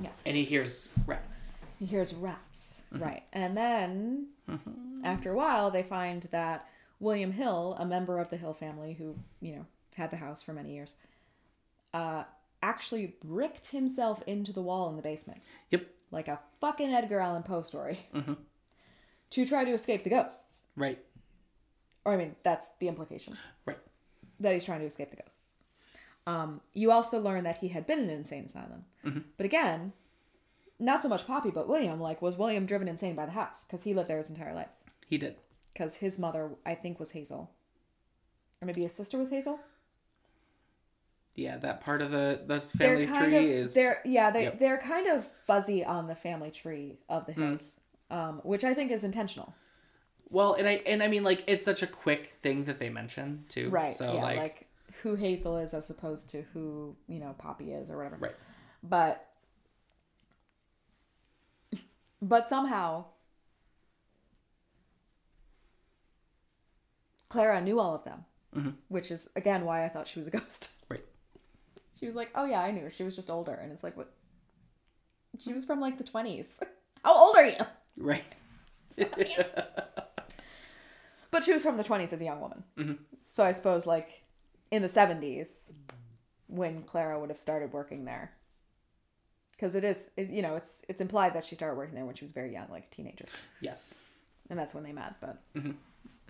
Yeah. 0.02 0.08
And 0.26 0.36
he 0.36 0.42
hears 0.44 0.88
rats. 1.06 1.52
He 1.78 1.86
hears 1.86 2.12
rats. 2.12 2.82
Mm-hmm. 2.92 3.04
Right. 3.04 3.22
And 3.32 3.56
then, 3.56 4.26
after 5.04 5.30
a 5.32 5.36
while, 5.36 5.70
they 5.70 5.84
find 5.84 6.26
that 6.32 6.66
William 6.98 7.30
Hill, 7.30 7.76
a 7.78 7.86
member 7.86 8.18
of 8.18 8.30
the 8.30 8.36
Hill 8.36 8.52
family 8.54 8.94
who, 8.94 9.14
you 9.40 9.54
know, 9.54 9.66
had 9.94 10.10
the 10.10 10.16
house 10.16 10.42
for 10.42 10.52
many 10.52 10.72
years, 10.74 10.90
uh, 11.94 12.24
actually 12.62 13.14
bricked 13.24 13.68
himself 13.68 14.22
into 14.26 14.52
the 14.52 14.62
wall 14.62 14.88
in 14.90 14.96
the 14.96 15.02
basement. 15.02 15.40
Yep. 15.70 15.86
Like 16.10 16.28
a 16.28 16.40
fucking 16.60 16.92
Edgar 16.92 17.20
Allan 17.20 17.42
Poe 17.42 17.62
story. 17.62 18.00
Mhm. 18.14 18.36
To 19.30 19.46
try 19.46 19.64
to 19.64 19.70
escape 19.72 20.04
the 20.04 20.10
ghosts. 20.10 20.64
Right. 20.76 20.98
Or, 22.04 22.12
I 22.14 22.16
mean, 22.16 22.34
that's 22.42 22.70
the 22.80 22.88
implication. 22.88 23.36
Right. 23.64 23.78
That 24.40 24.54
he's 24.54 24.64
trying 24.64 24.80
to 24.80 24.86
escape 24.86 25.10
the 25.10 25.18
ghosts. 25.18 25.54
Um, 26.26 26.60
you 26.72 26.90
also 26.90 27.20
learn 27.20 27.44
that 27.44 27.58
he 27.58 27.68
had 27.68 27.86
been 27.86 27.98
in 28.00 28.04
an 28.10 28.16
insane 28.16 28.44
asylum. 28.44 28.84
But 29.36 29.46
again, 29.46 29.92
not 30.78 31.02
so 31.02 31.08
much 31.08 31.26
Poppy, 31.26 31.50
but 31.50 31.68
William. 31.68 32.00
Like, 32.00 32.20
was 32.20 32.36
William 32.36 32.66
driven 32.66 32.88
insane 32.88 33.14
by 33.14 33.26
the 33.26 33.32
house? 33.32 33.64
Because 33.64 33.84
he 33.84 33.94
lived 33.94 34.08
there 34.08 34.18
his 34.18 34.28
entire 34.30 34.54
life. 34.54 34.74
He 35.06 35.16
did. 35.18 35.36
Because 35.72 35.96
his 35.96 36.18
mother, 36.18 36.50
I 36.66 36.74
think, 36.74 36.98
was 36.98 37.12
Hazel. 37.12 37.50
Or 38.62 38.66
maybe 38.66 38.82
his 38.82 38.92
sister 38.94 39.16
was 39.18 39.30
Hazel? 39.30 39.60
Yeah. 41.40 41.56
That 41.58 41.80
part 41.80 42.02
of 42.02 42.10
the 42.10 42.42
the 42.46 42.60
family 42.60 43.06
tree 43.06 43.36
of, 43.36 43.44
is. 43.44 43.74
They're, 43.74 44.00
yeah, 44.04 44.30
they, 44.30 44.44
Yep. 44.44 44.58
they're 44.58 44.78
kind 44.78 45.06
of 45.08 45.26
fuzzy 45.46 45.84
on 45.84 46.06
the 46.06 46.14
family 46.14 46.50
tree 46.50 46.98
of 47.08 47.26
the 47.26 47.32
hills. 47.32 47.76
Um, 48.10 48.40
which 48.44 48.64
I 48.64 48.74
think 48.74 48.90
is 48.90 49.04
intentional. 49.04 49.54
Well, 50.30 50.54
and 50.54 50.66
I 50.68 50.82
and 50.86 51.02
I 51.02 51.08
mean 51.08 51.24
like 51.24 51.42
it's 51.46 51.64
such 51.64 51.82
a 51.82 51.86
quick 51.86 52.34
thing 52.42 52.64
that 52.64 52.78
they 52.78 52.88
mention 52.88 53.44
too. 53.48 53.68
Right. 53.70 53.92
So 53.92 54.14
yeah, 54.14 54.22
like, 54.22 54.36
like, 54.38 54.66
who 55.02 55.14
Hazel 55.16 55.56
is 55.58 55.74
as 55.74 55.90
opposed 55.90 56.28
to 56.30 56.42
who, 56.52 56.94
you 57.08 57.18
know, 57.20 57.34
Poppy 57.38 57.72
is 57.72 57.88
or 57.90 57.96
whatever. 57.96 58.16
right. 58.18 58.34
But 58.82 59.26
but 62.22 62.48
somehow 62.48 63.06
Clara 67.28 67.60
knew 67.60 67.78
all 67.80 67.94
of 67.94 68.04
them. 68.04 68.24
Mhm. 68.54 68.74
Which 68.88 69.10
is 69.10 69.28
again 69.36 69.64
why 69.64 69.84
I 69.84 69.88
thought 69.88 70.08
she 70.08 70.18
was 70.18 70.28
a 70.28 70.30
ghost. 70.32 70.70
Right. 70.88 71.04
She 72.00 72.06
was 72.06 72.14
like, 72.16 72.30
"Oh 72.34 72.46
yeah, 72.46 72.60
I 72.62 72.70
knew. 72.70 72.88
She 72.88 73.02
was 73.04 73.14
just 73.14 73.28
older." 73.30 73.52
And 73.52 73.70
it's 73.70 73.84
like, 73.84 73.94
"What? 73.96 74.10
She 75.38 75.52
was 75.52 75.64
from 75.66 75.80
like 75.80 75.98
the 75.98 76.04
20s. 76.04 76.46
How 77.04 77.14
old 77.14 77.36
are 77.36 77.44
you?" 77.46 77.56
Right. 77.96 78.24
But 81.30 81.44
she 81.44 81.52
was 81.52 81.62
from 81.62 81.76
the 81.76 81.84
20s 81.84 82.12
as 82.12 82.20
a 82.20 82.24
young 82.24 82.40
woman. 82.40 82.64
Mhm. 82.76 82.98
So 83.28 83.44
I 83.44 83.52
suppose 83.52 83.86
like 83.86 84.22
in 84.72 84.82
the 84.82 84.88
70s, 84.88 85.70
when 86.48 86.82
Clara 86.82 87.20
would 87.20 87.28
have 87.30 87.38
started 87.38 87.72
working 87.72 88.04
there. 88.04 88.32
Because 89.52 89.74
it 89.76 89.84
is, 89.84 90.10
it, 90.16 90.30
you 90.30 90.42
know, 90.42 90.56
it's 90.56 90.84
it's 90.88 91.00
implied 91.00 91.34
that 91.34 91.44
she 91.44 91.54
started 91.54 91.76
working 91.76 91.94
there 91.94 92.04
when 92.06 92.14
she 92.16 92.24
was 92.24 92.32
very 92.32 92.52
young, 92.52 92.66
like 92.70 92.86
a 92.90 92.94
teenager, 92.94 93.26
Yes. 93.60 94.02
and 94.48 94.58
that's 94.58 94.74
when 94.74 94.82
they 94.82 94.92
met. 94.92 95.20
But 95.20 95.38
Mhm. 95.54 95.76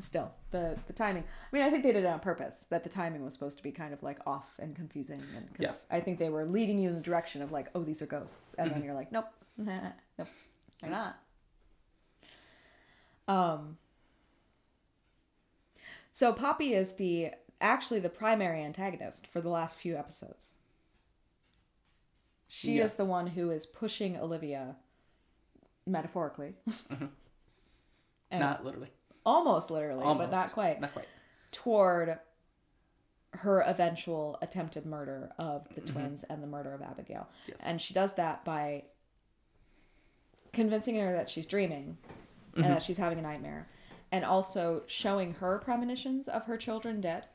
Still, 0.03 0.33
the 0.51 0.79
the 0.87 0.93
timing. 0.93 1.23
I 1.25 1.57
mean, 1.57 1.63
I 1.65 1.71
think 1.71 1.83
they 1.83 1.93
did 1.93 2.05
it 2.05 2.07
on 2.09 2.21
purpose. 2.21 2.67
That 2.71 2.83
the 2.85 2.91
timing 2.91 3.25
was 3.25 3.33
supposed 3.35 3.57
to 3.59 3.63
be 3.63 3.73
kind 3.73 3.93
of 3.93 4.03
like 4.03 4.19
off 4.27 4.49
and 4.59 4.75
confusing, 4.77 5.23
and 5.37 5.53
because 5.53 5.87
I 5.91 6.01
think 6.01 6.19
they 6.19 6.29
were 6.31 6.45
leading 6.45 6.79
you 6.79 6.89
in 6.89 6.95
the 6.95 7.01
direction 7.01 7.43
of 7.43 7.53
like, 7.53 7.69
oh, 7.75 7.83
these 7.83 8.01
are 8.03 8.07
ghosts, 8.07 8.55
and 8.59 8.71
then 8.71 8.83
you're 8.85 8.95
like, 8.95 9.13
nope, 9.13 9.27
nope, 9.57 10.29
they're 10.81 10.91
not. 10.91 11.19
Um. 13.29 13.77
So 16.13 16.33
Poppy 16.33 16.75
is 16.75 16.93
the 16.95 17.31
actually 17.61 18.01
the 18.01 18.09
primary 18.09 18.63
antagonist 18.65 19.27
for 19.27 19.41
the 19.41 19.49
last 19.51 19.79
few 19.79 19.97
episodes. 19.97 20.55
She 22.49 22.79
Yeah. 22.79 22.85
is 22.85 22.95
the 22.97 23.05
one 23.05 23.29
who 23.29 23.51
is 23.51 23.65
pushing 23.67 24.17
Olivia 24.17 24.77
metaphorically. 25.87 26.55
And 28.33 28.41
Not 28.43 28.65
literally. 28.65 28.91
Almost 29.31 29.71
literally, 29.71 30.03
Almost. 30.05 30.31
but 30.31 30.37
not 30.37 30.53
quite, 30.53 30.81
Not 30.81 30.93
quite. 30.93 31.07
toward 31.53 32.19
her 33.33 33.61
eventual 33.63 34.37
attempted 34.43 34.85
murder 34.85 35.31
of 35.39 35.69
the 35.75 35.81
twins 35.83 36.25
and 36.25 36.43
the 36.43 36.47
murder 36.49 36.75
of 36.75 36.83
Abigail. 36.83 37.29
Mm-hmm. 37.43 37.51
Yes. 37.53 37.63
And 37.65 37.81
she 37.81 37.95
does 37.95 38.15
that 38.15 38.45
by 38.45 38.85
convincing 40.53 40.97
her 40.99 41.13
that 41.13 41.31
she's 41.31 41.47
dreaming 41.47 41.97
Mm-hmm. 42.53 42.65
and 42.65 42.75
that 42.75 42.83
she's 42.83 42.97
having 42.97 43.17
a 43.21 43.23
nightmare, 43.23 43.69
and 44.11 44.25
also 44.25 44.83
showing 44.89 45.35
her 45.35 45.61
premonitions 45.61 46.27
of 46.27 46.47
her 46.47 46.57
children 46.57 47.01
dead. 47.01 47.27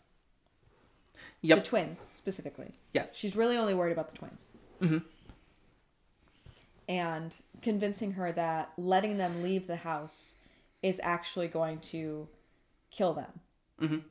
Yep. 1.41 1.59
The 1.59 1.69
twins, 1.69 1.99
specifically. 2.01 2.73
Yes. 2.91 3.15
She's 3.17 3.33
really 3.37 3.55
only 3.55 3.73
worried 3.73 3.93
about 3.93 4.11
the 4.11 4.17
twins. 4.17 4.51
Mhm. 4.81 5.03
And 6.89 7.33
convincing 7.61 8.11
her 8.11 8.33
that 8.33 8.73
letting 8.77 9.17
them 9.17 9.41
leave 9.41 9.67
the 9.67 9.77
house 9.77 10.35
is 10.81 10.99
actually 11.03 11.47
going 11.47 11.79
to 11.79 12.27
kill 12.91 13.13
them. 13.13 13.39
Mhm. 13.79 14.03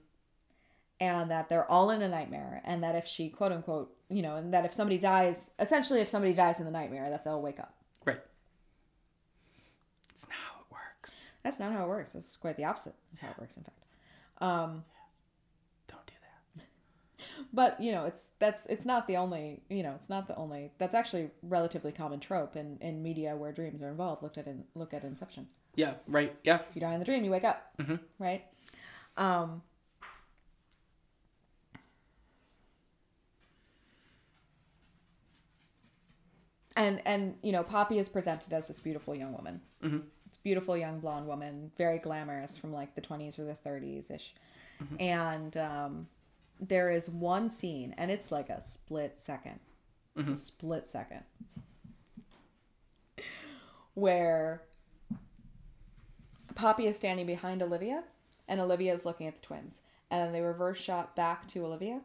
And 1.00 1.30
that 1.30 1.48
they're 1.48 1.70
all 1.70 1.90
in 1.90 2.02
a 2.02 2.08
nightmare, 2.08 2.62
and 2.64 2.82
that 2.82 2.94
if 2.94 3.06
she, 3.06 3.28
quote 3.28 3.52
unquote, 3.52 3.96
you 4.08 4.22
know, 4.22 4.36
and 4.36 4.52
that 4.54 4.64
if 4.64 4.72
somebody 4.72 4.98
dies, 4.98 5.50
essentially, 5.58 6.00
if 6.00 6.08
somebody 6.08 6.32
dies 6.34 6.58
in 6.60 6.64
the 6.66 6.70
nightmare, 6.70 7.10
that 7.10 7.24
they'll 7.24 7.42
wake 7.42 7.58
up. 7.58 7.74
Right. 8.04 8.20
It's 10.10 10.28
not 10.28 10.38
how 10.38 10.60
it 10.60 10.66
works. 10.72 11.32
That's 11.42 11.58
not 11.58 11.72
how 11.72 11.84
it 11.84 11.88
works. 11.88 12.12
That's 12.12 12.36
quite 12.36 12.56
the 12.56 12.64
opposite 12.64 12.94
of 13.12 13.18
how 13.18 13.30
it 13.30 13.38
works, 13.38 13.56
in 13.56 13.64
fact. 13.64 13.78
Um, 14.38 14.84
Don't 15.88 16.06
do 16.06 16.14
that. 16.56 16.64
but 17.52 17.80
you 17.80 17.90
know 17.92 18.04
it's 18.04 18.30
that's 18.38 18.66
it's 18.66 18.84
not 18.84 19.06
the 19.06 19.16
only 19.16 19.62
you 19.68 19.82
know 19.82 19.92
it's 19.94 20.08
not 20.08 20.26
the 20.28 20.36
only 20.36 20.72
that's 20.78 20.94
actually 20.94 21.30
relatively 21.42 21.92
common 21.92 22.20
trope 22.20 22.56
in 22.56 22.78
in 22.80 23.02
media 23.02 23.36
where 23.36 23.52
dreams 23.52 23.82
are 23.82 23.88
involved 23.88 24.22
looked 24.22 24.38
at 24.38 24.46
in 24.46 24.64
look 24.74 24.92
at 24.94 25.02
inception 25.04 25.48
Yeah. 25.76 25.94
Right. 26.06 26.34
Yeah. 26.44 26.60
if 26.68 26.74
you 26.74 26.80
die 26.80 26.92
in 26.94 26.98
the 27.00 27.04
dream 27.04 27.24
you 27.24 27.30
wake 27.30 27.44
up 27.44 27.70
Mhm. 27.78 27.98
right 28.18 28.44
um 29.16 29.62
and 36.76 37.00
and 37.06 37.36
you 37.42 37.52
know 37.52 37.62
poppy 37.62 37.98
is 37.98 38.08
presented 38.08 38.52
as 38.52 38.66
this 38.66 38.80
beautiful 38.80 39.14
young 39.14 39.32
woman 39.32 39.60
Mhm. 39.82 40.02
this 40.26 40.36
beautiful 40.42 40.76
young 40.76 41.00
blonde 41.00 41.26
woman 41.26 41.70
very 41.76 41.98
glamorous 41.98 42.56
from 42.56 42.72
like 42.72 42.94
the 42.94 43.00
20s 43.00 43.38
or 43.38 43.44
the 43.44 43.54
30s 43.54 44.10
ish 44.10 44.34
and 45.00 45.56
um 45.56 46.08
there 46.60 46.90
is 46.90 47.08
one 47.08 47.48
scene 47.48 47.94
and 47.98 48.10
it's 48.10 48.30
like 48.32 48.48
a 48.50 48.60
split 48.62 49.20
2nd 49.20 49.58
it's 50.16 50.28
a 50.28 50.36
split 50.36 50.88
second 50.88 51.22
where 53.94 54.62
Poppy 56.54 56.86
is 56.86 56.96
standing 56.96 57.26
behind 57.26 57.62
Olivia, 57.62 58.04
and 58.48 58.60
Olivia 58.60 58.92
is 58.92 59.04
looking 59.04 59.26
at 59.26 59.34
the 59.34 59.46
twins. 59.46 59.80
And 60.10 60.20
then 60.20 60.32
they 60.32 60.40
reverse 60.40 60.78
shot 60.78 61.16
back 61.16 61.48
to 61.48 61.64
Olivia, 61.64 62.00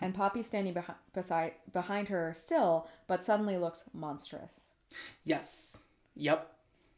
and 0.00 0.14
Poppy's 0.14 0.46
standing 0.46 0.74
behind 0.74 0.98
beside 1.12 1.52
behind 1.72 2.08
her 2.08 2.32
still, 2.36 2.88
but 3.06 3.24
suddenly 3.24 3.56
looks 3.56 3.84
monstrous. 3.92 4.70
Yes. 5.24 5.84
Yep. 6.16 6.50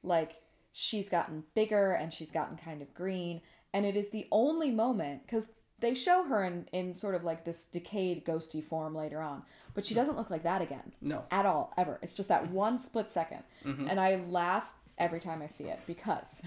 Like 0.03 0.43
she's 0.73 1.09
gotten 1.09 1.45
bigger 1.55 1.93
and 1.93 2.13
she's 2.13 2.31
gotten 2.31 2.57
kind 2.57 2.81
of 2.81 2.95
green, 2.95 3.43
and 3.73 3.85
it 3.85 3.97
is 3.97 4.11
the 4.11 4.27
only 4.33 4.71
moment 4.71 5.27
because 5.27 5.49
they 5.81 5.95
show 5.95 6.25
her 6.25 6.45
in 6.45 6.67
in 6.73 6.95
sort 6.95 7.15
of 7.15 7.25
like 7.25 7.45
this 7.45 7.65
decayed 7.65 8.25
ghosty 8.25 8.63
form 8.65 8.95
later 8.95 9.21
on, 9.21 9.43
but 9.75 9.85
she 9.85 9.95
doesn't 9.95 10.17
look 10.17 10.31
like 10.31 10.45
that 10.45 10.63
again 10.63 10.93
No. 11.03 11.25
at 11.31 11.45
all 11.45 11.75
ever. 11.77 11.99
It's 12.03 12.17
just 12.17 12.29
that 12.29 12.51
one 12.51 12.79
split 12.79 13.11
2nd 13.11 13.43
mm-hmm. 13.65 13.89
and 13.89 14.01
I 14.01 14.17
laugh 14.29 14.73
every 14.99 15.21
time 15.21 15.43
I 15.43 15.47
see 15.47 15.65
it 15.65 15.81
because 15.87 16.43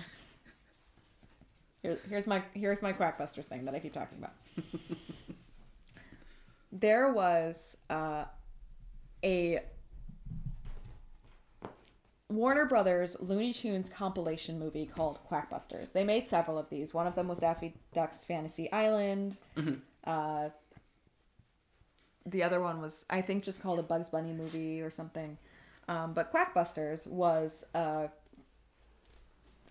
here, 1.81 1.97
here's 2.09 2.27
my 2.27 2.41
here's 2.53 2.81
my 2.81 2.93
Quackbusters 2.93 3.45
thing 3.45 3.65
that 3.65 3.75
I 3.75 3.79
keep 3.79 3.93
talking 3.93 4.17
about. 4.17 4.33
there 6.71 7.11
was 7.11 7.77
uh, 7.89 8.25
a 9.23 9.59
Warner 12.29 12.65
Brothers 12.65 13.15
Looney 13.21 13.53
Tunes 13.53 13.89
compilation 13.89 14.59
movie 14.59 14.85
called 14.85 15.19
Quackbusters. 15.31 15.93
They 15.93 16.03
made 16.03 16.27
several 16.27 16.57
of 16.57 16.69
these. 16.69 16.93
One 16.93 17.07
of 17.07 17.15
them 17.15 17.27
was 17.27 17.39
Daffy 17.39 17.73
Duck's 17.93 18.25
Fantasy 18.25 18.71
Island. 18.71 19.37
Uh, 20.03 20.49
the 22.25 22.43
other 22.43 22.59
one 22.59 22.81
was, 22.81 23.05
I 23.09 23.21
think, 23.21 23.43
just 23.43 23.61
called 23.61 23.79
a 23.79 23.83
Bugs 23.83 24.09
Bunny 24.09 24.33
movie 24.33 24.81
or 24.81 24.91
something. 24.91 25.37
Um, 25.87 26.13
but 26.13 26.33
Quackbusters 26.33 27.07
was 27.07 27.65
uh, 27.73 28.07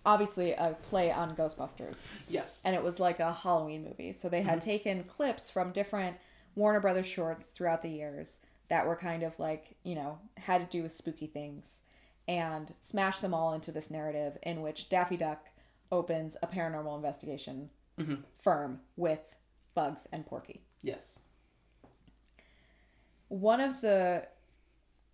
obviously 0.07 0.53
a 0.53 0.77
play 0.83 1.11
on 1.11 1.37
Ghostbusters 1.37 1.99
Yes. 2.29 2.63
and 2.65 2.75
it 2.75 2.83
was 2.83 2.99
like 3.01 3.21
a 3.21 3.33
Halloween 3.33 3.85
movie. 3.85 4.13
So 4.13 4.29
they 4.29 4.43
had 4.43 4.61
mm-hmm. 4.61 4.71
taken 4.71 5.05
clips 5.05 5.51
from 5.51 5.73
different 5.73 6.17
Warner 6.55 6.81
Brothers 6.81 7.07
shorts 7.07 7.51
throughout 7.51 7.83
the 7.83 7.91
years 7.91 8.39
that 8.69 8.87
were 8.87 8.97
kind 8.97 9.23
of 9.23 9.39
like, 9.39 9.77
you 9.83 9.95
know, 9.95 10.19
had 10.39 10.59
to 10.71 10.77
do 10.77 10.83
with 10.83 10.95
spooky 10.95 11.27
things 11.27 11.83
and 12.29 12.73
smashed 12.81 13.21
them 13.21 13.35
all 13.35 13.53
into 13.53 13.73
this 13.73 13.91
narrative 13.91 14.39
in 14.43 14.63
which 14.63 14.89
Daffy 14.89 15.17
Duck 15.17 15.47
opens 15.93 16.37
a 16.43 16.47
paranormal 16.47 16.97
investigation 16.97 17.71
mm-hmm. 17.99 18.17
firm 18.41 18.81
with 18.97 19.35
Bugs 19.75 20.07
and 20.13 20.25
Porky. 20.25 20.63
yes. 20.83 21.21
One 23.29 23.61
of 23.61 23.81
the 23.81 24.29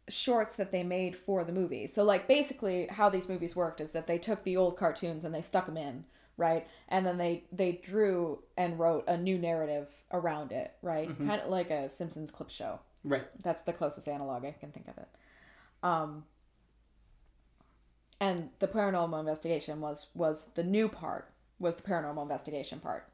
shorts 0.08 0.56
that 0.56 0.72
they 0.72 0.82
made 0.82 1.16
for 1.16 1.44
the 1.44 1.52
movie. 1.52 1.86
So 1.86 2.04
like 2.04 2.26
basically 2.26 2.88
how 2.90 3.08
these 3.08 3.28
movies 3.28 3.54
worked 3.54 3.80
is 3.80 3.92
that 3.92 4.06
they 4.06 4.18
took 4.18 4.42
the 4.42 4.56
old 4.56 4.76
cartoons 4.76 5.24
and 5.24 5.34
they 5.34 5.42
stuck 5.42 5.66
them 5.66 5.76
in, 5.76 6.04
right? 6.36 6.66
And 6.88 7.06
then 7.06 7.18
they 7.18 7.44
they 7.52 7.72
drew 7.72 8.40
and 8.56 8.78
wrote 8.78 9.04
a 9.06 9.16
new 9.16 9.38
narrative 9.38 9.88
around 10.12 10.52
it, 10.52 10.72
right? 10.82 11.08
Kind 11.26 11.40
of 11.40 11.50
like 11.50 11.70
a 11.70 11.88
Simpsons 11.88 12.30
clip 12.30 12.50
show. 12.50 12.80
Right. 13.04 13.24
That's 13.42 13.62
the 13.62 13.72
closest 13.72 14.08
analog 14.08 14.44
I 14.44 14.52
can 14.52 14.72
think 14.72 14.88
of 14.88 14.98
it. 14.98 15.08
Um 15.82 16.24
and 18.20 18.50
the 18.58 18.68
paranormal 18.68 19.18
investigation 19.18 19.80
was 19.80 20.08
was 20.14 20.46
the 20.54 20.64
new 20.64 20.88
part 20.88 21.30
was 21.58 21.76
the 21.76 21.82
paranormal 21.82 22.22
investigation 22.22 22.80
part 22.80 23.08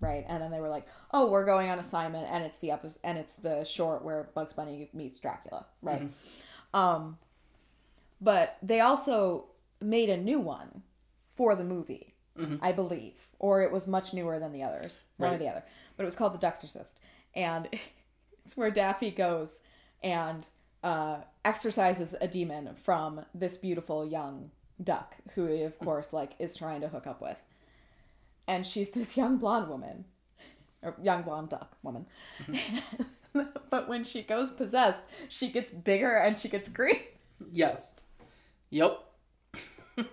right? 0.00 0.24
And 0.28 0.42
then 0.42 0.50
they 0.50 0.60
were 0.60 0.68
like 0.68 0.86
oh 1.12 1.30
we're 1.30 1.44
going 1.44 1.70
on 1.70 1.78
assignment 1.78 2.26
and 2.30 2.44
it's 2.44 2.58
the 2.58 2.70
episode 2.70 2.98
and 3.04 3.18
it's 3.18 3.34
the 3.34 3.64
short 3.64 4.04
where 4.04 4.28
bugs 4.34 4.52
bunny 4.52 4.90
meets 4.92 5.20
dracula. 5.20 5.66
Right? 5.82 6.02
Um 6.72 7.18
but 8.20 8.56
they 8.62 8.80
also 8.80 9.46
made 9.80 10.08
a 10.08 10.16
new 10.16 10.40
one 10.40 10.82
for 11.36 11.54
the 11.54 11.64
movie 11.64 12.14
i 12.62 12.72
believe 12.72 13.14
or 13.38 13.62
it 13.62 13.70
was 13.70 13.86
much 13.86 14.14
newer 14.14 14.38
than 14.38 14.52
the 14.52 14.62
others 14.62 15.02
one 15.18 15.34
or 15.34 15.38
the 15.38 15.48
other. 15.48 15.62
But 15.96 16.04
it 16.04 16.06
was 16.06 16.16
called 16.16 16.34
the 16.34 16.38
duxorcist. 16.38 16.98
And 17.34 17.68
it's 18.44 18.56
where 18.56 18.70
daffy 18.70 19.10
goes 19.10 19.60
and 20.02 20.46
uh, 20.82 21.18
exorcises 21.44 22.14
a 22.20 22.28
demon 22.28 22.70
from 22.82 23.24
this 23.34 23.56
beautiful 23.56 24.06
young 24.06 24.50
duck 24.82 25.16
who 25.34 25.46
he, 25.46 25.62
of 25.62 25.78
course 25.78 26.12
like 26.12 26.32
is 26.38 26.56
trying 26.56 26.80
to 26.80 26.88
hook 26.88 27.06
up 27.06 27.20
with 27.22 27.36
and 28.46 28.66
she's 28.66 28.90
this 28.90 29.16
young 29.16 29.36
blonde 29.38 29.68
woman. 29.68 30.04
Or 30.82 30.94
young 31.02 31.22
blonde 31.22 31.50
duck 31.50 31.76
woman. 31.82 32.06
But 33.68 33.88
when 33.88 34.04
she 34.04 34.22
goes 34.22 34.52
possessed 34.52 35.00
she 35.28 35.48
gets 35.48 35.72
bigger 35.72 36.14
and 36.16 36.38
she 36.38 36.48
gets 36.48 36.68
green. 36.68 37.00
Yes. 37.50 38.00
Yep. 38.70 39.00
and 39.96 40.06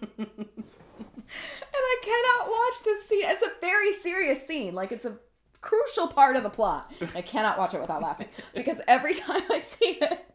i 1.74 1.98
cannot 2.04 2.50
watch 2.50 2.84
this 2.84 3.06
scene. 3.06 3.26
It's 3.26 3.44
a 3.44 3.52
very 3.62 3.94
serious 3.94 4.48
scene. 4.48 4.74
Like 4.74 4.92
it's 4.92 5.06
a 5.06 5.18
crucial 5.62 6.08
part 6.08 6.36
of 6.36 6.42
the 6.42 6.50
plot. 6.50 6.92
I 7.14 7.22
cannot 7.22 7.60
watch 7.60 7.76
it 7.76 7.82
without 7.82 8.02
laughing. 8.02 8.28
Because 8.56 8.82
every 8.88 9.14
time 9.14 9.44
i 9.52 9.60
see 9.60 10.00
it 10.02 10.26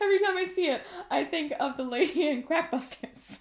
every 0.00 0.18
time 0.18 0.36
i 0.36 0.46
see 0.46 0.68
it 0.68 0.82
i 1.10 1.24
think 1.24 1.52
of 1.60 1.76
the 1.76 1.82
lady 1.82 2.28
in 2.28 2.42
quackbusters 2.42 3.40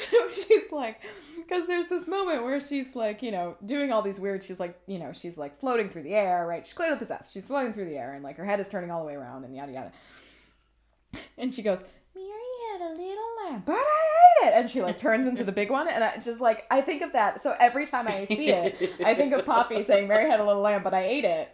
she's 0.32 0.70
like, 0.72 1.00
because 1.36 1.66
there's 1.66 1.88
this 1.88 2.06
moment 2.06 2.42
where 2.42 2.60
she's 2.60 2.94
like, 2.94 3.22
you 3.22 3.30
know, 3.30 3.56
doing 3.64 3.92
all 3.92 4.02
these 4.02 4.20
weird. 4.20 4.44
She's 4.44 4.60
like, 4.60 4.78
you 4.86 4.98
know, 4.98 5.12
she's 5.12 5.38
like 5.38 5.58
floating 5.58 5.88
through 5.88 6.02
the 6.04 6.14
air, 6.14 6.46
right? 6.46 6.64
She's 6.64 6.74
clearly 6.74 6.98
possessed. 6.98 7.32
She's 7.32 7.44
floating 7.44 7.72
through 7.72 7.86
the 7.86 7.96
air, 7.96 8.14
and 8.14 8.22
like 8.22 8.36
her 8.36 8.44
head 8.44 8.60
is 8.60 8.68
turning 8.68 8.90
all 8.90 9.00
the 9.00 9.06
way 9.06 9.14
around, 9.14 9.44
and 9.44 9.54
yada 9.54 9.72
yada. 9.72 9.92
And 11.38 11.54
she 11.54 11.62
goes, 11.62 11.82
Mary 12.14 12.28
had 12.72 12.82
a 12.82 12.90
little 12.90 13.24
lamb, 13.44 13.62
but 13.64 13.76
I 13.76 14.08
ate 14.42 14.48
it. 14.48 14.54
And 14.54 14.68
she 14.68 14.82
like 14.82 14.98
turns 14.98 15.26
into 15.26 15.42
the 15.42 15.52
big 15.52 15.70
one, 15.70 15.88
and 15.88 16.04
I, 16.04 16.16
just 16.16 16.40
like 16.40 16.66
I 16.70 16.80
think 16.80 17.02
of 17.02 17.12
that. 17.12 17.40
So 17.40 17.54
every 17.58 17.86
time 17.86 18.06
I 18.08 18.24
see 18.26 18.50
it, 18.50 18.92
I 19.04 19.14
think 19.14 19.32
of 19.32 19.46
Poppy 19.46 19.82
saying, 19.82 20.06
"Mary 20.06 20.28
had 20.28 20.40
a 20.40 20.44
little 20.44 20.62
lamb, 20.62 20.82
but 20.82 20.94
I 20.94 21.04
ate 21.04 21.24
it." 21.24 21.48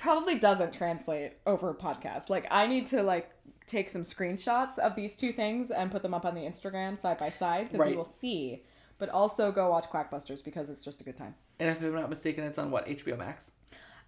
Probably 0.00 0.38
doesn't 0.38 0.72
translate 0.72 1.32
over 1.46 1.70
a 1.70 1.74
podcast. 1.74 2.28
Like 2.30 2.46
I 2.50 2.66
need 2.66 2.86
to 2.88 3.02
like 3.02 3.30
take 3.66 3.90
some 3.90 4.02
screenshots 4.02 4.78
of 4.78 4.96
these 4.96 5.14
two 5.14 5.32
things 5.32 5.70
and 5.70 5.90
put 5.92 6.02
them 6.02 6.14
up 6.14 6.24
on 6.24 6.34
the 6.34 6.40
Instagram 6.40 6.98
side 6.98 7.18
by 7.18 7.30
side 7.30 7.66
because 7.68 7.80
Right. 7.80 7.90
you 7.92 7.96
will 7.96 8.04
see. 8.04 8.64
But 8.98 9.08
also 9.10 9.52
go 9.52 9.70
watch 9.70 9.86
Quackbusters 9.88 10.44
because 10.44 10.68
it's 10.68 10.82
just 10.82 11.00
a 11.00 11.04
good 11.04 11.16
time. 11.16 11.34
And 11.58 11.68
if 11.70 11.80
I'm 11.82 11.94
not 11.94 12.10
mistaken, 12.10 12.44
it's 12.44 12.58
on 12.58 12.70
what 12.70 12.86
HBO 12.86 13.16
Max. 13.16 13.52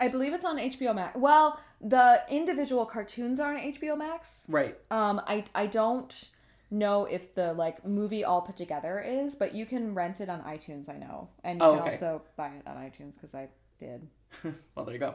I 0.01 0.09
believe 0.09 0.33
it's 0.33 0.45
on 0.45 0.59
HBO 0.59 0.95
Max. 0.95 1.17
Well, 1.19 1.61
the 1.81 2.23
individual 2.29 2.85
cartoons 2.87 3.39
are 3.39 3.55
on 3.55 3.61
HBO 3.61 3.97
Max. 3.97 4.47
Right. 4.49 4.77
Um, 4.91 5.21
I 5.27 5.45
I 5.55 5.67
don't 5.67 6.31
know 6.71 7.05
if 7.05 7.35
the 7.35 7.53
like 7.53 7.85
movie 7.87 8.25
all 8.25 8.41
put 8.43 8.57
together 8.57 8.99
is, 9.01 9.35
but 9.35 9.55
you 9.55 9.67
can 9.67 9.95
rent 9.95 10.21
it 10.21 10.29
on 10.31 10.41
iTunes. 10.43 10.89
I 10.89 10.97
know, 10.97 11.29
and 11.45 11.61
you 11.61 11.67
Oh, 11.67 11.73
can 11.75 11.83
okay. 11.83 11.93
also 11.93 12.23
buy 12.37 12.49
it 12.49 12.67
on 12.67 12.77
iTunes 12.77 13.15
because 13.15 13.35
I 13.35 13.49
did 13.79 14.07
well, 14.75 14.85
there 14.87 14.95
you 14.95 14.99
go. 15.01 15.15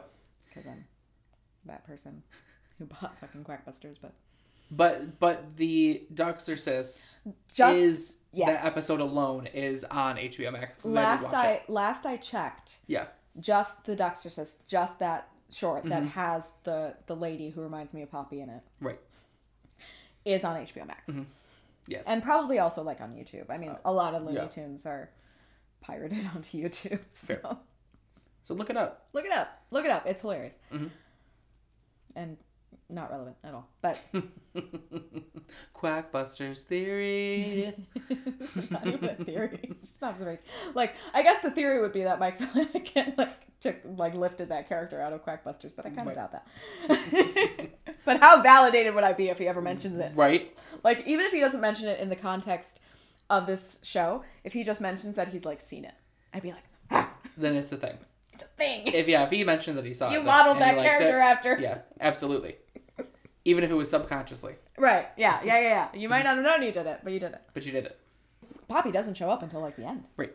Because 0.58 0.70
I'm 0.72 0.84
that 1.66 1.86
person 1.86 2.22
who 2.78 2.86
bought 2.86 3.18
fucking 3.20 3.44
Quackbusters. 3.44 3.98
But 4.00 4.12
But 4.70 5.18
but 5.20 5.56
the 5.56 6.06
Duxorcist 6.12 7.18
Just- 7.52 7.78
is 7.78 8.18
yes. 8.32 8.62
that 8.62 8.66
episode 8.70 9.00
alone 9.00 9.46
is 9.46 9.84
on 9.84 10.16
HBO 10.16 10.52
Max. 10.52 10.84
I 10.86 10.88
last 10.90 11.22
watch 11.24 11.34
I, 11.34 11.62
last 11.68 12.06
I 12.06 12.16
checked, 12.16 12.78
yeah 12.86 13.06
just 13.40 13.84
the 13.86 13.94
Duxorcist, 13.94 14.66
just 14.66 14.98
that 14.98 15.28
short 15.50 15.84
that 15.84 16.00
Mm-hmm. 16.02 16.08
has 16.10 16.50
the 16.64 16.94
the 17.06 17.14
lady 17.16 17.50
who 17.50 17.62
reminds 17.62 17.92
me 17.94 18.02
of 18.02 18.10
Poppy 18.10 18.40
in 18.40 18.50
it 18.50 18.62
right 18.80 18.98
is 20.24 20.44
on 20.44 20.56
HBO 20.56 20.86
Max. 20.86 21.14
yes 21.86 22.04
and 22.06 22.22
probably 22.22 22.58
also 22.58 22.82
like 22.82 23.00
on 23.00 23.14
YouTube. 23.14 23.46
I 23.48 23.56
mean, 23.58 23.74
a 23.84 23.92
lot 23.92 24.14
of 24.14 24.22
Looney 24.22 24.36
yeah. 24.36 24.46
Tunes 24.48 24.84
are 24.86 25.08
pirated 25.80 26.26
onto 26.34 26.58
YouTube. 26.62 27.00
So 27.12 27.36
Fair. 27.36 27.56
So 28.48 28.54
look 28.54 28.70
it 28.70 28.76
up. 28.78 29.06
look 29.12 29.26
it 29.26 29.30
up. 29.32 29.60
Look 29.70 29.84
it 29.84 29.90
up. 29.90 30.06
It's 30.06 30.22
hilarious. 30.22 30.56
Mhm. 30.72 30.90
And 32.16 32.36
not 32.88 33.10
relevant 33.10 33.36
at 33.44 33.52
all. 33.52 33.68
But 33.82 33.98
Quackbusters 35.74 36.62
theory. 36.62 37.74
not 38.70 38.86
even 38.86 39.04
a 39.10 39.14
theory. 39.24 39.58
It's 39.64 39.80
just 39.80 40.02
an 40.02 40.08
observation. 40.08 40.42
Like 40.74 40.94
I 41.14 41.22
guess 41.22 41.40
the 41.40 41.50
theory 41.50 41.80
would 41.80 41.92
be 41.92 42.04
that 42.04 42.18
Mike 42.18 42.38
Flanagan 42.52 43.14
like 43.18 43.36
took 43.60 43.76
like 43.96 44.14
lifted 44.14 44.48
that 44.48 44.68
character 44.68 45.00
out 45.00 45.12
of 45.12 45.24
Quackbusters, 45.24 45.72
but 45.76 45.84
I 45.84 45.90
kind 45.90 46.00
of 46.00 46.06
Right. 46.06 46.16
doubt 46.16 46.32
that. 46.32 47.68
but 48.06 48.20
how 48.20 48.40
validated 48.42 48.94
would 48.94 49.04
I 49.04 49.12
be 49.12 49.28
if 49.28 49.38
he 49.38 49.46
ever 49.46 49.60
mentions 49.60 49.98
it? 49.98 50.12
right. 50.14 50.56
Like 50.82 51.06
even 51.06 51.26
if 51.26 51.32
he 51.32 51.40
doesn't 51.40 51.60
mention 51.60 51.86
it 51.88 52.00
in 52.00 52.08
the 52.08 52.16
context 52.16 52.80
of 53.28 53.46
this 53.46 53.78
show, 53.82 54.24
if 54.44 54.54
he 54.54 54.64
just 54.64 54.80
mentions 54.80 55.16
that 55.16 55.28
he's 55.28 55.44
like 55.44 55.60
seen 55.60 55.84
it, 55.84 55.94
I'd 56.32 56.42
be 56.42 56.52
like, 56.52 56.64
ah, 56.90 57.12
Then 57.36 57.54
it's 57.56 57.72
a 57.72 57.76
thing. 57.76 57.98
It's 58.40 58.44
a 58.44 58.56
thing. 58.56 58.86
If 58.86 59.08
yeah, 59.08 59.24
if 59.24 59.30
he 59.30 59.42
mentioned 59.44 59.76
that 59.78 59.84
he 59.84 59.92
saw 59.94 60.10
You 60.10 60.18
then- 60.18 60.26
modeled 60.26 60.58
that 60.58 60.76
character 60.76 61.18
it, 61.18 61.22
after. 61.22 61.58
Yeah, 61.60 61.78
absolutely. 62.00 62.56
Even 63.44 63.64
if 63.64 63.70
it 63.70 63.74
was 63.74 63.88
subconsciously, 63.90 64.56
Right. 64.76 65.08
Yeah. 65.16 65.40
Yeah. 65.42 65.58
Yeah. 65.60 65.88
Yeah. 65.92 65.98
You 66.00 66.08
might 66.08 66.22
not 66.24 66.36
have 66.36 66.44
known 66.44 66.62
you 66.62 66.70
did 66.72 66.86
it, 66.86 67.00
but 67.02 67.12
you 67.12 67.18
did 67.20 67.32
it. 67.32 67.40
but 67.54 67.64
you 67.66 67.72
did 67.72 67.86
it. 67.86 67.98
Poppy 68.68 68.90
doesn't 68.92 69.14
show 69.14 69.30
up 69.30 69.42
until 69.42 69.60
like 69.60 69.76
the 69.76 69.84
end. 69.86 70.06
Right. 70.16 70.34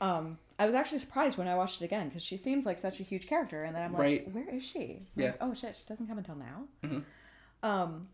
Um, 0.00 0.38
I 0.58 0.66
was 0.66 0.74
actually 0.74 0.98
surprised 0.98 1.38
when 1.38 1.48
I 1.48 1.54
watched 1.54 1.80
it 1.80 1.84
again 1.86 2.08
because 2.08 2.22
she 2.22 2.36
seems 2.36 2.66
like 2.66 2.78
such 2.78 3.00
a 3.00 3.02
huge 3.02 3.26
character, 3.26 3.58
and 3.60 3.74
then 3.74 3.82
I'm 3.82 3.92
like, 3.92 4.00
Right. 4.02 4.34
where 4.34 4.48
is 4.54 4.62
she? 4.62 5.06
I'm 5.16 5.22
Yeah. 5.22 5.26
Like, 5.28 5.38
oh 5.40 5.54
shit, 5.54 5.76
she 5.76 5.84
doesn't 5.88 6.06
come 6.06 6.18
until 6.18 6.34
now. 6.36 6.64
Mhm. 6.84 7.04
Um. 7.62 8.08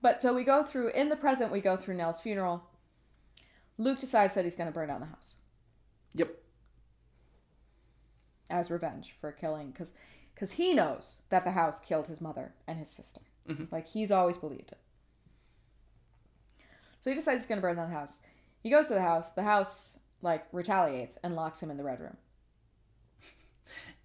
But 0.00 0.20
so 0.22 0.34
we 0.34 0.42
go 0.44 0.64
through 0.64 0.88
in 0.90 1.08
the 1.10 1.16
present. 1.16 1.52
We 1.52 1.60
go 1.60 1.76
through 1.76 1.94
Nell's 1.94 2.20
funeral. 2.20 2.64
Luke 3.78 3.98
decides 3.98 4.34
that 4.34 4.44
he's 4.44 4.56
going 4.56 4.68
to 4.68 4.72
burn 4.72 4.88
down 4.88 5.00
the 5.00 5.06
house 5.06 5.36
Yep. 6.14 6.30
as 8.50 8.70
revenge 8.70 9.14
for 9.20 9.32
killing 9.32 9.70
because 9.70 9.94
because 10.34 10.52
he 10.52 10.72
knows 10.74 11.22
that 11.30 11.44
the 11.44 11.50
house 11.52 11.78
killed 11.80 12.06
his 12.06 12.20
mother 12.20 12.52
and 12.66 12.78
his 12.78 12.88
sister. 12.88 13.20
Mhm. 13.48 13.70
Like 13.70 13.86
he's 13.86 14.10
always 14.10 14.36
believed 14.36 14.72
it. 14.72 14.78
So 17.00 17.10
he 17.10 17.16
decides 17.16 17.42
he's 17.42 17.46
going 17.48 17.58
to 17.58 17.62
burn 17.62 17.76
down 17.76 17.90
the 17.90 17.96
house. 17.96 18.18
He 18.62 18.70
goes 18.70 18.86
to 18.86 18.94
the 18.94 19.02
house. 19.02 19.30
The 19.30 19.42
house 19.42 19.98
like 20.22 20.46
retaliates 20.52 21.18
and 21.22 21.34
locks 21.34 21.62
him 21.62 21.70
in 21.70 21.76
the 21.76 21.82
red 21.84 22.00
room. 22.00 22.16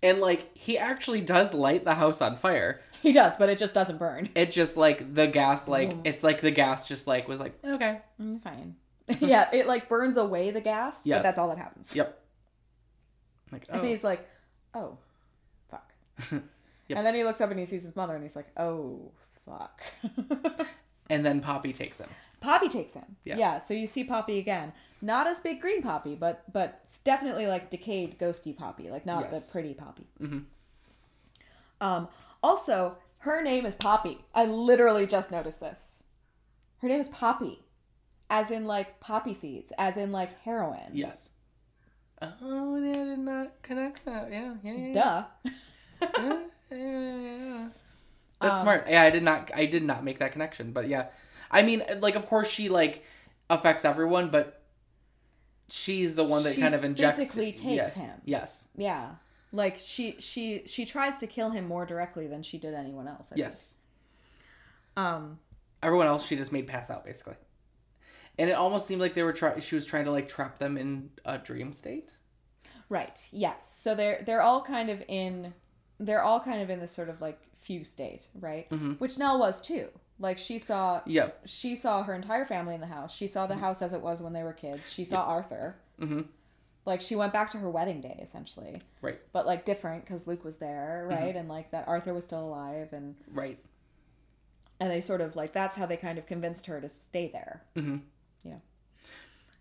And 0.04 0.20
like 0.20 0.56
he 0.58 0.78
actually 0.78 1.22
does 1.22 1.54
light 1.54 1.84
the 1.86 1.96
house 1.96 2.22
on 2.22 2.36
fire. 2.38 2.82
He 3.02 3.12
does, 3.12 3.36
but 3.38 3.50
it 3.50 3.58
just 3.58 3.74
doesn't 3.74 3.98
burn. 4.00 4.30
It 4.36 4.52
just 4.52 4.76
like 4.78 5.14
the 5.14 5.28
gas 5.28 5.68
like 5.68 5.94
Mm. 5.94 6.02
it's 6.06 6.24
like 6.24 6.42
the 6.42 6.52
gas 6.52 6.88
just 6.88 7.08
like 7.08 7.28
was 7.28 7.40
like 7.40 7.54
okay. 7.66 8.02
Mm, 8.22 8.42
fine. 8.42 8.76
yeah, 9.20 9.50
it 9.54 9.68
like 9.68 9.88
burns 9.90 10.18
away 10.18 10.52
the 10.52 10.62
gas, 10.62 11.04
but 11.06 11.24
that's 11.24 11.38
all 11.38 11.48
that 11.50 11.58
happens. 11.58 11.96
Yep. 11.96 12.20
Like 13.52 13.66
oh. 13.72 13.80
And 13.80 13.88
he's 13.88 14.04
like, 14.04 14.28
"Oh, 14.74 14.98
fuck." 15.70 15.94
Yep. 16.90 17.00
And 17.00 17.06
then 17.06 17.16
he 17.16 17.26
looks 17.26 17.42
up 17.42 17.52
and 17.52 17.60
he 17.60 17.66
sees 17.66 17.84
his 17.84 17.98
mother, 17.98 18.16
and 18.16 18.24
he's 18.24 18.36
like, 18.36 18.48
"Oh, 18.56 19.12
fuck." 19.46 19.82
and 21.10 21.26
then 21.26 21.42
Poppy 21.42 21.74
takes 21.74 22.00
him. 22.00 22.08
Poppy 22.40 22.70
takes 22.70 22.94
him. 22.94 23.18
Yeah. 23.26 23.36
Yeah. 23.38 23.58
So 23.58 23.74
you 23.74 23.88
see 23.88 24.06
Poppy 24.06 24.40
again. 24.40 24.72
Not 25.02 25.28
as 25.28 25.40
big 25.42 25.60
green 25.60 25.82
Poppy, 25.82 26.16
but 26.16 26.44
but 26.54 26.82
definitely 27.04 27.46
like 27.48 27.70
decayed, 27.70 28.18
ghosty 28.18 28.56
Poppy. 28.56 28.90
Like 28.90 29.06
not 29.06 29.28
Yes. 29.32 29.48
the 29.48 29.52
pretty 29.52 29.74
Poppy. 29.74 30.08
Mhm. 30.22 30.46
Um. 31.82 32.08
Also, 32.42 32.98
her 33.20 33.44
name 33.44 33.66
is 33.66 33.76
Poppy. 33.76 34.24
I 34.34 34.46
literally 34.46 35.06
just 35.06 35.30
noticed 35.30 35.60
this. 35.60 36.04
Her 36.82 36.88
name 36.88 37.02
is 37.02 37.10
Poppy, 37.10 37.64
as 38.30 38.52
in 38.52 38.66
like 38.66 39.00
poppy 39.00 39.34
seeds, 39.34 39.72
as 39.78 39.98
in 39.98 40.12
like 40.12 40.40
heroin. 40.42 40.92
Yes. 40.94 41.32
Oh, 42.22 42.78
yeah, 42.78 42.90
I 42.90 43.06
did 43.06 43.20
not 43.20 43.62
connect 43.62 44.06
that. 44.06 44.32
Yeah, 44.32 44.56
yeah, 44.64 44.74
yeah. 44.74 44.94
Duh. 44.94 45.24
yeah, 46.02 46.40
yeah, 46.72 46.78
yeah, 46.78 47.38
yeah. 47.38 47.68
That's 48.42 48.58
Um, 48.58 48.64
smart. 48.64 48.88
Yeah, 48.90 49.04
I 49.04 49.10
did 49.10 49.24
not. 49.24 49.52
I 49.54 49.66
did 49.66 49.84
not 49.84 50.04
make 50.04 50.20
that 50.20 50.32
connection, 50.32 50.72
but 50.72 50.88
yeah, 50.88 51.08
I 51.52 51.62
mean, 51.62 51.84
like, 52.00 52.16
of 52.16 52.26
course, 52.28 52.50
she 52.50 52.70
like 52.70 53.04
affects 53.50 53.86
everyone, 53.86 54.30
but 54.30 54.64
she's 55.70 56.16
the 56.16 56.24
one 56.24 56.44
that 56.44 56.58
kind 56.58 56.76
of 56.76 56.84
injects. 56.84 57.20
physically 57.20 57.52
takes 57.52 57.66
yeah. 57.76 57.90
him. 57.90 58.22
Yes. 58.26 58.68
Yeah. 58.76 59.12
Like 59.52 59.78
she 59.80 60.16
she 60.20 60.64
she 60.66 60.86
tries 60.86 61.18
to 61.18 61.28
kill 61.28 61.52
him 61.52 61.68
more 61.68 61.86
directly 61.86 62.28
than 62.28 62.44
she 62.44 62.58
did 62.58 62.74
anyone 62.74 63.08
else. 63.08 63.28
I 63.32 63.36
think. 63.36 63.40
Yes. 63.40 63.78
Um. 64.96 65.40
Everyone 65.82 66.08
else, 66.08 66.26
she 66.26 66.36
just 66.36 66.52
made 66.52 66.66
pass 66.68 66.90
out 66.90 67.06
basically, 67.06 67.36
and 68.40 68.50
it 68.50 68.54
almost 68.54 68.88
seemed 68.88 69.02
like 69.02 69.14
they 69.14 69.24
were 69.24 69.34
trying. 69.34 69.60
She 69.62 69.76
was 69.76 69.86
trying 69.86 70.06
to 70.06 70.12
like 70.12 70.28
trap 70.28 70.60
them 70.60 70.78
in 70.78 71.10
a 71.26 71.38
dream 71.38 71.74
state. 71.74 72.14
Right. 72.90 73.20
Yes. 73.32 73.70
So 73.82 73.96
they're 73.96 74.22
they're 74.26 74.42
all 74.42 74.62
kind 74.62 74.90
of 74.90 75.04
in 75.08 75.54
they're 76.00 76.22
all 76.24 76.40
kind 76.40 76.62
of 76.62 76.70
in 76.70 76.80
this 76.80 76.92
sort 76.92 77.10
of 77.10 77.20
like 77.22 77.40
fugue 77.60 77.86
state, 77.86 78.28
right? 78.40 78.70
Mhm. 78.70 79.00
Which 79.00 79.18
Nell 79.18 79.40
was 79.40 79.60
too. 79.60 79.88
Like 80.20 80.38
she 80.38 80.58
saw 80.60 81.02
Yep. 81.06 81.42
she 81.46 81.76
saw 81.76 82.04
her 82.04 82.14
entire 82.16 82.46
family 82.46 82.76
in 82.76 82.82
the 82.82 82.88
house. 82.88 83.14
She 83.14 83.28
saw 83.28 83.46
the 83.48 83.56
house 83.58 83.82
as 83.82 83.94
it 83.94 84.02
was 84.02 84.22
when 84.22 84.34
they 84.34 84.44
were 84.44 84.54
kids. 84.54 84.92
She 84.92 85.04
saw 85.06 85.24
Arthur. 85.24 85.76
Mm-hmm. 86.00 86.22
Like 86.86 87.02
she 87.02 87.16
went 87.18 87.34
back 87.34 87.52
to 87.52 87.58
her 87.58 87.70
wedding 87.70 88.00
day 88.00 88.18
essentially, 88.24 88.82
Right. 89.02 89.20
but 89.34 89.46
like 89.46 89.66
different 89.66 90.06
because 90.06 90.26
Luke 90.26 90.46
was 90.46 90.56
there, 90.56 91.06
Mm-hmm. 91.10 91.22
right? 91.24 91.36
And 91.36 91.50
like 91.50 91.72
that 91.72 91.88
Arthur 91.88 92.14
was 92.14 92.24
still 92.24 92.46
alive, 92.46 92.94
and 92.94 93.16
Right. 93.34 93.60
and 94.80 94.90
they 94.90 95.02
sort 95.02 95.20
of 95.22 95.36
like 95.36 95.52
that's 95.54 95.76
how 95.76 95.86
they 95.86 95.98
kind 95.98 96.18
of 96.18 96.26
convinced 96.26 96.68
her 96.68 96.80
to 96.80 96.88
stay 96.90 97.28
there. 97.28 97.64
Mm-hmm. 98.48 98.54
Yeah. 98.54 99.04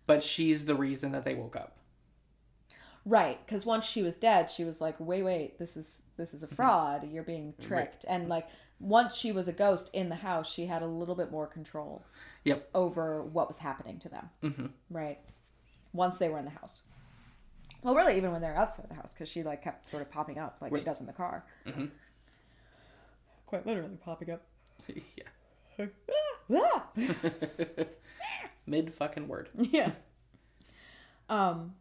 But 0.05 0.23
she's 0.23 0.65
the 0.65 0.75
reason 0.75 1.11
that 1.11 1.25
they 1.25 1.35
woke 1.35 1.55
up. 1.55 1.77
Right, 3.05 3.39
because 3.45 3.65
once 3.65 3.85
she 3.85 4.03
was 4.03 4.15
dead, 4.15 4.51
she 4.51 4.63
was 4.65 4.81
like, 4.81 4.95
"Wait, 4.99 5.23
wait, 5.23 5.57
this 5.59 5.77
is 5.77 6.01
this 6.17 6.33
is 6.33 6.43
a 6.43 6.47
fraud. 6.47 7.09
You're 7.09 7.23
being 7.23 7.53
tricked." 7.61 8.03
And 8.07 8.27
like 8.27 8.47
once 8.79 9.15
she 9.15 9.31
was 9.31 9.47
a 9.47 9.53
ghost 9.53 9.89
in 9.93 10.09
the 10.09 10.15
house, 10.15 10.51
she 10.51 10.65
had 10.65 10.81
a 10.81 10.87
little 10.87 11.15
bit 11.15 11.31
more 11.31 11.47
control 11.47 12.03
Yep. 12.43 12.69
over 12.75 13.23
what 13.23 13.47
was 13.47 13.57
happening 13.59 13.97
to 13.99 14.09
them. 14.09 14.29
Mm-hmm. 14.43 14.65
Right, 14.89 15.19
once 15.93 16.17
they 16.17 16.27
were 16.29 16.37
in 16.37 16.45
the 16.45 16.51
house. 16.51 16.81
Well, 17.81 17.95
really, 17.95 18.17
even 18.17 18.31
when 18.31 18.41
they 18.41 18.49
were 18.49 18.57
outside 18.57 18.89
the 18.89 18.95
house, 18.95 19.13
because 19.13 19.29
she 19.29 19.41
like 19.43 19.63
kept 19.63 19.89
sort 19.89 20.01
of 20.01 20.11
popping 20.11 20.37
up, 20.37 20.57
like 20.59 20.75
she 20.75 20.83
does 20.83 20.99
in 20.99 21.05
the 21.05 21.13
car. 21.13 21.45
Mhm. 21.65 21.91
Quite 23.45 23.65
literally 23.65 23.95
popping 24.03 24.31
up. 24.31 24.41
yeah. 24.87 25.85
Ah! 26.49 26.87
Mid 28.67 28.93
fucking 28.93 29.27
word. 29.27 29.49
yeah. 29.57 29.91
Um. 31.29 31.75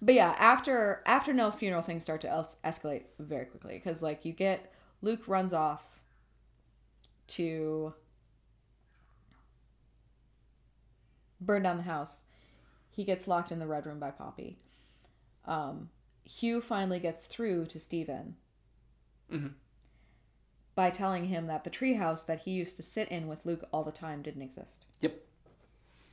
But 0.00 0.14
yeah, 0.14 0.34
after 0.38 1.02
after 1.06 1.32
Nell's 1.32 1.54
funeral, 1.56 1.82
things 1.82 2.02
start 2.02 2.20
to 2.22 2.32
es- 2.32 2.56
escalate 2.64 3.04
very 3.18 3.46
quickly 3.46 3.74
because 3.74 4.02
like 4.02 4.24
you 4.24 4.32
get 4.32 4.72
Luke 5.00 5.26
runs 5.28 5.52
off 5.52 5.82
to 7.28 7.94
burn 11.40 11.62
down 11.62 11.76
the 11.76 11.82
house. 11.82 12.22
He 12.90 13.04
gets 13.04 13.26
locked 13.28 13.52
in 13.52 13.58
the 13.58 13.66
red 13.66 13.86
room 13.86 13.98
by 13.98 14.10
Poppy. 14.10 14.58
Um, 15.46 15.90
Hugh 16.24 16.60
finally 16.60 17.00
gets 17.00 17.26
through 17.26 17.66
to 17.66 17.80
Stephen 17.80 18.36
Mhm. 19.30 19.54
By 20.74 20.90
telling 20.90 21.26
him 21.26 21.46
that 21.46 21.64
the 21.64 21.70
treehouse 21.70 22.24
that 22.26 22.40
he 22.40 22.52
used 22.52 22.76
to 22.76 22.82
sit 22.82 23.08
in 23.08 23.28
with 23.28 23.44
Luke 23.44 23.64
all 23.72 23.84
the 23.84 23.92
time 23.92 24.22
didn't 24.22 24.42
exist. 24.42 24.86
Yep. 25.00 25.14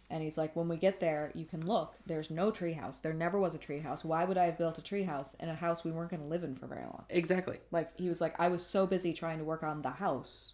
And 0.10 0.23
he's 0.23 0.38
like, 0.38 0.56
when 0.56 0.68
we 0.68 0.77
get 0.77 0.99
there, 0.99 1.31
you 1.36 1.45
can 1.45 1.65
look. 1.65 1.94
There's 2.06 2.31
no 2.31 2.52
treehouse. 2.52 3.02
There 3.02 3.14
never 3.14 3.40
was 3.40 3.53
a 3.53 3.60
treehouse. 3.60 4.03
Why 4.03 4.26
would 4.26 4.38
I 4.38 4.45
have 4.45 4.57
built 4.57 4.77
a 4.80 4.81
treehouse 4.81 5.36
in 5.40 5.49
a 5.49 5.56
house 5.56 5.84
we 5.84 5.91
weren't 5.91 6.10
going 6.10 6.23
to 6.23 6.27
live 6.27 6.44
in 6.44 6.56
for 6.56 6.65
very 6.65 6.81
long? 6.84 7.06
Exactly. 7.10 7.60
Like 7.72 7.91
he 7.95 8.10
was 8.10 8.19
like, 8.19 8.38
I 8.40 8.48
was 8.48 8.65
so 8.65 8.88
busy 8.88 9.14
trying 9.14 9.38
to 9.38 9.44
work 9.44 9.61
on 9.61 9.81
the 9.84 9.91
house. 9.91 10.53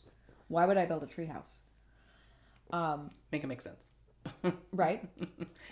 Why 0.49 0.65
would 0.65 0.77
I 0.77 0.85
build 0.85 1.03
a 1.03 1.07
treehouse? 1.07 1.59
Um, 2.71 3.11
Make 3.31 3.43
it 3.43 3.47
make 3.47 3.61
sense. 3.61 3.87
right? 4.73 5.07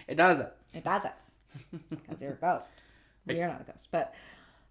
It 0.08 0.16
doesn't. 0.16 0.50
It 0.74 0.84
doesn't. 0.84 1.14
Because 1.90 2.22
you're 2.22 2.34
a 2.34 2.36
ghost. 2.36 2.76
You're 3.28 3.48
not 3.48 3.62
a 3.62 3.72
ghost, 3.72 3.90
but 3.92 4.14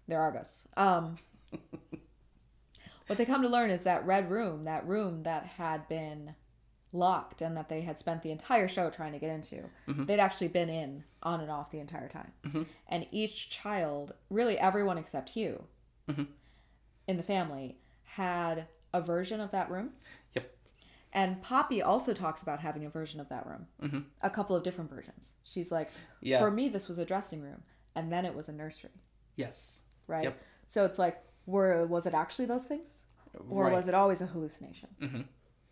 there 0.07 0.21
are 0.21 0.31
ghosts. 0.31 0.67
Um, 0.75 1.17
what 3.07 3.17
they 3.17 3.25
come 3.25 3.41
to 3.41 3.49
learn 3.49 3.69
is 3.69 3.83
that 3.83 4.05
red 4.05 4.29
room, 4.31 4.63
that 4.63 4.87
room 4.87 5.23
that 5.23 5.45
had 5.45 5.87
been 5.87 6.35
locked 6.93 7.41
and 7.41 7.57
that 7.57 7.69
they 7.69 7.81
had 7.81 7.99
spent 7.99 8.21
the 8.21 8.31
entire 8.31 8.67
show 8.67 8.89
trying 8.89 9.11
to 9.11 9.19
get 9.19 9.31
into, 9.31 9.63
mm-hmm. 9.87 10.05
they'd 10.05 10.19
actually 10.19 10.47
been 10.47 10.69
in 10.69 11.03
on 11.23 11.41
and 11.41 11.51
off 11.51 11.71
the 11.71 11.79
entire 11.79 12.07
time. 12.07 12.31
Mm-hmm. 12.45 12.63
And 12.87 13.07
each 13.11 13.49
child, 13.49 14.13
really 14.29 14.57
everyone 14.57 14.97
except 14.97 15.29
Hugh 15.29 15.63
mm-hmm. 16.09 16.23
in 17.07 17.17
the 17.17 17.23
family, 17.23 17.77
had 18.03 18.67
a 18.93 19.01
version 19.01 19.41
of 19.41 19.51
that 19.51 19.71
room. 19.71 19.89
Yep. 20.35 20.55
And 21.13 21.41
Poppy 21.41 21.81
also 21.81 22.13
talks 22.13 22.41
about 22.41 22.59
having 22.59 22.85
a 22.85 22.89
version 22.89 23.19
of 23.19 23.29
that 23.29 23.45
room, 23.45 24.05
a 24.21 24.29
couple 24.29 24.55
of 24.55 24.63
different 24.63 24.89
versions. 24.89 25.33
She's 25.43 25.71
like, 25.71 25.89
Yeah. 26.21 26.39
for 26.39 26.51
me, 26.51 26.69
this 26.69 26.87
was 26.87 26.99
a 26.99 27.05
dressing 27.05 27.41
room, 27.41 27.63
and 27.95 28.11
then 28.11 28.25
it 28.25 28.35
was 28.35 28.49
a 28.49 28.53
nursery, 28.53 28.91
Yes. 29.35 29.85
right? 30.07 30.25
Yep. 30.25 30.41
So 30.67 30.85
it's 30.85 30.99
like, 30.99 31.23
were 31.45 31.85
was 31.85 32.05
it 32.05 32.13
actually 32.13 32.45
those 32.45 32.63
things, 32.65 33.05
or 33.49 33.65
Right. 33.65 33.73
was 33.73 33.87
it 33.87 33.93
always 33.93 34.21
a 34.21 34.25
hallucination? 34.27 34.89
Mhm. 35.01 35.25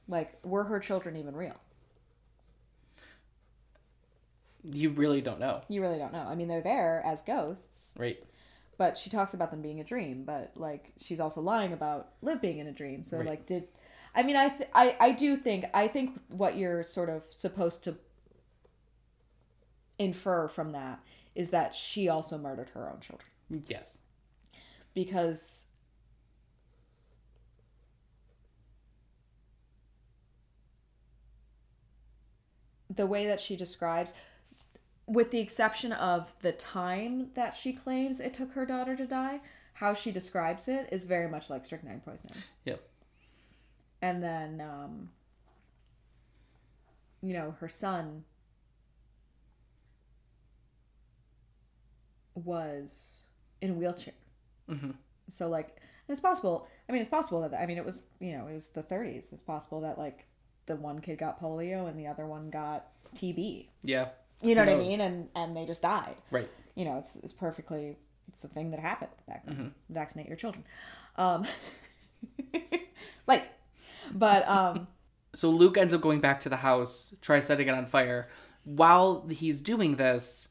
Like, 0.08 0.44
were 0.46 0.66
her 0.66 0.80
children 0.80 1.16
even 1.16 1.36
real? 1.36 1.56
You 4.64 4.92
really 4.92 5.22
don't 5.22 5.40
know, 5.40 5.62
You 5.70 5.82
really 5.82 5.98
don't 5.98 6.14
know. 6.14 6.20
I 6.28 6.36
mean, 6.36 6.48
they're 6.48 6.62
there 6.62 7.02
as 7.04 7.22
ghosts, 7.24 7.92
right? 7.98 8.24
but 8.78 8.98
she 8.98 9.10
talks 9.10 9.34
about 9.34 9.50
them 9.52 9.62
being 9.62 9.80
a 9.80 9.84
dream. 9.84 10.24
But 10.24 10.52
like, 10.56 10.94
she's 10.98 11.20
also 11.20 11.42
lying 11.42 11.72
about 11.74 12.14
Liv 12.22 12.42
being 12.42 12.58
in 12.60 12.68
a 12.68 12.72
dream. 12.72 13.04
So 13.04 13.18
Right. 13.18 13.26
like, 13.28 13.46
did 13.46 13.68
I 14.14 14.24
mean, 14.24 14.36
I, 14.36 14.50
th- 14.50 14.70
I 14.74 14.96
I 15.00 15.12
do 15.14 15.36
think 15.38 15.66
I 15.74 15.88
think 15.88 16.20
what 16.30 16.58
you're 16.58 16.84
sort 16.84 17.10
of 17.10 17.26
supposed 17.32 17.84
to 17.86 17.98
infer 19.98 20.48
from 20.48 20.72
that 20.74 21.00
is 21.36 21.52
that 21.52 21.74
she 21.76 22.10
also 22.10 22.38
murdered 22.38 22.70
her 22.70 22.90
own 22.90 23.00
children 23.00 23.30
Yes. 23.68 24.02
Because 24.94 25.68
the 32.96 33.06
way 33.08 33.26
that 33.28 33.40
she 33.40 33.56
describes 33.56 34.14
with 35.08 35.32
the 35.32 35.40
exception 35.40 35.92
of 35.92 36.34
the 36.42 36.52
time 36.52 37.28
that 37.34 37.54
she 37.54 37.74
claims 37.74 38.20
it 38.20 38.34
took 38.34 38.52
her 38.54 38.66
daughter 38.66 38.96
to 38.96 39.06
die 39.06 39.40
how 39.74 39.94
she 39.94 40.12
describes 40.12 40.68
it 40.68 40.88
is 40.92 41.06
very 41.06 41.28
much 41.30 41.50
like 41.50 41.66
strychnine 41.66 42.02
poisoning 42.04 42.36
Yep. 42.66 42.82
and 44.02 44.22
then 44.22 44.62
um 44.62 45.10
you 47.22 47.34
know 47.34 47.56
her 47.60 47.70
son 47.70 48.24
was 52.36 53.20
in 53.62 53.72
a 53.72 53.74
wheelchair 53.74 54.14
Mhm. 54.72 54.94
so 55.28 55.48
like 55.50 55.68
and 56.08 56.14
it's 56.14 56.22
possible 56.22 56.68
i 56.88 56.92
mean 56.92 57.02
it's 57.02 57.10
possible 57.12 57.42
that 57.42 57.54
i 57.60 57.66
mean 57.66 57.78
it 57.78 57.86
was 57.86 58.04
you 58.20 58.38
know 58.38 58.48
it 58.48 58.54
was 58.54 58.68
the 58.68 58.82
30s 58.84 59.32
it's 59.34 59.42
possible 59.42 59.82
that 59.82 59.98
like 59.98 60.26
the 60.66 60.76
one 60.76 61.00
kid 61.00 61.18
got 61.20 61.42
polio 61.42 61.88
and 61.90 62.00
the 62.00 62.08
other 62.08 62.26
one 62.26 62.50
got 62.50 62.88
tb 63.16 63.68
Yeah. 63.84 64.10
you 64.42 64.56
know 64.56 64.64
Who 64.64 64.72
what 64.72 64.80
i 64.80 64.84
mean 64.84 65.02
and 65.02 65.30
and 65.36 65.56
they 65.56 65.66
just 65.66 65.82
died 65.82 66.16
Right. 66.32 66.50
you 66.76 66.86
know 66.86 66.98
it's 66.98 67.16
it's 67.18 67.34
perfectly 67.34 67.98
it's 68.30 68.42
the 68.42 68.48
thing 68.48 68.72
that 68.72 68.80
happened 68.80 69.12
back 69.28 69.46
then 69.46 69.74
vaccinate 69.90 70.28
your 70.28 70.38
children 70.38 70.64
um 71.18 71.46
lights 73.28 73.50
but 74.14 74.48
um 74.48 74.88
So 75.34 75.50
Luke 75.50 75.78
ends 75.78 75.94
up 75.94 76.02
going 76.02 76.20
back 76.20 76.42
to 76.42 76.50
the 76.50 76.58
house, 76.58 77.16
tries 77.22 77.46
setting 77.46 77.70
it 77.70 77.72
on 77.74 77.86
fire. 77.86 78.28
While 78.66 79.28
he's 79.30 79.62
doing 79.62 79.96
this, 79.96 80.50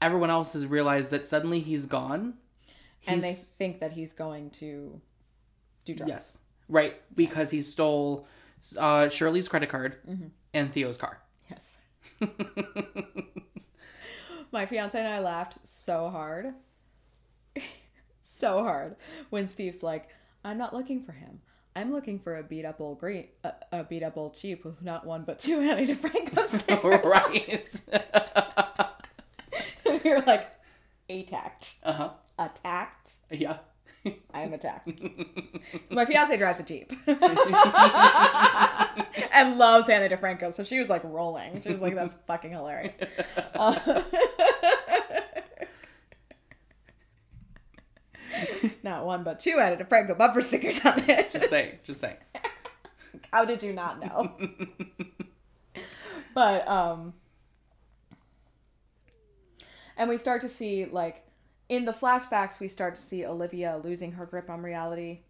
everyone 0.00 0.30
else 0.30 0.54
has 0.54 0.64
realized 0.64 1.10
that 1.10 1.26
suddenly 1.26 1.60
he's 1.60 1.84
gone. 1.84 2.38
And 3.06 3.22
they 3.22 3.32
think 3.32 3.80
that 3.80 3.92
he's 3.92 4.12
going 4.12 4.50
to 4.50 5.00
do 5.84 5.94
drugs 5.94 6.08
Yes. 6.08 6.40
Right. 6.68 7.00
Because 7.14 7.50
he 7.50 7.60
stole 7.62 8.26
uh, 8.78 9.08
Shirley's 9.08 9.48
credit 9.48 9.68
card 9.68 9.96
and 10.54 10.72
Theo's 10.72 10.96
car. 10.96 11.20
yes 11.50 11.76
my 14.52 14.64
fiance 14.66 14.96
and 14.98 15.06
i 15.08 15.18
laughed 15.18 15.58
so 15.64 16.08
hard 16.08 16.54
so 18.22 18.62
hard 18.62 18.96
when 19.30 19.46
steve's 19.46 19.82
like 19.82 20.08
i'm 20.44 20.56
not 20.56 20.72
looking 20.72 21.02
for 21.02 21.12
him 21.12 21.40
i'm 21.76 21.92
looking 21.92 22.18
for 22.18 22.36
a 22.36 22.42
beat 22.42 22.64
up 22.64 22.80
old 22.80 22.98
green 23.00 23.26
a, 23.42 23.52
a 23.72 23.84
beat 23.84 24.02
up 24.02 24.16
old 24.16 24.38
Jeep 24.40 24.64
with 24.64 24.80
not 24.80 25.04
one 25.04 25.24
but 25.24 25.38
two 25.40 25.60
Ani 25.70 25.86
DiFranco 25.86 26.48
stickers 26.60 27.82
right. 29.84 30.02
we 30.04 30.10
were 30.10 30.22
like 30.26 30.50
attacked 31.10 31.74
uh 31.82 31.92
huh. 31.92 32.10
Attacked 32.38 33.12
Yeah. 33.30 33.58
I 34.32 34.42
am 34.42 34.52
attacked. 34.52 34.90
so 34.98 35.94
my 35.94 36.04
fiance 36.04 36.36
drives 36.36 36.60
a 36.60 36.62
Jeep 36.62 36.92
and 39.32 39.56
loves 39.56 39.88
Ani 39.88 40.14
DiFranco. 40.14 40.52
So 40.52 40.62
she 40.62 40.78
was 40.78 40.90
like 40.90 41.02
rolling. 41.04 41.62
She 41.62 41.72
was 41.72 41.80
like, 41.80 41.94
that's 41.94 42.14
fucking 42.26 42.50
hilarious. 42.50 42.96
Uh, 43.54 44.02
not 48.82 49.06
one, 49.06 49.24
but 49.24 49.40
two 49.40 49.58
Ani 49.58 49.76
DiFranco 49.82 50.18
bumper 50.18 50.42
stickers 50.42 50.84
on 50.84 50.98
it. 51.08 51.32
Just 51.32 51.48
saying. 51.48 51.78
Just 51.84 52.00
saying. 52.00 52.16
How 53.32 53.46
did 53.46 53.62
you 53.62 53.72
not 53.72 54.00
know? 54.00 54.36
but, 56.34 56.68
um, 56.68 57.14
and 59.96 60.10
we 60.10 60.18
start 60.18 60.42
to 60.42 60.48
see 60.48 60.84
like 60.84 61.24
in 61.74 61.84
the 61.84 61.92
flashbacks 61.92 62.60
we 62.60 62.68
start 62.68 62.94
to 62.94 63.00
see 63.00 63.24
olivia 63.24 63.80
losing 63.84 64.12
her 64.12 64.26
grip 64.26 64.48
on 64.50 64.62
reality 64.62 65.20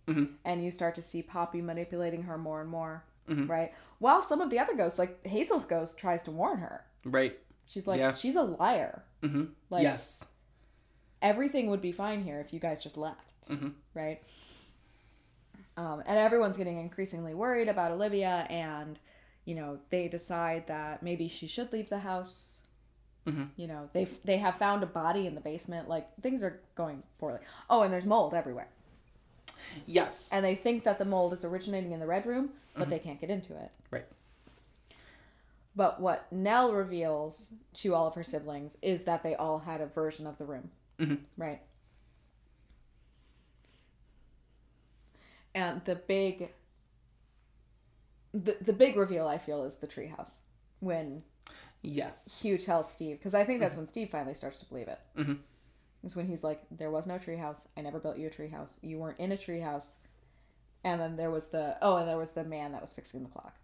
and 0.45 0.63
you 0.65 0.71
start 0.71 0.95
to 0.95 1.03
see 1.03 1.23
poppy 1.23 1.61
manipulating 1.63 2.23
her 2.23 2.37
more 2.39 2.61
and 2.61 2.71
more 2.71 3.05
right 3.29 3.73
while 3.99 4.21
some 4.23 4.41
of 4.41 4.51
the 4.51 4.59
other 4.59 4.75
ghosts 4.75 4.99
like 4.99 5.25
hazel's 5.27 5.65
ghost 5.65 5.97
tries 5.99 6.23
to 6.23 6.31
warn 6.31 6.59
her 6.59 6.85
Right. 7.05 7.39
she's 7.67 7.87
like 7.87 7.99
Yeah. 7.99 8.13
she's 8.13 8.37
a 8.37 8.43
liar 8.43 9.03
Mm-hmm. 9.23 9.45
like 9.71 9.83
yes. 9.83 10.31
everything 11.23 11.71
would 11.71 11.81
be 11.81 11.93
fine 11.93 12.23
here 12.23 12.41
if 12.41 12.53
you 12.53 12.61
guys 12.61 12.83
just 12.83 12.97
left 12.97 13.49
Mhm. 13.49 13.73
right 13.95 14.21
um, 15.77 16.03
and 16.07 16.19
everyone's 16.19 16.57
getting 16.57 16.79
increasingly 16.79 17.35
worried 17.35 17.69
about 17.69 17.91
olivia 17.93 18.47
and 18.51 18.99
you 19.45 19.55
know 19.55 19.79
they 19.91 20.09
decide 20.09 20.67
that 20.67 21.03
maybe 21.03 21.29
she 21.29 21.47
should 21.47 21.73
leave 21.73 21.89
the 21.89 21.99
house 21.99 22.54
Mhm. 23.27 23.49
you 23.57 23.67
know 23.67 23.89
they 23.95 24.05
they 24.25 24.37
have 24.37 24.57
found 24.59 24.83
a 24.83 24.87
body 24.87 25.27
in 25.27 25.35
the 25.35 25.41
basement 25.41 25.89
like 25.89 26.07
things 26.21 26.43
are 26.43 26.61
going 26.75 27.03
poorly 27.19 27.39
oh 27.71 27.83
and 27.83 27.93
there's 27.93 28.05
mold 28.05 28.35
everywhere 28.35 28.69
Yes. 29.87 30.31
and 30.33 30.45
they 30.45 30.55
think 30.55 30.85
that 30.85 30.99
the 30.99 31.05
mold 31.07 31.33
is 31.33 31.43
originating 31.45 31.93
in 31.93 32.01
the 32.01 32.07
red 32.07 32.27
room 32.27 32.51
but 32.77 32.91
they 32.91 32.99
can't 32.99 33.19
get 33.21 33.31
into 33.31 33.55
it 33.57 33.71
right. 33.91 34.05
but 35.75 36.01
what 36.01 36.31
nell 36.31 36.73
reveals 36.73 37.49
to 37.75 37.95
all 37.95 38.07
of 38.07 38.15
her 38.15 38.23
siblings 38.23 38.77
is 38.83 39.05
that 39.05 39.23
they 39.23 39.35
all 39.35 39.61
had 39.61 39.81
a 39.81 39.87
version 39.87 40.27
of 40.27 40.37
the 40.39 40.45
room 40.45 40.71
Mhm. 40.99 41.21
right 41.39 41.63
and 45.55 45.83
the 45.85 45.95
big 45.95 46.51
the, 48.33 48.57
the 48.61 48.73
big 48.73 48.97
reveal 48.97 49.27
i 49.27 49.39
feel 49.39 49.65
is 49.65 49.77
the 49.77 49.87
treehouse 49.87 50.39
when 50.81 51.23
Yes. 51.85 52.41
hugh 52.43 52.59
tells 52.59 52.91
steve 52.91 53.19
because 53.19 53.35
i 53.35 53.45
think 53.45 53.61
that's 53.61 53.77
when 53.77 53.87
steve 53.87 54.11
finally 54.11 54.35
starts 54.35 54.59
to 54.59 54.65
believe 54.67 54.89
it 54.89 54.99
Mhm. 55.17 55.39
is 56.03 56.17
when 56.17 56.27
he's 56.27 56.43
like 56.43 56.63
there 56.71 56.91
was 56.91 57.07
no 57.07 57.15
treehouse 57.15 57.67
i 57.77 57.81
never 57.81 57.99
built 58.01 58.17
you 58.17 58.27
a 58.27 58.31
treehouse 58.31 58.71
you 58.83 58.99
weren't 58.99 59.19
in 59.21 59.33
a 59.33 59.37
treehouse 59.37 59.87
and 60.83 61.01
then 61.01 61.17
there 61.17 61.31
was 61.31 61.47
the 61.47 61.77
oh 61.83 61.97
and 61.97 62.09
there 62.09 62.19
was 62.19 62.31
the 62.31 62.45
man 62.45 62.73
that 62.73 62.81
was 62.81 62.93
fixing 62.93 63.23
the 63.23 63.29
clock 63.29 63.55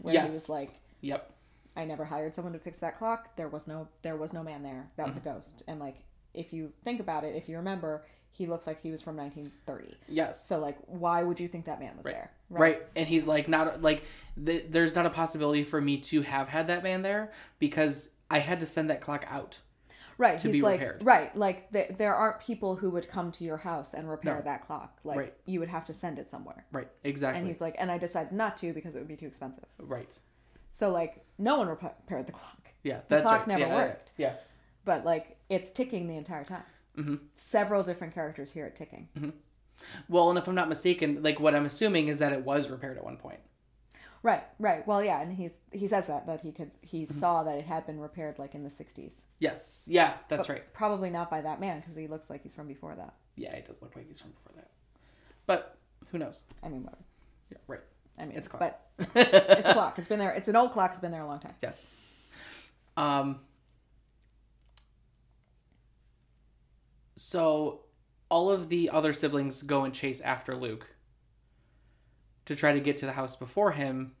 where 0.00 0.14
yes. 0.14 0.30
he 0.30 0.34
was 0.34 0.48
like 0.48 0.68
Yep. 1.00 1.32
I 1.74 1.84
never 1.84 2.04
hired 2.04 2.34
someone 2.34 2.52
to 2.52 2.58
fix 2.58 2.78
that 2.80 2.96
clock. 2.98 3.34
There 3.36 3.48
was 3.48 3.66
no 3.66 3.88
there 4.02 4.16
was 4.16 4.32
no 4.32 4.42
man 4.42 4.62
there. 4.62 4.90
That 4.96 5.08
was 5.08 5.16
a 5.16 5.20
ghost. 5.20 5.62
And 5.66 5.80
like 5.80 6.04
if 6.34 6.52
you 6.52 6.72
think 6.84 7.00
about 7.00 7.24
it, 7.24 7.34
if 7.34 7.48
you 7.48 7.56
remember, 7.56 8.04
he 8.30 8.46
looks 8.46 8.66
like 8.66 8.80
he 8.82 8.90
was 8.90 9.00
from 9.02 9.16
1930. 9.16 9.96
Yes. 10.06 10.46
So 10.46 10.58
like, 10.58 10.76
why 10.86 11.22
would 11.22 11.40
you 11.40 11.48
think 11.48 11.64
that 11.64 11.80
man 11.80 11.96
was 11.96 12.04
there? 12.04 12.30
Right. 12.60 12.82
And 12.96 13.06
he's 13.08 13.26
like, 13.26 13.48
not 13.48 13.82
like, 13.82 14.04
th- 14.44 14.66
there's 14.70 14.94
not 14.94 15.06
a 15.06 15.10
possibility 15.10 15.64
for 15.64 15.80
me 15.80 15.98
to 15.98 16.22
have 16.22 16.48
had 16.48 16.66
that 16.68 16.82
man 16.82 17.02
there 17.02 17.32
because 17.58 18.10
I 18.30 18.38
had 18.38 18.60
to 18.60 18.66
send 18.66 18.90
that 18.90 19.00
clock 19.00 19.24
out. 19.28 19.58
Right. 20.18 20.38
to 20.38 20.48
he's 20.48 20.56
be 20.58 20.62
like, 20.62 20.78
repaired. 20.80 21.04
right. 21.04 21.34
Like 21.36 21.72
th- 21.72 21.92
there 21.96 22.14
aren't 22.14 22.40
people 22.40 22.76
who 22.76 22.90
would 22.90 23.08
come 23.08 23.32
to 23.32 23.44
your 23.44 23.56
house 23.56 23.92
and 23.94 24.08
repair 24.08 24.36
No. 24.36 24.42
that 24.42 24.66
clock. 24.66 24.98
Like 25.02 25.16
Right. 25.18 25.34
you 25.46 25.58
would 25.58 25.70
have 25.70 25.84
to 25.86 25.94
send 25.94 26.18
it 26.18 26.30
somewhere. 26.30 26.64
Right. 26.70 26.88
Exactly. 27.02 27.38
And 27.40 27.48
he's 27.48 27.60
like, 27.60 27.74
and 27.78 27.90
I 27.90 27.98
decided 27.98 28.32
not 28.32 28.56
to 28.58 28.72
because 28.72 28.94
it 28.94 28.98
would 28.98 29.08
be 29.08 29.16
too 29.16 29.26
expensive. 29.26 29.64
right. 29.78 30.16
So 30.70 30.90
like, 30.92 31.24
no 31.38 31.58
one 31.58 31.68
repaired 31.68 32.26
the 32.26 32.32
clock. 32.32 32.68
Yeah. 32.84 32.98
The 33.08 33.16
That's 33.16 33.22
clock 33.22 33.38
right. 33.40 33.48
never 33.48 33.60
Yeah, 33.62 33.68
yeah, 33.68 33.74
worked. 33.74 34.10
Yeah. 34.16 34.34
But 34.84 35.04
like, 35.04 35.36
it's 35.48 35.70
ticking 35.70 36.06
the 36.08 36.16
entire 36.16 36.44
time. 36.44 36.62
Mhm. 36.96 37.18
Several 37.34 37.82
different 37.82 38.14
characters 38.14 38.52
hear 38.52 38.66
it 38.66 38.76
ticking. 38.76 39.08
Well, 40.08 40.30
and 40.30 40.38
if 40.38 40.46
I'm 40.48 40.54
not 40.54 40.68
mistaken, 40.68 41.22
like 41.22 41.40
what 41.40 41.54
I'm 41.54 41.64
assuming 41.66 42.08
is 42.08 42.18
that 42.20 42.32
it 42.32 42.44
was 42.44 42.68
repaired 42.68 42.96
at 42.98 43.04
one 43.04 43.16
point. 43.16 43.40
Right, 44.24 44.44
right. 44.60 44.86
Well, 44.86 45.02
yeah, 45.02 45.20
and 45.20 45.32
he's 45.32 45.50
he 45.72 45.88
says 45.88 46.06
that 46.06 46.26
that 46.26 46.40
he 46.42 46.52
could 46.52 46.70
he 46.80 47.02
Mm-hmm. 47.04 47.18
saw 47.18 47.42
that 47.42 47.58
it 47.58 47.64
had 47.64 47.86
been 47.86 47.98
repaired 47.98 48.38
like 48.38 48.54
in 48.54 48.62
the 48.62 48.68
'60s. 48.70 49.22
Yes. 49.40 49.84
Yeah. 49.90 50.14
That's 50.28 50.46
But 50.46 50.52
right. 50.52 50.72
Probably 50.72 51.10
not 51.10 51.28
by 51.28 51.40
that 51.40 51.60
man 51.60 51.80
because 51.80 51.96
he 51.96 52.06
looks 52.06 52.30
like 52.30 52.42
he's 52.44 52.54
from 52.54 52.68
before 52.68 52.94
that. 52.94 53.14
Yeah. 53.36 53.52
It 53.52 53.66
does 53.66 53.82
look 53.82 53.96
like 53.96 54.06
he's 54.06 54.20
from 54.20 54.30
before 54.30 54.52
that. 54.56 54.70
But 55.46 55.76
who 56.12 56.18
knows? 56.18 56.42
I 56.62 56.68
mean, 56.68 56.84
whatever. 56.84 57.02
Yeah. 57.50 57.58
Right. 57.66 57.80
I 58.18 58.26
mean, 58.26 58.36
It's 58.36 58.46
clock. 58.46 58.60
but 58.60 59.10
it's 59.16 59.68
a 59.68 59.72
clock. 59.72 59.98
It's 59.98 60.06
been 60.06 60.20
there. 60.20 60.30
It's 60.30 60.46
an 60.46 60.54
old 60.54 60.70
clock. 60.70 60.92
It's 60.92 61.00
been 61.00 61.10
there 61.10 61.22
a 61.22 61.26
long 61.26 61.40
time. 61.40 61.54
Yes. 61.60 61.88
Um. 62.96 63.40
So, 67.16 67.80
all 68.32 68.50
of 68.50 68.70
the 68.70 68.88
other 68.88 69.12
siblings 69.12 69.62
go 69.62 69.84
and 69.84 69.92
chase 69.92 70.22
after 70.22 70.56
Luke 70.56 70.86
to 72.46 72.56
try 72.56 72.72
to 72.72 72.80
get 72.80 72.96
to 72.96 73.04
the 73.04 73.12
house 73.12 73.36
before 73.36 73.72
him, 73.72 74.12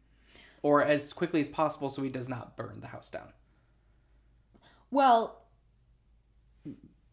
or 0.60 0.84
as 0.84 1.14
quickly 1.14 1.40
as 1.40 1.48
possible, 1.48 1.88
so 1.88 2.02
he 2.02 2.10
does 2.10 2.28
not 2.28 2.54
burn 2.54 2.80
the 2.82 2.88
house 2.88 3.10
down. 3.10 3.32
Well, 4.90 5.40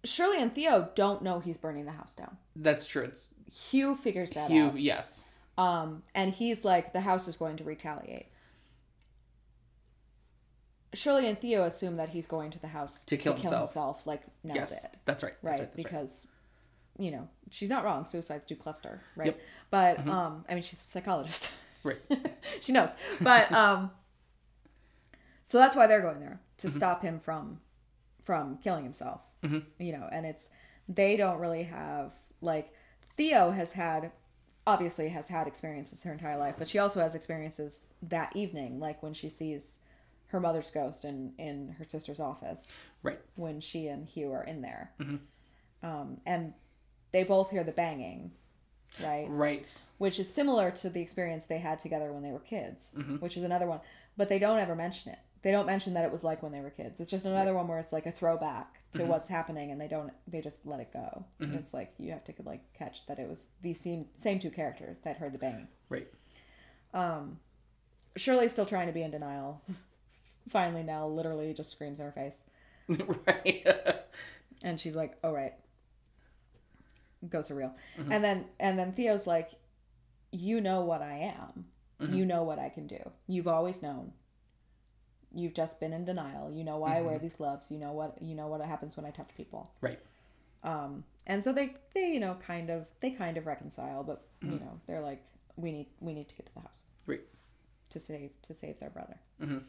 Shirley 0.04 0.42
and 0.42 0.54
Theo 0.54 0.90
don't 0.94 1.22
know 1.24 1.40
he's 1.40 1.56
burning 1.56 1.86
the 1.86 1.94
house 1.94 2.14
down. 2.16 2.36
That's 2.54 2.86
true. 2.86 3.04
It's 3.04 3.34
Hugh 3.50 3.96
figures 3.96 4.32
that 4.32 4.52
Hugh. 4.52 4.66
out. 4.66 4.74
Hugh, 4.74 4.82
yes. 4.82 5.30
Um, 5.58 6.04
and 6.14 6.34
he's 6.34 6.66
like, 6.66 6.92
the 6.92 7.00
house 7.00 7.30
is 7.30 7.38
going 7.38 7.56
to 7.58 7.64
retaliate. 7.64 8.28
Shirley 10.94 11.30
and 11.30 11.40
Theo 11.40 11.64
assume 11.64 11.96
that 11.96 12.10
he's 12.10 12.26
going 12.26 12.52
to 12.52 12.60
the 12.60 12.68
house 12.68 13.06
To 13.06 13.16
kill 13.16 13.36
himself. 13.36 14.06
like 14.06 14.24
now 14.44 14.56
yes. 14.56 14.88
That's 15.06 15.24
right. 15.24 15.34
right, 15.42 15.58
That's 15.58 15.62
right. 15.62 15.72
That's 15.76 15.94
right. 15.94 16.30
You 17.00 17.10
know 17.12 17.28
she's 17.50 17.70
not 17.70 17.84
wrong 17.84 18.06
suicides 18.06 18.44
do 18.46 18.56
cluster 18.56 19.02
right 19.16 19.28
Yep. 19.28 19.36
Mm-hmm. 19.38 19.42
but 19.72 20.08
um 20.08 20.46
i 20.50 20.54
mean 20.54 20.64
she's 20.64 20.80
a 20.80 20.84
psychologist 20.84 21.52
Right. 21.84 21.98
she 22.62 22.74
knows 22.74 22.90
but 23.22 23.52
um 23.64 23.92
so 25.48 25.58
that's 25.58 25.76
why 25.76 25.88
they're 25.88 26.02
going 26.02 26.20
there 26.20 26.40
to 26.58 26.68
Mm-hmm. 26.68 26.76
stop 26.78 27.02
him 27.02 27.20
from 27.20 27.60
from 28.24 28.58
killing 28.58 28.84
himself 28.84 29.22
Mhm. 29.44 29.64
you 29.80 29.94
know 29.94 30.08
and 30.12 30.26
it's 30.26 30.50
they 30.90 31.16
don't 31.16 31.40
really 31.40 31.64
have 31.64 32.16
like 32.42 32.74
theo 33.12 33.52
has 33.52 33.72
had 33.72 34.12
obviously 34.68 35.08
has 35.10 35.30
had 35.30 35.48
experiences 35.48 36.04
her 36.04 36.12
entire 36.12 36.38
life 36.38 36.56
but 36.58 36.68
she 36.68 36.78
also 36.80 37.00
has 37.00 37.16
experiences 37.16 37.80
that 38.04 38.36
evening 38.36 38.80
like 38.80 39.02
when 39.02 39.14
she 39.14 39.30
sees 39.30 39.80
her 40.28 40.40
mother's 40.42 40.70
ghost 40.70 41.06
in 41.06 41.34
in 41.38 41.76
her 41.80 41.86
sister's 41.86 42.20
office 42.20 42.70
Right. 43.02 43.20
when 43.36 43.62
she 43.62 43.88
and 43.88 44.06
Hugh 44.06 44.32
are 44.34 44.44
in 44.44 44.62
there. 44.62 44.92
Mhm. 45.00 45.20
Um, 45.82 46.22
and 46.26 46.54
they 47.12 47.24
both 47.24 47.50
hear 47.50 47.64
the 47.64 47.72
banging, 47.72 48.32
right? 49.04 49.26
Right. 49.30 49.82
Which 49.98 50.20
is 50.20 50.32
similar 50.34 50.72
to 50.72 50.90
the 50.90 51.02
experience 51.02 51.46
they 51.46 51.60
had 51.60 51.80
together 51.80 52.12
when 52.14 52.24
they 52.24 52.32
were 52.32 52.40
kids, 52.40 52.96
Mm-hmm. 52.98 53.16
which 53.18 53.38
is 53.38 53.44
another 53.44 53.68
one. 53.68 53.80
But 54.18 54.30
they 54.30 54.40
don't 54.40 54.60
ever 54.60 54.76
mention 54.76 55.12
it. 55.14 55.20
They 55.42 55.52
don't 55.52 55.66
mention 55.66 55.94
that 55.94 56.04
it 56.04 56.12
was 56.12 56.24
like 56.24 56.44
when 56.44 56.52
they 56.52 56.60
were 56.60 56.70
kids. 56.70 57.00
It's 57.00 57.10
just 57.10 57.26
another 57.26 57.54
one 57.54 57.68
where 57.68 57.80
it's 57.80 57.94
like 57.94 58.06
a 58.06 58.12
throwback 58.12 58.74
to 58.92 59.00
Mm-hmm. 59.00 59.08
what's 59.08 59.30
happening, 59.30 59.72
and 59.72 59.80
they 59.80 59.88
don't. 59.88 60.12
They 60.28 60.42
just 60.42 60.66
let 60.66 60.80
it 60.82 60.92
go. 60.92 61.24
And 61.40 61.56
it's 61.56 61.74
like 61.74 61.94
you 61.98 62.12
have 62.12 62.24
to 62.26 62.34
like 62.44 62.62
catch 62.74 63.06
that 63.06 63.20
it 63.20 63.30
was 63.30 63.40
these 63.62 63.80
same 63.80 64.08
same 64.16 64.40
two 64.40 64.50
characters 64.52 64.98
that 65.04 65.18
heard 65.18 65.32
the 65.34 65.38
banging. 65.38 65.68
Right. 65.88 66.08
Um, 66.94 67.40
Shirley's 68.18 68.52
still 68.52 68.66
trying 68.66 68.88
to 68.88 68.94
be 68.94 69.02
in 69.04 69.12
denial. 69.12 69.62
Finally, 70.50 70.84
now 70.84 71.08
literally 71.08 71.54
just 71.54 71.72
screams 71.72 72.00
in 72.00 72.06
her 72.06 72.12
face. 72.12 72.44
right. 73.28 73.66
and 74.64 74.80
she's 74.80 74.96
like 74.96 75.16
oh 75.24 75.32
right 75.32 75.54
ghosts 77.28 77.52
are 77.52 77.56
real 77.56 77.74
Mm-hmm. 77.98 78.12
and 78.12 78.24
then 78.24 78.46
and 78.60 78.80
then 78.80 78.94
theo's 78.94 79.28
like 79.28 79.50
you 80.32 80.62
know 80.62 80.82
what 80.82 81.02
i 81.02 81.16
am 81.18 81.66
Mm-hmm. 82.00 82.14
you 82.14 82.26
know 82.26 82.44
what 82.44 82.60
i 82.60 82.70
can 82.70 82.88
do 82.88 83.00
you've 83.28 83.48
always 83.48 83.82
known 83.82 84.14
you've 85.34 85.54
just 85.54 85.80
been 85.82 85.92
in 85.92 86.06
denial 86.06 86.50
you 86.50 86.64
know 86.64 86.78
why 86.78 86.94
i 86.94 86.96
Mm-hmm. 87.00 87.06
wear 87.08 87.20
these 87.20 87.34
gloves 87.34 87.70
you 87.70 87.78
know 87.78 87.92
what 87.92 88.22
you 88.22 88.36
know 88.36 88.48
what 88.48 88.62
happens 88.62 88.96
when 88.96 89.06
i 89.06 89.12
touch 89.12 89.30
people 89.36 89.70
right. 89.82 90.00
um 90.64 91.04
and 91.28 91.44
so 91.44 91.52
they 91.52 91.76
they 91.94 92.08
you 92.08 92.20
know 92.22 92.38
kind 92.46 92.70
of 92.70 92.86
they 93.02 93.12
kind 93.12 93.38
of 93.38 93.46
reconcile 93.48 94.04
but 94.04 94.22
Mm-hmm. 94.42 94.54
you 94.54 94.60
know 94.62 94.80
they're 94.88 95.02
like 95.02 95.22
we 95.58 95.74
need 95.74 95.88
we 96.00 96.14
need 96.14 96.30
to 96.30 96.36
get 96.36 96.46
to 96.46 96.54
the 96.54 96.62
house 96.62 96.84
Right. 97.06 97.20
to 97.90 98.00
save 98.00 98.30
to 98.44 98.54
save 98.54 98.80
their 98.80 98.90
brother 98.90 99.18
Mhm. 99.42 99.64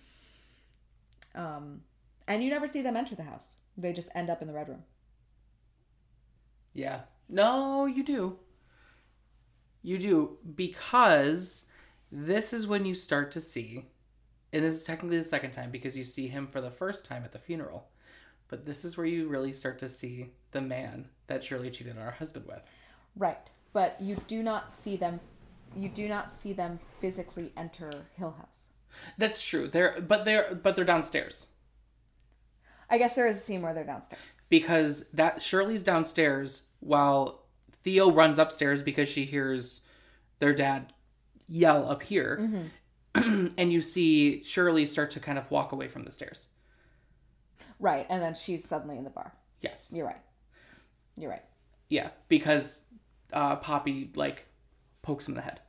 um 1.34 1.82
and 2.28 2.44
you 2.44 2.50
never 2.50 2.68
see 2.68 2.80
them 2.82 2.96
enter 2.96 3.16
the 3.16 3.24
house 3.24 3.46
they 3.76 3.92
just 3.92 4.10
end 4.14 4.30
up 4.30 4.40
in 4.42 4.46
the 4.46 4.54
red 4.54 4.68
room 4.68 4.84
Yeah. 6.74 7.00
No, 7.30 7.86
you 7.86 8.02
do. 8.02 8.38
You 9.82 9.98
do 9.98 10.38
because 10.56 11.66
this 12.10 12.52
is 12.52 12.66
when 12.66 12.84
you 12.84 12.94
start 12.94 13.30
to 13.32 13.40
see, 13.40 13.86
and 14.52 14.64
this 14.64 14.78
is 14.78 14.84
technically 14.84 15.18
the 15.18 15.24
second 15.24 15.52
time 15.52 15.70
because 15.70 15.96
you 15.96 16.04
see 16.04 16.28
him 16.28 16.46
for 16.46 16.60
the 16.60 16.70
first 16.70 17.04
time 17.04 17.22
at 17.24 17.32
the 17.32 17.38
funeral, 17.38 17.88
but 18.48 18.66
this 18.66 18.84
is 18.84 18.96
where 18.96 19.06
you 19.06 19.28
really 19.28 19.52
start 19.52 19.78
to 19.78 19.88
see 19.88 20.32
the 20.50 20.60
man 20.60 21.08
that 21.28 21.44
Shirley 21.44 21.70
cheated 21.70 21.96
on 21.96 22.04
her 22.04 22.10
husband 22.10 22.46
with. 22.46 22.62
Right. 23.16 23.50
But 23.72 23.96
you 24.00 24.16
do 24.26 24.42
not 24.42 24.74
see 24.74 24.96
them 24.96 25.20
you 25.76 25.88
do 25.88 26.08
not 26.08 26.32
see 26.32 26.52
them 26.52 26.80
physically 27.00 27.52
enter 27.56 27.92
Hill 28.16 28.34
House. 28.36 28.70
That's 29.16 29.40
true. 29.40 29.68
They're 29.68 30.00
but 30.00 30.24
they're 30.24 30.58
but 30.60 30.74
they're 30.74 30.84
downstairs 30.84 31.48
I 32.90 32.98
guess 32.98 33.14
there 33.14 33.28
is 33.28 33.36
a 33.36 33.40
scene 33.40 33.62
where 33.62 33.72
they're 33.72 33.84
downstairs. 33.84 34.20
because 34.48 35.08
that 35.10 35.40
Shirley's 35.40 35.84
downstairs 35.84 36.64
while 36.80 37.46
Theo 37.84 38.10
runs 38.10 38.38
upstairs 38.38 38.82
because 38.82 39.08
she 39.08 39.24
hears 39.24 39.86
their 40.38 40.52
dad 40.52 40.92
yell 41.48 41.88
up 41.88 42.02
here. 42.02 42.70
and 43.14 43.72
you 43.72 43.80
see 43.80 44.42
Shirley 44.42 44.86
start 44.86 45.10
to 45.12 45.20
kind 45.20 45.38
of 45.38 45.50
walk 45.50 45.72
away 45.72 45.88
from 45.88 46.04
the 46.04 46.12
stairs. 46.12 46.48
Right, 47.78 48.06
and 48.10 48.22
then 48.22 48.34
she's 48.34 48.64
suddenly 48.64 48.98
in 48.98 49.04
the 49.04 49.10
bar. 49.10 49.32
Yes. 49.60 49.92
You're 49.94 50.06
right. 50.06 50.20
You're 51.16 51.30
right. 51.30 51.44
Yeah, 51.88 52.10
because 52.28 52.84
uh, 53.32 53.56
Poppy 53.56 54.10
like 54.14 54.46
pokes 55.02 55.26
him 55.26 55.36
in 55.36 55.36
the 55.36 55.42
head, 55.42 55.60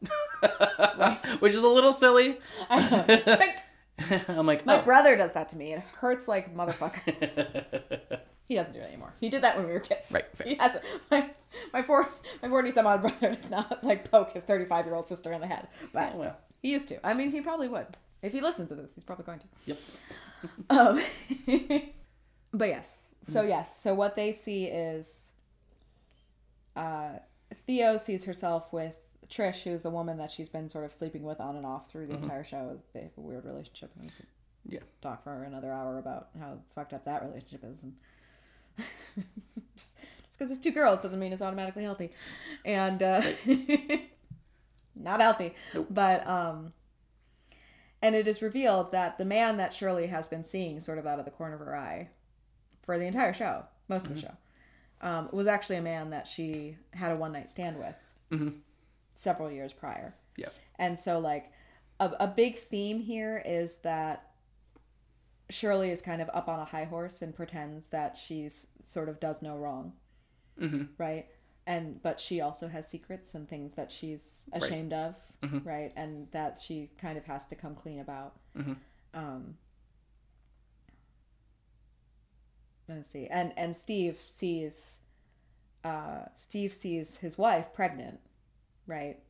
which 1.40 1.54
is 1.54 1.64
a 1.64 1.68
little 1.68 1.94
silly. 1.94 2.40
I'm 2.70 4.46
like, 4.46 4.66
My 4.66 4.80
oh. 4.80 4.84
brother 4.84 5.16
does 5.16 5.34
that 5.34 5.50
to 5.50 5.58
me. 5.58 5.74
It 5.74 5.80
hurts 5.80 6.28
like 6.28 6.56
motherfucker. 6.56 8.20
he 8.52 8.56
doesn't 8.58 8.74
do 8.74 8.80
it 8.82 8.88
anymore. 8.88 9.14
He 9.22 9.30
did 9.30 9.44
that 9.44 9.56
when 9.56 9.66
we 9.66 9.72
were 9.72 9.80
kids. 9.80 10.12
Right, 10.12 10.26
fair. 10.36 10.46
He 10.48 10.56
has 10.56 10.78
my 11.12 11.30
my 11.72 11.82
four 11.82 12.10
my 12.42 12.50
forty 12.50 12.70
some 12.70 12.86
odd 12.86 13.00
brother 13.02 13.34
does 13.36 13.50
not 13.50 13.82
like 13.82 14.12
poke 14.12 14.32
his 14.34 14.44
thirty 14.44 14.66
five 14.66 14.86
year 14.86 14.94
old 14.96 15.08
sister 15.08 15.32
in 15.32 15.40
the 15.40 15.48
head, 15.48 15.70
but 15.94 16.12
Oh, 16.14 16.18
well. 16.18 16.38
he 16.62 16.72
used 16.72 16.90
to. 16.90 17.06
I 17.08 17.14
mean, 17.14 17.32
he 17.32 17.40
probably 17.40 17.70
would 17.70 17.96
if 18.22 18.34
he 18.34 18.42
listens 18.42 18.68
to 18.68 18.76
this. 18.76 18.94
He's 18.94 19.06
probably 19.06 19.24
going 19.26 19.40
to. 19.40 19.46
Yep. 19.66 19.78
Um, 20.72 21.00
but 22.54 22.68
yes. 22.68 23.10
So 23.30 23.44
yes. 23.44 23.82
So 23.82 23.94
what 23.94 24.16
they 24.16 24.32
see 24.32 24.66
is, 24.66 25.32
uh, 26.76 27.12
Theo 27.54 27.98
sees 27.98 28.24
herself 28.26 28.72
with 28.74 29.00
Trish, 29.30 29.62
who's 29.64 29.84
the 29.84 29.90
woman 29.90 30.18
that 30.18 30.32
she's 30.32 30.50
been 30.50 30.68
sort 30.68 30.84
of 30.86 30.94
sleeping 30.94 31.24
with 31.24 31.40
on 31.40 31.56
and 31.58 31.66
off 31.66 31.90
through 31.90 32.08
the 32.08 32.16
entire 32.16 32.44
show. 32.44 32.80
They 32.94 33.02
have 33.02 33.12
a 33.18 33.22
weird 33.22 33.46
relationship. 33.46 33.92
And 34.02 34.12
Yeah. 34.68 34.80
talk 35.02 35.24
for 35.24 35.44
another 35.44 35.72
hour 35.72 36.00
about 36.00 36.30
how 36.40 36.58
fucked 36.76 36.94
up 36.94 37.06
that 37.06 37.24
relationship 37.24 37.64
is, 37.64 37.78
and 37.84 37.94
just 39.76 39.94
because 40.38 40.52
it's 40.52 40.60
two 40.60 40.72
girls 40.72 41.02
doesn't 41.02 41.20
mean 41.20 41.34
it's 41.34 41.42
automatically 41.42 41.84
healthy, 41.84 42.12
and 42.66 43.02
uh, 43.04 43.22
not 44.96 45.22
healthy. 45.22 45.54
Nope. 45.74 45.88
But 45.90 46.28
um, 46.28 46.74
and 48.02 48.16
it 48.16 48.28
is 48.28 48.42
revealed 48.42 48.92
that 48.92 49.18
the 49.18 49.26
man 49.26 49.58
that 49.58 49.74
Shirley 49.74 50.08
has 50.08 50.28
been 50.28 50.44
seeing 50.44 50.82
sort 50.82 50.98
of 50.98 51.06
out 51.08 51.20
of 51.20 51.26
the 51.26 51.32
corner 51.32 51.56
of 51.56 51.60
her 51.62 51.76
eye 51.76 52.10
for 52.84 52.98
the 52.98 53.06
entire 53.06 53.34
show, 53.34 53.64
most 53.88 54.08
of 54.08 54.16
the 54.16 54.22
show, 54.22 54.34
um, 55.02 55.30
was 55.32 55.48
actually 55.48 55.76
a 55.78 55.82
man 55.82 56.10
that 56.10 56.28
she 56.28 56.78
had 56.94 57.12
a 57.12 57.16
one 57.16 57.32
night 57.32 57.52
stand 57.52 57.78
with 57.78 57.96
Mhm. 58.32 58.60
several 59.16 59.52
years 59.52 59.72
prior. 59.74 60.16
Yep. 60.38 60.54
And 60.80 60.98
so, 60.98 61.20
like, 61.20 61.52
a, 62.00 62.12
a 62.22 62.28
big 62.28 62.58
theme 62.58 63.00
here 63.00 63.44
is 63.46 63.78
that 63.82 64.31
Shirley 65.52 65.92
is 65.92 66.02
kind 66.02 66.22
of 66.22 66.30
up 66.34 66.48
on 66.48 66.60
a 66.60 66.66
high 66.66 66.86
horse 66.86 67.22
and 67.22 67.36
pretends 67.36 67.88
that 67.88 68.18
she's 68.18 68.68
sort 68.86 69.10
of 69.10 69.20
does 69.20 69.42
no 69.42 69.56
wrong, 69.58 69.94
Mhm. 70.58 70.90
right? 70.98 71.28
and 71.68 72.02
but 72.02 72.20
she 72.20 72.42
also 72.42 72.68
has 72.68 72.88
secrets 72.88 73.36
and 73.36 73.48
things 73.48 73.74
that 73.74 73.92
she's 73.92 74.50
ashamed 74.52 74.92
of, 74.94 75.16
Mhm. 75.42 75.64
right? 75.64 75.94
And 75.96 76.30
that 76.32 76.58
she 76.60 76.90
kind 76.98 77.20
of 77.20 77.26
has 77.26 77.46
to 77.48 77.56
come 77.56 77.76
clean 77.76 78.00
about. 78.00 78.36
Mhm. 78.56 78.78
Um, 79.14 79.58
let's 82.90 83.12
see, 83.12 83.28
and 83.28 83.54
and 83.58 83.78
Steve 83.78 84.20
sees, 84.26 85.02
uh, 85.84 86.26
Steve 86.36 86.74
sees 86.74 87.18
his 87.18 87.38
wife 87.38 87.72
pregnant, 87.74 88.20
right? 88.88 89.22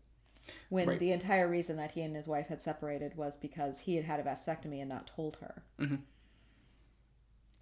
When 0.69 0.87
Right. 0.87 0.99
the 0.99 1.11
entire 1.11 1.47
reason 1.49 1.75
that 1.77 1.91
he 1.91 2.01
and 2.01 2.15
his 2.15 2.27
wife 2.27 2.47
had 2.47 2.61
separated 2.61 3.15
was 3.15 3.35
because 3.35 3.79
he 3.81 3.95
had 3.97 4.05
had 4.05 4.19
a 4.19 4.23
vasectomy 4.23 4.79
and 4.79 4.89
not 4.89 5.05
told 5.05 5.35
her. 5.37 5.63
Mhm. 5.77 6.01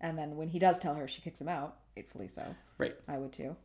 And 0.01 0.17
then 0.17 0.35
when 0.37 0.47
he 0.49 0.59
does 0.59 0.79
tell 0.79 0.93
her, 0.95 1.07
she 1.07 1.21
kicks 1.21 1.41
him 1.41 1.49
out, 1.49 1.75
rightfully 1.95 2.27
so. 2.27 2.43
Right. 2.77 2.95
I 3.07 3.17
would 3.17 3.33
too. 3.33 3.55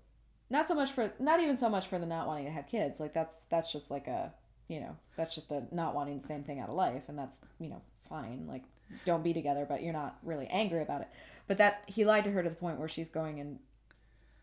Not 0.51 0.69
so 0.69 0.75
much 0.75 0.93
for 0.93 1.13
not 1.19 1.41
even 1.41 1.57
so 1.57 1.69
much 1.69 1.87
for 1.87 1.99
the 1.99 2.07
not 2.07 2.27
wanting 2.27 2.45
to 2.47 2.51
have 2.53 2.67
kids. 2.67 3.01
Like 3.01 3.13
that's 3.15 3.45
that's 3.45 3.73
just 3.73 3.91
like 3.91 4.07
a 4.09 4.33
you 4.69 4.81
know, 4.81 4.97
that's 5.17 5.35
just 5.35 5.53
a 5.53 5.63
not 5.73 5.95
wanting 5.95 6.19
the 6.19 6.27
same 6.27 6.43
thing 6.43 6.59
out 6.59 6.69
of 6.71 6.75
life 6.75 7.03
and 7.09 7.19
that's, 7.19 7.41
you 7.61 7.69
know, 7.69 7.83
fine. 8.09 8.47
Like 8.49 8.63
don't 9.05 9.23
be 9.23 9.33
together, 9.35 9.67
but 9.69 9.83
you're 9.83 9.93
not 9.93 10.17
really 10.23 10.47
angry 10.49 10.83
about 10.83 11.01
it. 11.03 11.09
But 11.47 11.59
that 11.59 11.83
he 11.87 12.05
lied 12.05 12.25
to 12.25 12.31
her 12.31 12.43
to 12.43 12.49
the 12.49 12.55
point 12.57 12.79
where 12.79 12.89
she's 12.89 13.09
going 13.11 13.41
and 13.41 13.59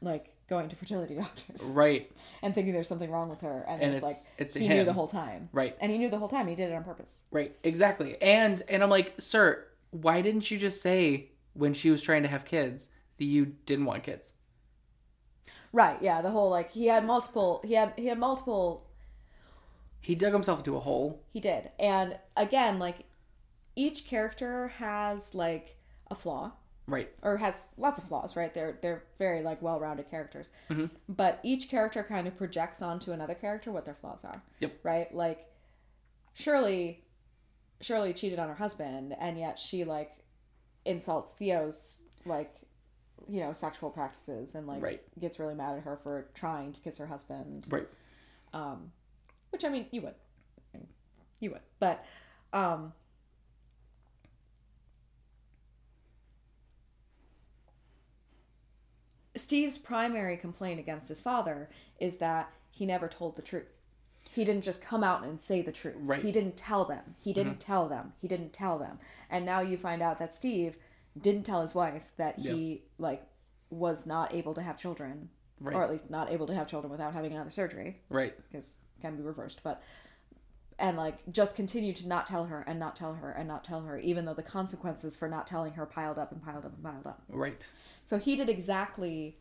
like 0.02 0.34
going 0.50 0.70
to 0.70 0.76
fertility 0.76 1.16
doctors 1.20 1.62
Right. 1.64 2.12
and 2.42 2.54
thinking 2.54 2.74
there's 2.74 2.88
something 2.88 3.10
wrong 3.10 3.30
with 3.30 3.42
her 3.42 3.64
and, 3.68 3.82
And 3.82 3.94
it's, 3.96 4.04
it's- 4.06 4.20
like 4.26 4.34
it's 4.38 4.54
he 4.54 4.66
him. 4.68 4.78
knew 4.78 4.84
the 4.84 4.94
whole 4.94 5.08
time. 5.08 5.50
Right. 5.54 5.76
And 5.80 5.92
he 5.92 5.98
knew 5.98 6.10
the 6.10 6.18
whole 6.20 6.28
time 6.30 6.48
he 6.48 6.56
did 6.56 6.72
it 6.72 6.76
on 6.76 6.84
purpose. 6.84 7.24
Right. 7.32 7.56
Exactly. 7.64 8.22
And 8.22 8.62
and 8.70 8.84
I'm 8.84 8.90
like, 8.90 9.14
sir, 9.20 9.66
why 9.92 10.22
didn't 10.22 10.50
you 10.52 10.58
just 10.58 10.82
say 10.82 11.30
when 11.54 11.74
she 11.74 11.90
was 11.90 12.02
trying 12.02 12.24
to 12.24 12.30
have 12.30 12.46
kids 12.46 12.90
that 13.18 13.26
you 13.26 13.56
didn't 13.66 13.86
want 13.86 14.04
kids? 14.04 14.34
Right, 15.74 15.98
yeah, 16.02 16.22
the 16.22 16.32
whole 16.32 16.50
like 16.50 16.72
he 16.72 16.88
had 16.88 17.06
multiple 17.06 17.62
he 17.66 17.74
had 17.76 17.94
he 17.98 18.08
had 18.08 18.20
multiple 18.20 18.88
He 20.02 20.16
dug 20.16 20.34
himself 20.34 20.60
into 20.60 20.76
a 20.76 20.80
hole. 20.82 21.22
He 21.32 21.40
did. 21.40 21.72
And 21.80 22.18
again, 22.36 22.78
like 22.80 23.06
each 23.76 24.06
character 24.06 24.68
has 24.80 25.34
like 25.34 25.78
a 26.10 26.16
flaw 26.16 26.52
Right. 26.88 27.10
or 27.22 27.38
has 27.38 27.68
lots 27.78 28.00
of 28.00 28.06
flaws, 28.06 28.36
right? 28.36 28.54
They're 28.54 28.78
they're 28.82 29.04
very 29.18 29.42
like 29.44 29.62
well-rounded 29.62 30.10
characters. 30.10 30.50
Mhm. 30.70 30.90
But 31.08 31.40
each 31.44 31.70
character 31.70 32.04
kind 32.04 32.28
of 32.28 32.36
projects 32.38 32.82
onto 32.82 33.12
another 33.14 33.36
character 33.36 33.72
what 33.72 33.86
their 33.86 33.96
flaws 33.96 34.26
are. 34.26 34.42
Yep. 34.60 34.80
Right? 34.84 35.14
Like 35.16 35.46
Shirley 36.34 37.06
Shirley 37.80 38.14
cheated 38.14 38.40
on 38.40 38.50
her 38.50 38.56
husband 38.56 39.16
and 39.20 39.38
yet 39.38 39.58
she 39.58 39.86
like 39.86 40.18
insults 40.86 41.32
Theo's 41.34 42.00
like 42.26 42.56
you 43.30 43.40
know, 43.40 43.54
sexual 43.54 43.90
practices 43.92 44.56
and 44.56 44.66
like 44.66 44.82
Right. 44.82 45.02
gets 45.20 45.38
really 45.40 45.54
mad 45.54 45.78
at 45.78 45.84
her 45.84 45.96
for 46.02 46.28
trying 46.34 46.74
to 46.74 46.82
kiss 46.82 46.98
her 46.98 47.06
husband 47.06 47.68
Right. 47.70 47.88
um, 48.54 48.92
which 49.52 49.64
I 49.64 49.70
mean, 49.70 49.86
you 49.92 50.02
would, 50.02 50.16
you 51.40 51.52
would, 51.52 51.62
but 51.80 52.04
um, 52.54 52.94
Steve's 59.36 59.78
primary 59.78 60.38
complaint 60.38 60.80
against 60.80 61.08
his 61.08 61.22
father 61.22 61.70
is 62.00 62.18
that 62.18 62.52
he 62.70 62.86
never 62.86 63.08
told 63.08 63.36
the 63.36 63.42
truth. 63.42 63.81
He 64.34 64.46
didn't 64.46 64.64
just 64.64 64.82
come 64.82 65.04
out 65.04 65.24
and 65.24 65.42
say 65.42 65.62
the 65.62 65.72
truth. 65.72 65.96
Right. 66.00 66.22
He 66.24 66.32
didn't 66.32 66.56
tell 66.58 66.86
them. 66.86 67.16
He 67.20 67.32
mm-hmm. 67.32 67.44
didn't 67.44 67.60
tell 67.60 67.90
them. 67.90 68.14
He 68.22 68.28
didn't 68.28 68.54
tell 68.54 68.80
them. 68.80 69.00
And 69.30 69.46
now 69.46 69.60
you 69.60 69.78
find 69.78 70.02
out 70.02 70.20
that 70.20 70.34
Steve 70.34 70.78
didn't 71.20 71.44
tell 71.44 71.62
his 71.62 71.76
wife 71.76 72.12
that 72.18 72.40
he 72.40 72.84
like 72.98 73.24
was 73.70 74.06
not 74.06 74.34
able 74.34 74.54
to 74.54 74.62
have 74.62 74.78
children, 74.78 75.30
Right. 75.60 75.76
or 75.76 75.84
at 75.84 75.92
least 75.92 76.10
not 76.10 76.32
able 76.32 76.48
to 76.48 76.56
have 76.56 76.68
children 76.68 76.90
without 76.92 77.14
having 77.14 77.34
another 77.34 77.52
surgery 77.52 78.00
Right. 78.10 78.34
because 78.50 78.70
it 78.98 79.02
can 79.02 79.16
be 79.16 79.22
reversed 79.22 79.62
but 79.64 79.84
and 80.80 80.98
like 80.98 81.20
just 81.32 81.56
continue 81.56 81.94
to 81.94 82.08
not 82.08 82.26
tell 82.26 82.46
her 82.46 82.64
and 82.68 82.80
not 82.80 82.96
tell 82.96 83.14
her 83.14 83.32
and 83.32 83.48
not 83.48 83.64
tell 83.64 83.82
her 83.82 84.00
even 84.00 84.26
though 84.26 84.34
the 84.34 84.42
consequences 84.42 85.16
for 85.16 85.30
not 85.30 85.46
telling 85.46 85.74
her 85.74 85.86
piled 85.86 86.18
up 86.18 86.32
and 86.32 86.42
piled 86.44 86.66
up 86.66 86.74
and 86.74 86.84
piled 86.84 87.06
up 87.06 87.22
Right. 87.30 87.70
so 88.06 88.18
he 88.18 88.36
did 88.36 88.50
exactly 88.50 89.38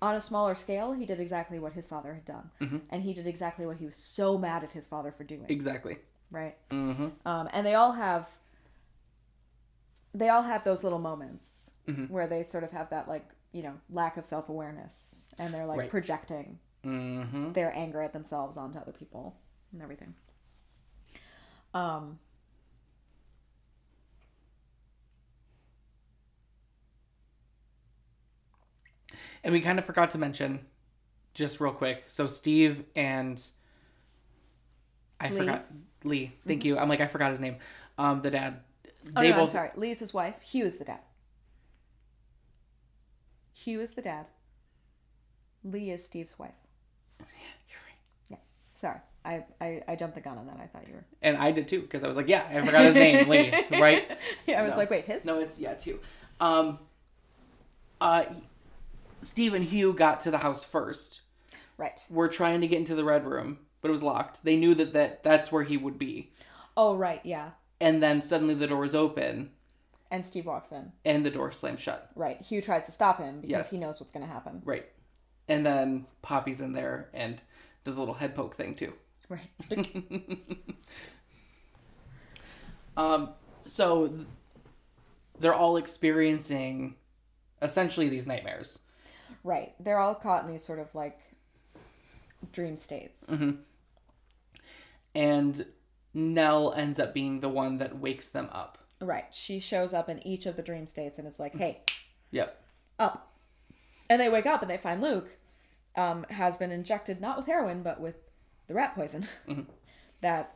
on 0.00 0.14
a 0.14 0.20
smaller 0.20 0.54
scale 0.54 0.92
he 0.92 1.04
did 1.06 1.18
exactly 1.20 1.58
what 1.58 1.72
his 1.72 1.86
father 1.86 2.14
had 2.14 2.24
done 2.24 2.50
and 2.90 3.02
he 3.02 3.12
did 3.12 3.26
exactly 3.26 3.66
what 3.66 3.76
he 3.78 3.84
was 3.86 3.96
so 3.96 4.38
mad 4.38 4.62
at 4.62 4.72
his 4.72 4.86
father 4.86 5.10
for 5.12 5.24
doing 5.24 5.46
Exactly. 5.48 5.98
right 6.30 6.56
Mm-hmm. 6.70 7.08
um, 7.26 7.48
and 7.52 7.66
they 7.66 7.74
all 7.74 7.92
have 7.92 8.30
they 10.14 10.28
all 10.28 10.42
have 10.42 10.64
those 10.64 10.82
little 10.82 10.98
moments 10.98 11.70
Mhm. 11.86 12.10
where 12.10 12.26
they 12.26 12.44
sort 12.44 12.64
of 12.64 12.70
have 12.72 12.90
that 12.90 13.08
like 13.08 13.28
you 13.52 13.62
know 13.62 13.74
lack 13.90 14.16
of 14.16 14.24
self-awareness 14.26 15.26
and 15.38 15.52
they're 15.54 15.66
like 15.66 15.78
Right. 15.78 15.90
projecting 15.90 16.58
Mm-hmm. 16.84 17.52
their 17.52 17.74
anger 17.76 18.00
at 18.02 18.12
themselves 18.12 18.56
onto 18.56 18.78
other 18.78 18.92
people 18.92 19.36
and 19.72 19.82
everything. 19.82 20.14
Um, 21.74 22.18
And 29.44 29.52
we 29.52 29.60
kind 29.60 29.78
of 29.78 29.84
forgot 29.84 30.10
to 30.12 30.18
mention, 30.18 30.60
just 31.34 31.60
real 31.60 31.72
quick. 31.72 32.04
So 32.08 32.26
Steve 32.26 32.84
and 32.96 33.42
I 35.20 35.24
Leigh. 35.24 35.30
Mm-hmm. 35.30 35.38
forgot 35.38 35.66
Leigh. 36.04 36.32
Thank 36.46 36.64
you. 36.64 36.78
I'm 36.78 36.88
like 36.88 37.00
I 37.00 37.06
forgot 37.06 37.30
his 37.30 37.40
name. 37.40 37.56
Um, 37.96 38.22
the 38.22 38.30
dad. 38.30 38.60
oh 39.16 39.20
They 39.20 39.30
no, 39.30 39.36
both. 39.36 39.48
I'm 39.50 39.54
sorry. 39.54 39.70
Leigh's 39.76 39.98
his 40.00 40.14
wife. 40.14 40.34
Hugh 40.42 40.66
is 40.66 40.76
the 40.76 40.84
dad. 40.84 41.00
Hugh 43.54 43.80
is 43.80 43.92
the 43.92 44.02
dad. 44.02 44.26
Leigh 45.64 45.90
is 45.90 46.04
Steve's 46.04 46.38
wife. 46.38 46.52
Yeah, 47.20 47.26
you're 47.68 47.78
right. 47.86 47.98
Yeah. 48.30 48.36
Sorry, 48.72 48.98
I, 49.24 49.44
I, 49.60 49.82
I 49.88 49.96
jumped 49.96 50.14
the 50.14 50.20
gun 50.20 50.38
on 50.38 50.46
that. 50.46 50.56
I 50.62 50.66
thought 50.66 50.86
you 50.86 50.94
were. 50.94 51.04
And 51.22 51.36
I 51.36 51.50
did 51.50 51.66
too 51.66 51.80
because 51.80 52.04
I 52.04 52.08
was 52.08 52.16
like, 52.16 52.28
yeah, 52.28 52.46
I 52.48 52.64
forgot 52.64 52.84
his 52.84 52.94
name, 52.94 53.28
Leigh. 53.28 53.52
Right? 53.72 54.18
Yeah, 54.46 54.60
I 54.60 54.62
was 54.62 54.72
No. 54.72 54.76
like, 54.78 54.90
wait, 54.90 55.04
his? 55.06 55.24
No, 55.24 55.40
it's 55.40 55.58
yeah, 55.60 55.74
too. 55.74 55.98
Um, 56.40 56.78
uh, 58.00 58.24
Steve 59.20 59.54
and 59.54 59.64
Hugh 59.64 59.92
got 59.92 60.20
to 60.22 60.30
the 60.30 60.38
house 60.38 60.62
first. 60.64 61.20
Right. 61.76 62.00
We're 62.10 62.28
trying 62.28 62.60
to 62.60 62.68
get 62.68 62.78
into 62.78 62.94
the 62.94 63.04
red 63.04 63.24
room, 63.26 63.58
but 63.80 63.88
it 63.88 63.92
was 63.92 64.02
locked. 64.02 64.44
They 64.44 64.56
knew 64.56 64.74
that, 64.76 64.92
that 64.92 65.22
that's 65.22 65.50
where 65.52 65.62
he 65.64 65.76
would 65.76 65.98
be. 65.98 66.32
Oh, 66.76 66.94
right. 66.96 67.20
Yeah. 67.24 67.50
And 67.80 68.02
then 68.02 68.22
suddenly 68.22 68.54
the 68.54 68.66
door 68.66 68.80
was 68.80 68.94
open 68.94 69.50
And 70.10 70.24
Steve 70.26 70.46
walks 70.46 70.72
in. 70.72 70.92
and 71.04 71.24
the 71.24 71.30
door 71.30 71.52
slams 71.52 71.80
shut. 71.80 72.10
Right. 72.16 72.40
Hugh 72.40 72.60
tries 72.62 72.84
to 72.84 72.90
stop 72.92 73.18
him 73.18 73.40
because 73.40 73.50
Yes. 73.50 73.70
he 73.70 73.78
knows 73.78 74.00
what's 74.00 74.12
going 74.12 74.26
to 74.26 74.32
happen. 74.32 74.62
Right. 74.64 74.86
And 75.48 75.64
then 75.64 76.06
Poppy's 76.22 76.60
in 76.60 76.72
there 76.72 77.08
and 77.14 77.40
does 77.84 77.96
a 77.96 78.00
little 78.00 78.14
head 78.14 78.34
poke 78.34 78.54
thing 78.56 78.74
too. 78.74 78.92
Right. 79.28 79.50
Um, 82.96 83.30
so 83.60 84.12
they're 85.38 85.54
all 85.54 85.76
experiencing 85.76 86.96
essentially 87.62 88.08
these 88.08 88.26
nightmares. 88.26 88.80
Right. 89.44 89.74
They're 89.80 89.98
all 89.98 90.14
caught 90.14 90.44
in 90.44 90.50
these 90.50 90.64
sort 90.64 90.78
of 90.78 90.94
like 90.94 91.18
dream 92.52 92.76
states. 92.76 93.26
Mm-hmm. 93.30 93.50
And 95.14 95.66
Nell 96.14 96.72
ends 96.74 96.98
up 97.00 97.14
being 97.14 97.40
the 97.40 97.48
one 97.48 97.78
that 97.78 97.98
wakes 97.98 98.28
them 98.28 98.48
up. 98.52 98.78
Right. 99.00 99.26
She 99.30 99.60
shows 99.60 99.94
up 99.94 100.08
in 100.08 100.24
each 100.26 100.46
of 100.46 100.56
the 100.56 100.62
dream 100.62 100.86
states 100.86 101.18
and 101.18 101.26
it's 101.26 101.38
like, 101.38 101.56
hey, 101.56 101.82
Yep. 102.30 102.60
up. 102.98 103.32
And 104.10 104.20
they 104.20 104.28
wake 104.28 104.46
up 104.46 104.62
and 104.62 104.70
they 104.70 104.76
find 104.78 105.00
Luke 105.00 105.28
um, 105.96 106.24
has 106.30 106.56
been 106.56 106.70
injected 106.70 107.20
not 107.20 107.36
with 107.36 107.46
heroin 107.46 107.82
but 107.82 108.00
with 108.00 108.14
the 108.68 108.74
rat 108.74 108.94
poison 108.94 109.26
that 110.20 110.54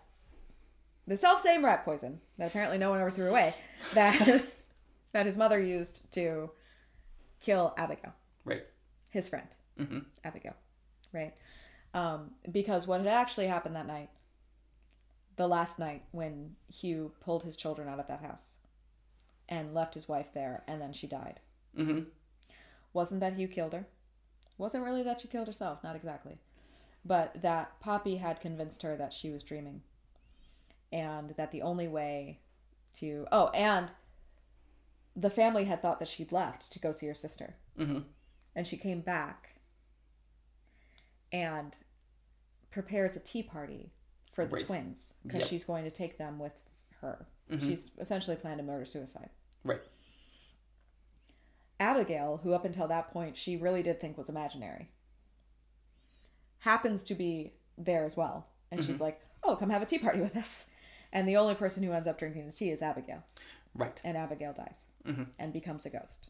the 1.06 1.16
self 1.16 1.40
same 1.40 1.64
rat 1.64 1.84
poison 1.84 2.20
that 2.38 2.46
apparently 2.48 2.78
no 2.78 2.90
one 2.90 3.00
ever 3.00 3.10
threw 3.10 3.28
away 3.28 3.54
that 3.94 4.44
that 5.12 5.26
his 5.26 5.36
mother 5.36 5.60
used 5.60 6.00
to 6.12 6.50
kill 7.40 7.74
Abigail, 7.76 8.12
Right. 8.44 8.64
his 9.10 9.28
friend 9.28 9.48
hmm 9.78 10.00
Abigail, 10.24 10.56
right? 11.12 11.34
Um, 11.94 12.32
because 12.50 12.86
what 12.86 13.00
had 13.00 13.06
actually 13.08 13.46
happened 13.46 13.76
that 13.76 13.86
night, 13.86 14.10
the 15.36 15.46
last 15.48 15.78
night 15.78 16.04
when 16.12 16.56
Hugh 16.68 17.12
pulled 17.20 17.44
his 17.44 17.56
children 17.56 17.88
out 17.88 18.00
of 18.00 18.08
that 18.08 18.20
house 18.22 18.48
and 19.48 19.74
left 19.74 19.94
his 19.94 20.08
wife 20.08 20.32
there, 20.32 20.62
and 20.66 20.80
then 20.80 20.92
she 20.92 21.06
died. 21.06 21.40
hmm 21.76 22.00
Wasn't 22.92 23.20
that 23.20 23.34
Hugh 23.34 23.48
killed 23.48 23.72
her? 23.74 23.86
Wasn't 24.58 24.84
really 24.84 25.02
that 25.02 25.20
she 25.20 25.28
killed 25.28 25.46
herself, 25.46 25.82
not 25.82 25.96
exactly. 25.96 26.38
But 27.04 27.42
that 27.42 27.78
Poppy 27.80 28.16
had 28.16 28.40
convinced 28.40 28.82
her 28.82 28.96
that 28.96 29.12
she 29.12 29.30
was 29.30 29.42
dreaming. 29.42 29.82
And 30.92 31.30
that 31.36 31.50
the 31.50 31.62
only 31.62 31.88
way 31.88 32.38
to. 32.98 33.26
Oh, 33.32 33.48
and 33.48 33.90
the 35.16 35.30
family 35.30 35.64
had 35.64 35.82
thought 35.82 35.98
that 35.98 36.08
she'd 36.08 36.32
left 36.32 36.70
to 36.72 36.78
go 36.78 36.92
see 36.92 37.06
her 37.06 37.14
sister. 37.14 37.56
hmm 37.76 38.00
And 38.54 38.66
she 38.66 38.76
came 38.76 39.00
back 39.00 39.54
and 41.32 41.76
prepares 42.70 43.16
a 43.16 43.20
tea 43.20 43.42
party 43.42 43.92
for 44.32 44.44
the 44.46 44.56
Right. 44.56 44.66
twins 44.66 45.14
because 45.22 45.40
Yep. 45.40 45.48
she's 45.48 45.64
going 45.64 45.84
to 45.84 45.90
take 45.90 46.18
them 46.18 46.38
with 46.38 46.68
her. 47.00 47.26
Mhm. 47.50 47.60
She's 47.60 47.90
essentially 47.98 48.36
planned 48.36 48.60
a 48.60 48.62
murder 48.62 48.84
suicide. 48.84 49.30
Right. 49.64 49.82
Abigail, 51.80 52.38
who 52.38 52.52
up 52.52 52.64
until 52.64 52.86
that 52.88 53.10
point 53.10 53.36
she 53.36 53.56
really 53.56 53.82
did 53.82 54.00
think 54.00 54.16
was 54.16 54.28
imaginary, 54.28 54.90
happens 56.60 57.02
to 57.04 57.14
be 57.14 57.54
there 57.76 58.04
as 58.04 58.16
well. 58.16 58.48
And 58.70 58.84
she's 58.84 59.00
like, 59.00 59.20
oh, 59.42 59.56
come 59.56 59.70
have 59.70 59.82
a 59.82 59.86
tea 59.86 59.98
party 59.98 60.20
with 60.20 60.36
us. 60.36 60.66
And 61.12 61.28
the 61.28 61.36
only 61.36 61.54
person 61.54 61.82
who 61.82 61.92
ends 61.92 62.08
up 62.08 62.18
drinking 62.18 62.46
the 62.46 62.52
tea 62.52 62.70
is 62.70 62.80
Abigail. 62.82 63.22
Right. 63.74 64.00
And 64.04 64.16
Abigail 64.16 64.52
dies 64.52 64.88
and 65.38 65.52
becomes 65.52 65.84
a 65.84 65.90
ghost. 65.90 66.28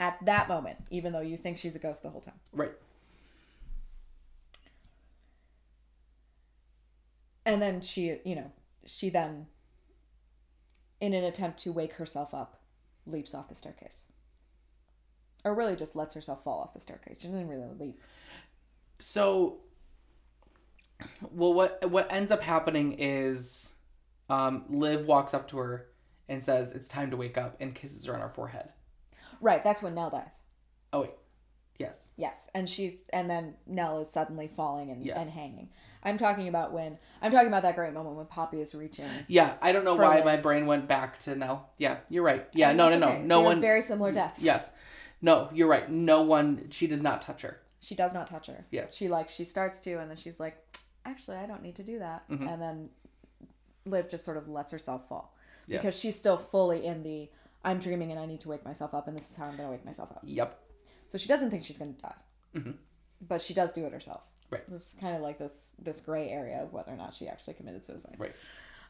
At 0.00 0.24
that 0.24 0.48
moment, 0.48 0.78
even 0.90 1.12
though 1.12 1.20
you 1.20 1.36
think 1.36 1.58
she's 1.58 1.76
a 1.76 1.78
ghost 1.78 2.02
the 2.02 2.08
whole 2.08 2.22
time. 2.22 2.40
Right. 2.52 2.72
And 7.44 7.60
then 7.60 7.82
she, 7.82 8.18
you 8.24 8.34
know, 8.34 8.50
she 8.86 9.10
then, 9.10 9.46
in 11.00 11.12
an 11.12 11.22
attempt 11.24 11.58
to 11.60 11.72
wake 11.72 11.94
herself 11.94 12.32
up, 12.32 12.60
leaps 13.06 13.34
off 13.34 13.50
the 13.50 13.54
staircase. 13.54 14.04
Or 15.44 15.54
really 15.54 15.76
just 15.76 15.94
lets 15.94 16.14
herself 16.14 16.44
fall 16.44 16.60
off 16.60 16.72
the 16.72 16.80
staircase. 16.80 17.18
She 17.20 17.28
doesn't 17.28 17.48
really 17.48 17.68
leap. 17.78 18.00
So, 18.98 19.58
well, 21.30 21.52
what 21.52 21.90
what 21.90 22.10
ends 22.10 22.30
up 22.30 22.42
happening 22.42 22.92
is, 22.98 23.74
um, 24.30 24.64
Liv 24.70 25.06
walks 25.06 25.34
up 25.34 25.48
to 25.48 25.58
her 25.58 25.88
and 26.28 26.44
says, 26.44 26.72
"It's 26.72 26.88
time 26.88 27.10
to 27.10 27.16
wake 27.16 27.38
up," 27.38 27.56
and 27.60 27.74
kisses 27.74 28.04
her 28.04 28.14
on 28.14 28.20
her 28.20 28.28
forehead. 28.28 28.70
Right, 29.40 29.62
that's 29.62 29.82
when 29.82 29.94
Nell 29.94 30.10
dies. 30.10 30.40
Oh 30.92 31.02
wait, 31.02 31.10
yes, 31.78 32.10
Yes, 32.16 32.50
and 32.54 32.68
she's 32.68 32.94
and 33.12 33.28
then 33.30 33.54
Nell 33.66 34.00
is 34.00 34.10
suddenly 34.10 34.48
falling 34.48 34.90
and, 34.90 35.04
Yes. 35.04 35.16
and 35.18 35.30
hanging. 35.30 35.68
I'm 36.02 36.16
talking 36.18 36.48
about 36.48 36.72
when 36.72 36.98
I'm 37.22 37.30
talking 37.30 37.48
about 37.48 37.62
that 37.62 37.76
great 37.76 37.92
moment 37.92 38.16
when 38.16 38.26
Poppy 38.26 38.60
is 38.60 38.74
reaching. 38.74 39.06
yeah. 39.28 39.54
I 39.60 39.72
don't 39.72 39.84
know 39.84 39.94
why 39.96 40.22
my 40.22 40.36
brain 40.36 40.66
went 40.66 40.88
back 40.88 41.18
to 41.20 41.34
Nell. 41.36 41.68
Yeah, 41.78 41.98
you're 42.08 42.22
right. 42.24 42.46
Yeah, 42.54 42.72
no, 42.72 42.88
no, 42.88 42.98
no, 42.98 43.08
okay. 43.10 43.22
no 43.22 43.40
They 43.40 43.44
one. 43.46 43.60
Very 43.60 43.82
similar 43.82 44.10
deaths. 44.12 44.40
Yes, 44.42 44.74
no, 45.22 45.48
you're 45.52 45.68
right. 45.68 45.90
No 45.90 46.22
one. 46.22 46.68
She 46.70 46.86
does 46.86 47.02
not 47.02 47.20
touch 47.22 47.42
her. 47.42 47.60
She 47.80 47.94
does 47.94 48.12
not 48.14 48.26
touch 48.26 48.46
her. 48.46 48.64
Yeah. 48.70 48.86
She 48.90 49.08
like 49.08 49.28
she 49.28 49.44
starts 49.44 49.78
to, 49.80 49.94
and 49.98 50.10
then 50.10 50.16
she's 50.16 50.40
like, 50.40 50.56
actually, 51.04 51.36
I 51.36 51.46
don't 51.46 51.62
need 51.62 51.76
to 51.76 51.82
do 51.82 51.98
that. 51.98 52.28
Mm-hmm. 52.30 52.46
And 52.48 52.60
then 52.62 52.88
Liv 53.86 54.08
just 54.08 54.24
sort 54.24 54.36
of 54.36 54.48
lets 54.48 54.72
herself 54.72 55.08
fall 55.08 55.34
Yeah. 55.66 55.78
because 55.78 55.98
she's 55.98 56.16
still 56.16 56.36
fully 56.36 56.84
in 56.84 57.02
the 57.02 57.30
I'm 57.64 57.78
dreaming 57.78 58.10
and 58.10 58.18
I 58.20 58.26
need 58.26 58.40
to 58.40 58.48
wake 58.48 58.64
myself 58.64 58.94
up, 58.94 59.06
and 59.08 59.16
this 59.18 59.30
is 59.30 59.36
how 59.36 59.44
I'm 59.46 59.56
going 59.56 59.68
to 59.68 59.72
wake 59.72 59.84
myself 59.84 60.10
up. 60.12 60.20
Yep. 60.24 60.58
So 61.08 61.18
she 61.18 61.28
doesn't 61.28 61.50
think 61.50 61.64
she's 61.64 61.76
going 61.78 61.94
to 61.94 62.00
die, 62.00 62.72
but 63.20 63.42
she 63.42 63.52
does 63.54 63.72
do 63.72 63.84
it 63.84 63.92
herself. 63.92 64.20
Mm-hmm. 64.22 64.54
Right. 64.54 64.70
This 64.70 64.92
is 64.94 64.96
kind 65.00 65.14
of 65.16 65.22
like 65.22 65.38
this 65.38 65.68
this 65.78 66.00
gray 66.00 66.28
area 66.30 66.62
of 66.62 66.72
whether 66.72 66.90
or 66.92 66.96
not 66.96 67.14
she 67.14 67.28
actually 67.28 67.54
committed 67.54 67.84
suicide. 67.84 68.16
Right. 68.18 68.34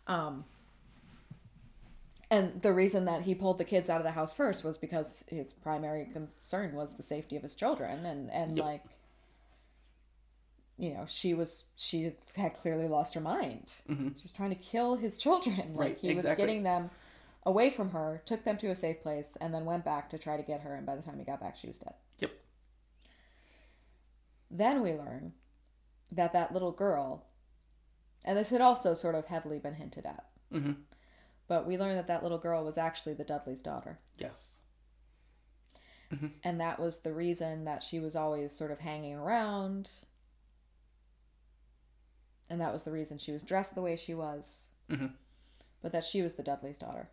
Um, 0.07 0.45
and 2.31 2.63
the 2.63 2.73
reason 2.73 3.07
that 3.07 3.23
he 3.23 3.35
pulled 3.35 3.59
the 3.59 3.65
kids 3.65 3.91
out 3.91 3.99
of 3.99 4.05
the 4.05 4.13
house 4.13 4.33
first 4.33 4.63
was 4.63 4.79
because 4.79 5.25
his 5.29 5.53
primary 5.53 6.07
concern 6.13 6.75
was 6.75 6.93
the 6.97 7.03
safety 7.03 7.37
of 7.37 7.43
his 7.43 7.55
children, 7.57 8.07
and 8.07 8.31
and 8.31 8.57
Yep. 8.57 8.65
like, 8.67 8.85
you 10.79 10.95
know, 10.95 11.05
she 11.09 11.35
was 11.35 11.65
she 11.77 12.13
had 12.37 12.55
clearly 12.55 12.87
lost 12.89 13.15
her 13.15 13.21
mind. 13.21 13.73
She 13.89 14.23
was 14.23 14.33
trying 14.35 14.51
to 14.51 14.57
kill 14.57 14.97
his 14.97 15.17
children. 15.19 15.57
Like 15.57 15.67
Mm-hmm. 15.69 15.79
Right, 15.79 15.99
he 16.01 16.15
was 16.15 16.25
exactly. 16.25 16.47
getting 16.47 16.63
them 16.63 16.91
away 17.45 17.71
from 17.71 17.91
her, 17.91 18.23
took 18.27 18.45
them 18.45 18.57
to 18.59 18.69
a 18.69 18.77
safe 18.77 19.03
place, 19.03 19.37
and 19.41 19.53
then 19.55 19.65
went 19.65 19.85
back 19.85 20.11
to 20.11 20.19
try 20.19 20.37
to 20.37 20.43
get 20.43 20.61
her. 20.61 20.75
And 20.75 20.85
by 20.87 20.97
the 20.97 21.03
time 21.03 21.19
he 21.19 21.25
got 21.25 21.41
back, 21.41 21.57
she 21.57 21.67
was 21.69 21.79
dead. 21.79 21.95
Yep. 22.19 22.31
Then 24.51 24.83
we 24.83 24.93
learn 24.95 25.33
that 26.13 26.33
that 26.33 26.53
little 26.53 26.73
girl, 26.73 27.27
and 28.25 28.37
this 28.37 28.51
had 28.51 28.61
also 28.61 28.95
sort 28.95 29.15
of 29.15 29.27
heavily 29.27 29.59
been 29.59 29.75
hinted 29.75 30.07
at, 30.07 30.27
Mm-hmm. 30.53 30.73
but 31.47 31.65
we 31.67 31.79
learn 31.79 31.95
that 31.95 32.09
that 32.09 32.23
little 32.25 32.39
girl 32.39 32.65
was 32.65 32.77
actually 32.77 33.15
the 33.15 33.23
Dudley's 33.25 33.63
daughter. 33.63 34.01
Yes. 34.19 34.63
And 36.43 36.61
that 36.61 36.81
was 36.81 36.99
the 36.99 37.13
reason 37.13 37.65
that 37.67 37.85
she 37.85 38.01
was 38.01 38.17
always 38.17 38.51
sort 38.51 38.73
of 38.73 38.81
hanging 38.81 39.15
around. 39.15 39.93
And 42.49 42.61
that 42.61 42.73
was 42.73 42.83
the 42.83 42.91
reason 42.91 43.17
she 43.19 43.31
was 43.31 43.45
dressed 43.45 43.77
the 43.77 43.81
way 43.81 43.95
she 43.95 44.13
was. 44.15 44.71
Mhm. 44.89 45.13
But 45.81 45.93
that 45.93 46.05
she 46.05 46.21
was 46.21 46.35
the 46.35 46.43
Dudley's 46.43 46.79
daughter. 46.79 47.09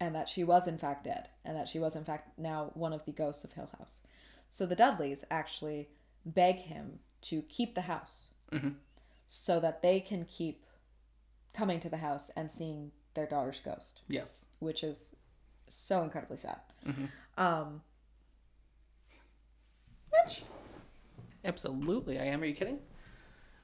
And 0.00 0.14
that 0.14 0.28
she 0.28 0.44
was, 0.44 0.66
in 0.66 0.76
fact, 0.78 1.04
dead. 1.04 1.28
And 1.44 1.56
that 1.56 1.68
she 1.68 1.78
was, 1.78 1.96
in 1.96 2.04
fact, 2.04 2.38
now 2.38 2.70
one 2.74 2.92
of 2.92 3.04
the 3.06 3.12
ghosts 3.12 3.44
of 3.44 3.52
Hill 3.52 3.70
House. 3.78 4.00
So 4.48 4.66
the 4.66 4.76
Dudleys 4.76 5.24
actually 5.30 5.88
beg 6.24 6.56
him 6.56 6.98
to 7.22 7.42
keep 7.42 7.74
the 7.74 7.82
house 7.82 8.28
Mhm. 8.52 8.76
so 9.26 9.58
that 9.60 9.80
they 9.82 10.00
can 10.00 10.24
keep 10.26 10.64
coming 11.54 11.80
to 11.80 11.88
the 11.88 11.96
house 11.96 12.30
and 12.36 12.50
seeing 12.52 12.92
their 13.14 13.26
daughter's 13.26 13.60
ghost 13.60 14.02
Yes. 14.08 14.46
which 14.58 14.84
is 14.84 15.14
so 15.68 16.02
incredibly 16.02 16.36
sad. 16.36 16.60
Mhm. 16.84 17.08
Um, 17.38 17.82
which 20.10 20.42
Absolutely, 21.44 22.18
I 22.18 22.24
am. 22.24 22.42
Are 22.42 22.46
you 22.46 22.54
kidding? 22.54 22.80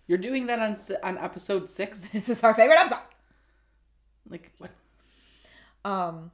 You're 0.06 0.18
doing 0.18 0.46
that 0.46 0.58
on 0.60 0.76
on 1.02 1.18
episode 1.18 1.68
six. 1.68 2.10
this 2.12 2.28
is 2.28 2.42
our 2.44 2.54
favorite 2.54 2.78
episode. 2.78 3.00
Like 4.28 4.52
what? 4.58 4.70
Um, 5.84 6.30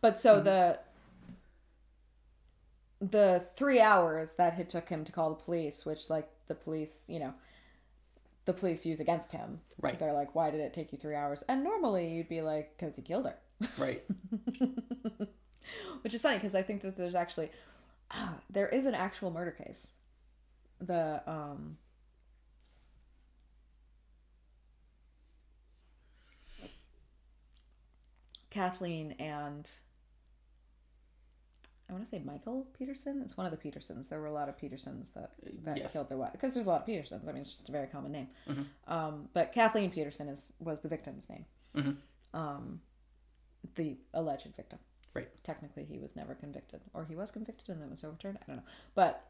but 0.00 0.20
so 0.20 0.40
the 0.40 0.78
the 3.00 3.40
three 3.54 3.80
hours 3.80 4.32
that 4.34 4.58
it 4.58 4.70
took 4.70 4.88
him 4.88 5.04
to 5.04 5.12
call 5.12 5.30
the 5.30 5.36
police, 5.42 5.84
which 5.84 6.08
like 6.10 6.28
the 6.48 6.54
police, 6.54 7.04
you 7.08 7.18
know, 7.18 7.34
the 8.44 8.52
police 8.52 8.84
use 8.84 9.00
against 9.00 9.32
him. 9.32 9.60
Right. 9.80 9.98
They're 9.98 10.12
like, 10.12 10.34
"Why 10.34 10.50
did 10.50 10.60
it 10.60 10.72
take 10.74 10.92
you 10.92 10.98
three 10.98 11.14
hours?" 11.14 11.42
And 11.48 11.64
normally 11.64 12.08
you'd 12.14 12.28
be 12.28 12.42
like, 12.42 12.76
"Cause 12.78 12.96
he 12.96 13.02
killed 13.02 13.26
her." 13.26 13.36
Right. 13.78 14.04
Which 16.02 16.14
is 16.14 16.20
funny 16.20 16.36
because 16.36 16.54
I 16.54 16.62
think 16.62 16.82
that 16.82 16.96
there's 16.96 17.14
actually 17.14 17.50
there 18.50 18.68
is 18.68 18.86
an 18.86 18.94
actual 18.94 19.30
murder 19.30 19.50
case. 19.50 19.94
The 20.80 21.22
um 21.26 21.76
Kathleen 28.50 29.12
and 29.18 29.70
I 31.88 31.92
want 31.92 32.04
to 32.04 32.10
say 32.10 32.22
Michael 32.24 32.66
Peterson. 32.78 33.20
It's 33.24 33.36
one 33.36 33.46
of 33.46 33.50
the 33.50 33.58
Petersons. 33.58 34.08
There 34.08 34.18
were 34.20 34.26
a 34.26 34.32
lot 34.32 34.48
of 34.48 34.56
Petersons 34.56 35.10
that 35.10 35.32
that 35.64 35.76
Yes. 35.76 35.92
killed 35.92 36.08
their 36.08 36.16
wife 36.16 36.32
because 36.32 36.54
there's 36.54 36.66
a 36.66 36.68
lot 36.68 36.80
of 36.80 36.86
Petersons. 36.86 37.28
I 37.28 37.32
mean, 37.32 37.42
it's 37.42 37.50
just 37.50 37.68
a 37.68 37.72
very 37.72 37.86
common 37.88 38.12
name. 38.12 38.28
Um, 38.86 39.28
but 39.32 39.52
Kathleen 39.52 39.90
Peterson 39.90 40.28
is 40.28 40.52
was 40.58 40.80
the 40.80 40.88
victim's 40.88 41.28
name. 41.28 41.44
Mhm. 41.74 41.96
Um, 42.32 42.80
the 43.74 43.98
alleged 44.14 44.54
victim. 44.56 44.78
Right. 45.14 45.28
Technically, 45.44 45.84
he 45.84 45.98
was 45.98 46.16
never 46.16 46.34
convicted, 46.34 46.80
or 46.92 47.04
he 47.04 47.14
was 47.14 47.30
convicted 47.30 47.68
and 47.68 47.80
then 47.80 47.90
was 47.90 48.02
overturned. 48.04 48.38
I 48.42 48.46
don't 48.46 48.56
know. 48.56 48.62
But 48.94 49.24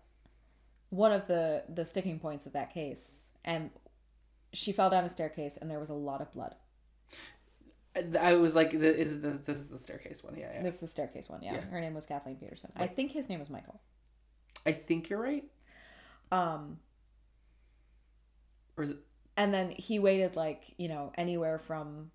one 0.91 1.13
of 1.13 1.27
the 1.27 1.65
the 1.69 1.85
sticking 1.85 2.19
points 2.19 2.47
of 2.47 2.53
that 2.55 2.73
case, 2.73 3.31
and 3.45 3.71
she 4.53 4.73
fell 4.73 4.89
down 4.89 5.05
a 5.05 5.11
staircase, 5.11 5.57
and 5.59 5.71
there 5.71 5.79
was 5.81 5.91
a 5.91 5.95
lot 5.95 6.21
of 6.23 6.33
blood. 6.33 6.55
I 8.21 8.35
was 8.35 8.57
like, 8.57 8.75
is 8.75 9.21
the, 9.21 9.31
this 9.31 9.59
is 9.59 9.69
the 9.69 9.79
staircase 9.79 10.25
one? 10.25 10.35
Yeah, 10.37 10.51
yeah. 10.55 10.63
This 10.63 10.75
is 10.77 10.81
the 10.81 10.89
staircase 10.89 11.29
one. 11.29 11.43
Yeah, 11.43 11.55
Yeah. 11.55 11.61
her 11.67 11.81
name 11.81 11.95
was 11.95 12.07
Kathleen 12.07 12.37
Peterson. 12.37 12.73
I 12.75 12.89
think 12.89 13.13
his 13.13 13.29
name 13.29 13.39
was 13.39 13.49
Michael. 13.51 13.81
I 14.67 14.73
think 14.73 15.09
you're 15.11 15.21
right. 15.21 15.45
Um, 16.33 16.79
Or 18.77 18.83
is 18.85 18.91
it? 18.91 18.99
and 19.37 19.53
then 19.53 19.71
he 19.71 19.99
waited 19.99 20.35
like 20.37 20.75
you 20.79 20.89
know 20.89 21.13
anywhere 21.17 21.59
from 21.59 22.11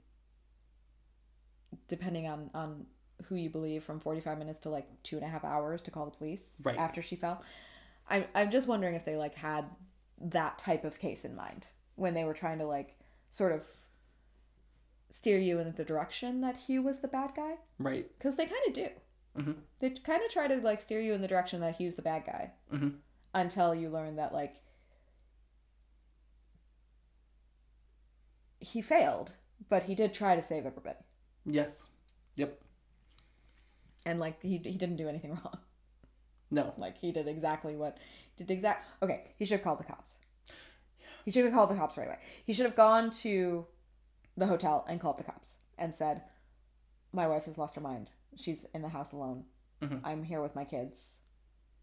depending 1.87 2.27
on 2.27 2.49
on 2.53 2.85
who 3.27 3.35
you 3.35 3.49
believe 3.49 3.83
from 3.83 3.99
45 3.99 4.37
minutes 4.37 4.59
to 4.59 4.69
like 4.69 4.87
two 5.03 5.17
and 5.17 5.25
a 5.25 5.29
half 5.29 5.43
hours 5.43 5.81
to 5.83 5.91
call 5.91 6.05
the 6.05 6.11
police 6.17 6.55
Right. 6.63 6.77
after 6.77 7.01
she 7.01 7.15
fell 7.15 7.43
i'm 8.09 8.25
i'm 8.33 8.49
just 8.51 8.67
wondering 8.67 8.95
if 8.95 9.05
they 9.05 9.15
like 9.15 9.35
had 9.35 9.65
that 10.21 10.57
type 10.57 10.83
of 10.85 10.99
case 10.99 11.25
in 11.25 11.35
mind 11.35 11.67
when 11.95 12.13
they 12.13 12.23
were 12.23 12.33
trying 12.33 12.59
to 12.59 12.65
like 12.65 12.97
sort 13.29 13.51
of 13.51 13.63
steer 15.09 15.37
you 15.39 15.59
in 15.59 15.71
the 15.73 15.83
direction 15.83 16.41
that 16.41 16.55
Hugh 16.55 16.81
was 16.83 16.99
the 16.99 17.07
bad 17.07 17.31
guy 17.35 17.55
Right. 17.77 18.07
because 18.17 18.35
they 18.35 18.45
kind 18.45 18.61
of 18.67 18.73
do 18.73 18.87
Mhm. 19.37 19.55
they 19.79 19.89
kind 19.91 20.23
of 20.23 20.31
try 20.31 20.47
to 20.47 20.55
like 20.57 20.81
steer 20.81 20.99
you 20.99 21.13
in 21.13 21.21
the 21.21 21.27
direction 21.27 21.61
that 21.61 21.75
Hugh's 21.75 21.95
the 21.95 22.01
bad 22.01 22.25
guy 22.25 22.51
Mhm. 22.73 22.97
until 23.33 23.73
you 23.75 23.89
learn 23.89 24.15
that 24.17 24.33
like 24.33 24.55
he 28.59 28.81
failed 28.81 29.33
but 29.69 29.83
he 29.83 29.95
did 29.95 30.13
try 30.13 30.35
to 30.35 30.41
save 30.41 30.65
everybody 30.65 30.97
Yes. 31.45 31.89
Yep. 32.35 32.61
And 34.05 34.19
like 34.19 34.41
he, 34.41 34.57
he 34.57 34.77
didn't 34.77 34.95
do 34.97 35.07
anything 35.09 35.31
wrong 35.31 35.57
No. 36.51 36.73
like 36.77 36.97
he 36.97 37.11
did 37.11 37.27
exactly 37.27 37.75
what 37.75 37.97
did 38.37 38.49
exact 38.51 38.85
okay 39.03 39.33
he 39.37 39.45
should 39.45 39.57
have 39.57 39.63
called 39.63 39.79
the 39.79 39.83
cops 39.83 40.13
he 41.25 41.31
should 41.31 41.45
have 41.45 41.53
called 41.53 41.69
the 41.69 41.75
cops 41.75 41.97
right 41.97 42.07
away 42.07 42.19
he 42.45 42.53
should 42.53 42.65
have 42.65 42.75
gone 42.75 43.11
to 43.11 43.65
the 44.37 44.47
hotel 44.47 44.85
and 44.87 44.99
called 45.01 45.17
the 45.17 45.23
cops 45.23 45.55
and 45.77 45.93
said 45.93 46.21
my 47.13 47.27
wife 47.27 47.45
has 47.45 47.57
lost 47.57 47.75
her 47.75 47.81
mind 47.81 48.09
she's 48.35 48.65
in 48.73 48.81
the 48.81 48.89
house 48.89 49.11
alone 49.11 49.43
Mhm. 49.81 50.01
i'm 50.03 50.23
here 50.23 50.41
with 50.41 50.55
my 50.55 50.65
kids 50.65 51.21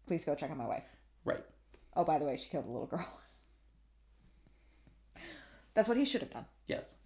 please 0.05 0.23
go 0.25 0.35
check 0.35 0.51
on 0.51 0.57
my 0.57 0.67
wife 0.67 0.85
Right. 1.25 1.43
oh 1.95 2.03
by 2.03 2.19
the 2.19 2.25
way 2.25 2.37
she 2.37 2.49
killed 2.49 2.65
a 2.65 2.71
little 2.71 2.87
girl 2.87 3.07
that's 5.73 5.87
what 5.87 5.97
he 5.97 6.05
should 6.05 6.21
have 6.21 6.31
done 6.31 6.45
Yes. 6.67 6.97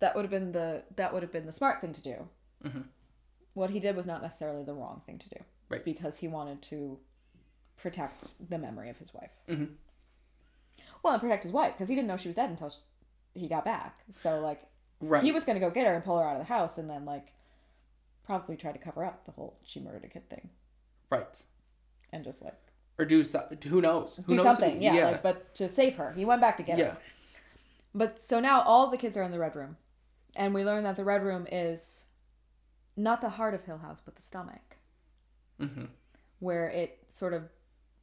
that 0.00 0.14
would 0.14 0.22
have 0.22 0.30
been 0.30 0.52
the 0.52 0.82
that 0.96 1.12
would 1.12 1.22
have 1.22 1.32
been 1.32 1.46
the 1.46 1.52
smart 1.52 1.80
thing 1.80 1.92
to 1.92 2.02
do. 2.02 2.28
Mhm. 2.62 2.84
What 3.54 3.70
he 3.70 3.80
did 3.80 3.96
was 3.96 4.06
not 4.06 4.22
necessarily 4.22 4.64
the 4.64 4.72
wrong 4.74 5.02
thing 5.06 5.18
to 5.18 5.28
do, 5.28 5.36
Right. 5.68 5.84
Because 5.84 6.18
he 6.18 6.28
wanted 6.28 6.62
to 6.62 6.98
protect 7.76 8.48
the 8.50 8.58
memory 8.58 8.88
of 8.90 8.98
his 8.98 9.12
wife. 9.14 9.30
Mhm. 9.48 9.76
Well, 11.02 11.14
and 11.14 11.20
protect 11.22 11.42
his 11.44 11.52
wife 11.52 11.72
because 11.74 11.88
he 11.88 11.94
didn't 11.94 12.08
know 12.08 12.16
she 12.16 12.28
was 12.28 12.36
dead 12.36 12.50
until 12.50 12.70
sh 12.70 12.76
he 13.34 13.48
got 13.48 13.64
back. 13.64 14.04
So 14.10 14.40
like 14.40 14.62
Right. 15.00 15.22
he 15.24 15.32
was 15.32 15.44
going 15.44 15.56
to 15.56 15.60
go 15.60 15.70
get 15.70 15.86
her 15.86 15.94
and 15.94 16.04
pull 16.04 16.18
her 16.18 16.24
out 16.24 16.36
of 16.36 16.38
the 16.46 16.52
house, 16.52 16.78
and 16.78 16.88
then 16.88 17.04
like 17.04 17.32
probably 18.22 18.56
try 18.56 18.70
to 18.72 18.78
cover 18.78 19.04
up 19.04 19.24
the 19.24 19.32
whole 19.32 19.58
she 19.64 19.80
murdered 19.80 20.04
a 20.04 20.08
kid 20.08 20.28
thing, 20.30 20.50
right. 21.10 21.44
and 22.12 22.22
just 22.24 22.40
like 22.42 22.54
Or 22.98 23.04
do 23.04 23.24
so, 23.24 23.48
who 23.66 23.80
knows? 23.80 24.16
Who 24.16 24.22
do 24.24 24.34
knows? 24.36 24.44
something. 24.44 24.80
Yeah, 24.80 25.10
like 25.10 25.22
but 25.22 25.54
to 25.56 25.68
save 25.68 25.96
her, 25.96 26.12
he 26.12 26.24
went 26.24 26.40
back 26.40 26.56
to 26.58 26.62
get 26.62 26.78
yeah. 26.78 26.90
her. 26.92 26.98
But 27.94 28.20
so 28.20 28.38
now 28.38 28.60
all 28.62 28.88
the 28.90 28.96
kids 28.98 29.16
are 29.16 29.22
in 29.24 29.32
the 29.32 29.38
red 29.40 29.56
room, 29.56 29.76
and 30.36 30.54
we 30.54 30.64
learn 30.64 30.84
that 30.84 30.94
the 30.96 31.04
red 31.04 31.22
room 31.24 31.46
is 31.50 32.04
not 32.96 33.20
the 33.20 33.28
heart 33.30 33.54
of 33.54 33.64
Hill 33.64 33.78
House, 33.78 34.00
but 34.04 34.16
the 34.16 34.22
stomach, 34.22 34.76
hmm 35.58 35.84
where 36.38 36.68
it 36.70 36.98
sort 37.10 37.32
of, 37.34 37.44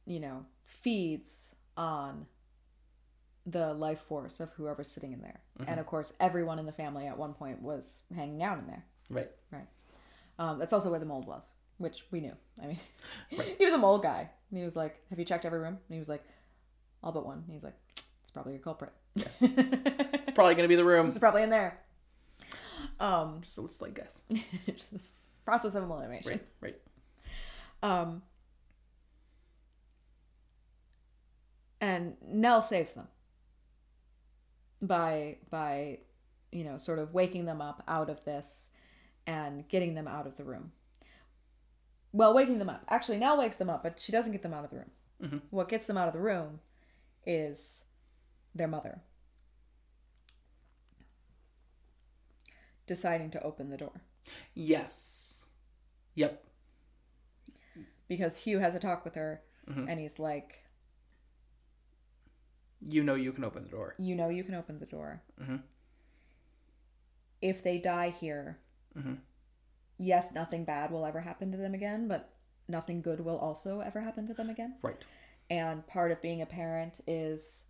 you 0.06 0.18
know, 0.18 0.46
feeds 0.64 1.54
on 1.76 2.24
the 3.46 3.74
life 3.74 4.00
force 4.08 4.40
of 4.40 4.50
whoever's 4.52 4.88
sitting 4.88 5.12
in 5.12 5.20
there. 5.20 5.40
And 5.66 5.78
of 5.78 5.84
course, 5.86 6.14
everyone 6.20 6.58
in 6.58 6.64
the 6.64 6.72
family 6.72 7.06
at 7.06 7.18
one 7.18 7.34
point 7.34 7.60
was 7.60 8.00
hanging 8.14 8.42
out 8.42 8.58
in 8.58 8.66
there. 8.66 8.82
Right. 9.10 9.30
Right. 9.50 9.66
Um, 10.38 10.58
that's 10.58 10.72
also 10.72 10.88
where 10.90 10.98
the 11.00 11.04
mold 11.04 11.26
was, 11.26 11.52
which 11.76 12.04
we 12.10 12.20
knew. 12.22 12.32
I 12.62 12.66
mean, 12.68 12.78
Right. 13.36 13.56
even 13.60 13.72
the 13.72 13.78
mold 13.78 14.02
guy, 14.02 14.30
he 14.50 14.64
was 14.64 14.74
like, 14.76 14.96
"Have 15.10 15.18
you 15.18 15.24
checked 15.26 15.44
every 15.44 15.58
room?" 15.58 15.76
And 15.88 15.94
he 15.94 15.98
was 15.98 16.08
like, 16.08 16.24
"All 17.02 17.12
but 17.12 17.26
one." 17.26 17.42
And 17.44 17.52
he's 17.52 17.62
like, 17.62 17.76
"It's 18.22 18.30
probably 18.32 18.52
your 18.54 18.62
culprit. 18.62 18.92
It's 19.42 20.30
probably 20.30 20.54
gonna 20.54 20.68
be 20.68 20.76
the 20.76 20.84
room. 20.84 21.08
it's 21.10 21.18
probably 21.18 21.42
in 21.42 21.50
there." 21.50 21.78
Um, 23.00 23.40
So 23.46 23.62
let's 23.62 23.80
like 23.80 23.94
guess. 23.94 24.22
process 25.44 25.74
of 25.74 25.82
elimination. 25.84 26.30
Right. 26.30 26.46
Right. 26.60 26.76
Um, 27.82 28.22
and 31.80 32.16
Nell 32.26 32.62
saves 32.62 32.92
them 32.92 33.08
by 34.82 35.38
by 35.50 35.98
you 36.52 36.64
know 36.64 36.76
sort 36.76 36.98
of 36.98 37.14
waking 37.14 37.46
them 37.46 37.60
up 37.60 37.82
out 37.88 38.10
of 38.10 38.22
this 38.24 38.70
and 39.26 39.66
getting 39.68 39.94
them 39.94 40.06
out 40.08 40.26
of 40.26 40.36
the 40.36 40.44
room. 40.44 40.72
Well, 42.12 42.34
waking 42.34 42.58
them 42.58 42.68
up. 42.68 42.82
Actually, 42.88 43.18
Nell 43.18 43.38
wakes 43.38 43.56
them 43.56 43.70
up, 43.70 43.82
but 43.82 43.98
she 43.98 44.12
doesn't 44.12 44.32
get 44.32 44.42
them 44.42 44.52
out 44.52 44.64
of 44.64 44.70
the 44.70 44.76
room. 44.76 44.90
Mhm. 45.22 45.40
What 45.50 45.68
gets 45.68 45.86
them 45.86 45.96
out 45.96 46.08
of 46.08 46.14
the 46.14 46.20
room 46.20 46.60
is 47.24 47.84
their 48.54 48.68
mother 48.68 49.00
deciding 52.90 53.30
to 53.30 53.40
open 53.44 53.70
the 53.70 53.76
door 53.76 54.00
Yes. 54.52 55.50
Yep. 56.16 56.44
because 58.08 58.36
Hugh 58.38 58.58
has 58.58 58.74
a 58.74 58.80
talk 58.80 59.04
with 59.04 59.14
her 59.14 59.42
Mhm. 59.68 59.88
and 59.88 60.00
he's 60.00 60.18
like, 60.18 60.64
You 62.80 63.04
know 63.04 63.14
you 63.14 63.32
can 63.32 63.44
open 63.44 63.62
the 63.62 63.68
door. 63.70 63.94
you 63.98 64.16
know 64.16 64.28
you 64.28 64.42
can 64.42 64.54
open 64.56 64.80
the 64.80 64.86
door. 64.86 65.22
Mhm. 65.40 65.62
If 67.40 67.62
they 67.62 67.78
die 67.78 68.10
here, 68.10 68.58
Mhm. 68.96 69.20
yes, 69.98 70.32
nothing 70.32 70.64
bad 70.64 70.90
will 70.90 71.06
ever 71.06 71.20
happen 71.20 71.52
to 71.52 71.56
them 71.58 71.74
again, 71.74 72.08
but 72.08 72.34
nothing 72.66 73.02
good 73.02 73.20
will 73.20 73.38
also 73.38 73.80
ever 73.80 74.00
happen 74.00 74.26
to 74.26 74.34
them 74.34 74.50
again. 74.50 74.78
Right. 74.82 75.04
And 75.48 75.86
part 75.86 76.10
of 76.10 76.20
being 76.20 76.42
a 76.42 76.46
parent 76.46 77.00
is 77.06 77.66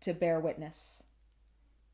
to 0.00 0.14
bear 0.14 0.40
witness 0.40 1.02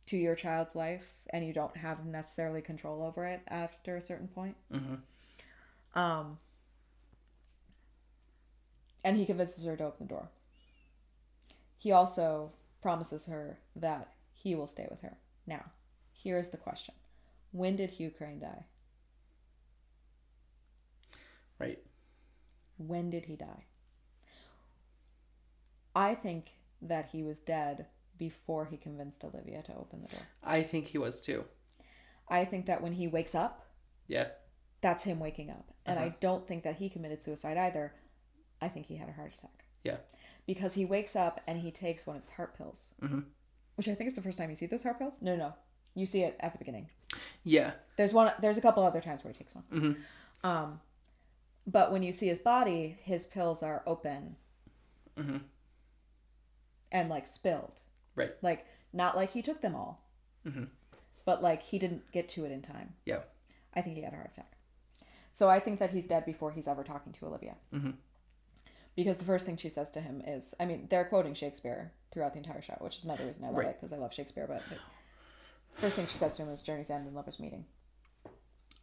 to 0.07 0.17
your 0.17 0.35
child's 0.35 0.75
life, 0.75 1.15
and 1.31 1.45
you 1.45 1.53
don't 1.53 1.77
have 1.77 2.07
necessarily 2.07 2.63
control 2.63 3.03
over 3.03 3.27
it 3.27 3.43
after 3.49 3.97
a 3.97 4.03
certain 4.03 4.29
point. 4.29 4.57
hmm 4.73 4.97
Um, 5.95 6.39
and 9.05 9.17
he 9.17 9.27
convinces 9.27 9.65
her 9.65 9.77
to 9.77 9.85
open 9.85 10.07
the 10.07 10.15
door. 10.15 10.29
He 11.79 11.93
also 11.93 12.53
promises 12.83 13.27
her 13.27 13.59
that 13.75 14.13
he 14.33 14.55
will 14.55 14.67
stay 14.67 14.87
with 14.91 15.01
her. 15.01 15.17
Now, 15.47 15.67
here 16.13 16.39
is 16.39 16.51
the 16.51 16.57
question 16.57 16.95
When 17.53 17.77
did 17.77 17.91
Hugh 17.91 18.11
Crain 18.11 18.41
die? 18.41 18.65
Right. 21.59 21.79
When 22.79 23.11
did 23.11 23.27
he 23.27 23.37
die? 23.37 23.65
I 25.95 26.15
think 26.15 26.53
that 26.83 27.07
he 27.07 27.23
was 27.23 27.39
dead 27.41 27.87
before 28.19 28.67
he 28.67 28.77
convinced 28.77 29.25
Olivia 29.25 29.63
to 29.63 29.75
open 29.77 30.03
the 30.03 30.09
door. 30.09 30.23
I 30.43 30.63
think 30.63 30.87
he 30.89 30.99
was 30.99 31.23
too. 31.23 31.45
I 32.29 32.45
think 32.45 32.67
that 32.67 32.83
when 32.83 32.93
he 32.93 33.07
wakes 33.09 33.35
up, 33.35 33.67
Yeah. 34.09 34.29
that's 34.81 35.05
him 35.05 35.21
waking 35.21 35.51
up. 35.51 35.73
And 35.85 35.99
I 35.99 36.07
Uh-huh. 36.09 36.17
don't 36.21 36.47
think 36.47 36.65
that 36.65 36.77
he 36.77 36.89
committed 36.91 37.23
suicide 37.23 37.57
either. 37.57 37.95
I 38.61 38.69
think 38.69 38.87
he 38.87 38.97
had 38.97 39.09
a 39.09 39.13
heart 39.13 39.33
attack. 39.35 39.65
Yeah. 39.85 39.99
Because 40.47 40.75
he 40.75 40.85
wakes 40.85 41.15
up 41.17 41.41
and 41.47 41.61
he 41.61 41.71
takes 41.71 42.07
one 42.07 42.17
of 42.17 42.23
his 42.23 42.33
heart 42.33 42.57
pills. 42.57 42.91
Mhm. 43.01 43.27
Which 43.77 43.89
I 43.89 43.95
think 43.95 44.09
is 44.09 44.15
the 44.15 44.23
first 44.23 44.39
time 44.39 44.51
you 44.51 44.57
see 44.57 44.67
those 44.67 44.83
heart 44.83 44.99
pills. 44.99 45.21
No, 45.21 45.37
no, 45.37 45.49
no. 45.49 45.55
You 45.95 46.07
see 46.07 46.23
it 46.23 46.37
at 46.41 46.53
the 46.53 46.59
beginning. 46.59 46.91
Yeah. 47.45 47.75
There's 47.97 48.13
one 48.13 48.33
there's 48.41 48.59
a 48.59 48.61
couple 48.61 48.83
other 48.83 49.01
times 49.01 49.23
where 49.25 49.33
he 49.33 49.39
takes 49.39 49.55
one. 49.55 49.65
Mhm. 49.71 50.03
Um 50.45 50.81
but 51.67 51.91
when 51.93 52.03
you 52.03 52.13
see 52.13 52.29
his 52.29 52.39
body, 52.39 52.97
his 53.03 53.27
pills 53.27 53.63
are 53.63 53.83
open 53.87 54.37
Mhm. 55.17 55.43
and 56.93 57.09
like 57.09 57.27
spilled. 57.27 57.81
Right. 58.17 58.33
Like 58.43 58.67
not 58.93 59.15
like 59.17 59.31
he 59.33 59.43
took 59.43 59.61
them 59.61 59.77
all. 59.77 60.03
Mhm. 60.45 60.69
But 61.25 61.43
like 61.43 61.63
he 61.63 61.79
didn't 61.79 62.11
get 62.13 62.29
to 62.31 62.45
it 62.45 62.51
in 62.51 62.63
time. 62.63 62.95
Yeah. 63.05 63.21
I 63.75 63.83
think 63.83 63.97
he 63.97 64.03
had 64.03 64.13
a 64.13 64.17
heart 64.17 64.31
attack. 64.33 64.57
So 65.33 65.49
I 65.49 65.61
think 65.61 65.79
that 65.79 65.91
he's 65.91 66.07
dead 66.07 66.25
before 66.25 66.51
he's 66.51 66.67
ever 66.67 66.83
talking 66.83 67.13
to 67.13 67.27
Olivia. 67.27 67.57
Mhm. 67.73 67.97
Because 68.95 69.19
the 69.19 69.25
first 69.27 69.45
thing 69.45 69.57
she 69.59 69.69
says 69.69 69.91
to 69.91 70.01
him 70.01 70.23
is, 70.27 70.55
I 70.59 70.65
mean, 70.65 70.87
they're 70.89 71.05
quoting 71.05 71.35
Shakespeare 71.35 71.93
throughout 72.11 72.33
the 72.33 72.39
entire 72.39 72.63
show, 72.63 72.77
which 72.81 72.97
is 72.97 73.05
another 73.05 73.27
reason 73.27 73.45
I 73.45 73.49
love 73.49 73.57
Right. 73.59 73.69
it 73.69 73.75
because 73.81 73.93
I 73.93 73.99
love 73.99 74.15
Shakespeare. 74.15 74.47
But, 74.47 74.63
but 74.71 74.79
first 75.75 75.97
thing 75.97 76.07
she 76.07 76.17
says 76.17 76.37
to 76.37 76.43
him 76.43 76.49
is 76.49 76.63
"Journey's 76.63 76.89
End 76.89 77.07
and 77.07 77.15
Lovers 77.15 77.39
Meeting." 77.39 77.67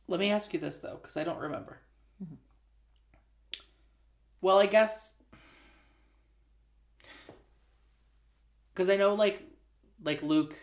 Let 0.08 0.20
me 0.20 0.30
ask 0.30 0.54
you 0.54 0.60
this 0.60 0.78
though, 0.78 0.98
because 0.98 1.18
I 1.18 1.24
don't 1.24 1.40
remember. 1.40 1.80
Well, 4.42 4.60
I 4.60 4.66
guess 4.66 5.16
because 8.74 8.90
I 8.90 8.96
know 8.96 9.14
like 9.14 9.42
like 10.04 10.22
Luke, 10.22 10.56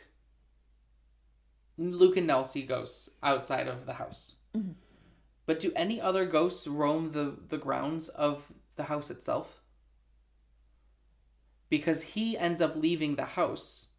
Luke 1.79 2.17
and 2.17 2.27
Nell 2.27 2.45
see 2.45 2.63
ghosts 2.63 3.11
outside 3.23 3.69
of 3.69 3.87
the 3.87 3.95
house. 3.95 4.37
Mhm. 4.55 4.75
But 5.47 5.61
do 5.61 5.73
any 5.75 6.01
other 6.01 6.27
ghosts 6.27 6.67
roam 6.67 7.13
the 7.13 7.37
the 7.49 7.59
grounds 7.59 8.09
of 8.09 8.53
the 8.77 8.85
house 8.85 9.11
itself? 9.11 9.63
Because 11.69 12.03
he 12.03 12.37
ends 12.37 12.61
up 12.61 12.75
leaving 12.77 13.15
the 13.15 13.25
house 13.25 13.95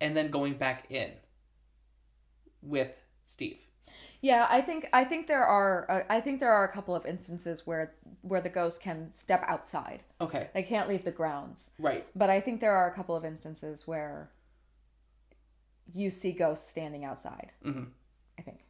and 0.00 0.16
then 0.16 0.30
going 0.30 0.58
back 0.58 0.90
in 0.90 1.12
with 2.60 3.00
Steve. 3.24 3.65
Yeah, 4.22 4.46
I 4.50 4.60
think 4.60 4.88
I 4.92 5.04
think 5.04 5.26
there 5.26 5.44
are 5.44 5.90
uh, 5.90 6.02
I 6.08 6.20
think 6.20 6.40
there 6.40 6.52
are 6.52 6.64
a 6.64 6.72
couple 6.72 6.94
of 6.94 7.04
instances 7.06 7.66
where 7.66 7.94
where 8.22 8.40
the 8.40 8.48
ghost 8.48 8.80
can 8.80 9.10
step 9.12 9.44
outside. 9.46 10.02
Okay, 10.20 10.48
They 10.54 10.62
can't 10.62 10.88
leave 10.88 11.04
the 11.04 11.12
grounds. 11.12 11.70
right. 11.78 12.06
But 12.16 12.30
I 12.30 12.40
think 12.40 12.60
there 12.60 12.74
are 12.74 12.88
a 12.90 12.94
couple 12.94 13.14
of 13.14 13.24
instances 13.24 13.86
where 13.86 14.30
you 15.92 16.10
see 16.10 16.32
ghosts 16.32 16.68
standing 16.68 17.04
outside. 17.04 17.52
hmm 17.62 17.84
I 18.38 18.42
think. 18.42 18.60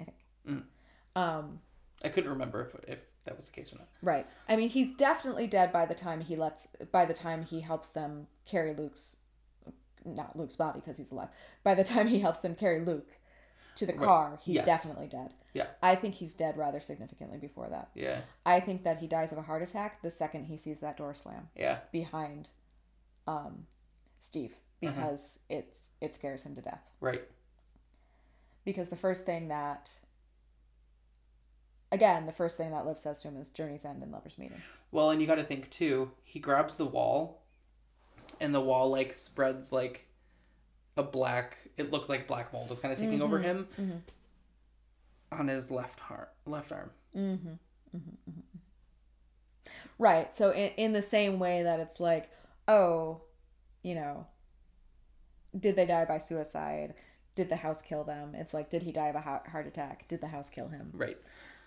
I 0.00 0.04
think. 0.04 0.16
Mm. 0.48 0.62
Um, 1.16 1.60
I 2.04 2.08
couldn't 2.08 2.30
remember 2.30 2.62
if, 2.62 2.88
if 2.88 3.04
that 3.24 3.36
was 3.36 3.46
the 3.46 3.52
case 3.52 3.72
or 3.72 3.76
not. 3.78 3.88
right. 4.02 4.26
I 4.48 4.56
mean, 4.56 4.68
he's 4.70 4.92
definitely 4.94 5.46
dead 5.46 5.72
by 5.72 5.86
the 5.86 5.94
time 5.94 6.20
he 6.22 6.36
lets. 6.36 6.66
By 6.90 7.04
the 7.04 7.14
time 7.14 7.44
he 7.44 7.60
helps 7.60 7.90
them 7.90 8.26
carry 8.46 8.74
Luke's, 8.74 9.16
not 10.04 10.36
Luke's 10.36 10.56
body 10.56 10.80
because 10.80 10.96
he's 10.98 11.12
alive. 11.12 11.28
By 11.62 11.74
the 11.74 11.84
time 11.84 12.08
he 12.08 12.18
helps 12.20 12.40
them 12.40 12.54
carry 12.54 12.80
Luke 12.84 13.06
to 13.76 13.86
the 13.86 13.92
Right. 13.94 14.04
car, 14.06 14.38
he's 14.42 14.56
Yes. 14.56 14.66
definitely 14.66 15.06
dead. 15.08 15.34
Yeah. 15.52 15.66
I 15.82 15.94
think 15.96 16.14
he's 16.16 16.32
dead 16.34 16.56
rather 16.56 16.80
significantly 16.80 17.38
before 17.38 17.68
that. 17.68 17.90
Yeah, 17.94 18.22
I 18.46 18.60
think 18.60 18.84
that 18.84 18.98
he 18.98 19.06
dies 19.06 19.32
of 19.32 19.38
a 19.38 19.42
heart 19.42 19.62
attack 19.62 20.00
the 20.02 20.10
second 20.10 20.44
he 20.44 20.56
sees 20.56 20.80
that 20.80 20.96
door 20.96 21.14
slam 21.14 21.48
yeah, 21.56 21.80
behind, 21.90 22.48
um, 23.26 23.66
Steve 24.20 24.52
Uh-huh. 24.82 24.92
because 24.92 25.38
it's 25.48 25.90
it 26.00 26.14
scares 26.14 26.42
him 26.44 26.54
to 26.54 26.62
death. 26.62 26.82
right. 27.00 27.22
because 28.64 28.90
the 28.90 28.96
first 28.96 29.24
thing 29.24 29.48
that 29.48 29.90
again 31.90 32.26
the 32.26 32.32
first 32.32 32.56
thing 32.56 32.70
that 32.70 32.86
liv 32.86 32.98
says 32.98 33.18
to 33.22 33.28
him 33.28 33.36
is 33.36 33.50
journey's 33.50 33.84
end 33.84 34.02
and 34.02 34.12
lovers 34.12 34.38
meeting 34.38 34.62
Well, 34.92 35.10
and 35.10 35.20
you 35.20 35.26
got 35.28 35.36
to 35.36 35.44
think 35.44 35.70
too. 35.70 36.10
He 36.24 36.40
grabs 36.40 36.76
the 36.76 36.84
wall, 36.84 37.42
and 38.40 38.52
the 38.54 38.60
wall 38.60 38.90
like 38.90 39.14
spreads 39.14 39.72
like 39.72 40.06
a 40.96 41.02
black. 41.02 41.58
It 41.76 41.90
looks 41.90 42.08
like 42.08 42.26
black 42.26 42.52
mold 42.52 42.70
is 42.70 42.80
kind 42.80 42.92
of 42.92 42.98
taking 42.98 43.22
over 43.22 43.38
him 43.38 43.68
mhm. 43.80 44.00
on 45.32 45.48
his 45.48 45.70
left 45.70 46.00
arm. 46.10 46.26
Left 46.46 46.72
arm. 46.72 46.90
right 49.98 50.32
so 50.32 50.52
in, 50.52 50.70
in 50.76 50.92
the 50.92 51.02
same 51.02 51.40
way 51.40 51.64
that 51.64 51.80
it's 51.80 51.98
like 51.98 52.30
oh 52.68 53.20
you 53.82 53.94
know, 53.94 54.26
did 55.58 55.76
they 55.76 55.86
die 55.86 56.04
by 56.04 56.18
suicide? 56.18 56.94
Did 57.34 57.48
the 57.48 57.56
house 57.56 57.80
kill 57.80 58.04
them? 58.04 58.34
It's 58.34 58.52
like, 58.52 58.70
did 58.70 58.82
he 58.82 58.92
die 58.92 59.08
of 59.08 59.16
a 59.16 59.20
heart 59.20 59.66
attack? 59.66 60.06
Did 60.08 60.20
the 60.20 60.28
house 60.28 60.50
kill 60.50 60.68
him? 60.68 60.90
Right. 60.92 61.18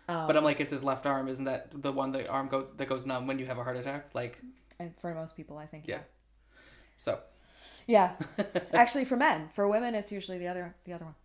Um, 0.07 0.27
but 0.27 0.35
I'm 0.35 0.43
like, 0.43 0.59
it's 0.59 0.71
his 0.71 0.83
left 0.83 1.05
arm. 1.05 1.27
Isn't 1.27 1.45
that 1.45 1.69
the 1.73 1.91
one 1.91 2.11
the 2.11 2.27
arm 2.27 2.49
goes 2.49 2.69
that 2.77 2.87
goes 2.87 3.05
numb 3.05 3.25
when 3.25 3.39
you 3.39 3.45
have 3.45 3.57
a 3.57 3.63
heart 3.63 3.77
attack? 3.77 4.09
Like, 4.13 4.41
And 4.79 4.93
for 4.99 5.13
most 5.15 5.35
people, 5.35 5.57
I 5.57 5.65
think. 5.65 5.85
yeah. 5.87 5.99
So. 6.97 7.19
Yeah. 7.87 8.13
Actually, 8.73 9.05
for 9.05 9.17
men, 9.17 9.49
for 9.53 9.67
women, 9.67 9.95
it's 9.95 10.11
usually 10.11 10.37
the 10.37 10.47
other 10.47 10.75
the 10.85 10.93
other 10.93 11.05
one. 11.05 11.15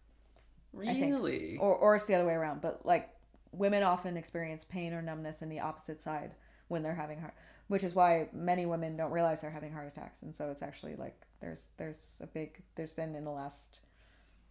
Really? 0.72 1.56
or 1.58 1.74
or 1.74 1.96
it's 1.96 2.04
the 2.04 2.14
other 2.14 2.26
way 2.26 2.34
around. 2.34 2.60
But 2.60 2.84
like, 2.84 3.08
women 3.52 3.82
often 3.82 4.16
experience 4.16 4.64
pain 4.64 4.92
or 4.92 5.02
numbness 5.02 5.42
in 5.42 5.48
the 5.48 5.60
opposite 5.60 6.02
side 6.02 6.32
when 6.68 6.82
they're 6.82 6.94
having 6.94 7.18
heart, 7.20 7.34
which 7.68 7.82
is 7.82 7.94
why 7.94 8.28
many 8.32 8.66
women 8.66 8.96
don't 8.96 9.10
realize 9.10 9.40
they're 9.40 9.50
having 9.50 9.72
heart 9.72 9.86
attacks. 9.88 10.22
And 10.22 10.34
so 10.34 10.50
it's 10.50 10.62
actually 10.62 10.96
like 10.96 11.16
there's 11.40 11.66
there's 11.76 11.98
a 12.20 12.26
big 12.26 12.62
there's 12.74 12.92
been 12.92 13.14
in 13.14 13.24
the 13.24 13.30
last, 13.30 13.80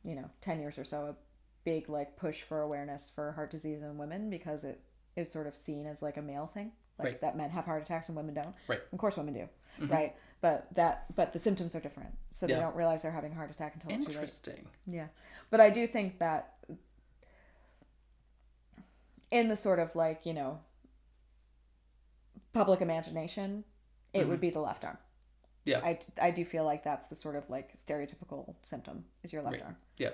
you 0.04 0.16
know, 0.16 0.30
ten 0.42 0.60
years 0.60 0.78
or 0.78 0.84
so 0.84 1.06
a 1.06 1.16
big 1.64 1.90
like 1.90 2.16
push 2.16 2.44
for 2.44 2.62
awareness 2.62 3.12
for 3.14 3.34
heart 3.34 3.52
disease 3.52 3.82
in 3.82 3.98
women 3.98 4.30
because 4.30 4.64
it 4.64 4.80
is 5.18 5.32
sort 5.32 5.48
of 5.48 5.56
seen 5.56 5.86
as 5.86 6.02
like 6.02 6.18
a 6.18 6.22
male 6.22 6.48
thing, 6.48 6.72
like 6.98 7.06
Right. 7.06 7.22
that 7.22 7.38
men 7.38 7.50
have 7.50 7.66
heart 7.66 7.84
attacks 7.84 8.08
and 8.08 8.16
women 8.16 8.34
don't. 8.36 8.56
Right. 8.68 8.80
Of 8.92 8.98
course, 8.98 9.18
women 9.18 9.34
do, 9.34 9.50
mm-hmm. 9.82 9.92
right? 9.92 10.16
But 10.40 10.68
that 10.76 11.06
but 11.16 11.34
the 11.34 11.40
symptoms 11.40 11.74
are 11.74 11.80
different, 11.80 12.12
so 12.32 12.46
they 12.46 12.54
don't 12.54 12.76
realize 12.76 13.02
they're 13.02 13.12
having 13.12 13.32
a 13.32 13.36
heart 13.36 13.50
attack 13.50 13.74
until 13.74 13.90
it's 13.90 14.04
too 14.04 14.10
late. 14.10 14.16
Interesting. 14.16 14.68
Yeah. 14.86 15.08
But 15.50 15.62
I 15.62 15.70
do 15.72 15.88
think 15.88 16.20
that 16.20 16.54
in 19.32 19.50
the 19.50 19.56
sort 19.56 19.80
of 19.80 19.96
like, 19.96 20.26
you 20.26 20.34
know, 20.34 20.60
public 22.54 22.82
imagination, 22.82 23.64
it 24.14 24.28
would 24.28 24.36
mm-hmm. 24.36 24.42
be 24.42 24.50
the 24.52 24.60
left 24.60 24.86
arm. 24.86 24.98
Yeah. 25.66 25.80
I, 25.80 26.00
I 26.22 26.32
do 26.32 26.46
feel 26.46 26.64
like 26.64 26.84
that's 26.84 27.08
the 27.08 27.16
sort 27.16 27.36
of 27.36 27.50
like 27.50 27.74
stereotypical 27.78 28.56
symptom 28.64 29.06
is 29.24 29.34
your 29.34 29.42
left 29.42 29.56
Right. 29.56 29.64
arm. 29.64 29.78
Yeah. 29.98 30.12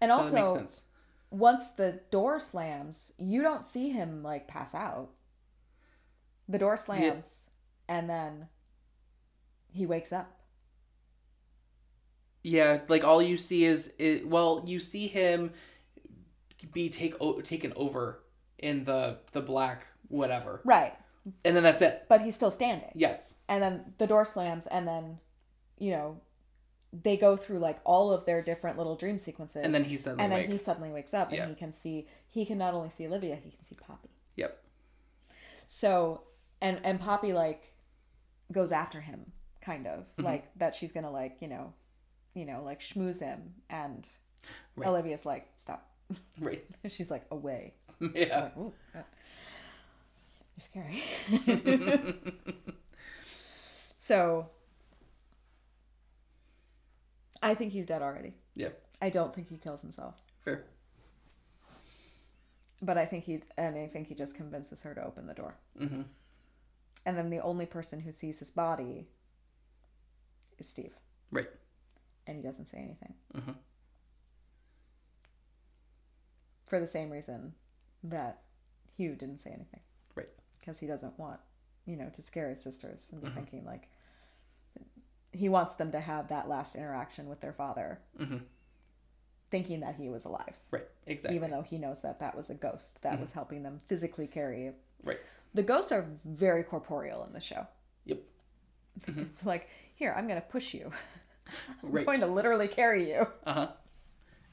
And 0.00 0.10
so 0.10 0.16
also, 0.16 0.30
that 0.30 0.40
makes 0.40 0.52
sense. 0.52 0.82
once 1.30 1.70
the 1.70 2.00
door 2.10 2.38
slams, 2.38 3.12
you 3.18 3.42
don't 3.42 3.66
see 3.66 3.90
him 3.90 4.22
like 4.22 4.46
pass 4.46 4.74
out. 4.74 5.10
The 6.48 6.58
door 6.58 6.76
slams 6.76 7.48
and 7.88 8.10
then 8.10 8.48
he 9.72 9.86
wakes 9.86 10.12
up. 10.12 10.30
Yeah, 12.42 12.80
like 12.88 13.04
all 13.04 13.20
you 13.22 13.36
see 13.36 13.64
is 13.64 13.92
it. 13.98 14.26
Well, 14.26 14.64
you 14.66 14.80
see 14.80 15.06
him 15.08 15.52
be 16.72 16.88
take 16.88 17.14
o- 17.20 17.40
taken 17.40 17.72
over 17.76 18.22
in 18.58 18.84
the 18.84 19.18
the 19.32 19.40
black 19.42 19.86
whatever, 20.08 20.60
Right. 20.64 20.94
and 21.44 21.54
then 21.54 21.62
that's 21.62 21.82
it. 21.82 22.06
But 22.08 22.22
he's 22.22 22.34
still 22.34 22.50
standing. 22.50 22.90
Yes. 22.94 23.38
and 23.48 23.62
then 23.62 23.94
the 23.98 24.06
door 24.06 24.24
slams 24.24 24.66
and 24.66 24.88
then 24.88 25.18
you 25.78 25.90
know 25.92 26.20
they 26.92 27.16
go 27.16 27.36
through 27.36 27.58
like 27.58 27.78
all 27.84 28.10
of 28.12 28.24
their 28.24 28.42
different 28.42 28.76
little 28.76 28.96
dream 28.96 29.18
sequences 29.18 29.62
And 29.64 29.72
then 29.74 29.84
he 29.84 29.96
suddenly 29.96 30.24
and 30.24 30.32
then 30.32 30.40
awake. 30.40 30.50
he 30.50 30.58
suddenly 30.58 30.90
wakes 30.90 31.14
up 31.14 31.30
and 31.32 31.48
he 31.50 31.54
can 31.54 31.72
see 31.72 32.06
he 32.26 32.44
can 32.44 32.58
not 32.58 32.74
only 32.74 32.90
see 32.90 33.06
olivia 33.06 33.36
he 33.36 33.50
can 33.50 33.62
see 33.62 33.76
poppy 33.76 34.10
Yep. 34.36 34.60
so 35.68 36.22
and 36.60 36.80
and 36.82 36.98
poppy 37.00 37.32
like 37.32 37.72
goes 38.50 38.72
after 38.72 39.00
him 39.02 39.30
kind 39.60 39.86
of 39.86 40.00
Mm-hmm. 40.16 40.24
like 40.24 40.58
that 40.58 40.74
she's 40.74 40.92
gonna 40.92 41.10
like 41.10 41.36
you 41.40 41.48
know 41.48 41.72
you 42.34 42.44
know 42.44 42.62
like 42.64 42.80
schmooze 42.80 43.20
him 43.20 43.54
and 43.68 44.06
Right. 44.76 44.88
olivia's 44.88 45.26
like 45.26 45.48
stop 45.56 45.88
Right. 46.40 46.64
she's 46.88 47.10
like 47.10 47.24
away 47.30 47.74
Yeah. 48.14 48.44
like, 48.44 48.56
Ooh, 48.58 48.72
God. 48.94 49.04
you're 50.56 50.64
scary 50.64 51.02
so 53.96 54.48
i 57.42 57.54
think 57.54 57.72
he's 57.72 57.86
dead 57.86 58.02
already 58.02 58.34
Yeah. 58.54 58.70
I 59.02 59.08
don't 59.08 59.34
think 59.34 59.48
he 59.48 59.56
kills 59.56 59.80
himself, 59.80 60.14
Fair. 60.40 60.64
but 62.82 62.98
I 62.98 63.06
think 63.06 63.24
he 63.24 63.40
and 63.56 63.76
I 63.78 63.86
think 63.86 64.08
he 64.08 64.14
just 64.14 64.34
convinces 64.34 64.82
her 64.82 64.94
to 64.94 65.02
open 65.02 65.26
the 65.26 65.32
door. 65.32 65.54
Mm-hmm. 65.80 66.02
And 67.06 67.16
then 67.16 67.30
the 67.30 67.38
only 67.40 67.64
person 67.64 68.00
who 68.00 68.12
sees 68.12 68.40
his 68.40 68.50
body 68.50 69.08
is 70.60 70.68
Steve, 70.68 70.94
Right. 71.30 71.48
and 72.26 72.36
he 72.36 72.42
doesn't 72.42 72.66
say 72.66 72.78
anything 72.78 73.14
Mhm. 73.34 73.56
for 76.66 76.78
the 76.78 76.86
same 76.86 77.10
reason 77.10 77.54
that 78.02 78.42
Hugh 78.96 79.14
didn't 79.16 79.38
say 79.38 79.50
anything, 79.50 79.80
Right. 80.14 80.28
Because 80.58 80.78
he 80.78 80.86
doesn't 80.86 81.18
want, 81.18 81.40
you 81.86 81.96
know, 81.96 82.10
to 82.10 82.22
scare 82.22 82.50
his 82.50 82.60
sisters 82.62 83.08
and 83.12 83.20
be 83.22 83.30
thinking 83.30 83.64
like 83.64 83.88
he 85.32 85.48
wants 85.48 85.76
them 85.76 85.90
to 85.92 86.00
have 86.00 86.28
that 86.28 86.48
last 86.48 86.74
interaction 86.74 87.28
with 87.28 87.40
their 87.40 87.52
father, 87.52 88.00
Mhm. 88.18 88.44
thinking 89.50 89.80
that 89.80 89.94
he 89.96 90.08
was 90.08 90.24
alive. 90.24 90.56
Right. 90.70 90.86
Exactly. 91.06 91.36
even 91.36 91.50
though 91.50 91.62
he 91.62 91.76
knows 91.78 92.02
that 92.02 92.20
that 92.20 92.36
was 92.36 92.50
a 92.50 92.54
ghost 92.54 93.00
that 93.02 93.18
was 93.20 93.32
helping 93.32 93.62
them 93.64 93.80
physically 93.80 94.28
carry. 94.28 94.74
Right. 95.02 95.18
The 95.54 95.62
ghosts 95.64 95.90
are 95.90 96.02
very 96.24 96.62
corporeal 96.62 97.24
in 97.24 97.32
the 97.32 97.40
show. 97.40 97.66
Yep. 98.04 98.20
It's 99.06 99.44
like, 99.44 99.68
here, 99.94 100.14
I'm 100.16 100.26
going 100.28 100.40
to 100.40 100.46
push 100.46 100.74
you. 100.74 100.90
I'm 101.82 101.90
Right. 101.90 102.06
going 102.06 102.20
to 102.20 102.26
literally 102.26 102.68
carry 102.68 103.10
you. 103.10 103.26
Uh 103.44 103.52
huh. 103.52 103.68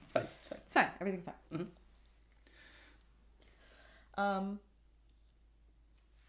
It's 0.03 0.11
fine. 0.13 0.27
It's 0.39 0.49
fine. 0.49 0.59
It's 0.65 0.73
fine. 0.73 0.87
Everything's 0.99 1.25
fine. 1.25 1.67
Mhm. 4.17 4.21
Um. 4.21 4.59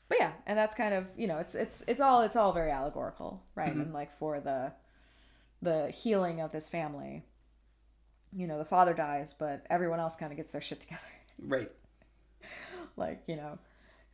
But 0.09 0.19
yeah, 0.21 0.33
and 0.47 0.59
that's 0.59 0.75
kind 0.75 0.95
of 0.95 1.07
you 1.17 1.27
know 1.27 1.39
it's 1.39 1.55
it's 1.55 1.85
it's 1.87 2.01
all 2.01 2.23
it's 2.23 2.37
all 2.37 2.53
very 2.53 2.71
allegorical, 2.71 3.43
right? 3.55 3.73
And 3.75 3.93
like 3.93 4.11
for 4.19 4.41
the 4.41 4.73
the 5.61 5.91
healing 5.91 6.41
of 6.41 6.51
this 6.53 6.69
family, 6.69 7.25
you 8.33 8.47
know, 8.47 8.59
the 8.59 8.65
father 8.65 8.95
dies, 8.95 9.35
but 9.39 9.67
everyone 9.69 10.01
else 10.01 10.17
kind 10.17 10.33
of 10.33 10.37
gets 10.37 10.53
their 10.53 10.61
shit 10.63 10.81
together. 10.81 11.03
Right. 11.43 11.71
like 12.97 13.23
you 13.27 13.37
know 13.37 13.59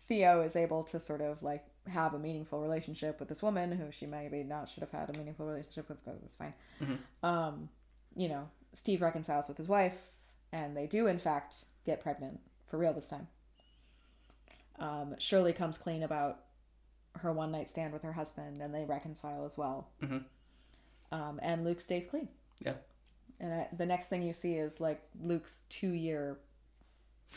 theo 0.08 0.42
is 0.42 0.56
able 0.56 0.82
to 0.84 1.00
sort 1.00 1.20
of 1.20 1.42
like 1.42 1.64
have 1.88 2.14
a 2.14 2.18
meaningful 2.18 2.60
relationship 2.60 3.20
with 3.20 3.28
this 3.28 3.42
woman 3.42 3.70
who 3.72 3.90
she 3.92 4.06
maybe 4.06 4.42
not 4.42 4.68
should 4.68 4.82
have 4.82 4.90
had 4.90 5.10
a 5.10 5.18
meaningful 5.18 5.46
relationship 5.46 5.88
with 5.88 6.02
but 6.04 6.18
it's 6.24 6.36
fine 6.36 6.54
um 7.22 7.68
you 8.16 8.28
know 8.28 8.48
steve 8.72 9.02
reconciles 9.02 9.48
with 9.48 9.56
his 9.58 9.68
wife 9.68 10.10
and 10.52 10.76
they 10.76 10.86
do 10.86 11.06
in 11.06 11.18
fact 11.18 11.64
get 11.84 12.00
pregnant 12.02 12.40
for 12.66 12.78
real 12.78 12.92
this 12.94 13.08
time 13.08 13.26
um 14.78 15.14
shirley 15.18 15.52
comes 15.52 15.76
clean 15.78 16.02
about 16.02 16.40
her 17.18 17.32
one 17.32 17.52
night 17.52 17.68
stand 17.68 17.92
with 17.92 18.02
her 18.02 18.12
husband 18.12 18.60
and 18.60 18.74
they 18.74 18.84
reconcile 18.84 19.44
as 19.44 19.56
well 19.56 19.88
Mhm. 20.02 20.24
um 21.12 21.38
and 21.42 21.64
luke 21.64 21.80
stays 21.80 22.06
clean 22.06 22.28
Yeah. 22.60 22.74
and 23.40 23.52
I, 23.52 23.68
the 23.76 23.86
next 23.86 24.08
thing 24.08 24.22
you 24.22 24.32
see 24.32 24.54
is 24.54 24.80
like 24.80 25.00
luke's 25.22 25.62
two 25.68 25.90
year 25.90 26.38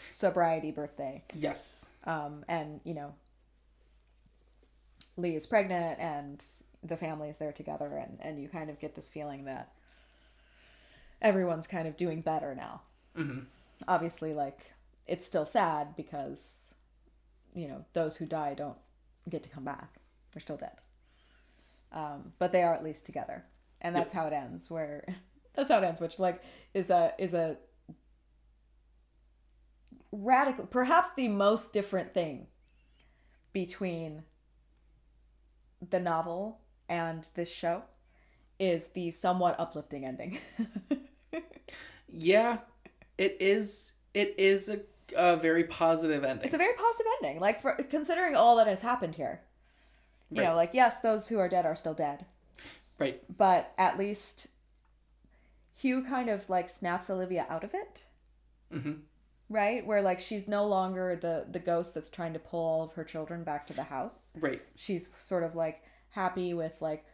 sobriety 0.09 0.71
birthday 0.71 1.23
Yes. 1.33 1.91
um, 2.05 2.45
and 2.47 2.79
you 2.83 2.93
know 2.93 3.13
leigh 5.17 5.35
is 5.35 5.45
pregnant 5.45 5.99
and 5.99 6.43
the 6.83 6.95
family 6.95 7.29
is 7.29 7.37
there 7.37 7.51
together 7.51 7.97
and, 7.97 8.17
and 8.21 8.39
you 8.39 8.47
kind 8.47 8.69
of 8.69 8.79
get 8.79 8.95
this 8.95 9.09
feeling 9.09 9.45
that 9.45 9.73
everyone's 11.21 11.67
kind 11.67 11.87
of 11.87 11.97
doing 11.97 12.21
better 12.21 12.55
now. 12.55 12.81
Mm-hmm. 13.17 13.39
obviously 13.87 14.35
like 14.35 14.73
it's 15.07 15.25
still 15.25 15.45
sad 15.45 15.95
because 15.95 16.75
you 17.55 17.67
know 17.67 17.83
those 17.93 18.15
who 18.15 18.27
die 18.27 18.53
don't 18.53 18.77
get 19.27 19.43
to 19.43 19.49
come 19.49 19.63
back. 19.63 19.95
They're 20.33 20.41
still 20.41 20.57
dead. 20.57 20.77
Um, 21.91 22.33
but 22.37 22.51
they 22.51 22.61
are 22.61 22.75
at 22.75 22.83
least 22.83 23.05
together. 23.05 23.43
And 23.81 23.95
that's 23.95 24.13
how 24.13 24.27
it 24.27 24.33
ends 24.33 24.69
where 24.69 25.05
that's 25.55 25.71
how 25.71 25.79
it 25.79 25.83
ends 25.83 25.99
which 25.99 26.19
like 26.19 26.41
is 26.73 26.89
a 26.89 27.13
is 27.17 27.33
a 27.33 27.57
radical 30.11 30.65
perhaps 30.65 31.09
the 31.15 31.27
most 31.27 31.73
different 31.73 32.13
thing 32.13 32.47
between 33.53 34.23
the 35.89 35.99
novel 35.99 36.59
and 36.89 37.27
this 37.35 37.49
show 37.49 37.83
is 38.59 38.87
the 38.87 39.11
somewhat 39.11 39.55
uplifting 39.59 40.05
ending 40.05 40.39
Yeah. 42.09 42.59
It 43.17 43.37
is. 43.39 43.93
It 44.13 44.35
is 44.37 44.69
a, 44.69 44.79
a 45.15 45.37
very 45.37 45.63
positive 45.65 46.23
ending. 46.23 46.45
it's 46.45 46.55
a 46.55 46.57
very 46.57 46.73
positive 46.73 47.11
ending 47.21 47.39
like 47.39 47.61
for 47.61 47.73
considering 47.89 48.35
all 48.35 48.55
that 48.57 48.67
has 48.67 48.81
happened 48.81 49.15
here 49.15 49.41
you 50.31 50.41
know 50.41 50.55
like 50.55 50.71
yes 50.73 50.99
those 50.99 51.27
who 51.29 51.39
are 51.39 51.47
dead 51.47 51.65
are 51.65 51.75
still 51.75 51.93
dead 51.93 52.25
right. 52.99 53.21
but 53.37 53.71
at 53.77 53.97
least 53.97 54.47
hugh 55.79 56.03
kind 56.03 56.29
of 56.29 56.49
like 56.49 56.67
snaps 56.69 57.09
olivia 57.09 57.45
out 57.49 57.63
of 57.63 57.73
it 57.73 58.03
Mm-hmm. 58.73 58.93
Right 59.49 59.85
where 59.85 60.01
like 60.01 60.19
she's 60.19 60.47
no 60.47 60.65
longer 60.65 61.15
the 61.15 61.45
the 61.49 61.59
ghost 61.59 61.93
that's 61.93 62.09
trying 62.09 62.33
to 62.33 62.39
pull 62.39 62.59
all 62.65 62.83
of 62.83 62.91
her 62.93 63.03
children 63.03 63.43
back 63.43 63.65
to 63.67 63.73
the 63.73 63.83
house 63.83 64.31
Right. 64.35 64.61
she's 64.75 65.07
sort 65.19 65.43
of 65.43 65.55
like 65.55 65.83
happy 66.09 66.53
with 66.53 66.81
like 66.81 67.05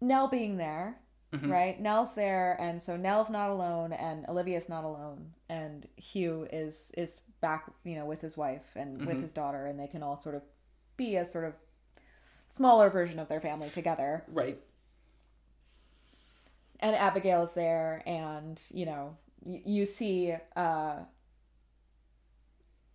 Nell 0.00 0.26
being 0.26 0.56
there, 0.56 0.98
Mhm. 1.32 1.48
right? 1.48 1.80
Nell's 1.80 2.14
there, 2.14 2.56
and 2.60 2.82
so 2.82 2.96
Nell's 2.96 3.30
not 3.30 3.50
alone, 3.50 3.92
and 3.92 4.26
Olivia's 4.28 4.68
not 4.68 4.82
alone, 4.84 5.32
and 5.48 5.86
Hugh 5.96 6.48
is 6.52 6.90
is 6.96 7.20
back, 7.40 7.70
you 7.84 7.94
know, 7.94 8.04
with 8.04 8.20
his 8.20 8.36
wife 8.36 8.74
and 8.74 9.06
with 9.06 9.18
Mhm. 9.18 9.22
his 9.22 9.32
daughter, 9.32 9.66
and 9.66 9.78
they 9.78 9.86
can 9.86 10.02
all 10.02 10.16
sort 10.20 10.34
of 10.34 10.42
be 10.96 11.14
a 11.16 11.24
sort 11.24 11.44
of 11.44 11.54
smaller 12.50 12.90
version 12.90 13.18
of 13.20 13.28
their 13.28 13.40
family 13.40 13.70
together. 13.70 14.24
Right. 14.26 14.60
And 16.80 16.96
abigail's 16.96 17.54
there, 17.54 18.02
and 18.06 18.60
you 18.70 18.86
know, 18.86 19.16
you 19.44 19.86
see 19.86 20.34
uh, 20.56 20.96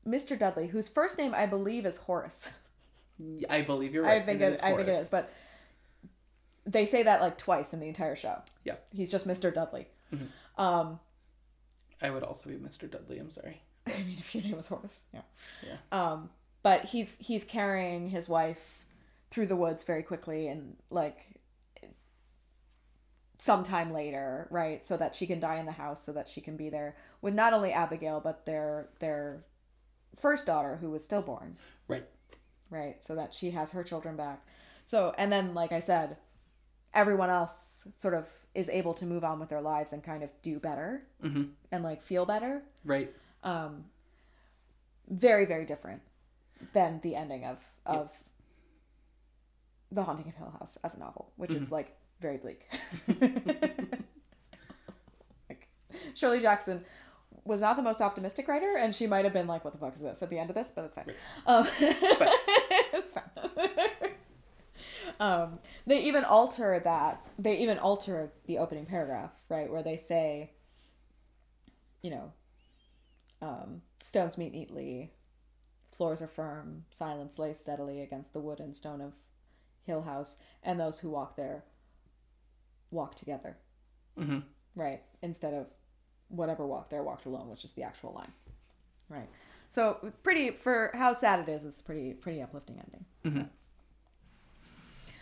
Mr. 0.07 0.37
Dudley, 0.37 0.67
whose 0.67 0.87
first 0.87 1.17
name 1.17 1.33
I 1.33 1.45
believe 1.45 1.85
is 1.85 1.97
Horace. 1.97 2.49
I 3.49 3.61
believe 3.61 3.93
you're 3.93 4.03
right. 4.03 4.21
I 4.21 4.25
think 4.25 4.41
it, 4.41 4.53
is 4.53 4.59
I 4.59 4.75
think 4.75 4.87
it 4.87 4.89
is, 4.89 5.09
but 5.09 5.33
they 6.65 6.85
say 6.85 7.03
that 7.03 7.21
like 7.21 7.37
twice 7.37 7.73
in 7.73 7.79
the 7.79 7.87
entire 7.87 8.15
show. 8.15 8.41
Yeah. 8.63 8.75
He's 8.93 9.09
just 9.09 9.27
Mr. 9.27 9.53
Dudley. 9.53 9.87
Mm-hmm. 10.13 10.61
Um, 10.61 10.99
I 12.01 12.09
would 12.09 12.23
also 12.23 12.49
be 12.49 12.55
Mr. 12.55 12.89
Dudley. 12.89 13.17
I'm 13.17 13.31
sorry. 13.31 13.61
I 13.87 14.03
mean, 14.03 14.17
if 14.19 14.35
your 14.35 14.43
name 14.43 14.57
was 14.57 14.67
Horace, 14.67 15.01
yeah. 15.13 15.21
Yeah. 15.65 15.77
Um, 15.91 16.29
but 16.61 16.85
he's 16.85 17.15
he's 17.19 17.43
carrying 17.43 18.09
his 18.09 18.27
wife 18.27 18.85
through 19.31 19.47
the 19.47 19.55
woods 19.55 19.83
very 19.83 20.03
quickly, 20.03 20.47
and 20.47 20.75
like 20.89 21.17
sometime 23.37 23.93
later, 23.93 24.47
right, 24.49 24.85
so 24.85 24.97
that 24.97 25.13
she 25.15 25.27
can 25.27 25.39
die 25.39 25.55
in 25.57 25.65
the 25.65 25.71
house, 25.73 26.03
so 26.03 26.11
that 26.13 26.27
she 26.27 26.41
can 26.41 26.57
be 26.57 26.69
there 26.69 26.95
with 27.21 27.33
not 27.33 27.53
only 27.53 27.71
Abigail 27.71 28.19
but 28.19 28.45
their 28.45 28.89
their 28.99 29.43
first 30.15 30.45
daughter 30.45 30.77
who 30.77 30.89
was 30.89 31.03
stillborn, 31.03 31.57
Right. 31.87 32.05
right, 32.69 33.03
so 33.05 33.15
that 33.15 33.33
she 33.33 33.51
has 33.51 33.71
her 33.71 33.83
children 33.83 34.15
back. 34.15 34.45
So 34.85 35.13
and 35.17 35.31
then, 35.31 35.53
like 35.53 35.71
I 35.71 35.79
said, 35.79 36.17
everyone 36.93 37.29
else 37.29 37.87
sort 37.97 38.13
of 38.13 38.27
is 38.55 38.69
able 38.69 38.93
to 38.95 39.05
move 39.05 39.23
on 39.23 39.39
with 39.39 39.49
their 39.49 39.61
lives 39.61 39.93
and 39.93 40.03
kind 40.03 40.23
of 40.23 40.31
do 40.41 40.59
better 40.59 41.03
Mm-hmm. 41.23 41.43
and 41.71 41.83
like 41.83 42.01
feel 42.01 42.25
better 42.25 42.63
Right. 42.83 43.13
um, 43.43 43.85
very 45.07 45.45
very 45.45 45.65
different 45.65 46.01
than 46.73 46.99
the 47.01 47.15
ending 47.15 47.45
of 47.45 47.57
of 47.85 48.09
the 49.91 50.03
haunting 50.03 50.27
of 50.27 50.35
hill 50.35 50.53
house 50.59 50.77
as 50.83 50.95
a 50.95 50.99
novel 50.99 51.31
which 51.37 51.51
is 51.51 51.71
like 51.71 51.95
very 52.19 52.37
bleak. 52.37 52.67
Like 55.49 55.67
shirley 56.13 56.41
jackson 56.41 56.83
was 57.45 57.61
not 57.61 57.77
the 57.77 57.81
most 57.81 58.01
optimistic 58.01 58.47
writer 58.49 58.75
and 58.77 58.93
she 58.93 59.07
might 59.07 59.23
have 59.23 59.33
been 59.33 59.47
like 59.47 59.63
what 59.63 59.71
the 59.73 59.79
fuck 59.79 59.95
is 59.95 60.01
this? 60.01 60.21
at 60.21 60.29
the 60.29 60.37
end 60.37 60.49
of 60.49 60.55
this 60.55 60.71
but 60.75 60.85
it's 60.85 60.95
fine. 60.95 61.05
Um, 61.45 61.65
it's 61.79 63.13
fine. 63.13 63.23
Um, 65.19 65.57
they 65.87 66.03
even 66.03 66.23
alter 66.25 66.79
that 66.83 67.25
they 67.39 67.57
even 67.57 67.79
alter 67.79 68.31
the 68.45 68.59
opening 68.59 68.85
paragraph 68.85 69.31
right 69.49 69.71
where 69.71 69.81
they 69.81 69.97
say 69.97 70.51
you 72.03 72.11
know 72.11 72.33
um, 73.41 73.81
stones 74.03 74.37
meet 74.37 74.51
neatly, 74.53 75.11
floors 75.95 76.21
are 76.21 76.27
firm, 76.27 76.85
silence 76.89 77.37
lays 77.37 77.59
steadily 77.59 78.01
against 78.01 78.33
the 78.33 78.39
wood 78.39 78.59
and 78.59 78.75
stone 78.75 79.01
of 79.01 79.13
Hill 79.83 80.03
House, 80.03 80.37
and 80.63 80.79
those 80.79 80.99
who 80.99 81.09
walk 81.09 81.35
there 81.35 81.63
walk 82.91 83.15
together. 83.15 83.57
Mm-hmm. 84.19 84.39
Right? 84.75 85.01
Instead 85.21 85.53
of 85.53 85.67
whatever 86.29 86.65
walk 86.65 86.89
there 86.89 87.03
walked 87.03 87.25
alone, 87.25 87.49
which 87.49 87.63
is 87.63 87.71
the 87.73 87.83
actual 87.83 88.13
line. 88.13 88.31
Right. 89.09 89.29
So 89.69 90.11
pretty 90.23 90.51
for 90.51 90.91
how 90.93 91.13
sad 91.13 91.39
it 91.47 91.49
is, 91.51 91.63
it's 91.65 91.81
pretty 91.81 92.13
pretty 92.13 92.41
uplifting 92.41 92.79
ending. 92.79 93.05
Mhm. 93.25 93.49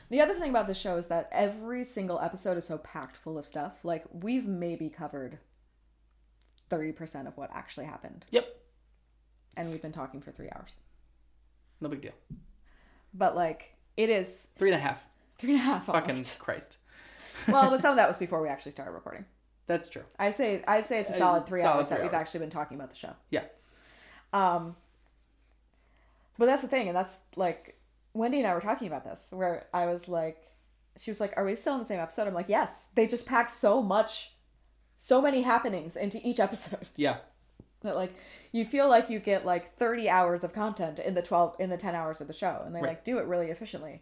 The 0.09 0.21
other 0.21 0.33
thing 0.35 0.49
about 0.51 0.67
this 0.67 0.77
show 0.77 0.97
is 0.97 1.07
that 1.07 1.29
every 1.31 1.83
single 1.83 2.19
episode 2.19 2.57
is 2.57 2.65
so 2.65 2.77
packed 2.77 3.17
full 3.17 3.37
of 3.39 3.45
stuff. 3.45 3.83
Like 3.83 4.05
we've 4.11 4.45
maybe 4.47 4.89
covered 4.89 5.39
thirty 6.69 6.91
percent 6.91 7.27
of 7.27 7.35
what 7.37 7.49
actually 7.53 7.85
happened 7.85 8.25
Yep. 8.31 8.47
and 9.57 9.69
we've 9.71 9.81
been 9.81 9.91
talking 9.91 10.21
for 10.21 10.31
three 10.31 10.49
hours. 10.55 10.75
No 11.81 11.89
big 11.89 12.01
deal. 12.01 12.13
But 13.13 13.35
like, 13.35 13.75
it 13.97 14.09
is 14.09 14.49
Three 14.57 14.69
and 14.69 14.75
a 14.75 14.79
half. 14.79 15.05
three 15.37 15.51
and 15.53 15.59
a 15.59 15.63
half 15.63 15.85
Fucking 15.85 16.11
almost. 16.11 16.39
Christ. 16.39 16.77
Well, 17.47 17.69
but 17.69 17.81
some 17.81 17.91
of 17.91 17.97
that 17.97 18.07
was 18.07 18.17
before 18.17 18.41
we 18.41 18.49
actually 18.49 18.71
started 18.71 18.91
recording. 18.91 19.25
That's 19.67 19.89
true. 19.89 20.03
I 20.19 20.31
say 20.31 20.63
I'd 20.67 20.85
say 20.85 20.99
it's 20.99 21.09
a 21.09 21.13
solid 21.13 21.45
three 21.45 21.61
solid 21.61 21.77
hours 21.77 21.89
that 21.89 22.01
we've 22.03 22.13
hours. 22.13 22.21
actually 22.21 22.41
been 22.41 22.49
talking 22.49 22.77
about 22.77 22.89
the 22.91 22.95
show. 22.95 23.13
Yeah. 23.31 23.43
Um, 24.33 24.75
but 26.37 26.45
that's 26.47 26.61
the 26.61 26.67
thing, 26.67 26.87
and 26.87 26.95
that's 26.95 27.17
like 27.35 27.79
Wendy 28.13 28.37
and 28.39 28.47
I 28.47 28.53
were 28.53 28.61
talking 28.61 28.87
about 28.87 29.03
this, 29.03 29.31
where 29.33 29.65
I 29.73 29.85
was 29.85 30.07
like, 30.07 30.43
she 30.97 31.09
was 31.11 31.19
like, 31.19 31.33
"Are 31.37 31.45
we 31.45 31.55
still 31.55 31.73
in 31.73 31.79
the 31.79 31.85
same 31.85 31.99
episode?" 31.99 32.27
I'm 32.27 32.33
like, 32.33 32.49
"Yes." 32.49 32.89
They 32.95 33.07
just 33.07 33.25
pack 33.25 33.49
so 33.49 33.81
much, 33.81 34.33
so 34.97 35.21
many 35.21 35.41
happenings 35.41 35.95
into 35.95 36.19
each 36.23 36.39
episode 36.47 36.87
Yeah. 36.95 37.17
that 37.81 37.95
like 37.95 38.13
you 38.51 38.65
feel 38.65 38.87
like 38.89 39.09
you 39.09 39.19
get 39.19 39.45
like 39.45 39.75
30 39.75 40.09
hours 40.09 40.43
of 40.43 40.53
content 40.53 40.99
in 40.99 41.13
the 41.13 41.21
12 41.21 41.55
in 41.59 41.69
the 41.69 41.77
10 41.77 41.95
hours 41.95 42.19
of 42.21 42.27
the 42.27 42.33
show, 42.33 42.61
and 42.65 42.75
they 42.75 42.81
Right. 42.81 42.89
like 42.89 43.03
do 43.05 43.17
it 43.19 43.25
really 43.25 43.49
efficiently. 43.49 44.01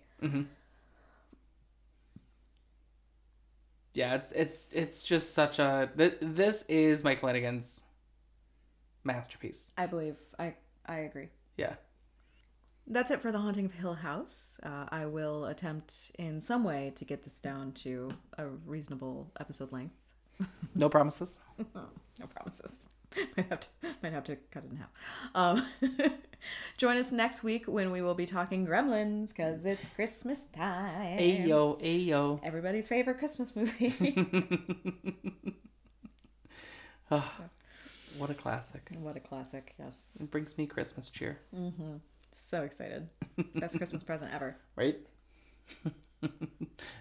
Yeah. 3.93 4.15
It's 4.15 4.31
it's 4.31 4.69
it's 4.71 5.03
just 5.03 5.33
such 5.33 5.59
a. 5.59 5.89
Th- 5.97 6.17
this 6.21 6.63
is 6.63 7.03
Mike 7.03 7.19
Flanagan's 7.19 7.85
masterpiece. 9.03 9.71
I 9.77 9.85
believe 9.85 10.15
I 10.39 10.55
I 10.85 10.99
agree. 10.99 11.29
Yeah. 11.57 11.75
That's 12.87 13.11
it 13.11 13.21
for 13.21 13.31
The 13.31 13.39
Haunting 13.39 13.65
of 13.65 13.73
Hill 13.73 13.93
House. 13.93 14.59
Uh, 14.61 14.85
I 14.89 15.05
will 15.05 15.45
attempt 15.45 16.11
in 16.19 16.41
some 16.41 16.65
way 16.65 16.91
to 16.95 17.05
get 17.05 17.23
this 17.23 17.39
down 17.39 17.71
to 17.83 18.09
a 18.37 18.47
reasonable 18.65 19.31
episode 19.39 19.71
length. 19.71 19.95
No 20.75 20.89
promises. 20.89 21.39
No 22.19 22.27
promises. 22.27 22.71
might 23.37 23.49
have 23.49 23.59
to 23.59 23.67
might 24.01 24.13
have 24.13 24.23
to 24.25 24.35
cut 24.51 24.63
it 24.63 24.71
in 24.71 24.77
half. 24.77 24.89
Um, 25.35 25.65
join 26.77 26.97
us 26.97 27.11
next 27.11 27.43
week 27.43 27.65
when 27.67 27.91
we 27.91 28.01
will 28.01 28.15
be 28.15 28.25
talking 28.25 28.65
Gremlins 28.65 29.29
because 29.29 29.65
it's 29.65 29.87
Christmas 29.89 30.45
time. 30.47 31.19
Ayo, 31.19 31.79
ayo. 31.81 32.39
Everybody's 32.43 32.87
favorite 32.87 33.19
Christmas 33.19 33.55
movie. 33.55 33.93
Ah, 37.11 37.31
what 38.17 38.29
a 38.29 38.33
classic. 38.33 38.89
what 38.99 39.15
a 39.15 39.19
classic! 39.19 39.75
Yes, 39.77 40.17
It 40.19 40.31
brings 40.31 40.57
me 40.57 40.65
Christmas 40.65 41.09
cheer. 41.11 41.37
Mhm. 41.55 41.99
so 42.31 42.63
excited. 42.63 43.07
Best 43.55 43.77
Christmas 43.77 44.01
present 44.01 44.33
ever. 44.33 44.55
Right? 44.75 44.97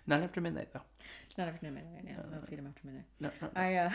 Not 0.06 0.22
after 0.22 0.40
midnight 0.42 0.72
though. 0.74 0.82
Not 1.38 1.48
after 1.48 1.64
midnight 1.64 1.86
right 1.94 2.04
now. 2.04 2.24
No 2.30 2.42
feed 2.46 2.58
'em 2.58 2.66
after 2.66 2.86
midnight. 2.86 3.06
No, 3.20 3.30
no. 3.40 3.48
I 3.56 3.74
uh 3.76 3.90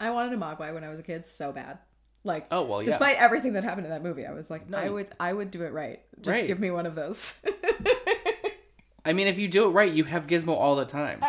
I 0.00 0.10
wanted 0.10 0.32
a 0.32 0.36
Mogwai 0.36 0.72
when 0.74 0.84
I 0.84 0.88
was 0.88 0.98
a 0.98 1.02
kid 1.02 1.24
so 1.26 1.52
bad. 1.52 1.78
Like 2.24 2.46
Oh, 2.50 2.64
well, 2.64 2.80
yeah. 2.80 2.86
despite 2.86 3.16
everything 3.18 3.52
that 3.54 3.64
happened 3.64 3.86
in 3.86 3.90
that 3.90 4.02
movie, 4.02 4.24
I 4.26 4.32
was 4.32 4.48
like, 4.50 4.68
No, 4.68 4.78
I 4.78 4.88
would 4.88 5.08
I 5.20 5.32
would 5.32 5.50
do 5.50 5.62
it 5.62 5.72
right. 5.72 6.00
Just 6.20 6.28
Right. 6.34 6.46
give 6.46 6.58
me 6.58 6.70
one 6.70 6.86
of 6.86 6.94
those. 6.94 7.34
I 9.04 9.12
mean, 9.12 9.26
if 9.26 9.38
you 9.38 9.48
do 9.48 9.66
it 9.66 9.72
right, 9.72 9.92
you 9.92 10.04
have 10.04 10.26
Gizmo 10.26 10.56
all 10.56 10.76
the 10.76 10.86
time. 10.86 11.20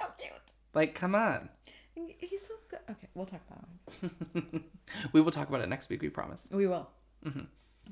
so 0.00 0.06
cute. 0.18 0.32
Like, 0.74 0.94
come 0.94 1.14
on. 1.14 1.50
He's 1.94 2.46
so 2.46 2.54
good. 2.70 2.78
Okay, 2.90 3.08
we'll 3.14 3.26
talk 3.26 3.40
about 3.50 3.64
it. 4.54 4.62
We 5.12 5.20
will 5.20 5.30
talk 5.30 5.48
about 5.48 5.60
it 5.60 5.68
next 5.68 5.88
week, 5.88 6.02
we 6.02 6.08
promise. 6.08 6.48
We 6.50 6.66
will. 6.66 6.88
Mm-hmm. 7.24 7.42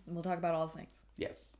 We'll 0.06 0.22
talk 0.24 0.38
about 0.38 0.54
all 0.54 0.66
the 0.66 0.76
things. 0.76 1.02
Yes. 1.16 1.58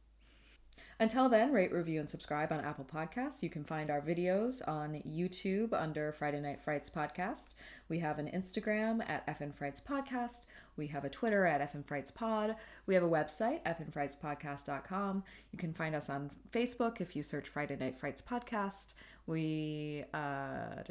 Until 1.00 1.28
then, 1.28 1.52
rate, 1.52 1.72
review, 1.72 2.00
and 2.00 2.10
subscribe 2.10 2.50
on 2.50 2.64
Apple 2.64 2.84
Podcasts. 2.84 3.40
You 3.40 3.48
can 3.48 3.62
find 3.62 3.88
our 3.88 4.00
videos 4.00 4.66
on 4.66 5.00
YouTube 5.06 5.72
under 5.72 6.10
Friday 6.10 6.40
Night 6.40 6.60
Frights 6.60 6.90
Podcast. 6.90 7.54
We 7.88 8.00
have 8.00 8.18
an 8.18 8.28
Instagram 8.34 9.08
at 9.08 9.24
FN 9.38 9.54
Frights 9.54 9.80
Podcast. 9.80 10.46
We 10.76 10.88
have 10.88 11.04
a 11.04 11.08
Twitter 11.08 11.46
at 11.46 11.72
FN 11.72 11.86
Frights 11.86 12.10
Pod. 12.10 12.56
We 12.86 12.94
have 12.94 13.04
a 13.04 13.08
website, 13.08 13.62
fnfrightspodcast.com. 13.62 15.22
You 15.52 15.58
can 15.58 15.72
find 15.72 15.94
us 15.94 16.10
on 16.10 16.32
Facebook 16.50 17.00
if 17.00 17.14
you 17.14 17.22
search 17.22 17.48
Friday 17.48 17.76
Night 17.76 17.96
Frights 17.96 18.20
Podcast. 18.20 18.94
We, 19.26 20.02
uh, 20.12 20.82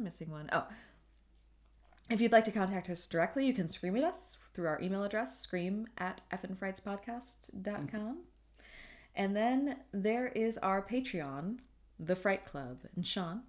missing 0.00 0.32
one. 0.32 0.48
Oh, 0.50 0.66
if 2.10 2.20
you'd 2.20 2.32
like 2.32 2.44
to 2.46 2.52
contact 2.52 2.90
us 2.90 3.06
directly, 3.06 3.46
you 3.46 3.52
can 3.52 3.68
scream 3.68 3.94
at 3.94 4.02
us 4.02 4.36
through 4.52 4.66
our 4.66 4.80
email 4.82 5.04
address, 5.04 5.38
scream 5.40 5.86
at 5.96 6.22
fnfrightspodcast.com. 6.32 8.16
And 9.16 9.34
then 9.34 9.76
there 9.92 10.28
is 10.28 10.58
our 10.58 10.82
Patreon, 10.82 11.58
The 11.98 12.14
Fright 12.14 12.44
Club. 12.44 12.80
And 12.94 13.04
Sean, 13.06 13.42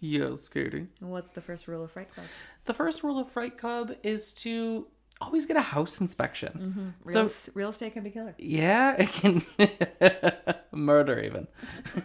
Yes, 0.00 0.48
Katie. 0.48 0.86
what's 1.00 1.30
the 1.30 1.40
first 1.42 1.68
rule 1.68 1.84
of 1.84 1.90
Fright 1.92 2.12
Club? 2.12 2.26
The 2.64 2.74
first 2.74 3.02
rule 3.04 3.18
of 3.18 3.28
Fright 3.28 3.58
Club 3.58 3.94
is 4.02 4.32
to 4.44 4.86
always 5.20 5.46
get 5.46 5.56
a 5.56 5.60
house 5.60 6.00
inspection. 6.00 6.94
Real, 7.04 7.28
So, 7.28 7.50
real 7.54 7.68
estate 7.70 7.92
can 7.92 8.02
be 8.02 8.10
killer. 8.10 8.34
yeah, 8.38 8.96
it 8.98 9.12
can 9.12 9.44
murder 10.72 11.20
even. 11.20 11.46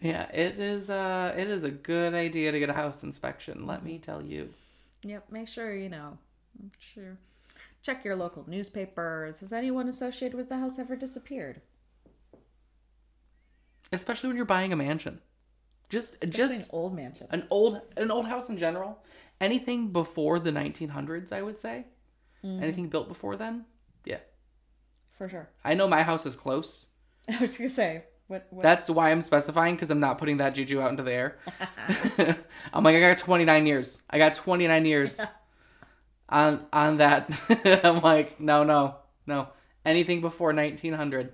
yeah, 0.01 0.25
it 0.33 0.59
is 0.59 0.91
uh 0.91 1.35
it 1.37 1.49
is 1.49 1.65
a 1.65 1.71
good 1.71 2.15
idea 2.15 2.53
to 2.53 2.59
get 2.59 2.71
a 2.71 2.75
house 2.75 3.03
inspection, 3.03 3.67
let 3.67 3.85
me 3.85 3.99
tell 3.99 4.23
you. 4.23 4.49
Yep, 5.05 5.25
make 5.31 5.49
sure 5.49 5.75
you 5.75 5.89
know. 5.89 6.19
Sure. 6.79 7.17
Check 7.83 8.05
your 8.05 8.17
local 8.17 8.45
newspapers. 8.47 9.41
Has 9.41 9.53
anyone 9.53 9.89
associated 9.89 10.37
with 10.37 10.49
the 10.49 10.59
house 10.59 10.79
ever 10.79 10.97
disappeared? 10.97 11.63
Especially 13.93 14.29
when 14.29 14.37
you're 14.37 14.47
buying 14.47 14.73
a 14.73 14.77
mansion. 14.77 15.21
Just 15.89 16.17
Especially 16.23 16.37
just 16.37 16.55
an 16.55 16.67
old 16.71 16.95
mansion. 16.95 17.27
an 17.31 17.47
old 17.51 17.81
an 17.97 18.11
old 18.11 18.27
house 18.27 18.49
in 18.49 18.57
general 18.57 19.03
anything 19.41 19.89
before 19.89 20.39
the 20.39 20.53
1900s 20.53 21.33
i 21.33 21.43
would 21.43 21.59
say 21.59 21.85
mm-hmm. 22.45 22.63
anything 22.63 22.89
built 22.89 23.09
before 23.09 23.35
then 23.35 23.65
yeah 24.05 24.19
for 25.21 25.29
sure. 25.29 25.51
I 25.63 25.75
know 25.75 25.87
my 25.87 26.03
house 26.03 26.25
is 26.25 26.35
close. 26.35 26.87
I 27.29 27.39
was 27.39 27.59
gonna 27.59 27.69
say 27.69 28.05
what. 28.27 28.47
what 28.49 28.63
That's 28.63 28.89
why 28.89 29.11
I'm 29.11 29.21
specifying 29.21 29.75
because 29.75 29.91
I'm 29.91 30.01
not 30.01 30.17
putting 30.17 30.39
that 30.39 30.55
juju 30.55 30.81
out 30.81 30.93
into 30.93 31.03
the 31.03 31.13
air. 31.13 31.37
I'm 32.73 32.83
like, 32.83 32.97
I 32.97 33.01
got 33.01 33.19
29 33.19 33.67
years. 33.67 34.03
I 34.09 34.17
got 34.17 34.33
29 34.33 34.87
years 34.87 35.21
on 36.31 36.67
on 36.73 36.99
that. 36.99 37.31
I'm 37.85 38.01
like, 38.01 38.41
no, 38.41 38.65
no, 38.65 38.97
no. 39.27 39.49
Anything 39.85 40.21
before 40.21 40.53
1900. 40.53 41.33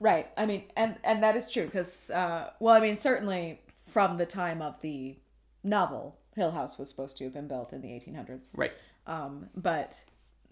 Right. 0.00 0.28
I 0.36 0.46
mean, 0.46 0.64
and 0.76 0.96
and 1.02 1.22
that 1.22 1.36
is 1.36 1.50
true 1.50 1.64
because, 1.64 2.10
uh, 2.10 2.50
well, 2.60 2.74
I 2.74 2.80
mean, 2.80 2.98
certainly 2.98 3.60
from 3.86 4.16
the 4.16 4.26
time 4.26 4.62
of 4.62 4.80
the 4.80 5.16
novel, 5.64 6.18
Hill 6.34 6.52
House 6.52 6.78
was 6.78 6.88
supposed 6.88 7.18
to 7.18 7.24
have 7.24 7.32
been 7.32 7.48
built 7.48 7.72
in 7.72 7.80
the 7.80 7.88
1800s. 7.88 8.50
Right. 8.54 8.72
Um, 9.06 9.48
but 9.56 10.00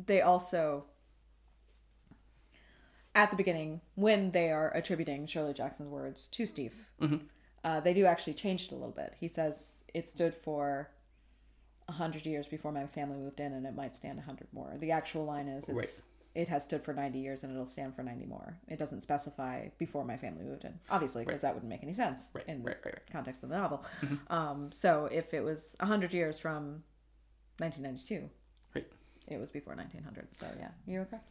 they 0.05 0.23
also, 0.23 0.84
at 3.15 3.31
the 3.31 3.36
beginning, 3.36 3.81
when 3.94 4.31
they 4.32 4.50
are 4.50 4.74
attributing 4.74 5.26
Shirley 5.26 5.52
Jackson's 5.52 5.90
words 5.90 6.26
to 6.28 6.47
Steve, 6.47 6.74
uh, 7.62 7.81
they 7.81 7.92
do 7.92 8.05
actually 8.06 8.34
change 8.34 8.65
it 8.65 8.73
a 8.73 8.74
little 8.74 8.90
bit. 8.90 9.15
He 9.20 9.28
says 9.28 9.84
it 9.94 10.08
stood 10.08 10.34
for 10.34 10.90
a 11.89 11.92
hundred 11.92 12.26
years 12.26 12.47
before 12.48 12.73
my 12.73 12.86
family 12.86 13.18
moved 13.18 13.40
in, 13.40 13.52
and 13.52 13.66
it 13.66 13.74
might 13.74 13.94
stand 13.97 14.18
a 14.18 14.23
hundred 14.23 14.48
more. 14.52 14.73
The 14.78 14.90
actual 14.90 15.24
line 15.24 15.47
is, 15.48 15.68
it's, 15.68 15.76
Right. 15.76 16.02
it 16.34 16.48
has 16.48 16.65
stood 16.65 16.82
for 16.82 16.92
ninety 16.92 17.18
years, 17.20 17.42
and 17.44 17.52
it'll 17.52 17.66
stand 17.66 17.94
for 17.94 18.02
ninety 18.02 18.26
more. 18.26 18.58
It 18.68 18.78
doesn't 18.78 19.02
specify 19.02 19.68
before 19.78 20.05
my 20.05 20.16
family 20.16 20.44
moved 20.44 20.65
in, 20.65 20.78
obviously, 20.90 21.24
because 21.24 21.42
that 21.42 21.55
wouldn't 21.55 21.70
make 21.70 21.82
any 21.82 21.94
sense 21.94 22.28
Right, 22.34 22.47
in 22.48 22.62
right, 22.62 22.76
right, 22.84 22.94
right. 22.94 23.10
context 23.12 23.42
of 23.42 23.50
the 23.50 23.56
novel. 23.56 23.84
Um, 24.28 24.73
so 24.73 25.06
if 25.12 25.32
it 25.32 25.42
was 25.44 25.76
a 25.81 25.86
hundred 25.86 26.12
years 26.12 26.39
from 26.39 26.82
1992, 27.58 28.28
Right. 28.74 28.86
it 29.28 29.39
was 29.39 29.50
before 29.50 29.74
1900. 29.76 30.28
So 30.36 30.47
yeah, 30.58 30.70
you 30.86 30.98
were 30.98 31.05
correct. 31.06 31.28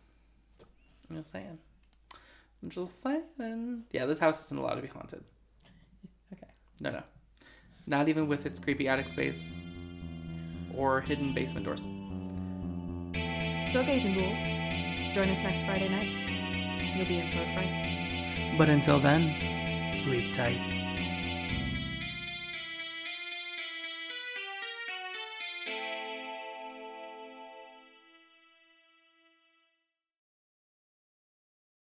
I'm 1.10 1.18
just 1.18 1.32
saying. 1.32 1.60
I'm 2.64 2.70
just 2.70 3.02
saying. 3.04 3.84
Yeah, 3.92 4.06
this 4.06 4.18
house 4.20 4.44
isn't 4.46 4.58
allowed 4.58 4.76
to 4.76 4.82
be 4.82 4.88
haunted. 4.88 5.24
Okay. 6.34 6.48
No, 6.82 6.90
no. 6.92 7.04
Not 7.86 8.10
even 8.10 8.28
with 8.28 8.46
its 8.48 8.60
creepy 8.60 8.88
attic 8.88 9.08
space 9.10 9.62
or 10.78 11.02
hidden 11.02 11.34
basement 11.34 11.66
doors. 11.66 11.88
So 13.72 13.84
gays 13.84 14.06
and 14.06 14.16
ghouls, 14.16 15.14
join 15.16 15.30
us 15.30 15.42
next 15.42 15.64
Friday 15.64 15.90
night. 15.90 16.96
You'll 16.96 17.08
be 17.08 17.20
in 17.20 17.32
for 17.32 17.42
a 17.42 17.54
fright. 17.54 18.56
But 18.58 18.70
until 18.70 19.00
then, 19.00 19.94
sleep 19.94 20.34
tight. 20.34 20.75